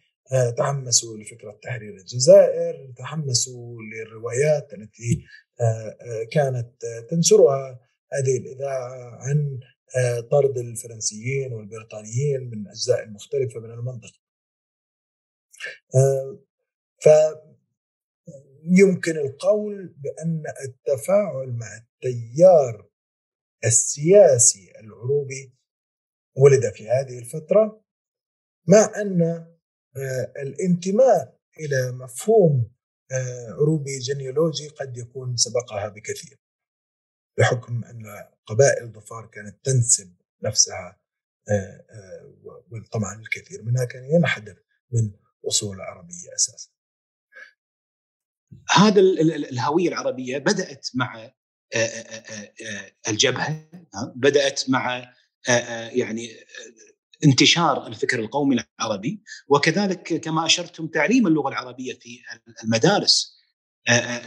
تحمسوا 0.57 1.17
لفكرة 1.19 1.59
تحرير 1.63 1.95
الجزائر 1.95 2.93
تحمسوا 2.97 3.83
للروايات 3.83 4.73
التي 4.73 5.25
كانت 6.33 6.73
تنشرها 7.11 7.81
هذه 8.13 8.37
الإذاعة 8.37 9.17
عن 9.23 9.61
طرد 10.31 10.59
الفرنسيين 10.59 11.53
والبريطانيين 11.53 12.51
من 12.51 12.69
أجزاء 12.69 13.09
مختلفة 13.09 13.61
من 13.61 13.71
المنطقة. 13.71 14.19
ف 17.05 17.09
يمكن 18.67 19.17
القول 19.17 19.89
بأن 19.89 20.43
التفاعل 20.65 21.53
مع 21.53 21.77
التيار 21.77 22.89
السياسي 23.65 24.73
العروبي 24.81 25.55
ولد 26.37 26.73
في 26.75 26.89
هذه 26.89 27.19
الفترة 27.19 27.85
مع 28.69 28.93
أن 28.97 29.47
الانتماء 30.39 31.39
إلى 31.61 31.93
مفهوم 31.93 32.71
عروبي 33.61 33.99
جينيولوجي 33.99 34.69
قد 34.69 34.97
يكون 34.97 35.37
سبقها 35.37 35.89
بكثير. 35.89 36.44
بحكم 37.39 37.85
أن 37.85 38.05
قبائل 38.47 38.93
ظفار 38.93 39.27
كانت 39.27 39.65
تنسب 39.65 40.15
نفسها 40.43 41.01
وطبعا 42.71 43.21
الكثير 43.21 43.63
منها 43.63 43.85
كان 43.85 44.05
ينحدر 44.05 44.63
من 44.93 45.11
أصول 45.49 45.81
عربية 45.81 46.35
أساسا. 46.35 46.69
هذا 48.71 49.01
الهوية 49.01 49.89
العربية 49.89 50.39
بدأت 50.39 50.89
مع 50.95 51.33
الجبهة 53.09 53.71
بدأت 54.15 54.71
مع 54.71 55.15
يعني 55.93 56.29
انتشار 57.25 57.87
الفكر 57.87 58.21
القومي 58.21 58.57
العربي 58.81 59.23
وكذلك 59.49 60.21
كما 60.21 60.47
أشرتم 60.47 60.87
تعليم 60.87 61.27
اللغة 61.27 61.49
العربية 61.49 61.95
في 61.95 62.19
المدارس 62.65 63.41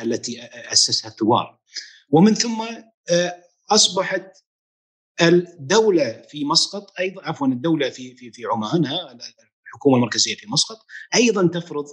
التي 0.01 0.43
أسسها 0.43 1.11
الثوار. 1.11 1.59
ومن 2.09 2.33
ثم 2.33 2.67
أصبحت 3.69 4.37
الدولة 5.21 6.21
في 6.29 6.45
مسقط 6.45 6.99
أيضا 6.99 7.23
عفوا 7.23 7.47
الدولة 7.47 7.89
في 7.89 8.15
في 8.15 8.31
في 8.31 8.41
عمان 8.45 8.85
الحكومة 9.65 9.95
المركزية 9.95 10.35
في 10.35 10.47
مسقط 10.47 10.77
أيضا 11.15 11.47
تفرض 11.47 11.85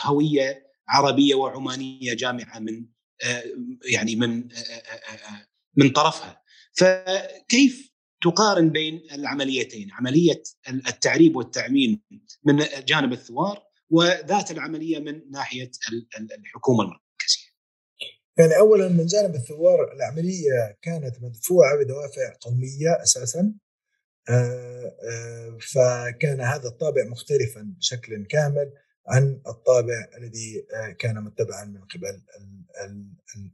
هوية 0.00 0.66
عربية 0.88 1.34
وعمانية 1.34 2.14
جامعة 2.14 2.58
من 2.58 2.86
يعني 3.92 4.16
من 4.16 4.48
من 5.76 5.90
طرفها 5.90 6.42
فكيف 6.72 7.88
تقارن 8.22 8.70
بين 8.70 9.02
العمليتين 9.12 9.92
عملية 9.92 10.42
التعريب 10.68 11.36
والتعميم 11.36 12.02
من 12.44 12.64
جانب 12.86 13.12
الثوار 13.12 13.62
وذات 13.90 14.50
العملية 14.50 14.98
من 14.98 15.30
ناحية 15.30 15.70
الحكومة 16.38 16.82
المركزية. 16.84 17.07
يعني 18.38 18.58
اولا 18.58 18.88
من 18.88 19.06
جانب 19.06 19.34
الثوار 19.34 19.92
العملية 19.92 20.76
كانت 20.82 21.22
مدفوعة 21.22 21.76
بدوافع 21.76 22.36
قومية 22.40 23.02
أساسا 23.02 23.54
آه، 24.30 24.96
آه، 25.10 25.58
فكان 25.60 26.40
هذا 26.40 26.68
الطابع 26.68 27.04
مختلفا 27.04 27.74
بشكل 27.78 28.26
كامل 28.26 28.72
عن 29.06 29.42
الطابع 29.46 30.08
الذي 30.18 30.66
آه، 30.74 30.92
كان 30.92 31.24
متبعا 31.24 31.64
من 31.64 31.80
قبل 31.80 32.22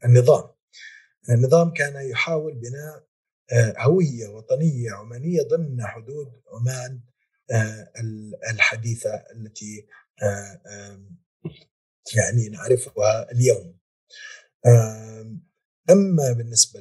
النظام. 0.04 0.50
النظام 1.30 1.72
كان 1.72 2.10
يحاول 2.10 2.54
بناء 2.54 3.04
هوية 3.78 4.28
وطنية 4.28 4.90
عمانية 4.92 5.42
ضمن 5.42 5.86
حدود 5.86 6.32
عمان 6.52 7.00
الحديثة 8.50 9.10
التي 9.10 9.86
يعني 12.16 12.48
نعرفها 12.48 13.32
اليوم 13.32 13.78
أما 15.90 16.32
بالنسبة 16.32 16.80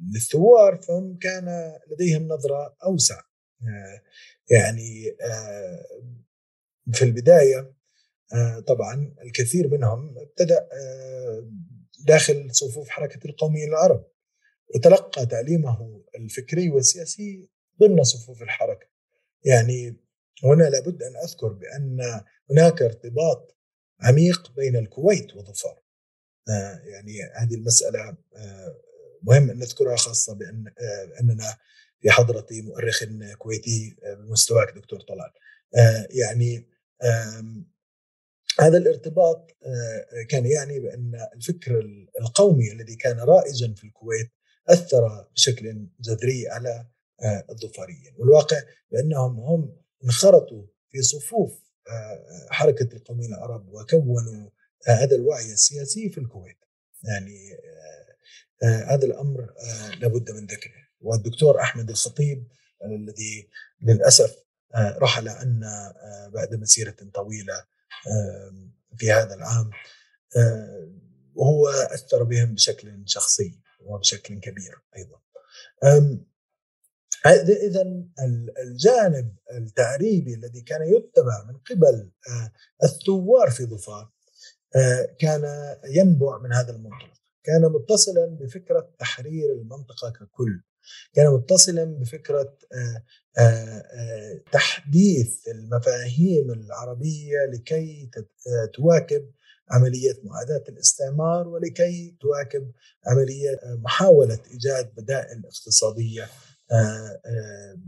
للثوار 0.00 0.76
فهم 0.76 1.18
كان 1.18 1.72
لديهم 1.90 2.28
نظرة 2.28 2.76
أوسع. 2.84 3.20
يعني 4.50 5.16
في 6.92 7.02
البداية 7.02 7.74
طبعا 8.66 9.14
الكثير 9.22 9.68
منهم 9.68 10.18
ابتدأ 10.18 10.68
داخل 11.98 12.54
صفوف 12.54 12.88
حركة 12.88 13.28
القوميين 13.28 13.68
العرب 13.68 14.10
وتلقى 14.74 15.26
تعليمه 15.26 16.04
الفكري 16.14 16.70
والسياسي 16.70 17.50
ضمن 17.80 18.02
صفوف 18.04 18.42
الحركة. 18.42 18.86
يعني 19.44 19.96
هنا 20.44 20.64
لابد 20.64 21.02
أن 21.02 21.16
أذكر 21.16 21.48
بأن 21.48 22.00
هناك 22.50 22.82
ارتباط 22.82 23.56
عميق 24.00 24.52
بين 24.56 24.76
الكويت 24.76 25.36
وظفار. 25.36 25.82
يعني 26.84 27.22
هذه 27.36 27.54
المسألة 27.54 28.16
آه 28.36 28.76
مهم 29.22 29.50
أن 29.50 29.58
نذكرها 29.58 29.96
خاصة 29.96 30.34
بأن 30.34 30.64
آه 30.78 31.20
أننا 31.20 31.56
في 32.00 32.10
حضرة 32.10 32.46
مؤرخ 32.50 33.04
كويتي 33.38 33.96
بمستواك 34.18 34.74
دكتور 34.76 35.00
طلال. 35.00 35.30
آه، 35.76 36.08
يعني 36.10 36.66
هذا 38.60 38.78
الارتباط 38.78 39.56
آه، 39.64 40.22
كان 40.28 40.46
يعني 40.46 40.80
بأن 40.80 41.28
الفكر 41.34 41.84
القومي 42.20 42.72
الذي 42.72 42.96
كان 42.96 43.18
رائجا 43.18 43.74
في 43.74 43.84
الكويت 43.84 44.30
أثر 44.68 45.26
بشكل 45.34 45.86
جذري 46.00 46.48
على 46.48 46.86
آه، 47.22 47.44
الظفاريين 47.50 48.14
والواقع 48.18 48.56
بأنهم 48.92 49.40
هم 49.40 49.76
انخرطوا 50.04 50.66
في 50.90 51.02
صفوف 51.02 51.52
آه، 51.90 52.46
حركة 52.50 52.96
القوميين 52.96 53.34
العرب 53.34 53.68
وكونوا 53.68 54.20
آه، 54.20 54.50
هذا 54.86 55.16
الوعي 55.16 55.52
السياسي 55.52 56.10
في 56.10 56.18
الكويت. 56.18 56.58
يعني 57.02 57.56
هذا 58.62 59.06
الأمر 59.06 59.54
لابد 60.00 60.30
من 60.30 60.46
ذكره. 60.46 60.80
والدكتور 61.00 61.60
أحمد 61.60 61.90
الخطيب 61.90 62.48
الذي 62.84 63.48
للأسف 63.82 64.36
رحل 64.76 65.28
عنا 65.28 65.94
بعد 66.34 66.54
مسيرة 66.54 66.96
طويلة 67.14 67.64
في 68.96 69.12
هذا 69.12 69.34
العام 69.34 69.70
وهو 71.34 71.68
أثر 71.68 72.22
بهم 72.22 72.54
بشكل 72.54 73.02
شخصي 73.06 73.60
وبشكل 73.80 74.40
كبير 74.40 74.78
أيضا. 74.96 75.20
اذا 77.26 78.04
الجانب 78.62 79.36
التعريبي 79.52 80.34
الذي 80.34 80.60
كان 80.60 80.82
يتبع 80.82 81.44
من 81.44 81.56
قبل 81.56 82.10
آه، 82.28 82.52
الثوار 82.84 83.50
في 83.50 83.64
ظفار 83.64 84.02
آه، 84.02 84.19
كان 85.18 85.74
ينبع 85.84 86.38
من 86.38 86.52
هذا 86.52 86.70
المنطلق. 86.70 87.20
كان 87.44 87.62
متصلا 87.62 88.26
بفكرة 88.40 88.94
تحرير 88.98 89.52
المنطقة 89.52 90.10
ككل. 90.10 90.62
كان 91.14 91.32
متصلا 91.32 91.84
بفكرة 91.84 92.58
آه، 93.38 94.42
تحديث 94.52 95.48
المفاهيم 95.48 96.50
العربية 96.50 97.36
لكي 97.52 98.10
تواكب 98.74 99.30
عملية 99.70 100.20
معاداة 100.24 100.64
الاستعمار 100.68 101.48
ولكي 101.48 102.16
تواكب 102.20 102.72
عملية 103.06 103.60
محاولة 103.64 104.38
إيجاد 104.52 104.94
بدائل 104.96 105.42
اقتصادية 105.44 106.28
آه، 106.72 107.20
آه، 107.26 107.80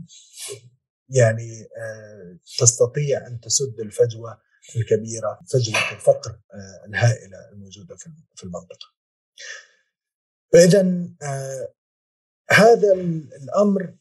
يعني 1.09 1.61
آه، 1.77 2.37
تستطيع 2.59 3.27
أن 3.27 3.39
تسد 3.39 3.79
الفجوة 3.79 4.37
الكبيرة 4.75 5.39
فجوه 5.53 5.91
الفقر 5.91 6.39
الهائلة 6.87 7.49
الموجودة 7.51 7.95
في 8.35 8.43
المنطقة. 8.43 8.93
فإذا 10.53 11.07
هذا 12.51 12.93
الأمر 13.43 13.95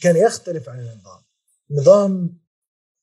كان 0.00 0.16
يختلف 0.16 0.68
عن 0.68 0.80
النظام. 0.80 1.22
النظام 1.70 2.40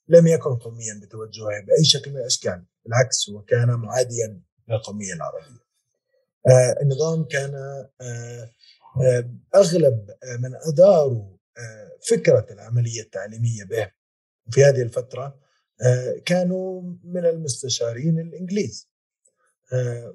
لم 0.07 0.27
يكن 0.27 0.55
قوميا 0.55 0.99
بتوجهه 1.03 1.61
بأي 1.67 1.83
شكل 1.83 2.11
من 2.11 2.17
الأشكال، 2.17 2.65
بالعكس 2.85 3.29
هو 3.29 3.41
كان 3.41 3.69
معاديا 3.69 4.41
للقومية 4.67 5.13
العربية. 5.13 5.63
النظام 6.81 7.23
كان 7.23 7.53
آه، 9.01 9.29
أغلب 9.55 10.09
آه، 10.23 10.37
من 10.37 10.55
أداروا 10.55 11.37
آه، 11.57 11.91
فكرة 12.09 12.47
العملية 12.51 13.01
التعليمية 13.01 13.63
به 13.63 13.91
في 14.51 14.63
هذه 14.63 14.81
الفترة 14.81 15.39
كانوا 16.25 16.81
من 17.03 17.25
المستشارين 17.25 18.19
الإنجليز 18.19 18.89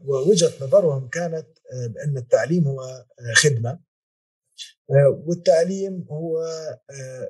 ووجهة 0.05 0.53
نظرهم 0.65 1.09
كانت 1.09 1.47
بان 1.95 2.16
التعليم 2.16 2.69
هو 2.69 3.07
خدمة 3.35 3.81
والتعليم 5.27 6.07
هو 6.11 6.47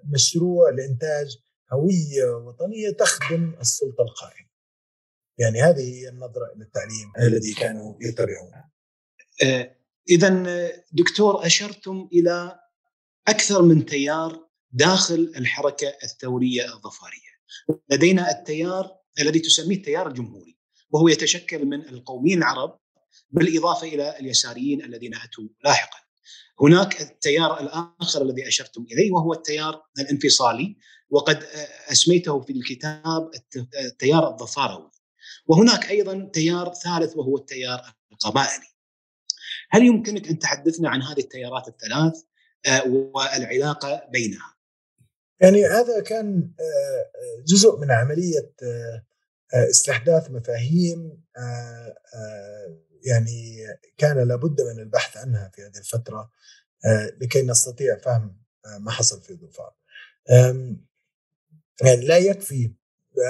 مشروع 0.04 0.70
لإنتاج 0.70 1.38
هوية 1.72 2.36
وطنية 2.36 2.90
تخدم 2.90 3.54
السلطة 3.60 4.02
القائمة. 4.02 4.48
يعني 5.38 5.62
هذه 5.62 5.94
هي 5.94 6.08
النظرة 6.08 6.52
للتعليم 6.56 7.12
الذي 7.18 7.54
كانوا 7.54 7.94
يتبعونها. 8.00 8.70
اذا 10.10 10.44
دكتور 10.92 11.46
أشرتم 11.46 12.08
إلى 12.12 12.60
أكثر 13.28 13.62
من 13.62 13.86
تيار 13.86 14.48
داخل 14.72 15.32
الحركة 15.36 15.94
الثورية 16.04 16.74
الظفارية. 16.74 17.27
لدينا 17.90 18.30
التيار 18.30 18.98
الذي 19.20 19.38
تسميه 19.38 19.76
التيار 19.76 20.08
الجمهوري 20.08 20.58
وهو 20.90 21.08
يتشكل 21.08 21.64
من 21.64 21.88
القوميين 21.88 22.38
العرب 22.38 22.78
بالإضافة 23.30 23.88
إلى 23.88 24.18
اليساريين 24.18 24.84
الذين 24.84 25.14
أتوا 25.14 25.44
لاحقا. 25.64 25.98
هناك 26.60 27.00
التيار 27.00 27.60
الآخر 27.60 28.22
الذي 28.22 28.48
أشرتم 28.48 28.82
إليه 28.92 29.12
وهو 29.12 29.32
التيار 29.32 29.82
الانفصالي 29.98 30.76
وقد 31.10 31.44
أسميته 31.92 32.40
في 32.40 32.52
الكتاب 32.52 33.30
التيار 33.84 34.28
الظفاروي. 34.28 34.90
وهناك 35.46 35.90
أيضا 35.90 36.30
تيار 36.32 36.72
ثالث 36.74 37.16
وهو 37.16 37.36
التيار 37.36 37.94
القبائلي. 38.12 38.68
هل 39.70 39.82
يمكنك 39.86 40.28
أن 40.28 40.38
تحدثنا 40.38 40.88
عن 40.88 41.02
هذه 41.02 41.20
التيارات 41.20 41.68
الثلاث 41.68 42.22
آه، 42.66 42.82
والعلاقة 42.88 44.02
بينها؟ 44.12 44.57
يعني 45.40 45.66
هذا 45.66 46.00
كان 46.00 46.52
آه، 46.60 47.42
جزء 47.44 47.78
من 47.78 47.90
عملية 47.90 48.52
آه، 48.62 49.04
استحداث 49.70 50.30
مفاهيم 50.30 51.22
يعني 53.04 53.66
كان 53.98 54.28
لابد 54.28 54.60
من 54.60 54.80
البحث 54.80 55.16
عنها 55.16 55.50
في 55.54 55.62
هذه 55.62 55.78
الفترة 55.78 56.30
لكي 57.20 57.42
نستطيع 57.42 57.98
فهم 57.98 58.42
ما 58.80 58.90
حصل 58.90 59.22
في 59.22 59.34
ظفار. 59.34 59.74
يعني 61.82 62.06
لا 62.06 62.18
يكفي 62.18 62.72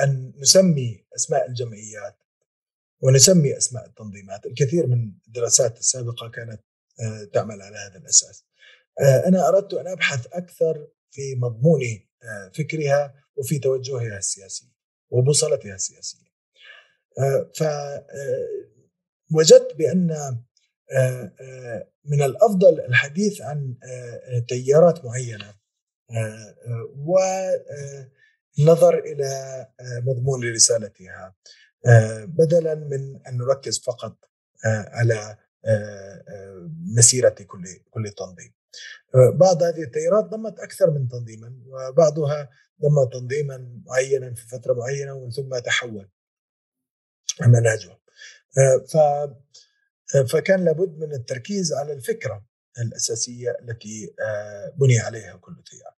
أن 0.04 0.32
نسمي 0.36 1.06
أسماء 1.16 1.48
الجمعيات 1.48 2.16
ونسمي 3.00 3.56
أسماء 3.56 3.86
التنظيمات، 3.86 4.46
الكثير 4.46 4.86
من 4.86 5.12
الدراسات 5.26 5.78
السابقة 5.78 6.28
كانت 6.28 6.60
آه، 7.00 7.24
تعمل 7.24 7.62
على 7.62 7.76
هذا 7.76 7.98
الأساس. 7.98 8.44
آه، 9.00 9.28
أنا 9.28 9.48
أردت 9.48 9.74
أن 9.74 9.86
أبحث 9.86 10.26
أكثر 10.32 10.88
في 11.10 11.34
مضمون 11.34 11.80
آه، 12.22 12.50
فكرها 12.54 13.14
وفي 13.36 13.58
توجهها 13.58 14.18
السياسي 14.18 14.72
وبوصلتها 15.10 15.74
السياسية. 15.74 16.28
ف 17.54 17.62
وجدت 19.34 19.74
بأن 19.76 20.38
من 22.04 22.22
الأفضل 22.22 22.80
الحديث 22.80 23.40
عن 23.40 23.74
تيارات 24.48 25.04
معينة 25.04 25.54
والنظر 28.58 28.98
إلى 28.98 29.66
مضمون 29.80 30.52
رسالتها 30.52 31.34
بدلا 32.24 32.74
من 32.74 33.26
أن 33.26 33.36
نركز 33.38 33.78
فقط 33.78 34.16
على 34.64 35.36
مسيرة 36.96 37.28
كل 37.28 37.64
كل 37.90 38.10
تنظيم. 38.10 38.54
بعض 39.14 39.62
هذه 39.62 39.82
التيارات 39.82 40.24
ضمت 40.24 40.60
أكثر 40.60 40.90
من 40.90 41.08
تنظيما 41.08 41.62
وبعضها 41.66 42.50
ضم 42.82 43.10
تنظيما 43.12 43.82
معينا 43.86 44.34
في 44.34 44.46
فترة 44.46 44.74
معينة 44.74 45.14
ومن 45.14 45.30
ثم 45.30 45.58
تحول 45.58 46.08
منهجه. 47.40 47.98
ف 48.92 48.96
فكان 50.32 50.64
لابد 50.64 50.98
من 50.98 51.12
التركيز 51.12 51.72
على 51.72 51.92
الفكرة 51.92 52.46
الأساسية 52.78 53.58
التي 53.62 54.14
بني 54.76 54.98
عليها 54.98 55.36
كل 55.36 55.62
تيار. 55.70 55.94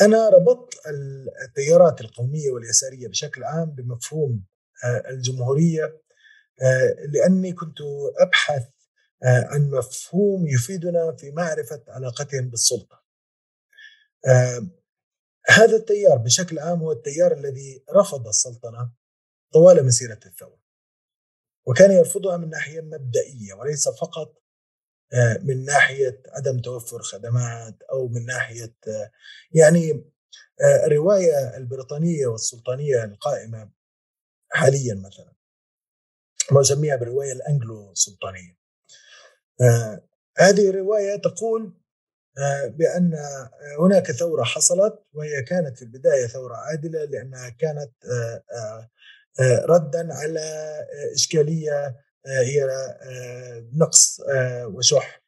أنا 0.00 0.28
ربطت 0.28 0.74
التيارات 1.48 2.00
القومية 2.00 2.50
واليسارية 2.50 3.08
بشكل 3.08 3.44
عام 3.44 3.70
بمفهوم 3.70 4.44
الجمهورية 4.84 6.00
لأني 7.08 7.52
كنت 7.52 7.78
أبحث 8.18 8.68
عن 9.24 9.70
مفهوم 9.70 10.46
يفيدنا 10.46 11.16
في 11.16 11.30
معرفة 11.30 11.84
علاقتهم 11.88 12.50
بالسلطة. 12.50 13.04
هذا 15.48 15.76
التيار 15.76 16.16
بشكل 16.18 16.58
عام 16.58 16.80
هو 16.80 16.92
التيار 16.92 17.32
الذي 17.32 17.84
رفض 17.90 18.28
السلطنة 18.28 18.92
طوال 19.52 19.86
مسيرة 19.86 20.20
الثورة. 20.26 20.64
وكان 21.66 21.90
يرفضها 21.90 22.36
من 22.36 22.50
ناحية 22.50 22.80
مبدئية 22.80 23.54
وليس 23.54 23.88
فقط 23.88 24.42
من 25.42 25.64
ناحية 25.64 26.22
عدم 26.28 26.60
توفر 26.60 27.02
خدمات 27.02 27.82
أو 27.82 28.08
من 28.08 28.24
ناحية 28.26 28.76
يعني 29.52 30.10
الرواية 30.86 31.56
البريطانية 31.56 32.26
والسلطانية 32.26 33.04
القائمة 33.04 33.70
حاليا 34.50 34.94
مثلا 34.94 35.33
ما 36.52 36.60
يسميها 36.60 36.96
بالرواية 36.96 37.32
الانجلو 37.32 37.94
سلطانيه 37.94 38.56
هذه 40.38 40.70
الرواية 40.70 41.16
تقول 41.16 41.72
بأن 42.68 43.18
هناك 43.78 44.12
ثورة 44.12 44.42
حصلت 44.42 44.94
وهي 45.12 45.42
كانت 45.42 45.76
في 45.76 45.82
البداية 45.82 46.26
ثورة 46.26 46.56
عادلة 46.56 47.04
لأنها 47.04 47.48
كانت 47.48 47.92
ردا 49.68 50.14
على 50.14 50.78
إشكالية 51.14 51.96
هي 52.26 52.68
نقص 53.72 54.20
وشح 54.64 55.22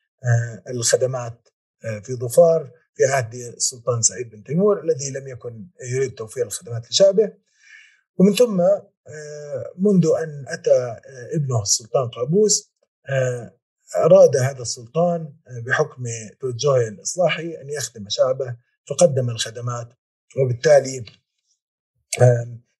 الخدمات 0.68 1.48
في 2.02 2.14
ظفار 2.14 2.70
في 2.94 3.05
عهد 3.05 3.34
السلطان 3.34 4.02
سعيد 4.02 4.30
بن 4.30 4.44
تيمور 4.44 4.84
الذي 4.84 5.10
لم 5.10 5.28
يكن 5.28 5.66
يريد 5.82 6.14
توفير 6.14 6.47
الخدمات 6.47 6.90
لشعبه. 6.90 7.32
ومن 8.16 8.34
ثم 8.34 8.62
منذ 9.78 10.06
أن 10.22 10.44
أتى 10.48 10.96
ابنه 11.34 11.62
السلطان 11.62 12.08
قابوس 12.08 12.72
أراد 13.96 14.36
هذا 14.36 14.62
السلطان 14.62 15.32
بحكم 15.66 16.04
توجهه 16.40 16.88
الإصلاحي 16.88 17.60
أن 17.60 17.70
يخدم 17.70 18.08
شعبه 18.08 18.56
فقدم 18.88 19.30
الخدمات 19.30 19.88
وبالتالي 20.42 21.04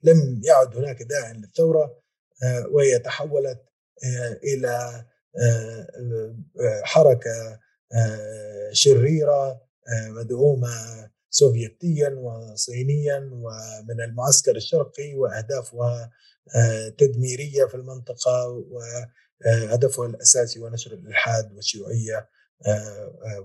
لم 0.03 0.41
يعد 0.45 0.77
هناك 0.77 1.03
داع 1.03 1.33
للثورة 1.33 2.03
وهي 2.71 2.99
تحولت 2.99 3.63
إلى 4.45 5.05
حركة 6.85 7.61
شريرة 8.73 9.61
مدعومة 10.09 10.71
سوفيتيا 11.31 12.09
وصينيا 12.09 13.31
ومن 13.33 14.01
المعسكر 14.01 14.57
الشرقي 14.57 15.15
وأهدافها 15.15 16.13
تدميرية 16.99 17.65
في 17.65 17.75
المنطقة 17.75 18.67
وهدفها 18.71 20.07
الأساسي 20.07 20.61
هو 20.61 20.69
نشر 20.69 20.93
الإلحاد 20.93 21.53
والشيوعية 21.53 22.29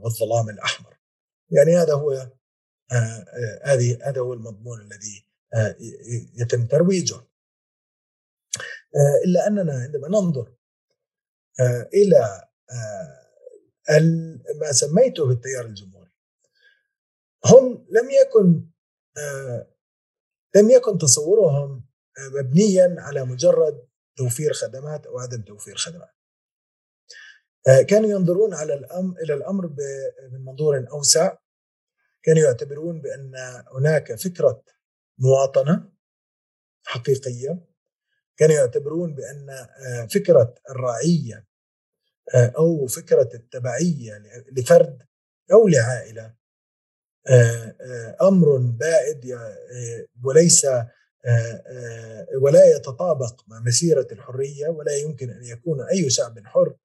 والظلام 0.01 0.49
الأحمر. 0.49 0.97
يعني 1.51 1.77
هذا 1.77 1.93
هو 1.93 2.31
هذه 3.63 4.09
هذا 4.09 4.21
هو 4.21 4.33
المضمون 4.33 4.81
الذي 4.81 5.27
يتم 6.33 6.65
ترويجه. 6.67 7.21
إلا 9.25 9.47
أننا 9.47 9.73
عندما 9.73 10.07
ننظر 10.07 10.53
إلى 11.93 12.47
ما 14.59 14.71
سميته 14.71 15.25
بالتيار 15.27 15.65
الجمهوري 15.65 15.90
هم 17.45 17.88
لم 17.89 18.09
يكن 18.09 18.69
لم 20.55 20.69
يكن 20.69 20.97
تصورهم 20.97 21.85
مبنيا 22.39 22.95
على 22.99 23.26
مجرد 23.26 23.88
توفير 24.18 24.53
خدمات 24.53 25.05
أو 25.07 25.19
عدم 25.19 25.41
توفير 25.41 25.76
خدمات. 25.76 26.09
كانوا 27.89 28.09
ينظرون 28.09 28.53
على 28.53 28.73
الامر 28.73 29.19
إلى 29.22 29.34
الأمر 29.34 29.76
من 30.31 30.45
منظور 30.45 30.88
أوسع 30.91 31.38
كانوا 32.23 32.43
يعتبرون 32.43 33.01
بأن 33.01 33.35
هناك 33.73 34.15
فكرة 34.15 34.63
مواطنة 35.18 35.91
حقيقية 36.85 37.65
كانوا 38.38 38.55
يعتبرون 38.55 39.15
بأن 39.15 39.68
فكرة 40.13 40.55
الرعية 40.69 41.47
أو 42.35 42.88
فكرة 42.88 43.30
التبعية 43.34 44.23
لفرد 44.51 45.07
أو 45.53 45.68
لعائلة 45.68 46.35
أمر 48.22 48.57
بائد 48.57 49.38
وليس 50.23 50.65
ولا 52.41 52.65
يتطابق 52.76 53.41
مع 53.48 53.60
مسيرة 53.60 54.07
الحرية 54.11 54.68
ولا 54.68 54.95
يمكن 54.95 55.30
أن 55.30 55.43
يكون 55.43 55.81
أي 55.81 56.10
شعب 56.10 56.39
حر 56.45 56.76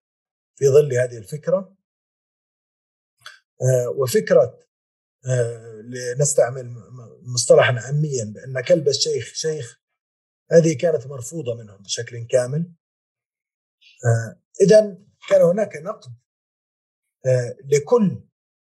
في 0.57 0.69
ظل 0.69 0.95
هذه 0.95 1.19
الفكرة. 1.19 1.77
وفكرة 3.97 4.67
لنستعمل 5.85 6.75
مصطلحا 7.23 7.79
عاميا 7.79 8.25
بأن 8.25 8.61
كلب 8.61 8.89
الشيخ 8.89 9.33
شيخ 9.35 9.81
هذه 10.51 10.77
كانت 10.77 11.07
مرفوضة 11.07 11.55
منهم 11.55 11.83
بشكل 11.83 12.27
كامل. 12.27 12.73
اذا 14.61 14.99
كان 15.29 15.43
هناك 15.43 15.77
نقد 15.77 16.13
لكل 17.65 18.23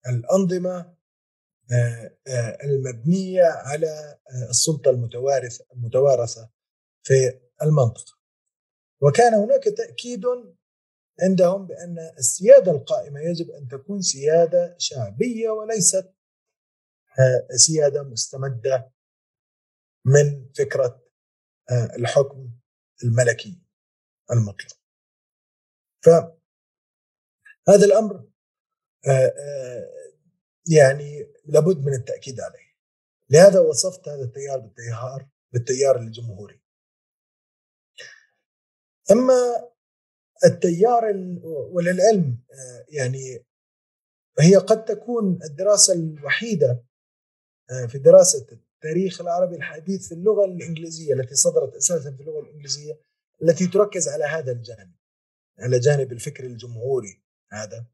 الأنظمة 0.08 0.97
المبنية 2.64 3.44
على 3.44 4.18
السلطة 4.50 4.90
المتوارثه 4.90 5.66
المتوارثة 5.72 6.50
في 7.02 7.40
المنطقة. 7.62 8.18
وكان 9.02 9.34
هناك 9.34 9.64
تأكيد 9.64 10.24
عندهم 11.22 11.66
بأن 11.66 11.98
السيادة 12.18 12.72
القائمة 12.72 13.20
يجب 13.20 13.50
أن 13.50 13.68
تكون 13.68 14.02
سيادة 14.02 14.76
شعبية 14.78 15.50
وليست 15.50 16.14
سيادة 17.56 18.02
مستمدة 18.02 18.92
من 20.04 20.52
فكرة 20.52 21.02
الحكم 21.70 22.50
الملكي 23.04 23.62
المطلق. 24.32 24.78
فهذا 26.04 27.84
الأمر 27.84 28.28
يعني 30.68 31.32
لابد 31.46 31.86
من 31.86 31.94
التأكيد 31.94 32.40
عليه. 32.40 32.68
لهذا 33.30 33.60
وصفت 33.60 34.08
هذا 34.08 34.22
التيار 34.22 34.58
بالتيار 34.58 35.28
بالتيار 35.52 35.96
الجمهوري 36.00 36.60
أما 39.10 39.68
التيار 40.44 41.04
وللعلم 41.44 42.38
يعني 42.88 43.44
هي 44.40 44.56
قد 44.56 44.84
تكون 44.84 45.38
الدراسة 45.44 45.94
الوحيدة 45.94 46.84
في 47.88 47.98
دراسة 47.98 48.46
التاريخ 48.52 49.20
العربي 49.20 49.56
الحديث 49.56 50.08
في 50.08 50.14
اللغة 50.14 50.44
الإنجليزية 50.44 51.14
التي 51.14 51.34
صدرت 51.34 51.74
أساسا 51.74 52.12
في 52.12 52.20
اللغة 52.20 52.40
الإنجليزية 52.40 53.00
التي 53.42 53.66
تركز 53.66 54.08
على 54.08 54.24
هذا 54.24 54.52
الجانب 54.52 54.92
على 55.58 55.78
جانب 55.78 56.12
الفكر 56.12 56.44
الجمهوري 56.44 57.22
هذا 57.52 57.86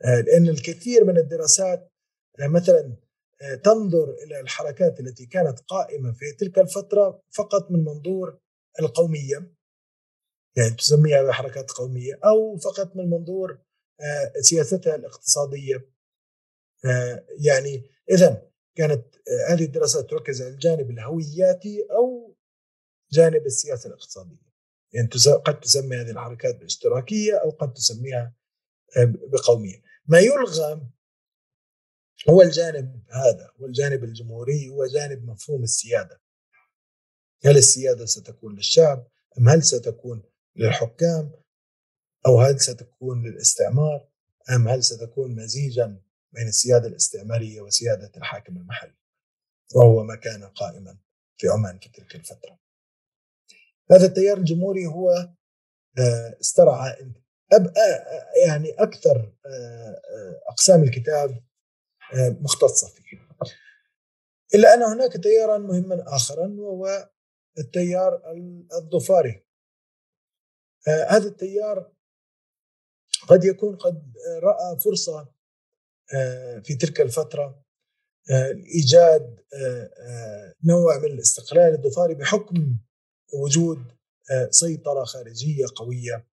لأن 0.00 0.48
الكثير 0.48 1.04
من 1.04 1.18
الدراسات 1.18 1.92
مثلا 2.38 2.96
تنظر 3.64 4.10
إلى 4.10 4.40
الحركات 4.40 5.00
التي 5.00 5.26
كانت 5.26 5.60
قائمة 5.60 6.12
في 6.12 6.32
تلك 6.32 6.58
الفترة 6.58 7.22
فقط 7.30 7.70
من 7.70 7.84
منظور 7.84 8.38
القومية. 8.80 9.54
يعني 10.56 10.70
تسميها 10.70 11.32
حركات 11.32 11.70
قومية 11.70 12.18
أو 12.24 12.56
فقط 12.56 12.96
من 12.96 13.10
منظور 13.10 13.58
سياستها 14.40 14.94
الاقتصادية. 14.94 15.90
يعني 17.46 17.90
اذا 18.10 18.50
كانت 18.76 19.04
هذه 19.48 19.64
الدراسات 19.64 20.10
تركز 20.10 20.42
على 20.42 20.50
الجانب 20.50 20.90
الهوياتي 20.90 21.86
أو 21.90 22.36
جانب 23.12 23.46
السياسة 23.46 23.88
الاقتصادية. 23.88 24.44
يعني 24.92 25.08
قد 25.44 25.60
تسمي 25.60 25.96
هذه 25.96 26.10
الحركات 26.10 26.56
باشتراكية 26.56 27.34
أو 27.36 27.50
قد 27.50 27.72
تسميها 27.72 28.34
بقومية. 29.32 29.82
ما 30.06 30.18
يلغى 30.18 30.80
هو 32.30 32.42
الجانب 32.42 33.02
هذا 33.10 33.50
هو 33.60 33.66
الجانب 33.66 34.04
الجمهوري 34.04 34.68
هو 34.68 34.86
جانب 34.86 35.24
مفهوم 35.24 35.62
السيادة. 35.62 36.20
هل 37.44 37.56
السيادة 37.56 38.06
ستكون 38.06 38.54
للشعب؟ 38.54 39.06
أم 39.38 39.48
هل 39.48 39.62
ستكون 39.62 40.22
للحكام؟ 40.56 41.32
أو 42.26 42.40
هل 42.40 42.60
ستكون 42.60 43.26
للاستعمار؟ 43.26 44.08
أم 44.50 44.68
هل 44.68 44.84
ستكون 44.84 45.36
مزيجا 45.36 46.00
بين 46.32 46.48
السيادة 46.48 46.88
الاستعمارية 46.88 47.60
وسيادة 47.60 48.12
الحاكم 48.16 48.56
المحلي؟ 48.56 48.96
وهو 49.74 50.02
ما 50.02 50.16
كان 50.16 50.44
قائما 50.44 50.98
في 51.36 51.48
عمان 51.48 51.78
في 51.78 51.88
تلك 51.88 52.14
الفترة. 52.14 52.58
هذا 53.90 54.06
التيار 54.06 54.38
الجمهوري 54.38 54.86
هو 54.86 55.10
آه، 55.98 56.36
استرعى 56.40 56.96
يعني 58.46 58.70
أكثر 58.70 59.32
آه، 59.46 60.02
آه، 60.10 60.40
أقسام 60.48 60.82
الكتاب 60.82 61.42
مختصة 62.16 62.88
فيه. 62.88 63.28
إلا 64.54 64.74
أن 64.74 64.82
هناك 64.82 65.12
تيارا 65.12 65.58
مهما 65.58 66.04
اخرا 66.16 66.46
وهو 66.58 67.10
التيار 67.58 68.22
الظفاري. 68.72 69.46
هذا 70.86 71.28
التيار 71.28 71.92
قد 73.28 73.44
يكون 73.44 73.76
قد 73.76 74.12
رأى 74.42 74.80
فرصة 74.80 75.34
في 76.64 76.74
تلك 76.80 77.00
الفترة 77.00 77.64
ايجاد 78.74 79.40
نوع 80.64 80.98
من 80.98 81.04
الاستقلال 81.04 81.74
الظفاري 81.74 82.14
بحكم 82.14 82.78
وجود 83.34 83.92
سيطرة 84.50 85.04
خارجية 85.04 85.66
قوية 85.76 86.28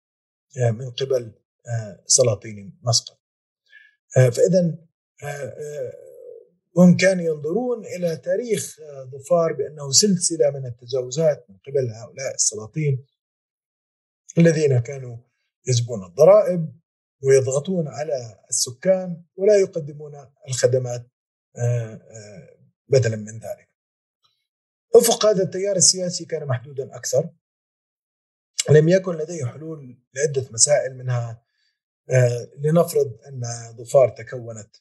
من 0.58 0.92
قبل 0.92 1.32
سلاطين 2.06 2.80
مسقط. 2.84 3.20
فاذا 4.16 4.78
هم 6.78 6.98
كانوا 6.98 7.24
ينظرون 7.24 7.86
إلى 7.86 8.18
تاريخ 8.18 8.78
ظفار 9.12 9.54
بأنه 9.54 9.92
سلسلة 9.92 10.50
من 10.50 10.66
التجاوزات 10.66 11.46
من 11.50 11.58
قبل 11.58 11.90
هؤلاء 11.90 12.36
السلاطين 12.36 13.06
الذين 14.38 14.80
كانوا 14.80 15.18
يجبون 15.68 16.06
الضرائب 16.06 16.80
ويضغطون 17.24 17.88
على 17.88 18.44
السكان 18.50 19.24
ولا 19.36 19.56
يقدمون 19.56 20.14
الخدمات 20.48 21.08
بدلا 22.88 23.16
من 23.16 23.34
ذلك. 23.34 23.70
أفق 24.96 25.26
هذا 25.26 25.44
التيار 25.44 25.76
السياسي 25.76 26.26
كان 26.26 26.48
محدودا 26.48 26.96
أكثر 26.96 27.30
لم 28.70 28.90
يكن 28.90 29.16
لديه 29.16 29.46
حلول 29.46 30.00
لعدة 30.14 30.50
مسائل 30.52 30.98
منها 30.98 31.44
لنفرض 32.58 33.20
أن 33.28 33.42
ظفار 33.78 34.10
تكونت 34.10 34.76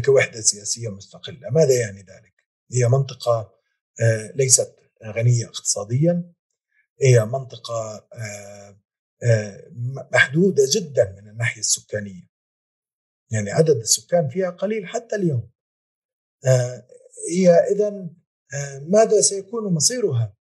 كوحده 0.00 0.40
سياسية 0.40 0.88
مستقلة، 0.88 1.50
ماذا 1.50 1.80
يعني 1.80 1.98
ذلك؟ 1.98 2.34
هي 2.72 2.88
منطقة 2.88 3.54
ليست 4.34 4.76
غنية 5.04 5.46
اقتصاديا. 5.46 6.32
هي 7.02 7.24
منطقة 7.24 8.08
محدودة 10.12 10.62
جدا 10.70 11.12
من 11.12 11.28
الناحية 11.28 11.60
السكانية. 11.60 12.28
يعني 13.30 13.50
عدد 13.50 13.76
السكان 13.76 14.28
فيها 14.28 14.50
قليل 14.50 14.86
حتى 14.86 15.16
اليوم. 15.16 15.50
هي 17.30 17.50
اذا 17.50 18.10
ماذا 18.88 19.20
سيكون 19.20 19.74
مصيرها؟ 19.74 20.36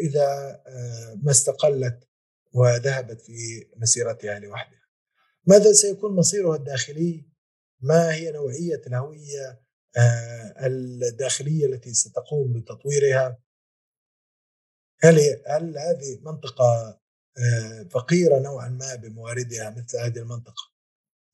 إذا 0.00 0.60
ما 1.22 1.30
استقلت 1.30 2.08
وذهبت 2.52 3.20
في 3.20 3.68
مسيرتها 3.76 4.38
لوحدها. 4.38 4.86
ماذا 5.46 5.72
سيكون 5.72 6.16
مصيرها 6.16 6.56
الداخلي؟ 6.56 7.29
ما 7.80 8.14
هي 8.14 8.32
نوعية 8.32 8.82
الهوية 8.86 9.60
الداخلية 10.66 11.66
التي 11.66 11.94
ستقوم 11.94 12.52
بتطويرها؟ 12.52 13.38
هل 15.02 15.42
هل 15.46 15.78
هذه 15.78 16.20
منطقة 16.22 17.00
فقيرة 17.90 18.38
نوعا 18.38 18.68
ما 18.68 18.94
بمواردها 18.94 19.70
مثل 19.70 19.98
هذه 19.98 20.18
المنطقة؟ 20.18 20.70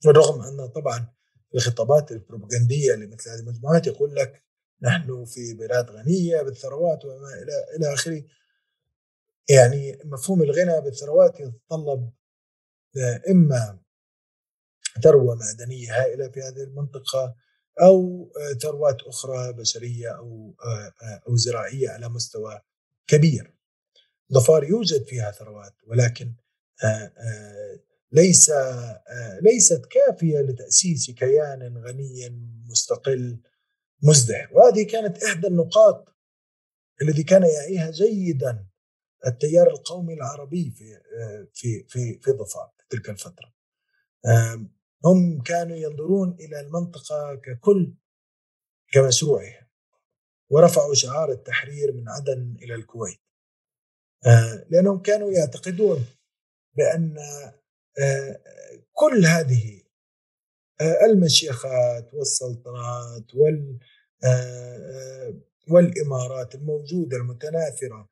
بالرغم 0.04 0.42
أن 0.42 0.68
طبعا 0.68 1.12
الخطابات 1.54 2.12
البروباغندية 2.12 2.94
لمثل 2.94 3.30
هذه 3.30 3.38
المجموعات 3.38 3.86
يقول 3.86 4.14
لك 4.14 4.42
نحن 4.82 5.24
في 5.24 5.54
بلاد 5.54 5.90
غنية 5.90 6.42
بالثروات 6.42 7.04
وما 7.04 7.28
إلى 7.28 7.76
إلى 7.76 7.94
آخره. 7.94 8.24
يعني 9.50 9.98
مفهوم 10.04 10.42
الغنى 10.42 10.80
بالثروات 10.80 11.40
يتطلب 11.40 12.12
إما 13.30 13.78
ثروة 15.02 15.34
معدنية 15.34 16.02
هائلة 16.02 16.28
في 16.28 16.40
هذه 16.40 16.62
المنطقة 16.62 17.34
أو 17.82 18.28
ثروات 18.62 19.02
أخرى 19.02 19.52
بشرية 19.52 20.08
أو 20.08 20.54
أو 21.28 21.36
زراعية 21.36 21.90
على 21.90 22.08
مستوى 22.08 22.60
كبير. 23.06 23.56
ظفار 24.32 24.64
يوجد 24.64 25.04
فيها 25.04 25.30
ثروات 25.30 25.74
ولكن 25.86 26.34
ليس 28.12 28.52
ليست 29.42 29.86
كافية 29.86 30.38
لتأسيس 30.38 31.10
كيان 31.10 31.78
غني 31.78 32.30
مستقل 32.70 33.40
مزدهر 34.02 34.48
وهذه 34.52 34.86
كانت 34.86 35.22
إحدى 35.22 35.46
النقاط 35.46 36.16
الذي 37.02 37.22
كان 37.22 37.42
يعيها 37.42 37.90
جيدا 37.90 38.66
التيار 39.26 39.70
القومي 39.70 40.14
العربي 40.14 40.70
في 40.70 41.00
في 41.54 41.84
في 41.88 42.18
في 42.22 42.30
ظفار 42.32 42.70
في 42.78 42.84
تلك 42.90 43.10
الفترة 43.10 43.54
هم 45.04 45.42
كانوا 45.42 45.76
ينظرون 45.76 46.36
إلى 46.40 46.60
المنطقة 46.60 47.34
ككل 47.34 47.94
كمشروعها 48.92 49.68
ورفعوا 50.50 50.94
شعار 50.94 51.32
التحرير 51.32 51.92
من 51.92 52.08
عدن 52.08 52.56
إلى 52.62 52.74
الكويت. 52.74 53.20
لأنهم 54.70 55.02
كانوا 55.02 55.32
يعتقدون 55.32 56.04
بأن 56.76 57.16
كل 58.92 59.26
هذه 59.26 59.82
المشيخات 60.80 62.14
والسلطنات 62.14 63.34
وال 63.34 63.78
والإمارات 65.70 66.54
الموجودة 66.54 67.16
المتناثرة 67.16 68.08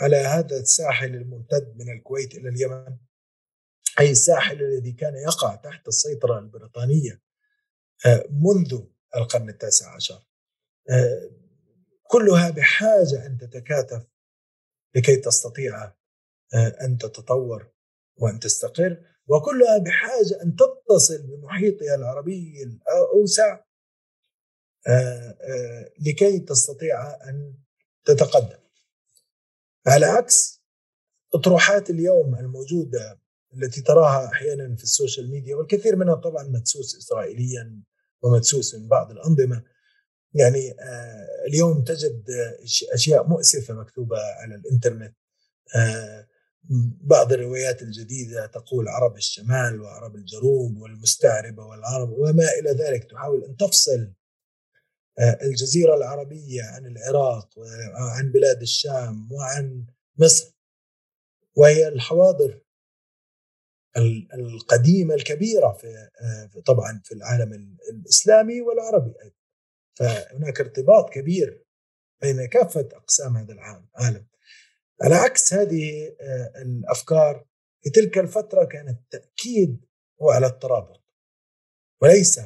على 0.00 0.16
هذا 0.16 0.56
الساحل 0.56 1.14
الممتد 1.14 1.76
من 1.76 1.92
الكويت 1.92 2.34
إلى 2.34 2.48
اليمن 2.48 2.96
أي 4.00 4.10
الساحل 4.10 4.62
الذي 4.62 4.92
كان 4.92 5.14
يقع 5.14 5.54
تحت 5.54 5.88
السيطرة 5.88 6.38
البريطانية 6.38 7.22
منذ 8.30 8.82
القرن 9.16 9.48
التاسع 9.48 9.94
عشر 9.94 10.26
كلها 12.02 12.50
بحاجة 12.50 13.26
أن 13.26 13.38
تتكاتف 13.38 14.06
لكي 14.94 15.16
تستطيع 15.16 15.92
أن 16.54 16.98
تتطور 16.98 17.72
وأن 18.16 18.40
تستقر 18.40 19.04
وكلها 19.26 19.78
بحاجة 19.78 20.42
أن 20.42 20.56
تتصل 20.56 21.22
بمحيطها 21.22 21.94
العربي 21.94 22.62
الأوسع 22.62 23.64
لكي 26.06 26.40
تستطيع 26.40 27.14
أن 27.28 27.54
تتقدم. 28.04 28.58
على 29.86 30.06
عكس 30.06 30.62
أطروحات 31.34 31.90
اليوم 31.90 32.34
الموجودة 32.34 33.20
التي 33.54 33.82
تراها 33.82 34.26
أحيانا 34.26 34.76
في 34.76 34.84
السوشيال 34.84 35.30
ميديا 35.30 35.56
والكثير 35.56 35.96
منها 35.96 36.14
طبعا 36.14 36.42
مدسوس 36.42 36.96
اسرائيليا 36.96 37.82
ومدسوس 38.22 38.74
من 38.74 38.88
بعض 38.88 39.10
الأنظمة. 39.10 39.62
يعني 40.34 40.74
اليوم 41.48 41.84
تجد 41.84 42.24
أشياء 42.92 43.28
مؤسفة 43.28 43.74
مكتوبة 43.74 44.16
على 44.18 44.54
الإنترنت. 44.54 45.14
بعض 47.00 47.32
الروايات 47.32 47.82
الجديدة 47.82 48.46
تقول 48.46 48.88
عرب 48.88 49.16
الشمال 49.16 49.80
وعرب 49.80 50.16
الجنوب 50.16 50.76
والمستعربة 50.76 51.64
والعرب 51.64 52.10
وما 52.10 52.48
إلى 52.60 52.70
ذلك. 52.70 53.10
تحاول 53.10 53.44
أن 53.44 53.56
تفصل 53.56 54.12
الجزيرة 55.42 55.94
العربية 55.94 56.62
عن 56.62 56.86
العراق 56.86 57.48
وعن 57.58 58.32
بلاد 58.32 58.62
الشام 58.62 59.32
وعن 59.32 59.86
مصر. 60.16 60.58
وهي 61.54 61.88
الحواضر 61.88 62.60
القديمة 64.34 65.14
الكبيرة 65.14 65.72
في 65.72 66.08
طبعا 66.66 67.00
في 67.04 67.14
العالم 67.14 67.76
الإسلامي 67.92 68.60
والعربي 68.60 69.14
أيضا. 69.22 69.36
فهناك 69.98 70.60
ارتباط 70.60 71.10
كبير 71.10 71.64
بين 72.22 72.46
كافة 72.46 72.88
أقسام 72.92 73.36
هذا 73.36 73.52
العالم 73.52 74.26
على 75.02 75.14
عكس 75.14 75.54
هذه 75.54 76.16
الأفكار 76.56 77.46
في 77.82 77.90
تلك 77.90 78.18
الفترة 78.18 78.64
كان 78.64 78.88
التأكيد 78.88 79.84
هو 80.22 80.30
على 80.30 80.46
الترابط 80.46 81.00
وليس 82.02 82.40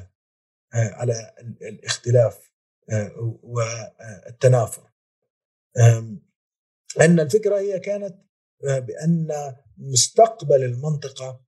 على 0.73 1.35
الاختلاف 1.62 2.53
والتنافر 3.43 4.91
أن 7.01 7.20
الفكرة 7.20 7.59
هي 7.59 7.81
كانت 7.81 8.19
بأن 8.62 9.29
مستقبل 9.82 10.64
المنطقة 10.64 11.44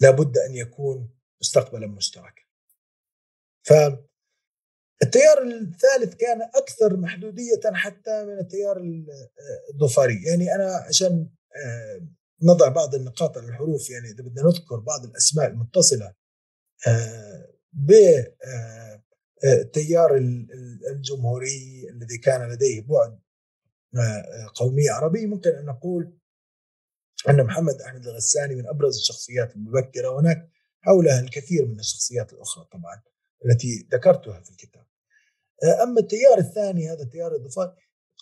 لابد 0.00 0.38
أن 0.38 0.54
يكون 0.54 1.10
مستقبلا 1.40 1.86
مشتركا. 1.86 2.42
فالتيار 3.62 5.42
الثالث 5.42 6.14
كان 6.14 6.42
أكثر 6.42 6.96
محدودية 6.96 7.60
حتى 7.72 8.24
من 8.24 8.38
التيار 8.38 8.82
الظفاري، 9.70 10.22
يعني 10.22 10.54
أنا 10.54 10.76
عشان 10.88 11.28
آه، 11.56 12.00
نضع 12.42 12.68
بعض 12.68 12.94
النقاط 12.94 13.38
على 13.38 13.48
الحروف 13.48 13.90
يعني 13.90 14.08
إذا 14.08 14.24
بدنا 14.24 14.42
نذكر 14.42 14.76
بعض 14.76 15.04
الأسماء 15.04 15.46
المتصلة 15.46 16.14
آه، 16.86 17.48
بالتيار 17.72 18.96
آه، 20.14 20.18
الجمهوري 20.90 21.88
الذي 21.90 22.18
كان 22.18 22.52
لديه 22.52 22.80
بعد 22.80 23.18
قومي 24.54 24.88
عربي 24.88 25.26
ممكن 25.26 25.50
أن 25.50 25.64
نقول 25.64 26.18
أن 27.28 27.44
محمد 27.44 27.80
أحمد 27.80 28.06
الغساني 28.06 28.54
من 28.54 28.66
أبرز 28.66 28.96
الشخصيات 28.96 29.56
المبكرة 29.56 30.08
وهناك 30.08 30.50
حولها 30.80 31.20
الكثير 31.20 31.66
من 31.66 31.80
الشخصيات 31.80 32.32
الأخرى 32.32 32.64
طبعا 32.72 33.02
التي 33.44 33.88
ذكرتها 33.92 34.40
في 34.40 34.50
الكتاب. 34.50 34.84
أما 35.82 36.00
التيار 36.00 36.38
الثاني 36.38 36.90
هذا 36.90 37.02
التيار 37.02 37.34
الضفاف 37.34 37.70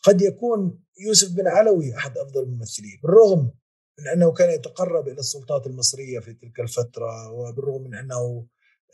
قد 0.02 0.22
يكون 0.22 0.84
يوسف 0.98 1.32
بن 1.32 1.48
علوي 1.48 1.96
أحد 1.96 2.18
أفضل 2.18 2.42
الممثلين 2.42 3.00
بالرغم 3.02 3.52
من 3.98 4.08
أنه 4.08 4.32
كان 4.32 4.50
يتقرب 4.50 5.08
إلى 5.08 5.18
السلطات 5.18 5.66
المصرية 5.66 6.18
في 6.18 6.34
تلك 6.34 6.60
الفترة 6.60 7.30
وبالرغم 7.30 7.82
من 7.82 7.94
أنه 7.94 8.46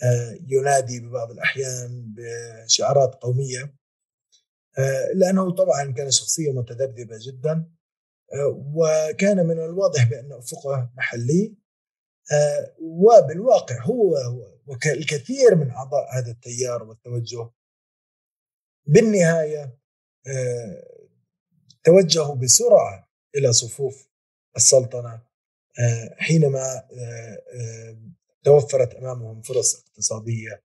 آه، 0.03 0.39
ينادي 0.49 1.01
ببعض 1.01 1.31
الأحيان 1.31 2.15
بشعارات 2.17 3.15
قومية 3.15 3.75
آه، 4.79 5.13
الا 5.13 5.31
انه 5.31 5.51
طبعا 5.51 5.93
كان 5.93 6.11
شخصية 6.11 6.53
متذبذبة 6.53 7.19
جدا 7.21 7.53
آه، 7.53 7.78
وكان 8.75 9.47
من 9.47 9.59
الواضح 9.59 10.11
بأن 10.11 10.33
افقه 10.33 10.91
محلي 10.97 11.55
وبالواقع 12.81 13.83
هو 13.83 14.15
والكثير 14.67 15.55
من 15.55 15.71
أعضاء 15.71 16.19
هذا 16.19 16.31
التيار 16.31 16.83
والتوجه 16.83 17.51
بالنهاية 18.87 19.79
توجهوا 21.85 22.35
بسرعة 22.35 23.09
إلى 23.37 23.53
صفوف 23.53 24.09
السلطنة 24.57 25.23
آه، 25.81 26.15
حينما 26.19 26.89
آه، 26.93 27.43
آه، 27.55 27.99
توفرت 28.45 28.95
أمامهم 28.95 29.43
فرص 29.43 29.75
اقتصادية 29.75 30.63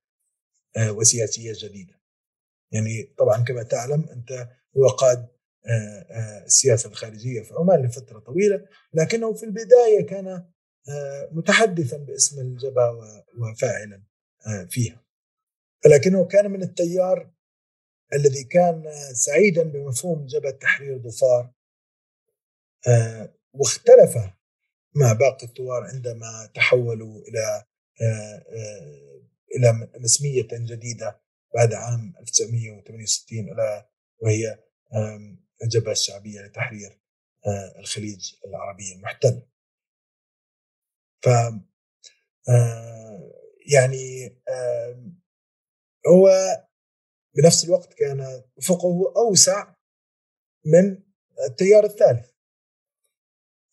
وسياسية 0.90 1.54
جديدة. 1.56 2.02
يعني 2.72 3.14
طبعا 3.18 3.44
كما 3.44 3.64
تعلم 3.64 4.10
أنت 4.10 4.50
هو 4.78 4.88
قاد 4.88 5.28
السياسة 6.46 6.90
الخارجية 6.90 7.42
في 7.42 7.54
عمان 7.54 7.86
لفترة 7.86 8.20
طويلة 8.20 8.66
لكنه 8.94 9.34
في 9.34 9.44
البداية 9.44 10.06
كان 10.06 10.46
متحدثا 11.32 11.98
باسم 11.98 12.42
الجبهة 12.42 13.24
وفاعلا 13.38 14.04
فيها. 14.70 15.04
لكنه 15.86 16.26
كان 16.26 16.52
من 16.52 16.64
التيار 16.64 17.32
الذي 18.14 18.44
كان 18.44 18.84
سعيدا 19.14 19.64
بمفهوم 19.64 20.26
جبهة 20.26 20.52
تحرير 20.52 20.98
ظفار 20.98 21.52
واختلف 23.54 24.18
مع 24.96 25.14
باقي 25.14 25.48
الثوار 25.48 25.84
عندما 25.84 26.50
تحولوا 26.54 27.22
إلى 27.22 27.64
آه، 28.02 28.46
آه، 28.50 29.22
إلى 29.56 29.90
مسمية 30.00 30.48
جديدة 30.52 31.22
بعد 31.56 31.74
عام 31.74 32.14
1968 32.20 33.50
الا 33.50 33.90
وهي 34.20 34.60
الجبهة 35.64 35.92
الشعبية 35.92 36.42
لتحرير 36.42 37.00
آه، 37.48 37.80
الخليج 37.80 38.34
العربي 38.46 38.94
المحتل. 38.94 39.42
ف 41.24 41.28
يعني 43.74 44.36
هو 46.08 46.30
بنفس 47.36 47.64
الوقت 47.66 47.94
كان 47.94 48.44
افقه 48.58 49.14
أوسع 49.18 49.74
من 50.66 51.04
التيار 51.50 51.84
الثالث 51.84 52.30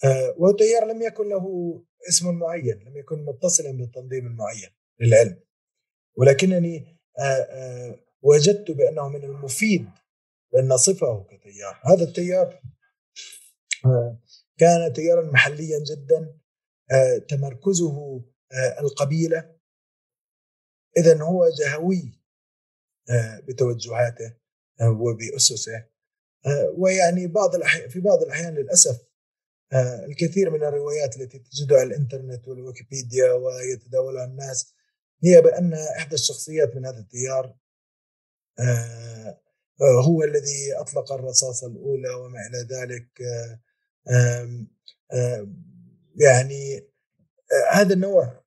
آه، 0.05 0.35
وتيار 0.39 0.85
لم 0.85 1.03
يكن 1.03 1.29
له 1.29 1.77
اسم 2.09 2.35
معين 2.39 2.79
لم 2.79 2.97
يكن 2.97 3.25
متصلا 3.25 3.71
بالتنظيم 3.73 4.27
المعين 4.27 4.71
للعلم 5.01 5.41
ولكنني 6.19 6.97
آه، 7.19 7.23
آه، 7.23 8.01
وجدت 8.23 8.71
بأنه 8.71 9.09
من 9.09 9.25
المفيد 9.25 9.91
أن 10.59 10.69
نصفه 10.69 11.27
كتيار. 11.31 11.81
هذا 11.85 12.05
التيار 12.05 12.63
كان 14.59 14.93
تيارا 14.93 15.31
محليا 15.31 15.79
جدا 15.79 16.39
تمركزه 17.29 18.25
القبيلة. 18.81 19.57
إذا 20.97 21.23
هو 21.23 21.49
جهوي 21.49 22.13
بتوجهاته 23.49 24.37
وبأسسه 24.83 25.87
ويعني 26.77 27.27
بعض 27.27 27.55
الأحيان 27.55 27.89
في 27.89 28.01
بعض 28.01 28.23
الأحيان 28.23 28.55
للأسف 28.55 29.11
آه، 29.73 30.05
الكثير 30.05 30.51
من 30.51 30.65
الروايات 30.65 31.17
التي 31.17 31.39
تجدها 31.39 31.81
على 31.81 31.89
الإنترنت 31.89 32.49
والويكيبيديا 32.49 33.33
ويتداولها 33.33 34.25
الناس 34.25 34.75
هي 35.25 35.41
بأن 35.41 35.75
إحدى 35.75 36.15
الشخصيات 36.15 36.77
من 36.77 36.87
هذا 36.87 36.99
التيار 36.99 37.57
آه، 38.59 38.63
آه، 38.63 39.41
هو 39.83 40.23
الذي 40.23 40.75
أطلق 40.77 41.13
الرصاصه 41.13 41.67
الأولى 41.67 42.11
وما 42.11 42.39
إلى 42.47 42.69
ذلك. 42.77 43.09
يعني 46.17 46.91
هذا 47.73 47.95
النوع 47.95 48.45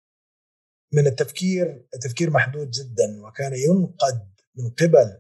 من 0.94 1.08
التفكير 1.08 1.88
تفكير 2.02 2.30
محدود 2.30 2.72
جدا 2.72 3.26
وكان 3.26 3.54
ينقد 3.54 4.30
من 4.56 4.70
قبل 4.70 5.20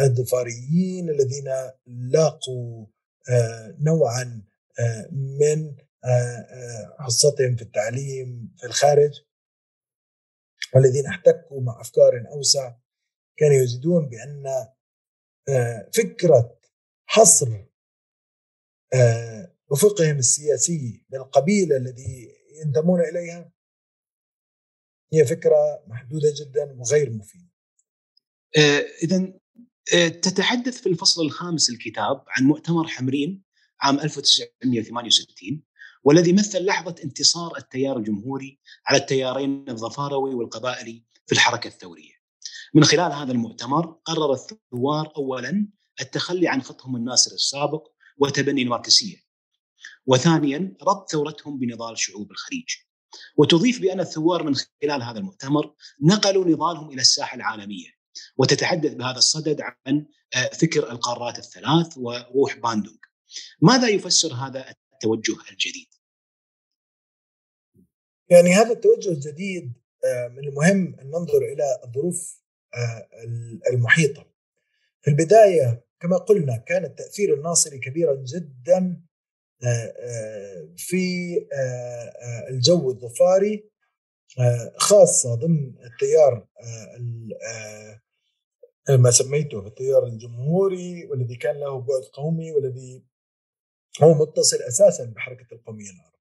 الظفاريين 0.00 1.10
الذين 1.10 1.48
لاقوا 1.86 2.86
نوعا 3.78 4.42
من 5.12 5.76
حصتهم 6.98 7.56
في 7.56 7.62
التعليم 7.62 8.54
في 8.58 8.66
الخارج 8.66 9.20
والذين 10.74 11.06
احتكوا 11.06 11.60
مع 11.60 11.80
أفكار 11.80 12.26
أوسع. 12.32 12.74
كانوا 13.36 13.56
يجدون 13.56 14.08
بأن 14.08 14.66
آه، 15.48 15.90
فكرة 15.94 16.58
حصر 17.06 17.48
آه، 18.94 19.56
افقهم 19.72 20.18
السياسي 20.18 21.04
بالقبيله 21.08 21.76
الذي 21.76 22.28
ينتمون 22.64 23.00
إليها 23.00 23.52
هي 25.12 25.26
فكرة 25.26 25.84
محدودة 25.86 26.34
جدا 26.40 26.76
وغير 26.78 27.10
مفيدة. 27.10 27.50
آه، 28.56 28.84
اذا 29.02 29.32
تتحدث 30.08 30.80
في 30.80 30.88
الفصل 30.88 31.22
الخامس 31.22 31.70
الكتاب 31.70 32.24
عن 32.28 32.44
مؤتمر 32.44 32.86
حمرين 32.86 33.42
عام 33.80 34.00
1968 34.00 35.62
والذي 36.04 36.32
مثل 36.32 36.64
لحظة 36.64 36.94
انتصار 37.04 37.56
التيار 37.56 37.96
الجمهوري 37.96 38.60
على 38.86 38.98
التيارين 38.98 39.64
الظفاروي 39.68 40.34
والقبائلي 40.34 41.04
في 41.26 41.32
الحركة 41.32 41.68
الثورية 41.68 42.15
من 42.76 42.84
خلال 42.84 43.12
هذا 43.12 43.32
المؤتمر 43.32 43.86
قرر 44.04 44.32
الثوار 44.32 45.12
أولا 45.16 45.68
التخلي 46.00 46.48
عن 46.48 46.62
خطهم 46.62 46.96
الناصر 46.96 47.30
السابق 47.34 47.88
وتبني 48.18 48.62
الماركسية. 48.62 49.16
وثانيا 50.06 50.76
ربط 50.82 51.10
ثورتهم 51.10 51.58
بنضال 51.58 51.98
شعوب 51.98 52.30
الخليج. 52.30 52.68
وتضيف 53.36 53.80
بأن 53.80 54.00
الثوار 54.00 54.42
من 54.42 54.54
خلال 54.54 55.02
هذا 55.02 55.18
المؤتمر 55.18 55.74
نقلوا 56.02 56.44
نضالهم 56.44 56.90
إلى 56.90 57.00
الساحة 57.00 57.36
العالمية. 57.36 57.88
وتتحدث 58.36 58.94
بهذا 58.94 59.18
الصدد 59.18 59.60
عن 59.60 60.06
آه، 60.34 60.48
فكر 60.48 60.90
القارات 60.90 61.38
الثلاث 61.38 61.98
وروح 61.98 62.56
باندونغ. 62.56 62.98
ماذا 63.62 63.88
يفسر 63.88 64.34
هذا 64.34 64.74
التوجه 64.92 65.50
الجديد؟ 65.50 65.88
يعني 68.30 68.54
هذا 68.54 68.72
التوجه 68.72 69.10
الجديد 69.10 69.72
آه، 70.04 70.28
من 70.28 70.48
المهم 70.48 70.96
أن 71.00 71.06
ننظر 71.06 71.38
إلى 71.38 71.80
الظروف 71.84 72.45
آه، 72.76 73.08
المحيطه. 73.72 74.26
في 75.02 75.10
البداية 75.10 75.84
كما 76.00 76.16
قلنا 76.16 76.56
كان 76.56 76.84
التأثير 76.84 77.34
الناصري 77.34 77.78
كبيرا 77.78 78.14
جدا 78.14 79.02
آه، 79.64 80.68
في 80.76 81.36
الجو 82.48 82.90
الظفاري 82.90 83.70
خاصة 84.76 85.34
ضمن 85.34 85.74
التيار 85.84 86.46
ما 88.88 89.10
سميته 89.10 89.66
التيار 89.66 90.06
الجمهوري 90.06 91.06
والذي 91.06 91.36
كان 91.36 91.60
له 91.60 91.80
بعد 91.80 92.02
قومي 92.12 92.52
والذي 92.52 93.04
هو 94.02 94.14
متصل 94.14 94.56
أساسا 94.56 95.04
بحركة 95.04 95.54
القومية 95.54 95.90
العربيه. 95.90 96.16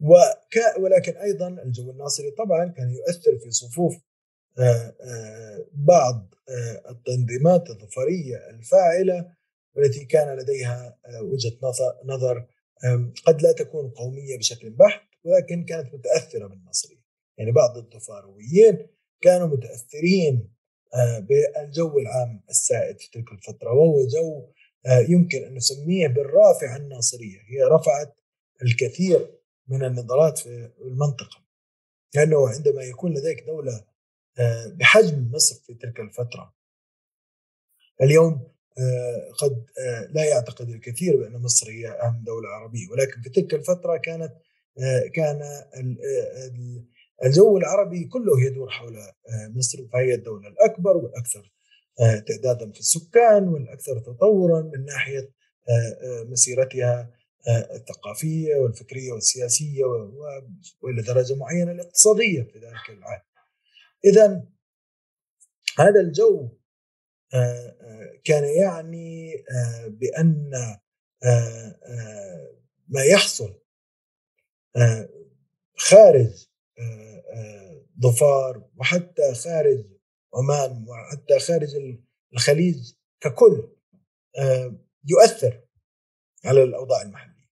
وك 0.00 0.78
ولكن 0.80 1.16
أيضا 1.16 1.48
الجو 1.48 1.90
الناصري 1.90 2.30
طبعا 2.30 2.64
كان 2.64 2.90
يؤثر 2.90 3.38
في 3.38 3.50
صفوف 3.50 3.96
آه 4.58 4.94
آه 5.00 5.66
بعض 5.72 6.34
آه 6.48 6.90
التنظيمات 6.90 7.70
الظفرية 7.70 8.36
الفاعلة 8.50 9.32
والتي 9.76 10.04
كان 10.04 10.38
لديها 10.38 10.98
وجهة 11.22 11.56
نظر 12.04 12.46
قد 13.26 13.42
لا 13.42 13.52
تكون 13.52 13.90
قومية 13.90 14.38
بشكل 14.38 14.70
بحت 14.70 15.08
ولكن 15.24 15.64
كانت 15.64 15.94
متأثرة 15.94 16.46
بالنصريه 16.46 17.02
يعني 17.38 17.52
بعض 17.52 17.76
الظفارويين 17.76 18.86
كانوا 19.20 19.46
متأثرين 19.46 20.54
بالجو 21.20 21.98
العام 21.98 22.42
السائد 22.50 23.00
في 23.00 23.10
تلك 23.10 23.32
الفترة 23.32 23.72
وهو 23.72 24.06
جو 24.06 24.52
يمكن 25.08 25.44
أن 25.44 25.54
نسميه 25.54 26.08
بالرافعه 26.08 26.76
الناصرية. 26.76 27.38
هي 27.48 27.62
رفعت 27.62 28.20
الكثير 28.62 29.37
من 29.68 29.84
النظرات 29.84 30.38
في 30.38 30.70
المنطقة. 30.80 31.40
لأنه 32.14 32.48
عندما 32.48 32.82
يكون 32.82 33.14
لديك 33.14 33.44
دولة 33.46 33.84
بحجم 34.66 35.30
مصر 35.32 35.54
في 35.66 35.74
تلك 35.74 36.00
الفترة. 36.00 36.54
اليوم 38.02 38.48
آه، 38.78 39.30
قد 39.38 39.66
آه، 39.78 40.08
لا 40.12 40.24
يعتقد 40.24 40.68
الكثير 40.68 41.16
بأن 41.16 41.42
مصر 41.42 41.70
هي 41.70 41.88
أهم 41.88 42.24
دولة 42.26 42.48
عربية. 42.48 42.88
ولكن 42.90 43.22
في 43.22 43.30
تلك 43.30 43.54
الفترة 43.54 43.96
كانت 43.96 44.32
آه، 44.78 45.06
كان 45.14 45.40
الجو 47.24 47.56
العربي 47.58 48.04
كله 48.04 48.40
يدور 48.40 48.70
حول 48.70 48.96
مصر. 49.28 49.88
فهي 49.92 50.14
الدولة 50.14 50.48
الأكبر 50.48 50.96
والأكثر 50.96 51.52
تعدادا 51.98 52.72
في 52.72 52.80
السكان 52.80 53.48
والأكثر 53.48 53.98
تطورا 53.98 54.62
من 54.62 54.84
ناحية 54.84 55.30
مسيرتها 56.24 57.10
الثقافية 57.48 58.56
والفكرية 58.56 59.12
والسياسية 59.12 59.84
وإلى 60.80 61.02
درجة 61.02 61.34
معينة 61.34 61.72
الاقتصادية 61.72 62.42
في 62.42 62.58
ذلك 62.58 62.90
العهد. 62.90 63.22
اذا 64.04 64.44
هذا 65.78 66.00
الجو 66.00 66.48
آه، 67.34 67.76
آه، 67.80 68.20
كان 68.24 68.44
يعني 68.44 69.34
آه، 69.34 69.86
بأن 69.88 70.50
ما 72.88 73.04
يحصل 73.04 73.60
خارج 75.76 76.48
ظفار 78.00 78.68
وحتى 78.76 79.34
خارج 79.34 79.84
عمان 80.34 80.84
وحتى 80.88 81.38
خارج 81.38 81.68
الخليج 82.32 82.92
ككل 83.20 83.68
يؤثر 85.04 85.60
على 86.44 86.62
الأوضاع 86.62 87.02
المحلية. 87.02 87.48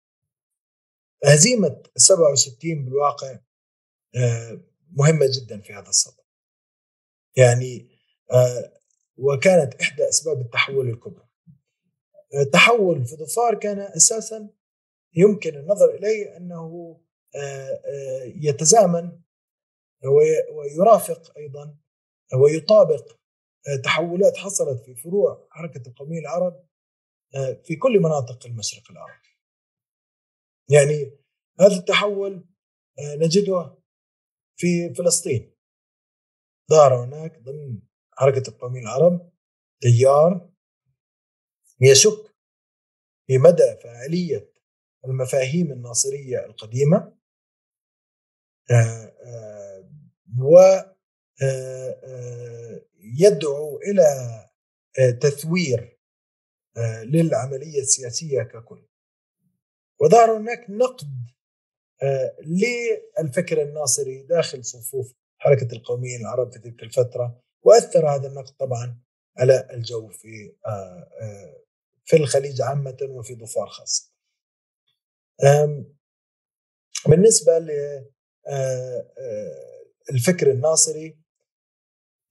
هزيمه 1.25 1.83
67 1.95 2.85
بالواقع 2.85 3.39
مهمة 4.91 5.25
جدا 5.39 5.61
في 5.61 5.73
هذا 5.73 5.89
الصدد. 5.89 6.23
يعني 7.37 8.01
وكانت 9.17 9.81
إحدى 9.81 10.09
أسباب 10.09 10.41
التحول 10.41 10.89
الكبرى 10.89 11.27
التحول 12.33 13.05
في 13.05 13.15
ظفار 13.15 13.55
كان 13.55 13.79
أساسا 13.79 14.49
يمكن 15.15 15.55
النظر 15.55 15.95
آه، 17.35 17.81
آه، 17.85 18.23
يتزامن 18.23 19.19
ويرافق 20.51 21.37
أيضا 21.37 21.75
ويطابق 22.35 23.17
آه، 23.67 23.75
تحولات 23.75 24.37
حصلت 24.37 24.81
في 24.85 24.95
فروع 24.95 25.47
حركة 25.49 25.87
القومية 25.87 26.19
العرب 26.19 26.63
في 27.63 27.75
كل 27.75 27.99
مناطق 27.99 28.45
المشرق 28.45 28.91
العربي 28.91 29.27
يعني 30.69 31.17
هذا 31.59 31.75
التحول 31.75 32.47
نجده 32.99 33.77
في 34.55 34.93
فلسطين. 34.93 35.55
ظهر 36.71 37.05
هناك 37.05 37.39
ضمن 37.39 37.81
حركة 38.11 38.49
القوميين 38.49 38.83
العرب 38.83 39.31
تيار 39.81 40.49
يشك 41.81 42.35
في 43.27 43.37
مدى 43.37 43.77
فاعلية 43.83 44.53
المفاهيم 45.05 45.71
الناصرية 45.71 46.45
القديمة. 46.45 47.17
آه، 48.71 49.13
آه، 49.25 49.89
و 50.39 50.59
آه، 51.43 52.81
يدعو 52.99 53.77
إلى 53.77 54.03
تثوير 55.21 55.99
للعملية 57.03 57.79
السياسية 57.79 58.43
ككل 58.43 58.87
وظهر 59.99 60.37
هناك 60.37 60.65
نقد 60.69 61.31
للفكر 62.41 63.61
الناصري 63.61 64.23
داخل 64.23 64.65
صفوف 64.65 65.13
حركة 65.37 65.75
القوميين 65.75 66.21
العرب 66.21 66.51
في 66.51 66.59
تلك 66.59 66.83
الفترة 66.83 67.41
وأثر 67.63 68.09
هذا 68.09 68.27
النقد 68.27 68.53
طبعا 68.53 69.01
على 69.37 69.67
الجو 69.73 70.09
في 70.09 70.55
آه، 70.65 71.09
آه، 71.21 71.63
في 72.05 72.15
الخليج 72.15 72.61
عامة 72.61 72.97
وفي 73.01 73.35
ظفار 73.35 73.67
خاصة. 73.67 74.11
بالنسبة 77.07 77.59
للفكر 80.09 80.49
آه، 80.49 80.51
الناصري 80.51 81.17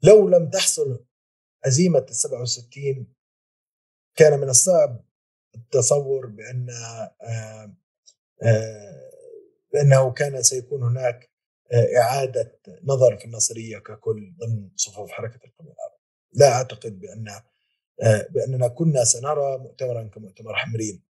لو 0.03 0.29
لم 0.29 0.51
تحصل 0.51 1.05
هزيمه 1.65 1.99
ال 1.99 2.15
67 2.15 3.15
كان 4.21 4.41
من 4.41 4.49
الصعب 4.49 5.05
التصور 5.55 6.27
بأن 6.27 6.67
بانه 9.73 10.13
كان 10.13 10.43
سيكون 10.43 10.83
هناك 10.83 11.31
إعادة 11.97 12.61
نظر 12.85 13.17
في 13.17 13.25
النصرية 13.25 13.79
ككل 13.79 14.35
ضمن 14.39 14.71
صفوف 14.77 15.11
حركة 15.11 15.47
القوميه 15.47 15.73
العربية. 15.73 16.01
لا 16.33 16.53
أعتقد 16.53 17.01
بأن 17.01 17.43
بأننا 18.31 18.69
كنا 18.69 19.05
سنرى 19.05 19.59
مؤتمرا 19.59 20.09
كمؤتمر 20.09 20.55
حمرين 20.55 21.05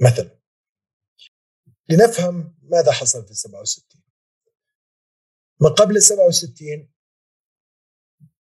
مثلا. 0.00 0.38
لنفهم 1.88 2.58
ماذا 2.62 2.92
حصل 2.92 3.26
في 3.26 3.34
67 3.34 4.02
من 5.60 5.68
قبل 5.68 5.96
ال 5.96 6.02
67 6.02 6.92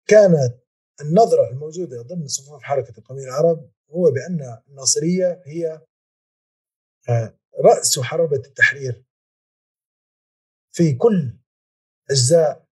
كانت 0.06 0.61
النظرة 1.00 1.48
الموجودة 1.50 2.02
ضمن 2.02 2.28
صفوف 2.28 2.62
حركة 2.62 2.98
القومية 2.98 3.24
العرب 3.24 3.70
هو 3.90 4.10
بأن 4.10 4.62
الناصرية 4.68 5.42
هي 5.46 5.86
آه، 7.08 7.38
رأس 7.64 7.98
حربة 7.98 8.36
التحرير 8.36 9.04
في 10.72 10.94
كل 10.94 11.38
أجزاء 12.10 12.66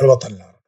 الوطن 0.00 0.34
العربي. 0.34 0.62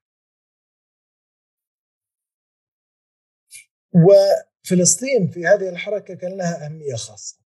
وفلسطين 3.94 5.30
في 5.30 5.46
هذه 5.46 5.68
الحركة 5.68 6.14
كان 6.14 6.38
لها 6.38 6.66
أهمية 6.66 6.94
خاصة. 6.94 7.44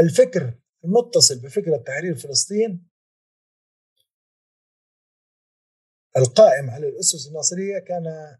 الفكر 0.00 0.58
المتصل 0.84 1.42
بفكره 1.42 1.76
تحرير 1.76 2.14
فلسطين 2.14 2.87
القائم 6.18 6.70
على 6.70 6.88
الأسس 6.88 7.28
الناصرية 7.28 7.78
كان 7.78 8.36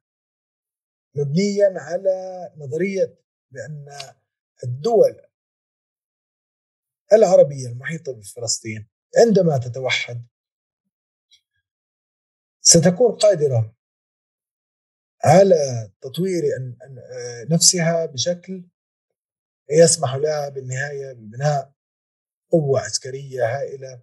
مبنيا 1.15 1.75
على 1.77 2.51
نظرية 2.57 3.19
بأن 3.51 3.87
الدول 4.65 5.23
العربية 7.13 7.69
المحيطة 7.69 8.13
بفلسطين 8.13 8.89
عندما 9.17 9.59
تتوحد 9.59 10.27
ستكون 12.61 13.17
قادرة 13.17 13.75
على 15.25 15.91
تطوير 16.01 16.43
نفسها 17.51 18.07
بشكل 18.07 18.69
يسمح 19.71 20.15
لها 20.15 20.49
بالنهاية 20.49 21.13
ببناء 21.13 21.73
قوة 22.51 22.81
عسكرية 22.81 23.57
هائلة 23.57 24.03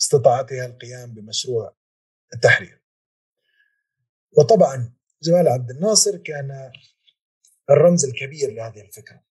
استطاعتها 0.00 0.66
القيام 0.66 1.14
بمشروع 1.14 1.79
التحرير. 2.34 2.82
وطبعا 4.38 4.94
جمال 5.22 5.48
عبد 5.48 5.70
الناصر 5.70 6.16
كان 6.16 6.72
الرمز 7.70 8.04
الكبير 8.04 8.50
لهذه 8.50 8.80
الفكرة. 8.80 9.24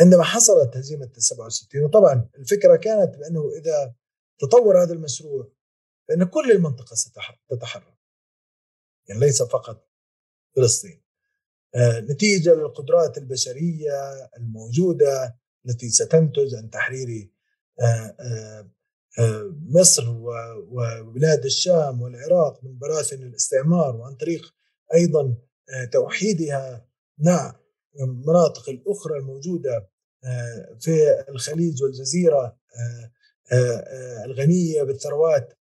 عندما 0.00 0.22
حصلت 0.22 0.76
هزيمة 0.76 1.12
67 1.18 1.84
وطبعا 1.84 2.28
الفكرة 2.38 2.76
كانت 2.76 3.16
بأنه 3.16 3.50
إذا 3.58 3.94
تطور 4.38 4.82
هذا 4.82 4.92
المشروع 4.92 5.52
فإن 6.08 6.24
كل 6.24 6.50
المنطقة 6.50 6.94
ستتحرك 6.94 7.98
يعني 9.08 9.20
ليس 9.20 9.42
فقط 9.42 9.90
فلسطين. 10.56 11.02
آه، 11.74 12.00
نتيجة 12.00 12.54
للقدرات 12.54 13.18
البشرية 13.18 14.28
الموجودة 14.36 15.38
التي 15.66 15.90
ستنتج 15.90 16.54
عن 16.54 16.70
تحرير 16.70 17.30
مصر 19.68 20.04
وبلاد 20.08 21.44
الشام 21.44 22.02
والعراق 22.02 22.64
من 22.64 22.78
براثن 22.78 23.22
الاستعمار 23.22 23.96
وعن 23.96 24.14
طريق 24.14 24.54
أيضا 24.94 25.34
توحيدها 25.92 26.88
مع 27.18 27.56
المناطق 28.00 28.68
الأخرى 28.68 29.18
الموجودة 29.18 29.88
آه، 30.24 30.76
في 30.80 31.24
الخليج 31.28 31.82
والجزيرة 31.82 32.58
آه، 33.52 34.24
الغنية 34.24 34.82
بالثروات 34.82 35.58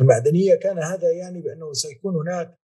المعدنية. 0.00 0.54
كان 0.54 0.78
هذا 0.78 1.10
يعني 1.10 1.40
بأنه 1.40 1.72
سيكون 1.72 2.16
هناك 2.16 2.58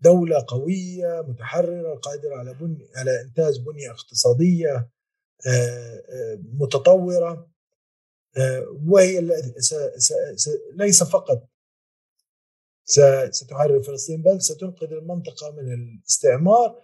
دولة 0.00 0.44
قوية 0.48 1.24
متحررة 1.28 1.94
قادرة 1.94 2.36
على 2.36 2.54
بني 2.54 2.88
على 2.96 3.20
إنتاج 3.20 3.60
بنية 3.60 3.90
اقتصادية 3.90 4.90
متطورة 6.60 7.50
وهي 8.86 9.20
ليس 10.74 11.02
فقط 11.02 11.48
ستحرر 13.30 13.82
فلسطين 13.82 14.22
بل 14.22 14.42
ستنقذ 14.42 14.92
المنطقة 14.92 15.50
من 15.50 15.72
الاستعمار 15.72 16.82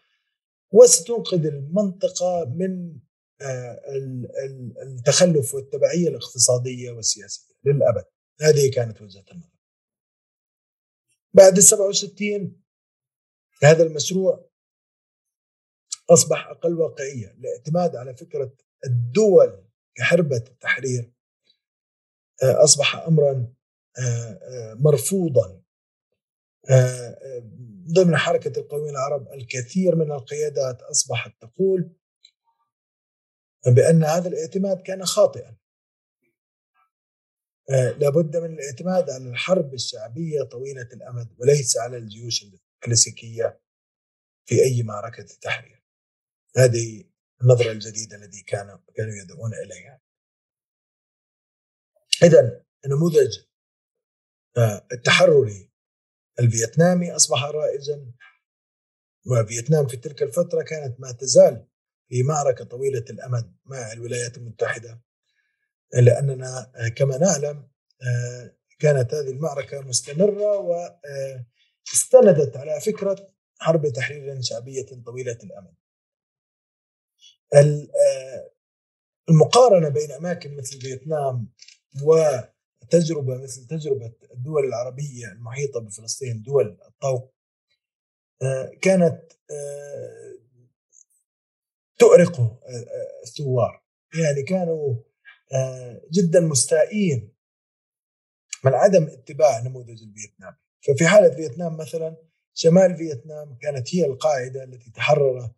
وستنقذ 0.72 1.46
المنطقة 1.46 2.44
من 2.44 2.98
آه، 3.40 3.80
التخلف 4.82 5.54
والتبعية 5.54 6.08
الاقتصادية 6.08 6.90
والسياسية 6.90 7.54
للأبد. 7.64 8.04
هذه 8.40 8.70
كانت 8.70 9.02
وجهة 9.02 9.24
النظر. 9.32 9.58
بعد 11.34 11.56
ال 11.56 11.62
67 11.62 12.62
هذا 13.62 13.82
المشروع 13.82 14.47
أصبح 16.10 16.46
أقل 16.46 16.74
واقعية 16.74 17.30
الاعتماد 17.30 17.96
على 17.96 18.16
فكرة 18.16 18.52
الدول 18.86 19.64
كحربة 19.94 20.36
التحرير 20.36 21.12
آه، 22.42 22.64
أصبح 22.64 22.96
امرا 22.96 23.52
آه، 23.98 24.74
مرفوضا. 24.74 25.62
ضمن 27.92 28.16
حركة 28.16 28.60
القوميين 28.60 28.90
العرب 28.90 29.32
الكثير 29.32 29.94
من 29.96 30.12
القيادات 30.12 30.82
أصبحت 30.82 31.32
تقول 31.40 31.90
بأن 33.66 34.04
هذا 34.04 34.28
الاعتماد 34.28 34.82
كان 34.82 35.04
خاطئا. 35.04 35.56
آه، 37.70 37.90
لابد 37.90 38.36
من 38.36 38.52
الاعتماد 38.54 39.10
على 39.10 39.28
الحرب 39.30 39.74
الشعبية 39.74 40.42
طويلة 40.42 40.88
الأمد 40.92 41.28
وليس 41.38 41.78
على 41.78 41.96
الجيوش 41.96 42.44
الكلاسيكية 42.44 43.60
في 44.46 44.62
أي 44.62 44.82
معركة 44.82 45.22
تحرير. 45.22 45.77
هذه 46.56 47.04
النظرة 47.42 47.70
الجديدة 47.72 48.16
التي 48.16 48.42
كانوا 48.42 48.78
كانوا 48.96 49.14
يدعون 49.14 49.54
إليها. 49.54 50.00
إذا 52.22 52.64
نموذج 52.86 53.38
آه، 54.56 54.86
التحرري 54.92 55.70
الفيتنامي 56.40 57.16
أصبح 57.16 57.44
رائجا 57.44 58.12
وفيتنام 59.26 59.86
في 59.86 59.96
تلك 59.96 60.22
الفترة 60.22 60.62
كانت 60.62 61.00
ما 61.00 61.12
تزال 61.12 61.66
في 62.08 62.22
معركة 62.22 62.64
طويلة 62.64 63.04
الأمد 63.10 63.56
مع 63.64 63.92
الولايات 63.92 64.36
المتحدة. 64.36 65.00
لأننا 65.92 66.72
كما 66.96 67.18
نعلم 67.18 67.68
آه، 68.02 68.56
كانت 68.78 69.14
هذه 69.14 69.30
المعركة 69.30 69.80
مستمرة 69.80 70.58
واستندت 70.58 72.56
على 72.56 72.80
فكرة 72.80 73.34
حرب 73.58 73.88
تحرير 73.88 74.42
شعبية 74.42 74.86
طويلة 75.06 75.38
الأمد. 75.44 75.74
آه، 75.74 75.87
المقارنة 79.28 79.88
بين 79.88 80.12
أماكن 80.12 80.56
مثل 80.56 80.80
فيتنام 80.80 81.48
وتجربة 82.02 83.42
مثل 83.42 83.66
تجربة 83.66 84.12
الدول 84.34 84.64
العربية 84.64 85.32
المحيطة 85.32 85.80
بفلسطين 85.80 86.42
دول 86.42 86.78
الطوق 86.88 87.34
آه، 88.42 88.72
كانت 88.82 89.32
تؤرق 91.98 92.40
آه، 92.40 92.54
آه، 92.68 93.22
الثوار. 93.22 93.82
يعني 94.14 94.42
كانوا 94.42 94.94
آه، 95.52 96.02
جدا 96.12 96.40
مستائين 96.40 97.32
من 98.64 98.74
عدم 98.74 99.02
اتباع 99.04 99.60
نموذج 99.60 100.02
الفيتنام. 100.02 100.56
ففي 100.80 101.06
حالة 101.06 101.34
فيتنام 101.34 101.76
مثلا 101.76 102.16
شمال 102.54 102.96
فيتنام 102.96 103.58
كانت 103.62 103.94
هي 103.94 104.06
القاعدة 104.06 104.64
التي 104.64 104.90
تحرر 104.90 105.50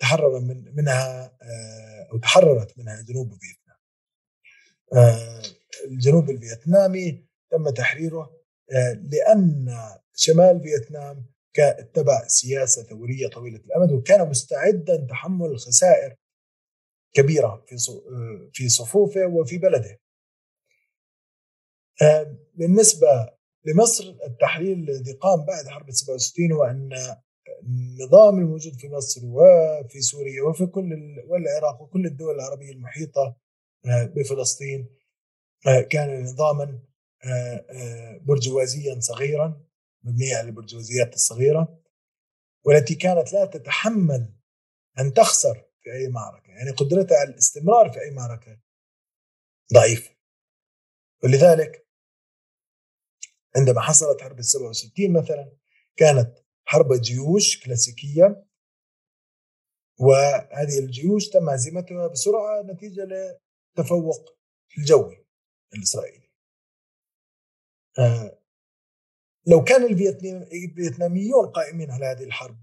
تحرر 0.00 0.40
من 0.40 0.74
منها 0.76 1.32
أو 2.12 2.18
تحررت 2.18 2.78
منها 2.78 3.02
جنوب 3.02 3.32
فيتنام 3.34 3.78
الجنوب 5.84 6.30
الفيتنامي 6.30 7.26
تم 7.50 7.70
تحريره 7.70 8.30
لأن 9.02 9.76
شمال 10.14 10.60
فيتنام 10.62 11.26
اتبع 11.58 12.26
سياسة 12.26 12.82
ثورية 12.82 13.28
طويلة 13.28 13.58
الأمد 13.58 13.92
وكان 13.92 14.28
مستعدا 14.28 15.06
تحمل 15.10 15.46
الخسائر 15.46 16.16
كبيرة 17.12 17.64
في 17.68 17.76
في 18.52 18.68
صفوفه 18.68 19.26
وفي 19.26 19.58
بلده. 19.58 20.00
آه، 22.02 22.36
بالنسبة 22.54 23.06
لمصر 23.64 24.16
التحليل 24.26 24.90
الذي 24.90 25.12
قام 25.12 25.44
بعد 25.44 25.68
حرب 25.68 25.90
67 25.90 26.52
هو 26.52 26.64
أن 26.64 27.16
النظام 27.62 28.38
الموجود 28.38 28.74
في 28.74 28.88
مصر 28.88 29.20
وفي 29.24 30.00
سوريا 30.00 30.42
وفي 30.42 30.66
كل 30.66 31.16
والعراق 31.26 31.82
وكل 31.82 32.06
الدول 32.06 32.34
العربية 32.34 32.72
المحيطة 32.72 33.36
آه، 33.86 34.04
بفلسطين 34.04 34.88
آه، 35.66 35.80
كان 35.80 36.22
نظاما 36.22 36.78
برجوازيا 38.20 39.00
صغيرا 39.00 39.60
مبنية 40.02 40.36
على 40.36 40.48
البرجوازيات 40.48 41.14
الصغيرة 41.14 41.78
والتي 42.64 42.94
كانت 42.94 43.32
لا 43.32 43.44
تتحمل 43.44 44.34
أن 44.98 45.14
تخسر 45.14 45.64
في 45.80 45.92
أي 45.92 46.08
معركة. 46.08 46.48
يعني 46.48 46.70
قدرتها 46.70 47.18
على 47.18 47.30
الاستمرار 47.30 47.90
في 47.90 48.00
أي 48.00 48.10
معركة 48.10 48.60
ضعيفة. 49.74 50.10
ولذلك 51.24 51.86
عندما 53.56 53.80
حصلت 53.80 54.20
حرب 54.20 54.38
ال 54.38 54.44
67 54.44 55.12
مثلا 55.12 55.52
كانت 55.96 56.38
حرب 56.68 56.92
جيوش 56.92 57.64
كلاسيكية. 57.64 58.44
وهذه 60.00 60.78
الجيوش 60.78 61.28
تم 61.28 61.48
هزيمتها 61.48 62.06
بسرعة 62.06 62.62
نتيجة 62.62 63.04
لتفوق 63.04 64.38
الجوي 64.78 65.26
الإسرائيلي. 65.74 66.28
آه، 67.98 68.38
لو 69.46 69.64
كان 69.64 69.84
الفيتناميون 69.84 71.46
قائمين 71.46 71.90
على 71.90 72.06
هذه 72.06 72.24
الحرب 72.24 72.58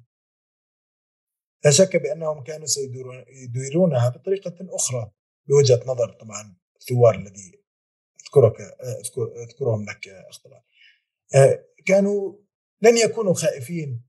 لا 1.65 1.71
شك 1.71 1.95
بأنهم 1.95 2.43
كانوا 2.43 2.65
سيديرونها 2.65 4.09
بطريقة 4.09 4.55
أخرى 4.61 5.11
بوجهة 5.47 5.83
نظر 5.85 6.11
طبعا 6.11 6.57
الثوار 6.81 7.15
الذي 7.15 7.61
اذكرك 8.25 8.61
أذكرهم 9.49 9.85
لك 9.89 10.07
اختلاف 10.07 10.63
آه، 11.35 11.65
كانوا 11.85 12.44
لن 12.81 12.97
يكونوا 12.97 13.33
خائفين 13.33 14.05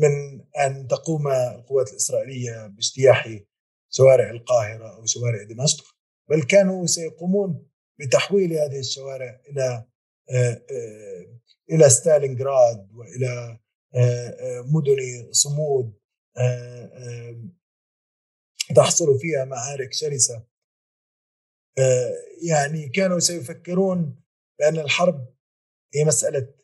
من 0.00 0.40
أن 0.66 0.88
تقوم 0.88 1.28
القوات 1.28 1.90
الإسرائيلية 1.90 2.66
باجتياح 2.66 3.38
شوارع 3.90 4.30
القاهرة 4.30 4.96
أو 4.96 5.06
شوارع 5.06 5.42
دمشق 5.42 5.84
بل 6.28 6.42
كانوا 6.42 6.86
سيقومون 6.86 7.70
بتحويل 8.00 8.52
هذه 8.52 8.78
الشوارع 8.78 9.40
إلى 9.48 9.86
إلى 11.70 11.90
ستالينغراد 11.90 12.88
وإلى 12.94 13.58
مدن 14.64 15.32
صمود 15.32 16.00
تحصل 18.76 19.18
فيها 19.18 19.44
معارك 19.44 19.92
شرسة. 19.92 20.46
يعني 22.48 22.88
كانوا 22.88 23.18
سيفكرون 23.18 24.22
بأن 24.58 24.78
الحرب 24.78 25.34
هي 25.94 26.04
مسألة 26.04 26.54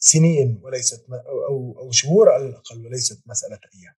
سنين 0.00 0.60
وليست 0.62 1.10
أو 1.10 1.78
أو 1.78 1.90
شهور 1.90 2.28
على 2.28 2.46
الأقل 2.46 2.86
وليست 2.86 3.28
مسألة 3.28 3.60
أيام. 3.74 3.94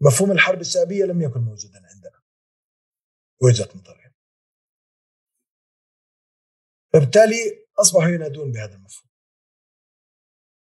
مفهوم 0.00 0.32
الحرب 0.32 0.60
الشعبية 0.60 1.04
لم 1.04 1.22
يكن 1.22 1.40
موجودا 1.40 1.86
عندنا. 1.86 2.22
وجهة 3.42 3.68
نظري. 3.74 4.14
فبالتالي 6.92 7.66
اصبحوا 7.78 8.08
ينادون 8.08 8.52
بهذا 8.52 8.74
المفهوم. 8.74 9.10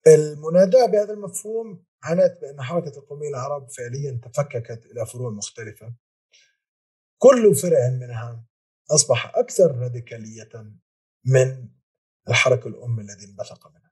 المناداة 0.08 0.86
بهذا 0.86 1.14
المفهوم 1.14 1.86
عنت 2.04 2.38
بأن 2.42 2.62
حركة 2.62 3.00
القوميين 3.00 3.36
العرب 3.36 3.70
فعليا 3.70 4.22
تفككت 4.24 4.86
إلى 4.86 5.06
فروع 5.06 5.32
مختلفة. 5.32 5.96
كل 7.18 7.56
فرع 7.56 7.90
منها 7.90 8.46
أصبح 8.92 9.36
أكثر 9.36 9.76
راديكالية 9.76 10.50
من 11.26 11.70
الحركة 12.30 12.68
الأم 12.68 13.00
الذي 13.00 13.26
انبثق 13.26 13.68
منها. 13.68 13.92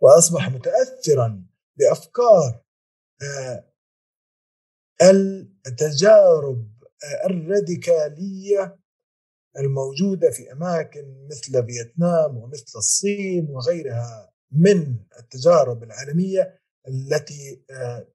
وأصبح 0.00 0.48
متاثرا 0.48 1.46
بأفكار 1.76 2.64
آه، 3.22 3.70
التجارب 5.66 6.70
آه، 7.04 7.26
الراديكالية 7.26 8.78
الموجودة 9.58 10.30
في 10.30 10.52
أماكن 10.52 11.26
مثل 11.30 11.66
فيتنام 11.66 12.36
ومثل 12.36 12.78
الصين 12.78 13.46
وغيرها 13.50 14.32
من 14.50 14.96
التجارب 15.18 15.82
العالمية 15.82 16.60
التي 16.88 17.64
آه، 17.70 18.06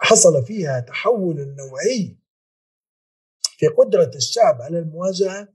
حصل 0.00 0.44
فيها 0.44 0.80
تحول 0.80 1.54
نوعي 1.54 2.18
في 3.58 3.66
قدرة 3.66 4.10
الشعب 4.14 4.62
على 4.62 4.78
المواجهة 4.78 5.48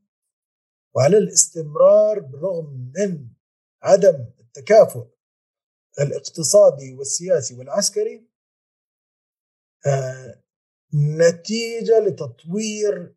وعلى 0.98 1.18
الاستمرار 1.18 2.20
بالرغم 2.20 2.92
من 2.96 3.30
عدم 3.82 4.26
التكافؤ 4.40 5.08
الاقتصادي 6.00 6.94
والسياسي 6.94 7.56
والعسكري 7.56 8.28
آه، 9.88 10.44
نتيجة 10.94 12.00
لتطوير 12.00 13.16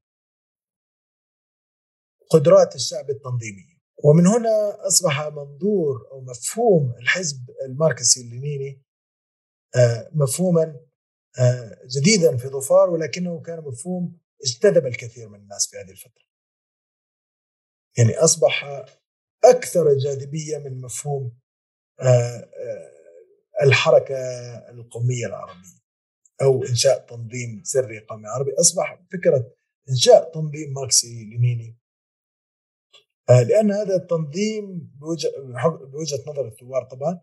قدرات 2.31 2.75
الشعب 2.75 3.11
التنظيمية 3.11 3.81
ومن 4.05 4.27
هنا 4.27 4.87
أصبح 4.87 5.21
منظور 5.21 6.09
أو 6.13 6.21
مفهوم 6.21 6.95
الحزب 6.99 7.51
الماركسي 7.65 8.21
اللينيني 8.21 8.83
آه، 9.77 10.11
مفهوما 10.13 10.81
آه، 11.39 11.79
جديدا 11.99 12.37
في 12.37 12.49
ظفار 12.49 12.91
ولكنه 12.91 13.41
كان 13.41 13.59
مفهوم 13.59 14.19
اجتذب 14.43 14.87
الكثير 14.87 15.29
من 15.29 15.41
الناس 15.41 15.69
في 15.71 15.77
هذه 15.77 15.91
الفترة. 15.91 16.30
يعني 17.99 18.19
أصبح 18.19 18.85
أكثر 19.45 19.95
جاذبية 19.99 20.59
من 20.59 20.81
مفهوم 20.81 21.39
آه، 22.01 22.51
الحركة 23.63 24.17
القومية 24.71 25.27
العربية 25.27 25.81
أو 26.43 26.65
إنشاء 26.65 27.07
تنظيم 27.07 27.63
سري 27.65 27.99
قومي 27.99 28.29
عربي. 28.29 28.51
أصبح 28.61 29.03
فكرة 29.13 29.53
إنشاء 29.91 30.33
تنظيم 30.33 30.73
ماركسي 30.73 31.25
لينيني 31.25 31.81
لأن 33.29 33.73
هذا 33.73 33.97
التنظيم 33.97 34.93
بوجهة 35.93 36.23
نظر 36.27 36.49
الثوار 36.49 36.85
طبعا 36.85 37.21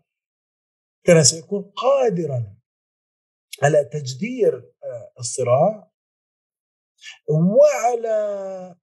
كان 1.04 1.24
سيكون 1.24 1.62
قادرا 1.62 2.56
على 3.62 3.84
تجدير 3.84 4.72
آه، 4.84 5.12
الصراع 5.18 5.90
وعلى 7.28 8.76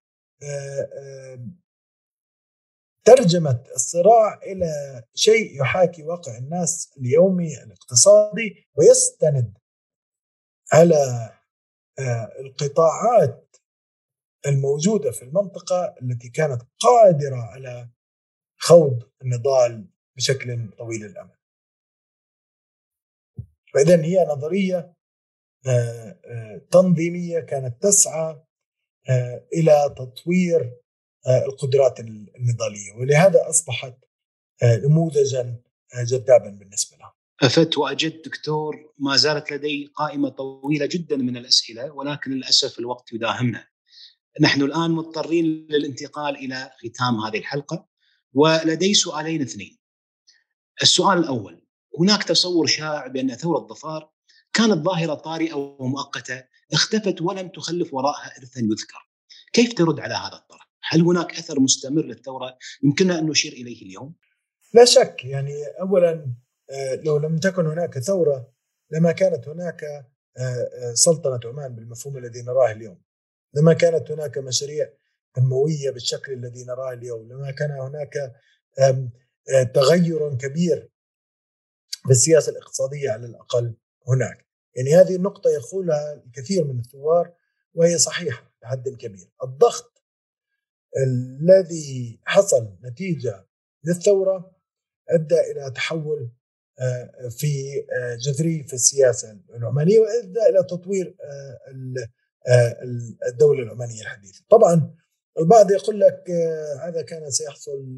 آه، 3.08 3.12
آه، 3.12 3.16
ترجمة 3.16 3.64
الصراع 3.76 4.40
إلى 4.44 5.04
شيء 5.14 5.62
يحاكي 5.62 6.04
واقع 6.04 6.38
الناس 6.38 6.94
اليومي 6.98 7.64
الاقتصادي 7.64 8.68
ويستند 8.76 9.58
على 10.74 11.32
القطاعات 12.40 13.56
الموجودة 14.48 15.12
في 15.12 15.22
المنطقة 15.22 15.96
التي 16.02 16.30
كانت 16.30 16.62
قادرة 16.80 17.36
على 17.36 17.90
خوض 18.58 19.04
النضال 19.22 19.88
بشكل 20.18 20.70
طويل 20.78 21.06
الأمد. 21.06 21.36
فإذا 23.74 24.04
هي 24.04 24.26
نظرية 24.26 24.96
آه، 25.68 26.20
آه، 26.26 26.62
تنظيمية 26.72 27.40
كانت 27.40 27.84
تسعى 27.84 28.44
آه، 29.10 29.48
إلى 29.54 29.96
تطوير 29.98 30.82
القدرات 31.28 32.00
النضالية 32.00 32.94
ولهذا 33.00 33.50
أصبحت 33.50 33.94
نموذجا 34.64 35.62
جذابا 35.96 36.50
بالنسبة 36.50 36.98
لها 36.98 37.16
أفدت 37.44 37.78
وأجد 37.78 38.22
دكتور 38.22 38.94
ما 38.98 39.18
زالت 39.18 39.52
لدي 39.52 39.92
قائمة 39.96 40.30
طويلة 40.30 40.86
جدا 40.86 41.16
من 41.16 41.38
الأسئلة 41.38 41.92
ولكن 41.92 42.32
للأسف 42.32 42.80
الوقت 42.80 43.14
يداهمنا 43.14 43.68
نحن 44.42 44.62
الآن 44.62 44.92
مضطرين 44.92 45.68
للانتقال 45.70 46.36
إلى 46.36 46.72
ختام 46.80 47.20
هذه 47.20 47.38
الحلقة 47.38 47.88
ولدي 48.34 48.94
سؤالين 48.94 49.42
اثنين 49.42 49.78
السؤال 50.82 51.18
الأول 51.18 51.62
هناك 52.00 52.24
تصور 52.24 52.68
شائع 52.68 53.08
بأن 53.08 53.36
ثورة 53.36 53.58
الظفار 53.58 54.10
كانت 54.54 54.86
ظاهرة 54.86 55.14
طارئة 55.14 55.54
ومؤقتة 55.54 56.44
اختفت 56.74 57.22
ولم 57.22 57.48
تخلف 57.48 57.94
وراءها 57.94 58.38
ارثا 58.38 58.60
يذكر. 58.60 59.10
كيف 59.54 59.74
ترد 59.74 60.00
على 60.00 60.14
هذا 60.14 60.36
الطرح؟ 60.36 60.65
هل 60.90 61.02
هناك 61.02 61.36
أثر 61.36 61.60
مستمر 61.60 62.02
للثورة 62.02 62.58
يمكننا 62.84 63.20
أن 63.20 63.26
نشير 63.26 63.54
إليه 63.54 63.82
اليوم؟ 63.82 64.16
لا 64.74 64.86
شك 64.86 65.26
يعني 65.26 65.66
اولا 65.82 66.34
آه، 66.70 66.96
لو 66.96 67.18
لم 67.18 67.38
تكن 67.38 67.66
هناك 67.66 68.00
ثورة 68.00 68.52
لما 68.92 69.12
كانت 69.12 69.48
هناك 69.48 69.84
آه، 69.84 70.06
آه، 70.38 70.94
سلطنة 70.94 71.40
عمان 71.46 71.76
بالمفهوم 71.76 72.18
الذي 72.18 72.42
نراه 72.42 72.72
اليوم. 72.72 73.02
لما 73.54 73.74
كانت 73.74 74.12
هناك 74.12 74.38
مشاريع 74.38 74.90
تنمويه 75.36 75.92
بالشكل 75.92 76.34
الذي 76.34 76.64
نراه 76.64 76.94
اليوم، 76.94 77.32
لما 77.32 77.52
كان 77.52 77.72
هناك 77.72 78.36
تغير 79.74 80.36
كبير 80.36 80.90
بالسياسة 82.08 82.52
الاقتصادية 82.52 83.12
على 83.12 83.26
الأقل 83.26 83.76
هناك 84.08 84.46
يعني 84.76 84.96
هذه 84.96 85.16
النقطة 85.16 85.50
يقولها 85.50 86.14
الكثير 86.14 86.64
من 86.64 86.80
الثوار 86.80 87.34
وهي 87.74 87.98
صحيحة 87.98 88.54
لحد 88.64 88.90
كبير 88.90 89.30
الضغط 89.44 89.95
الذي 90.98 92.20
حصل 92.26 92.78
نتيجة 92.84 93.46
للثورة 93.84 94.56
أدى 95.10 95.40
إلى 95.40 95.72
تحول 95.72 96.32
آه، 96.80 97.30
في 97.30 97.80
آه، 97.80 98.16
جذري 98.16 98.64
في 98.64 98.74
السياسة 98.74 99.40
العمانية 99.56 100.00
وأدى 100.00 100.40
إلى 100.50 100.64
تطوير 100.64 101.16
آه، 102.48 102.78
الدولة 103.28 103.64
العمانية 103.64 104.02
الحديثة. 104.02 104.44
طبعا 104.50 104.96
البعض 105.40 105.72
يقول 105.72 106.00
لك 106.00 106.30
هذا 106.82 107.02
كان 107.02 107.32
سيحصل 107.32 107.98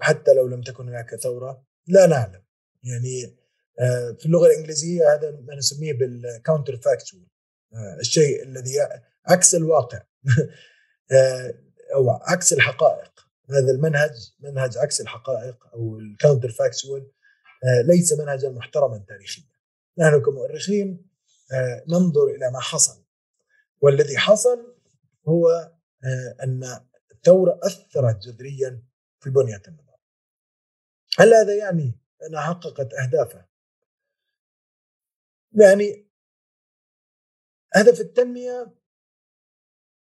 حتى 0.00 0.32
لو 0.34 0.46
لم 0.46 0.62
تكن 0.62 0.88
هناك 0.88 1.14
ثورة. 1.14 1.66
لا 1.86 2.06
نعلم. 2.06 2.42
يعني 2.82 3.36
في 4.18 4.26
اللغة 4.26 4.46
الإنجليزية 4.46 5.14
هذا 5.14 5.30
ما 5.30 5.54
نسميه 5.54 5.92
بال 5.92 6.76
counterfactual 6.76 7.26
الشيء 8.00 8.42
الذي 8.42 8.72
عكس 9.26 9.54
الواقع. 9.54 10.02
أو 11.94 12.10
عكس 12.10 12.52
الحقائق. 12.52 13.28
هذا 13.50 13.70
المنهج 13.70 14.32
منهج 14.40 14.78
عكس 14.78 15.00
الحقائق 15.00 15.66
أو 15.74 15.98
ال 15.98 16.50
counterfactual 16.50 17.10
ليس 17.84 18.12
منهجا 18.12 18.48
محترما 18.48 19.04
تاريخيا. 19.08 19.44
نحن 19.98 20.22
كمؤرخين 20.22 21.10
ننظر 21.88 22.26
إلى 22.26 22.50
ما 22.50 22.60
حصل. 22.60 23.04
والذي 23.80 24.18
حصل 24.18 24.76
هو 25.28 25.72
أن 26.42 26.80
الثورة 27.12 27.60
أثرت 27.62 28.18
جذريا 28.22 28.82
في 29.20 29.30
بنية 29.30 29.62
النظام. 29.68 29.98
هل 31.18 31.34
هذا 31.34 31.56
يعني 31.56 31.98
أنها 32.26 32.40
حققت 32.40 32.94
أهدافها 32.94 33.48
يعني 35.52 36.08
هدف 37.74 38.00
التنمية 38.00 38.74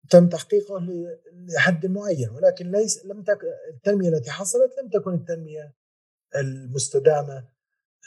تم 0.09 0.29
تحقيقه 0.29 0.87
لحد 1.33 1.85
معين 1.85 2.29
ولكن 2.29 2.71
ليس 2.71 3.05
لم 3.05 3.23
تكن 3.23 3.47
التنمية 3.69 4.09
التي 4.09 4.31
حصلت 4.31 4.71
لم 4.81 4.89
تكن 4.89 5.13
التنمية 5.13 5.73
المستدامة 6.35 7.49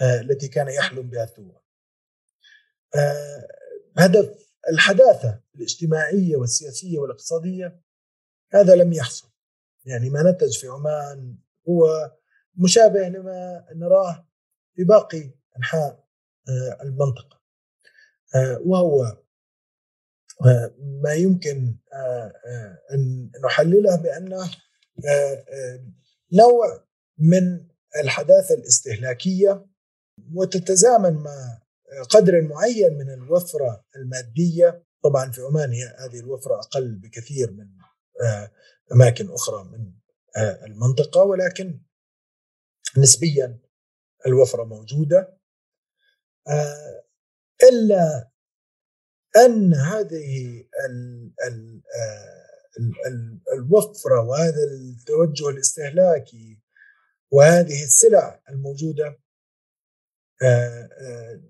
آه، 0.02 0.20
التي 0.20 0.48
كان 0.48 0.68
يحلم 0.68 1.10
بها 1.10 1.24
الثوار 1.24 1.62
آه، 2.96 3.48
هدف 3.98 4.30
الحداثة 4.68 5.40
الاجتماعية 5.54 6.36
والسياسية 6.36 6.98
والاقتصادية 6.98 7.80
هذا 8.52 8.74
لم 8.74 8.92
يحصل. 8.92 9.28
يعني 9.84 10.10
ما 10.10 10.30
نتج 10.30 10.58
في 10.58 10.68
عمان 10.68 11.36
هو 11.68 12.12
مشابه 12.56 13.08
لما 13.08 13.66
نراه 13.74 14.28
في 14.74 14.84
باقي 14.84 15.30
أنحاء 15.56 16.04
آه، 16.48 16.82
المنطقة. 16.82 17.42
وهو 18.64 19.22
ما 21.02 21.12
يمكن 21.14 21.76
أن 22.92 23.30
نحلله 23.44 23.96
بانه 23.96 24.50
نوع 26.32 26.86
من 27.18 27.68
الحداثة 27.96 28.54
الاستهلاكية 28.54 29.66
وتتزامن 30.34 31.14
مع 31.14 31.62
قدر 32.10 32.42
معين 32.42 32.98
من 32.98 33.10
الوفرة 33.10 33.84
المادية. 33.96 34.84
طبعا 35.02 35.30
في 35.30 35.40
عمان 35.40 35.72
هذه 35.98 36.20
الوفرة 36.20 36.58
أقل 36.58 36.94
بكثير 36.94 37.50
من 37.50 37.68
أماكن 38.92 39.30
أخرى 39.30 39.64
من 39.64 39.92
المنطقة 40.36 41.22
ولكن 41.22 41.80
نسبيا 42.98 43.58
الوفرة 44.26 44.64
موجودة. 44.64 45.38
آه، 49.36 49.46
أن 49.46 49.74
هذه 49.74 50.64
آه، 51.96 52.42
الوفرة 53.54 54.20
وهذا 54.20 54.64
التوجه 54.64 55.48
الاستهلاكي 55.48 56.58
وهذه 57.30 57.84
السلع 57.84 58.42
الموجودة 58.48 59.18
آه، 60.42 61.40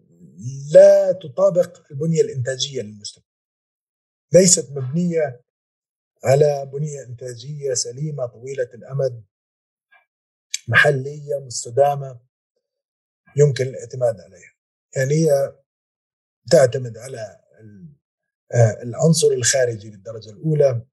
لا 0.73 1.13
تطابق 1.13 1.91
البنية 1.91 2.21
الإنتاجية 2.21 2.83
للمجتمع 2.83 3.25
ليست 4.33 4.71
مبنية 4.71 5.41
على 6.25 6.71
بنية 6.73 7.03
إنتاجية 7.03 7.75
سليمة 7.75 8.27
طويلة 8.27 8.69
الأمد 8.75 9.25
محلية 10.69 11.39
مستدامة 11.39 12.21
يمكن 13.37 13.65
الاعتماد 13.67 14.21
عليها. 14.21 14.53
يعني 14.97 15.15
هي 15.15 15.57
تعتمد 16.51 16.99
على 16.99 17.42
العنصر 18.83 19.29
الخارجي 19.29 19.91
بالدرجه 19.91 20.31
الأولى 20.31 20.87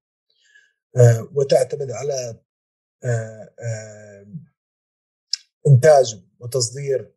وتعتمد 1.34 1.90
على 1.90 2.40
إنتاج 5.66 6.22
وتصدير 6.38 7.14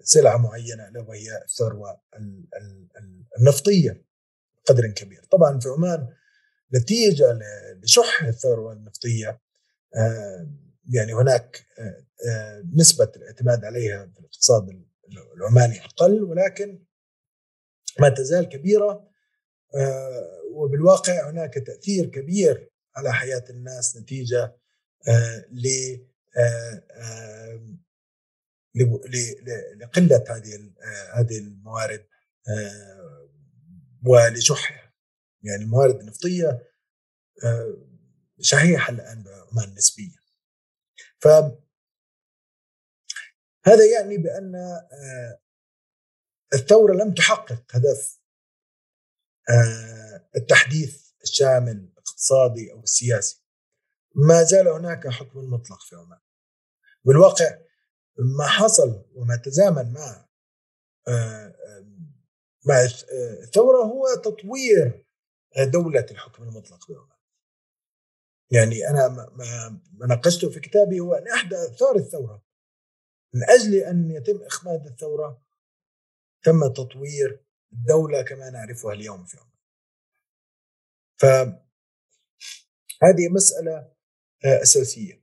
سلعة 0.00 0.36
معينة 0.36 0.92
وهي 1.08 1.42
الثروة 1.44 2.00
النفطية 3.38 4.06
قدر 4.64 4.86
كبير. 4.86 5.24
طبعا 5.30 5.58
في 5.58 5.68
عمان 5.68 6.08
نتيجة 6.74 7.38
لشح 7.82 8.22
الثروة 8.22 8.72
النفطية 8.72 9.40
يعني 10.90 11.14
هناك 11.14 11.66
نسبة 12.74 13.12
الاعتماد 13.16 13.64
عليها 13.64 14.06
في 14.06 14.20
الاقتصاد 14.20 14.84
العماني 15.36 15.84
أقل 15.84 16.22
ولكن 16.22 16.84
ما 18.00 18.08
تزال 18.08 18.48
كبيرة 18.48 19.10
وبالواقع 20.52 21.30
هناك 21.30 21.54
تأثير 21.54 22.06
كبير 22.06 22.70
على 22.96 23.12
حياة 23.12 23.44
الناس 23.50 23.96
نتيجة 23.96 24.56
ل 25.50 25.96
لقلة 29.76 30.24
هذه 30.28 30.72
هذه 31.14 31.38
الموارد 31.38 32.06
ولشحها 34.06 34.92
يعني 35.42 35.62
الموارد 35.62 36.00
النفطية 36.00 36.62
شحيحة 38.40 38.92
الآن 38.92 39.22
بعمان 39.22 39.74
نسبيا. 39.74 40.18
ف 41.18 41.28
هذا 43.64 43.84
يعني 43.94 44.18
بأن 44.18 44.54
الثورة 46.56 46.94
لم 46.94 47.14
تحقق 47.14 47.62
هدف 47.70 48.20
التحديث 50.36 51.10
الشامل 51.22 51.76
الاقتصادي 51.76 52.72
أو 52.72 52.80
السياسي. 52.80 53.42
ما 54.14 54.42
زال 54.42 54.68
هناك 54.68 55.08
حكم 55.08 55.38
مطلق 55.38 55.80
في 55.80 55.96
عمان. 55.96 56.18
بالواقع 57.04 57.58
ما 58.18 58.46
حصل 58.46 59.04
وما 59.14 59.36
تزامن 59.36 59.92
مع 59.92 60.28
مع 62.66 62.84
الثورة 63.42 63.84
هو 63.84 64.14
تطوير 64.24 65.06
دولة 65.58 66.06
الحكم 66.10 66.42
المطلق 66.42 66.84
في 66.86 66.92
عمان. 66.94 67.16
يعني 68.50 68.88
أنا 68.88 69.08
ما 69.92 70.06
ناقشته 70.06 70.50
في 70.50 70.60
كتابي 70.60 71.00
هو 71.00 71.14
أن 71.14 71.28
إحدى 71.28 71.56
آثار 71.56 71.96
الثورة 71.96 72.42
من 73.34 73.42
أجل 73.44 73.74
أن 73.74 74.10
يتم 74.10 74.42
إخماد 74.42 74.86
الثورة 74.86 75.45
تم 76.46 76.72
تطوير 76.72 77.44
الدولة 77.72 78.22
كما 78.22 78.50
نعرفها 78.50 78.92
اليوم 78.92 79.24
في 79.24 79.38
عمان 79.38 79.50
فهذه 81.20 81.58
مسألة 83.30 83.92
أساسية 84.44 85.22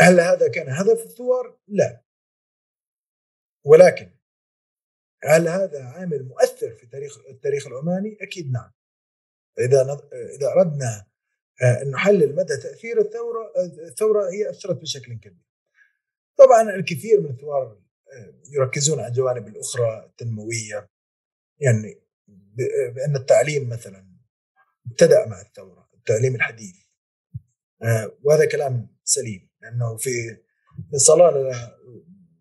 هل 0.00 0.20
هذا 0.20 0.50
كان 0.50 0.68
هدف 0.68 1.04
الثوار؟ 1.04 1.58
لا 1.68 2.02
ولكن 3.64 4.10
هل 5.24 5.48
هذا 5.48 5.84
عامل 5.84 6.28
مؤثر 6.28 6.74
في 6.74 6.86
تاريخ 6.86 7.18
التاريخ 7.18 7.66
العماني؟ 7.66 8.18
أكيد 8.20 8.52
نعم. 8.52 8.72
إذا 9.58 10.00
إذا 10.36 10.52
أردنا 10.52 11.06
آه، 11.62 11.82
أن 11.82 11.90
نحلل 11.90 12.34
مدى 12.34 12.56
تأثير 12.56 13.00
الثورة 13.00 13.52
الثورة 13.88 14.30
هي 14.30 14.50
أثرت 14.50 14.76
بشكل 14.76 15.14
كبير. 15.14 15.44
طبعا 16.36 16.62
الكثير 16.62 17.20
من 17.20 17.30
الثوار 17.30 17.62
آه، 17.62 17.87
يركزون 18.52 18.98
على 19.00 19.08
الجوانب 19.08 19.48
الأخرى 19.48 20.04
التنموية. 20.06 20.90
يعني 21.60 22.00
بأن 22.94 23.16
التعليم 23.16 23.68
مثلا 23.68 24.08
ابتدأ 24.86 25.26
مع 25.26 25.40
الثورة، 25.40 25.90
التعليم 25.94 26.34
الحديث. 26.34 26.76
آه، 27.82 28.18
وهذا 28.22 28.46
كلام 28.46 28.96
سليم 29.04 29.50
لأنه 29.62 29.96
في 29.96 30.10
في 30.90 30.98
صلالة 30.98 31.72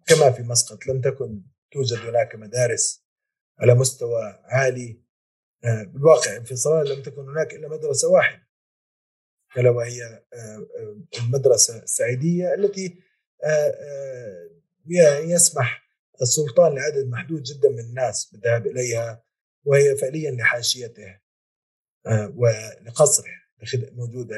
كما 0.06 0.32
في 0.32 0.44
مسقط 0.44 0.88
لم 0.88 1.02
تكن 1.02 1.44
توجد 1.72 1.98
هناك 1.98 2.36
مدارس 2.36 3.06
على 3.60 3.76
مستوى 3.76 4.40
عالي. 4.44 5.02
آه، 5.64 5.84
بالواقع 5.84 6.40
في 6.40 6.56
صلالة 6.56 6.96
لم 6.96 7.02
تكن 7.02 7.30
هناك 7.30 7.54
إلا 7.54 7.70
مدرسة 7.70 8.10
واحدة. 8.10 8.48
ألا 9.58 9.70
وهي 9.70 10.24
آه، 10.34 10.68
المدرسة 11.20 11.84
السعيدية 11.84 12.54
التي 12.54 13.00
يسمح 15.34 15.88
السلطان 16.22 16.76
لعدد 16.76 17.08
محدود 17.08 17.44
جدا 17.44 17.70
من 17.70 17.80
الناس 17.80 18.30
بالذهاب 18.32 18.68
إليها 18.68 19.24
وهي 19.66 19.98
فعليا 19.98 20.32
لحاشيته 20.32 21.20
ولقصره 22.36 23.38
موجودة 23.92 24.38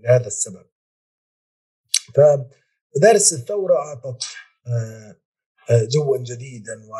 لهذا 0.00 0.26
السبب. 0.26 0.66
فمدارس 2.14 3.32
الثورة 3.32 3.74
أعطت 3.74 4.22
آه، 4.66 5.16
آه، 5.70 5.84
جوا 5.84 6.18
جديدا 6.18 6.86
و 6.86 6.94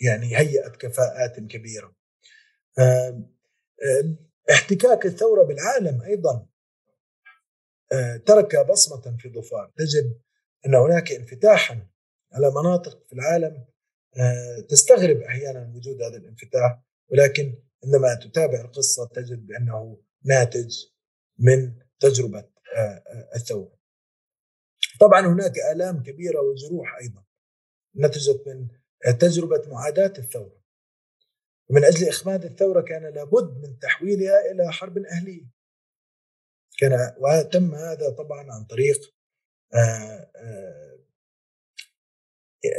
يعني 0.00 0.38
هيئت 0.38 0.76
كفاءات 0.76 1.40
كبيرة. 1.40 1.96
احتكاك 4.50 5.06
الثورة 5.06 5.44
بالعالم 5.44 6.02
أيضا 6.02 6.46
آه، 7.92 8.16
ترك 8.16 8.66
بصمة 8.66 9.16
في 9.18 9.28
ظفار. 9.28 9.72
تجد 9.76 10.20
أن 10.66 10.74
هناك 10.74 11.12
انفتاحا 11.12 11.86
على 12.32 12.50
مناطق 12.50 13.06
في 13.06 13.12
العالم 13.12 13.64
تستغرب 14.68 15.16
أحيانا 15.16 15.72
وجود 15.76 16.02
هذا 16.02 16.16
الانفتاح 16.16 16.82
ولكن 17.08 17.54
عندما 17.84 18.14
تتابع 18.14 18.60
القصة 18.60 19.06
تجد 19.06 19.46
بأنه 19.46 20.02
ناتج 20.24 20.84
من 21.38 21.78
تجربة 22.00 22.48
الثورة. 23.36 23.78
طبعا 25.00 25.26
هناك 25.26 25.58
آلام 25.58 26.02
كبيرة 26.02 26.40
وجروح 26.40 26.96
أيضا 27.02 27.24
نتجت 27.96 28.44
من 28.46 28.68
تجربة 29.18 29.62
معاداة 29.68 30.12
الثورة 30.18 30.62
ومن 31.70 31.84
أجل 31.84 32.08
إخماد 32.08 32.44
الثورة 32.44 32.80
كان 32.80 33.14
لابد 33.14 33.58
من 33.58 33.78
تحويلها 33.78 34.50
إلى 34.50 34.72
حرب 34.72 34.98
أهلية 34.98 35.50
كان 36.78 37.14
وتم 37.18 37.74
هذا 37.74 38.10
طبعا 38.10 38.52
عن 38.52 38.64
طريق 38.64 39.14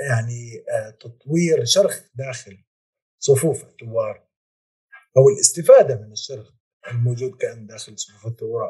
يعني 0.10 0.66
آآ 0.70 0.92
تطوير 0.92 1.66
شرخ 1.66 2.02
داخل 2.16 2.64
صفوف 3.20 3.64
الثوار 3.64 4.28
أو 5.18 5.30
الاستفادة 5.30 5.96
من 5.96 6.12
الشرخ 6.12 6.54
الموجود 6.88 7.36
كأن 7.36 7.68
داخل 7.68 8.00
صفوف 8.00 8.26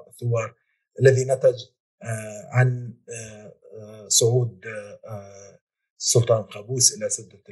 الثوار 0.07 0.55
الذي 0.99 1.25
نتج 1.25 1.65
آه، 2.03 2.49
عن 2.51 2.93
آه، 3.09 3.55
آه، 3.73 4.07
صعود 4.07 4.65
السلطان 5.99 6.43
قابوس 6.43 6.93
إلى 6.97 7.09
سدة 7.09 7.43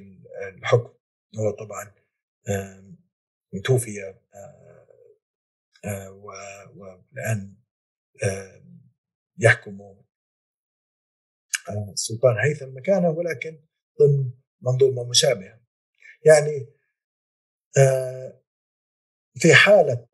الحكم. 0.48 0.94
هو 1.40 1.52
طبعا 1.52 1.94
توفي 3.64 4.16
والآن 6.12 7.56
يحكم 9.38 9.82
السلطان 11.70 12.38
هيثم 12.38 12.78
مكانه 12.78 13.10
ولكن 13.10 13.60
ضمن 14.02 14.32
منظومة 14.62 15.10
مشابهة. 15.10 15.62
يعني 16.26 16.68
في 19.36 19.54
حالة 19.54 20.08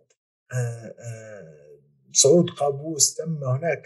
صعود 2.12 2.50
قابوس 2.50 3.16
تم 3.16 3.44
هناك 3.44 3.84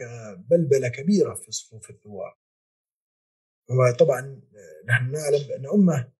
بلبلة 0.50 0.88
كبيرة 0.88 1.34
في 1.34 1.52
صفوف 1.52 1.90
الثوار. 1.90 2.38
وطبعا 3.70 4.42
نحن 4.88 5.12
نعلم 5.12 5.48
بأن 5.48 5.68
أمة 5.68 6.12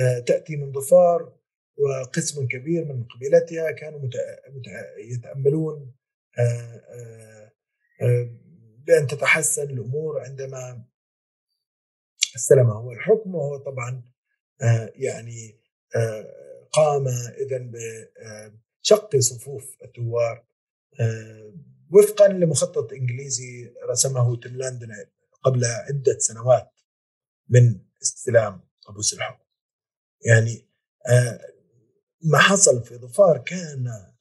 آه، 0.00 0.18
تأتي 0.18 0.56
من 0.56 0.72
ظفار 0.72 1.36
وقسم 1.76 2.46
كبير 2.46 2.84
من 2.84 3.04
قبيلتها 3.04 3.70
كانوا 3.70 4.00
يتأملون 4.98 5.94
آه، 8.88 8.92
آه، 8.92 8.98
بان 8.98 9.06
تتحسن 9.06 9.70
الأمور 9.70 10.20
عندما 10.20 10.84
استلم 12.36 12.70
هو 12.70 12.92
الحكم 12.92 13.34
وهو 13.34 13.56
طبعا 13.56 14.02
يعني 14.94 15.62
قام 16.72 17.08
اذا 17.08 17.70
بشق 18.82 19.16
صفوف 19.16 19.76
الثوار 19.84 20.46
آه، 21.00 21.54
وفقا 21.90 22.28
لمخطط 22.28 22.92
إنجليزي 22.92 23.74
رسمه 23.90 24.36
تيم 24.36 24.56
لاندن 24.56 24.88
قبل 25.42 25.64
عدة 25.64 26.18
سنوات 26.18 26.80
من 27.48 27.80
استلام 28.02 28.68
ابو 28.88 29.02
سلحم 29.02 29.34
يعني 30.26 30.68
آه، 31.06 31.40
ما 32.22 32.38
حصل 32.38 32.84
في 32.84 32.96
ظفار 32.96 33.38
كان 33.38 34.12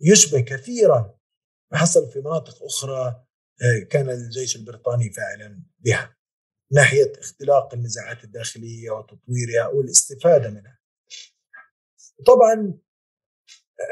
يشبه 0.00 0.40
كثيرا 0.40 1.18
ما 1.72 1.78
حصل 1.78 2.10
في 2.10 2.20
مناطق 2.20 2.64
أخرى 2.64 2.98
آه، 2.98 3.26
كان 3.90 4.10
الجيش 4.10 4.56
البريطاني 4.56 5.12
فاعلا 5.12 5.62
بها 5.78 6.16
ناحية 6.72 7.12
اختلاق 7.18 7.74
النزاعات 7.74 8.24
الداخلية 8.24 8.90
وتطويرها 8.90 9.66
والاستفادة 9.66 10.50
منها. 10.50 10.78
طبعا 12.26 12.78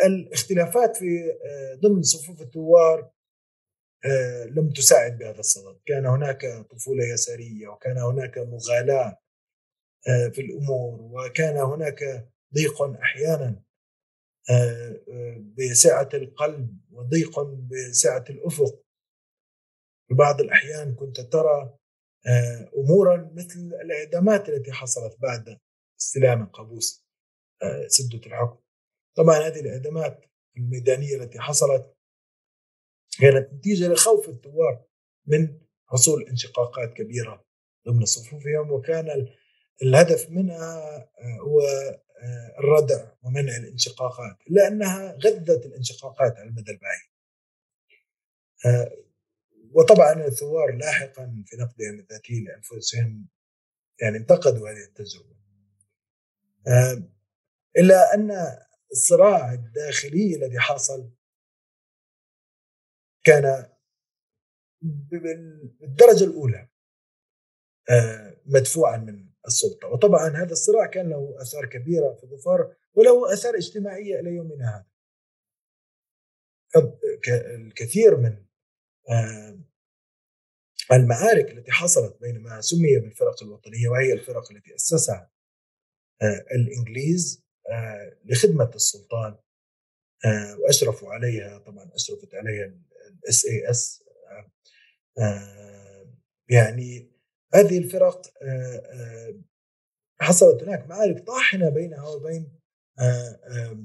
الاختلافات 0.07 0.97
في 0.97 1.39
آه، 1.45 1.75
ضمن 1.75 2.03
صفوف 2.03 2.43
الثوار 2.43 3.11
آه، 4.05 4.45
لم 4.45 4.71
تساعد 4.71 5.19
بهذا 5.19 5.41
الصدد 5.41 5.81
كان 5.87 6.07
هناك 6.07 6.67
طفولة 6.71 7.05
يسارية 7.05 7.69
وكان 7.69 7.99
هناك 7.99 8.39
مغالاة 8.39 9.21
آه، 10.09 10.29
في 10.29 10.41
الأمور 10.41 11.01
وكان 11.01 11.57
هناك 11.57 12.29
ضيق 12.55 12.83
أحيانا 12.83 13.63
بسعة 15.59 16.09
القلب 16.15 16.79
وضيق 16.91 17.41
بسعة 17.41 18.25
الأفق 18.31 18.85
في 20.09 20.15
بعض 20.15 20.41
الأحيان 20.41 20.95
كنت 20.95 21.21
ترى 21.21 21.79
أمورا 22.77 23.31
مثل 23.35 23.59
الإعدامات 23.59 24.49
التي 24.49 24.73
حصلت 24.73 25.17
بعد 25.21 25.59
استلام 26.01 26.47
قابوس 26.47 27.07
سدة 27.87 28.27
الحكم. 28.27 28.59
طبعا 29.17 29.39
هذه 29.39 29.61
الإعدامات 29.61 30.25
الميدانية 30.57 31.17
التي 31.17 31.41
حصلت 31.41 31.95
كانت 33.21 33.53
نتيجة 33.53 33.89
لخوف 33.89 34.29
الثوار 34.29 34.85
من 35.27 35.61
حصول 35.87 36.23
انشقاقات 36.23 36.93
كبيرة 36.93 37.45
ضمن 37.89 38.05
صفوفهم 38.05 38.71
وكان 38.71 39.29
الهدف 39.83 40.31
منها 40.31 40.97
آه، 40.97 41.39
هو 41.41 41.61
آه، 42.23 42.59
الردع 42.59 43.13
ومنع 43.23 43.57
الانشقاقات 43.57 44.37
لأنها 44.47 45.13
غذت 45.13 45.67
الانشقاقات 45.67 46.37
على 46.37 46.49
المدى 46.49 46.73
البعيد. 46.73 47.09
آه، 48.67 49.08
وطبعا 49.73 50.27
الثوار 50.27 50.77
لاحقا 50.77 51.45
في 51.47 51.57
نقدهم 51.57 51.99
الذاتي 51.99 52.45
لأنفسهم 52.45 53.29
يعني 54.03 54.17
انتقدوا 54.17 54.71
هذه 54.71 54.85
التجربة. 54.89 55.39
إلا 57.79 58.15
أن 58.15 58.31
الصراع 58.93 59.53
الداخلي 59.53 60.37
الذي 60.37 60.59
حصل 60.59 61.11
كان 63.25 63.67
بالدرجة 64.83 66.25
الأولى 66.25 66.69
آه، 67.91 68.37
مدفوعا 68.47 68.97
من 68.97 69.29
السلطة. 69.47 69.89
وطبعا 69.89 70.29
هذا 70.29 70.53
الصراع 70.53 70.87
كان 70.87 71.09
له 71.11 71.43
آثار 71.43 71.67
كبيرة 71.67 72.15
في 72.15 72.27
ظفار 72.27 72.77
وله 72.95 73.33
آثار 73.33 73.57
اجتماعية 73.57 74.21
إلى 74.21 74.31
يومنا 74.31 74.77
هذا. 74.77 74.87
الكثير 77.57 78.17
من 78.17 78.33
آه، 78.33 78.48
المعارك 80.93 81.51
التي 81.51 81.73
حصلت 81.73 82.21
بين 82.21 82.39
ما 82.39 82.61
سمي 82.61 82.99
بالفرق 82.99 83.43
الوطنية 83.43 83.89
وهي 83.89 84.13
الفرق 84.13 84.53
التي 84.53 84.75
أسسها 84.75 85.31
آه، 86.23 86.45
الإنجليز 86.55 87.45
لخدمة 88.25 88.71
السلطان 88.75 89.37
وأشرفوا 90.59 91.13
عليها 91.13 91.59
طبعا 91.59 91.91
أشرفت 91.95 92.35
عليها 92.35 92.75
ال 93.25 93.45
SAS 93.45 94.05
يعني 96.49 97.11
هذه 97.55 97.79
الفرق 97.79 98.33
آه، 98.43 98.77
آه، 98.77 99.35
حصلت 100.21 100.63
هناك 100.63 100.87
معارك 100.89 101.27
طاحنة 101.27 101.69
بينها 101.69 102.09
وبين 102.09 102.59
آه، 102.99 103.79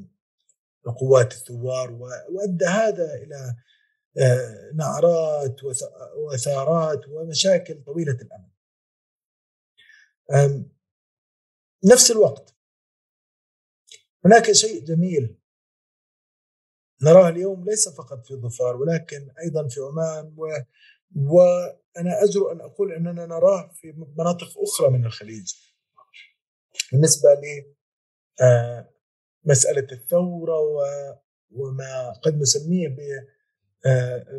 قوات 0.99 1.33
الثوار 1.33 1.91
وأدى 2.29 2.65
هذا 2.65 3.15
إلى 3.15 3.55
نعرات 4.75 5.63
وثارات 6.17 7.07
ومشاكل 7.07 7.83
طويلة 7.83 8.17
الأمد. 8.21 8.53
نفس 11.85 12.11
الوقت 12.11 12.55
هناك 14.25 14.51
شيء 14.51 14.85
جميل 14.85 15.37
نراه 17.03 17.29
اليوم 17.29 17.65
ليس 17.65 17.89
فقط 17.89 18.25
في 18.25 18.35
ظفار 18.35 18.75
ولكن 18.75 19.31
أيضا 19.43 19.67
في 19.67 19.79
عمان 19.79 20.35
و 20.37 20.47
وأنا 21.15 22.23
اجرؤ 22.23 22.51
أن 22.51 22.61
أقول 22.61 22.91
أننا 22.91 23.25
نراه 23.25 23.71
في 23.73 23.91
مناطق 24.17 24.59
أخرى 24.59 24.89
من 24.89 25.05
الخليج 25.05 25.53
بالنسبة 26.91 27.29
ل 27.29 27.73
آه، 28.41 28.89
مسألة 29.45 29.87
الثورة 29.91 30.59
وما 31.51 32.13
قد 32.23 32.37
نسميه 32.37 32.87
آه، 32.87 33.27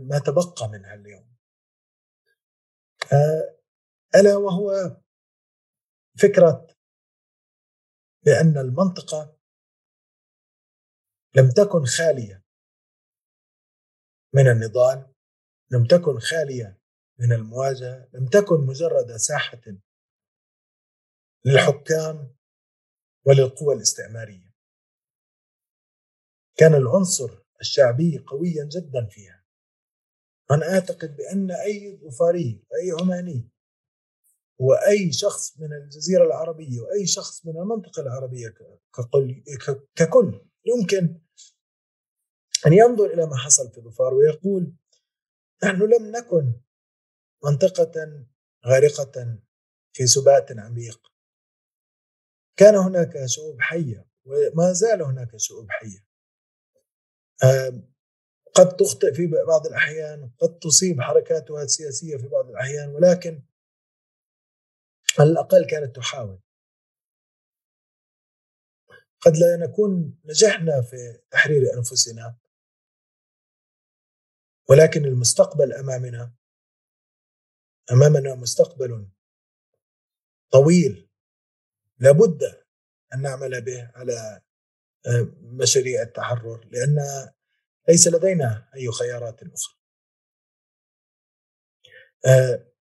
ما 0.02 0.18
تبقى 0.18 0.68
منها 0.68 0.94
اليوم. 0.94 1.34
آه، 3.12 3.58
ألا 4.14 4.36
وهو 4.36 4.96
فكرة 6.22 6.66
بأن 8.24 8.58
المنطقة 8.58 9.36
لم 11.36 11.50
تكن 11.50 11.84
خالية 11.84 12.44
من 14.34 14.48
النضال 14.50 15.14
لم 15.70 15.86
تكن 15.86 16.18
خالية 16.18 16.80
من 17.18 17.32
المواجهة 17.32 18.08
لم 18.12 18.26
تكن 18.26 18.66
مجرد 18.66 19.16
ساحة 19.16 19.60
للحكام 21.44 22.34
وللقوى 23.26 23.74
الاستعمارية. 23.74 24.54
كان 26.56 26.74
العنصر 26.74 27.44
الشعبي 27.60 28.18
قويا 28.18 28.68
جدا 28.72 29.06
فيها. 29.10 29.33
أنا 30.50 30.74
أعتقد 30.74 31.16
بأن 31.16 31.50
أي 31.50 31.98
ظفاري 32.04 32.64
أي 32.82 32.90
عماني 33.00 33.48
وأي 34.58 35.12
شخص 35.12 35.58
من 35.60 35.72
الجزيرة 35.72 36.24
العربية 36.24 36.80
وأي 36.80 37.06
شخص 37.06 37.46
من 37.46 37.56
المنطقة 37.56 38.02
العربية 38.02 38.54
ككل 39.96 40.40
يمكن 40.66 41.20
أن 42.66 42.72
ينظر 42.72 43.06
إلى 43.06 43.26
ما 43.26 43.36
حصل 43.36 43.72
في 43.72 43.80
ظفار 43.80 44.14
ويقول 44.14 44.74
نحن 45.64 45.76
لم 45.82 46.16
نكن 46.16 46.60
منطقة 47.44 48.24
غارقة 48.66 49.38
في 49.92 50.06
سبات 50.06 50.52
عميق. 50.58 51.12
كان 52.56 52.74
هناك 52.74 53.26
شعوب 53.26 53.60
حية 53.60 54.06
وما 54.24 54.72
زال 54.72 55.02
هناك 55.02 55.36
شعوب 55.36 55.66
حية. 55.70 56.06
قد 58.54 58.76
تخطئ 58.76 59.14
في 59.14 59.26
بعض 59.48 59.66
الأحيان 59.66 60.30
قد 60.38 60.58
تصيب 60.58 61.00
حركاتها 61.00 61.62
السياسية 61.62 62.16
في 62.16 62.28
بعض 62.28 62.48
الأحيان 62.48 62.88
ولكن 62.88 63.42
على 65.18 65.30
الأقل 65.30 65.66
كانت 65.66 65.96
تحاول. 65.96 66.40
قد 69.20 69.36
لا 69.36 69.56
نكون 69.56 70.20
نجحنا 70.24 70.82
في 70.82 71.20
تحرير 71.30 71.74
أنفسنا 71.74 72.36
ولكن 74.68 75.04
المستقبل 75.04 75.72
أمامنا 75.72 76.34
أمامنا 77.92 78.34
مستقبل 78.34 79.08
طويل. 80.50 81.08
لابد 81.98 82.42
أن 83.14 83.22
نعمل 83.22 83.64
به 83.64 83.90
على 83.94 84.42
آه، 85.06 85.32
مشاريع 85.40 86.02
التحرر 86.02 86.68
لأن 86.70 86.98
ليس 87.88 88.08
لدينا 88.08 88.68
أي 88.74 88.90
خيارات 88.92 89.42
أخرى. 89.42 89.78
آه، 92.26 92.74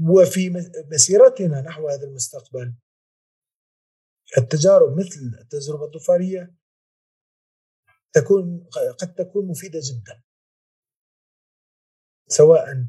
وفي 0.00 0.50
مسيرتنا 0.92 1.60
نحو 1.60 1.88
هذا 1.88 2.04
المستقبل 2.04 2.74
التجارب 4.38 4.98
مثل 4.98 5.38
التجربة 5.40 5.84
الظفاريه 5.84 6.54
تكون 8.12 8.68
قد 8.98 9.14
تكون 9.14 9.46
مفيدة 9.48 9.80
جدا 9.82 10.22
سواء 12.28 12.86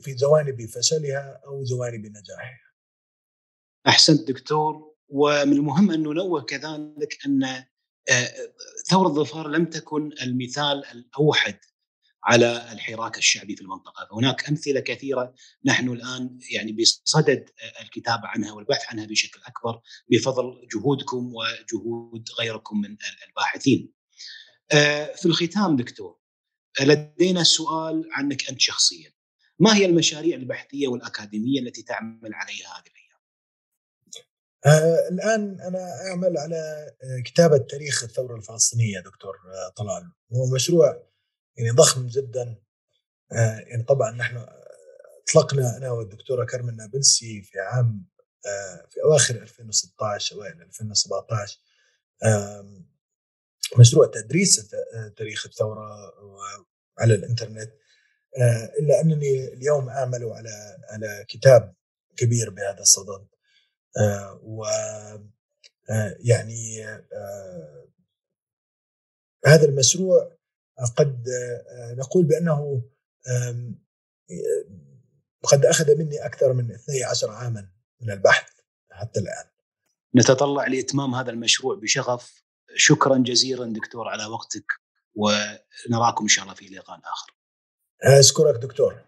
في 0.00 0.14
جوانب 0.14 0.66
فشلها 0.66 1.42
أو 1.46 1.64
جوانب 1.64 2.06
نجاحها. 2.06 2.72
أحسنت 3.86 4.28
دكتور 4.28 4.96
ومن 5.08 5.52
المهم 5.52 5.90
أن 5.90 6.00
ننوه 6.02 6.44
كذلك 6.44 7.18
أن 7.26 7.66
آه، 8.10 8.32
ثورة 8.88 9.08
الظفار 9.08 9.48
لم 9.48 9.64
تكن 9.64 10.10
المثال 10.22 10.84
الأوحد 10.86 11.58
على 12.24 12.72
الحراك 12.72 13.18
الشعبي 13.18 13.56
في 13.56 13.62
المنطقة، 13.62 14.06
فهناك 14.10 14.48
أمثلة 14.48 14.80
كثيرة 14.80 15.34
نحن 15.64 15.88
الآن 15.88 16.38
يعني 16.50 16.72
بصدد 16.72 17.50
الكتابه 17.80 18.22
عنها 18.28 18.52
والبحث 18.52 18.84
عنها 18.88 19.06
بشكل 19.06 19.40
أكبر 19.46 19.80
بفضل 20.10 20.68
جهودكم 20.74 21.32
وجهود 21.34 22.28
غيركم 22.40 22.80
من 22.80 22.96
الباحثين. 23.28 23.92
آه، 24.72 25.14
في 25.14 25.26
الختام 25.26 25.76
دكتور 25.76 26.18
لدينا 26.80 27.42
سؤال 27.42 28.08
عنك 28.12 28.48
أنت 28.48 28.60
شخصيا 28.60 29.12
ما 29.58 29.76
هي 29.76 29.86
المشاريع 29.86 30.36
البحثية 30.36 30.88
والأكاديمية 30.88 31.60
التي 31.60 31.82
تعمل 31.82 32.34
عليها 32.34 32.66
هذه؟ 32.66 32.95
آه 34.66 35.08
الآن 35.10 35.60
أنا 35.60 36.08
أعمل 36.10 36.38
على 36.38 36.56
آه، 37.02 37.20
كتابة 37.24 37.58
تاريخ 37.58 38.04
الثورة 38.04 38.36
الفلسطينية 38.36 39.00
دكتور 39.00 39.34
آه، 39.34 39.72
طلال. 39.76 40.12
هو 40.32 40.54
مشروع 40.54 41.06
يعني 41.56 41.70
ضخم 41.70 42.06
جدا. 42.06 42.56
يعني 43.70 43.82
طبعا 43.82 44.10
نحن 44.10 44.46
اطلقنا 45.22 45.76
أنا 45.76 45.90
والدكتورة 45.90 46.44
كرم 46.44 46.68
النابلسي 46.68 47.42
في 47.42 47.58
عام 47.58 48.06
في 48.90 49.02
أواخر 49.04 49.34
2016 49.34 50.36
أوائل 50.36 50.62
2017 50.62 51.60
مشروع 53.78 54.06
تدريس 54.06 54.74
تاريخ 55.16 55.46
الثورة 55.46 56.12
على 56.98 57.14
الإنترنت. 57.14 57.72
إلا 58.78 59.00
أنني 59.00 59.48
اليوم 59.48 59.88
أعمل 59.88 60.24
على 60.24 60.78
على 60.90 61.24
كتاب 61.28 61.74
كبير 62.16 62.50
بهذا 62.50 62.80
الصدد. 62.80 63.26
و 64.42 64.64
يعني 66.20 66.84
هذا 69.46 69.64
المشروع 69.64 70.36
قد 70.96 71.24
نقول 71.98 72.24
بأنه 72.24 72.82
قد 75.42 75.64
أخذ 75.64 75.94
مني 75.98 76.26
أكثر 76.26 76.52
من 76.52 76.70
12 76.72 77.30
عاما 77.30 77.68
من 78.00 78.10
البحث 78.10 78.52
حتى 78.90 79.20
الآن. 79.20 79.44
نتطلع 80.16 80.66
لإتمام 80.66 81.14
هذا 81.14 81.30
المشروع 81.30 81.76
بشغف 81.76 82.44
شكرا 82.74 83.18
جزيلا 83.18 83.72
دكتور 83.72 84.08
على 84.08 84.26
وقتك 84.26 84.72
ونراكم 85.14 86.24
إن 86.24 86.28
شاء 86.28 86.44
الله 86.44 86.54
في 86.54 86.68
لقاء 86.68 87.00
آخر. 87.04 87.36
أشكرك 88.02 88.54
دكتور 88.54 89.04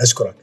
أشكرك. 0.00 0.36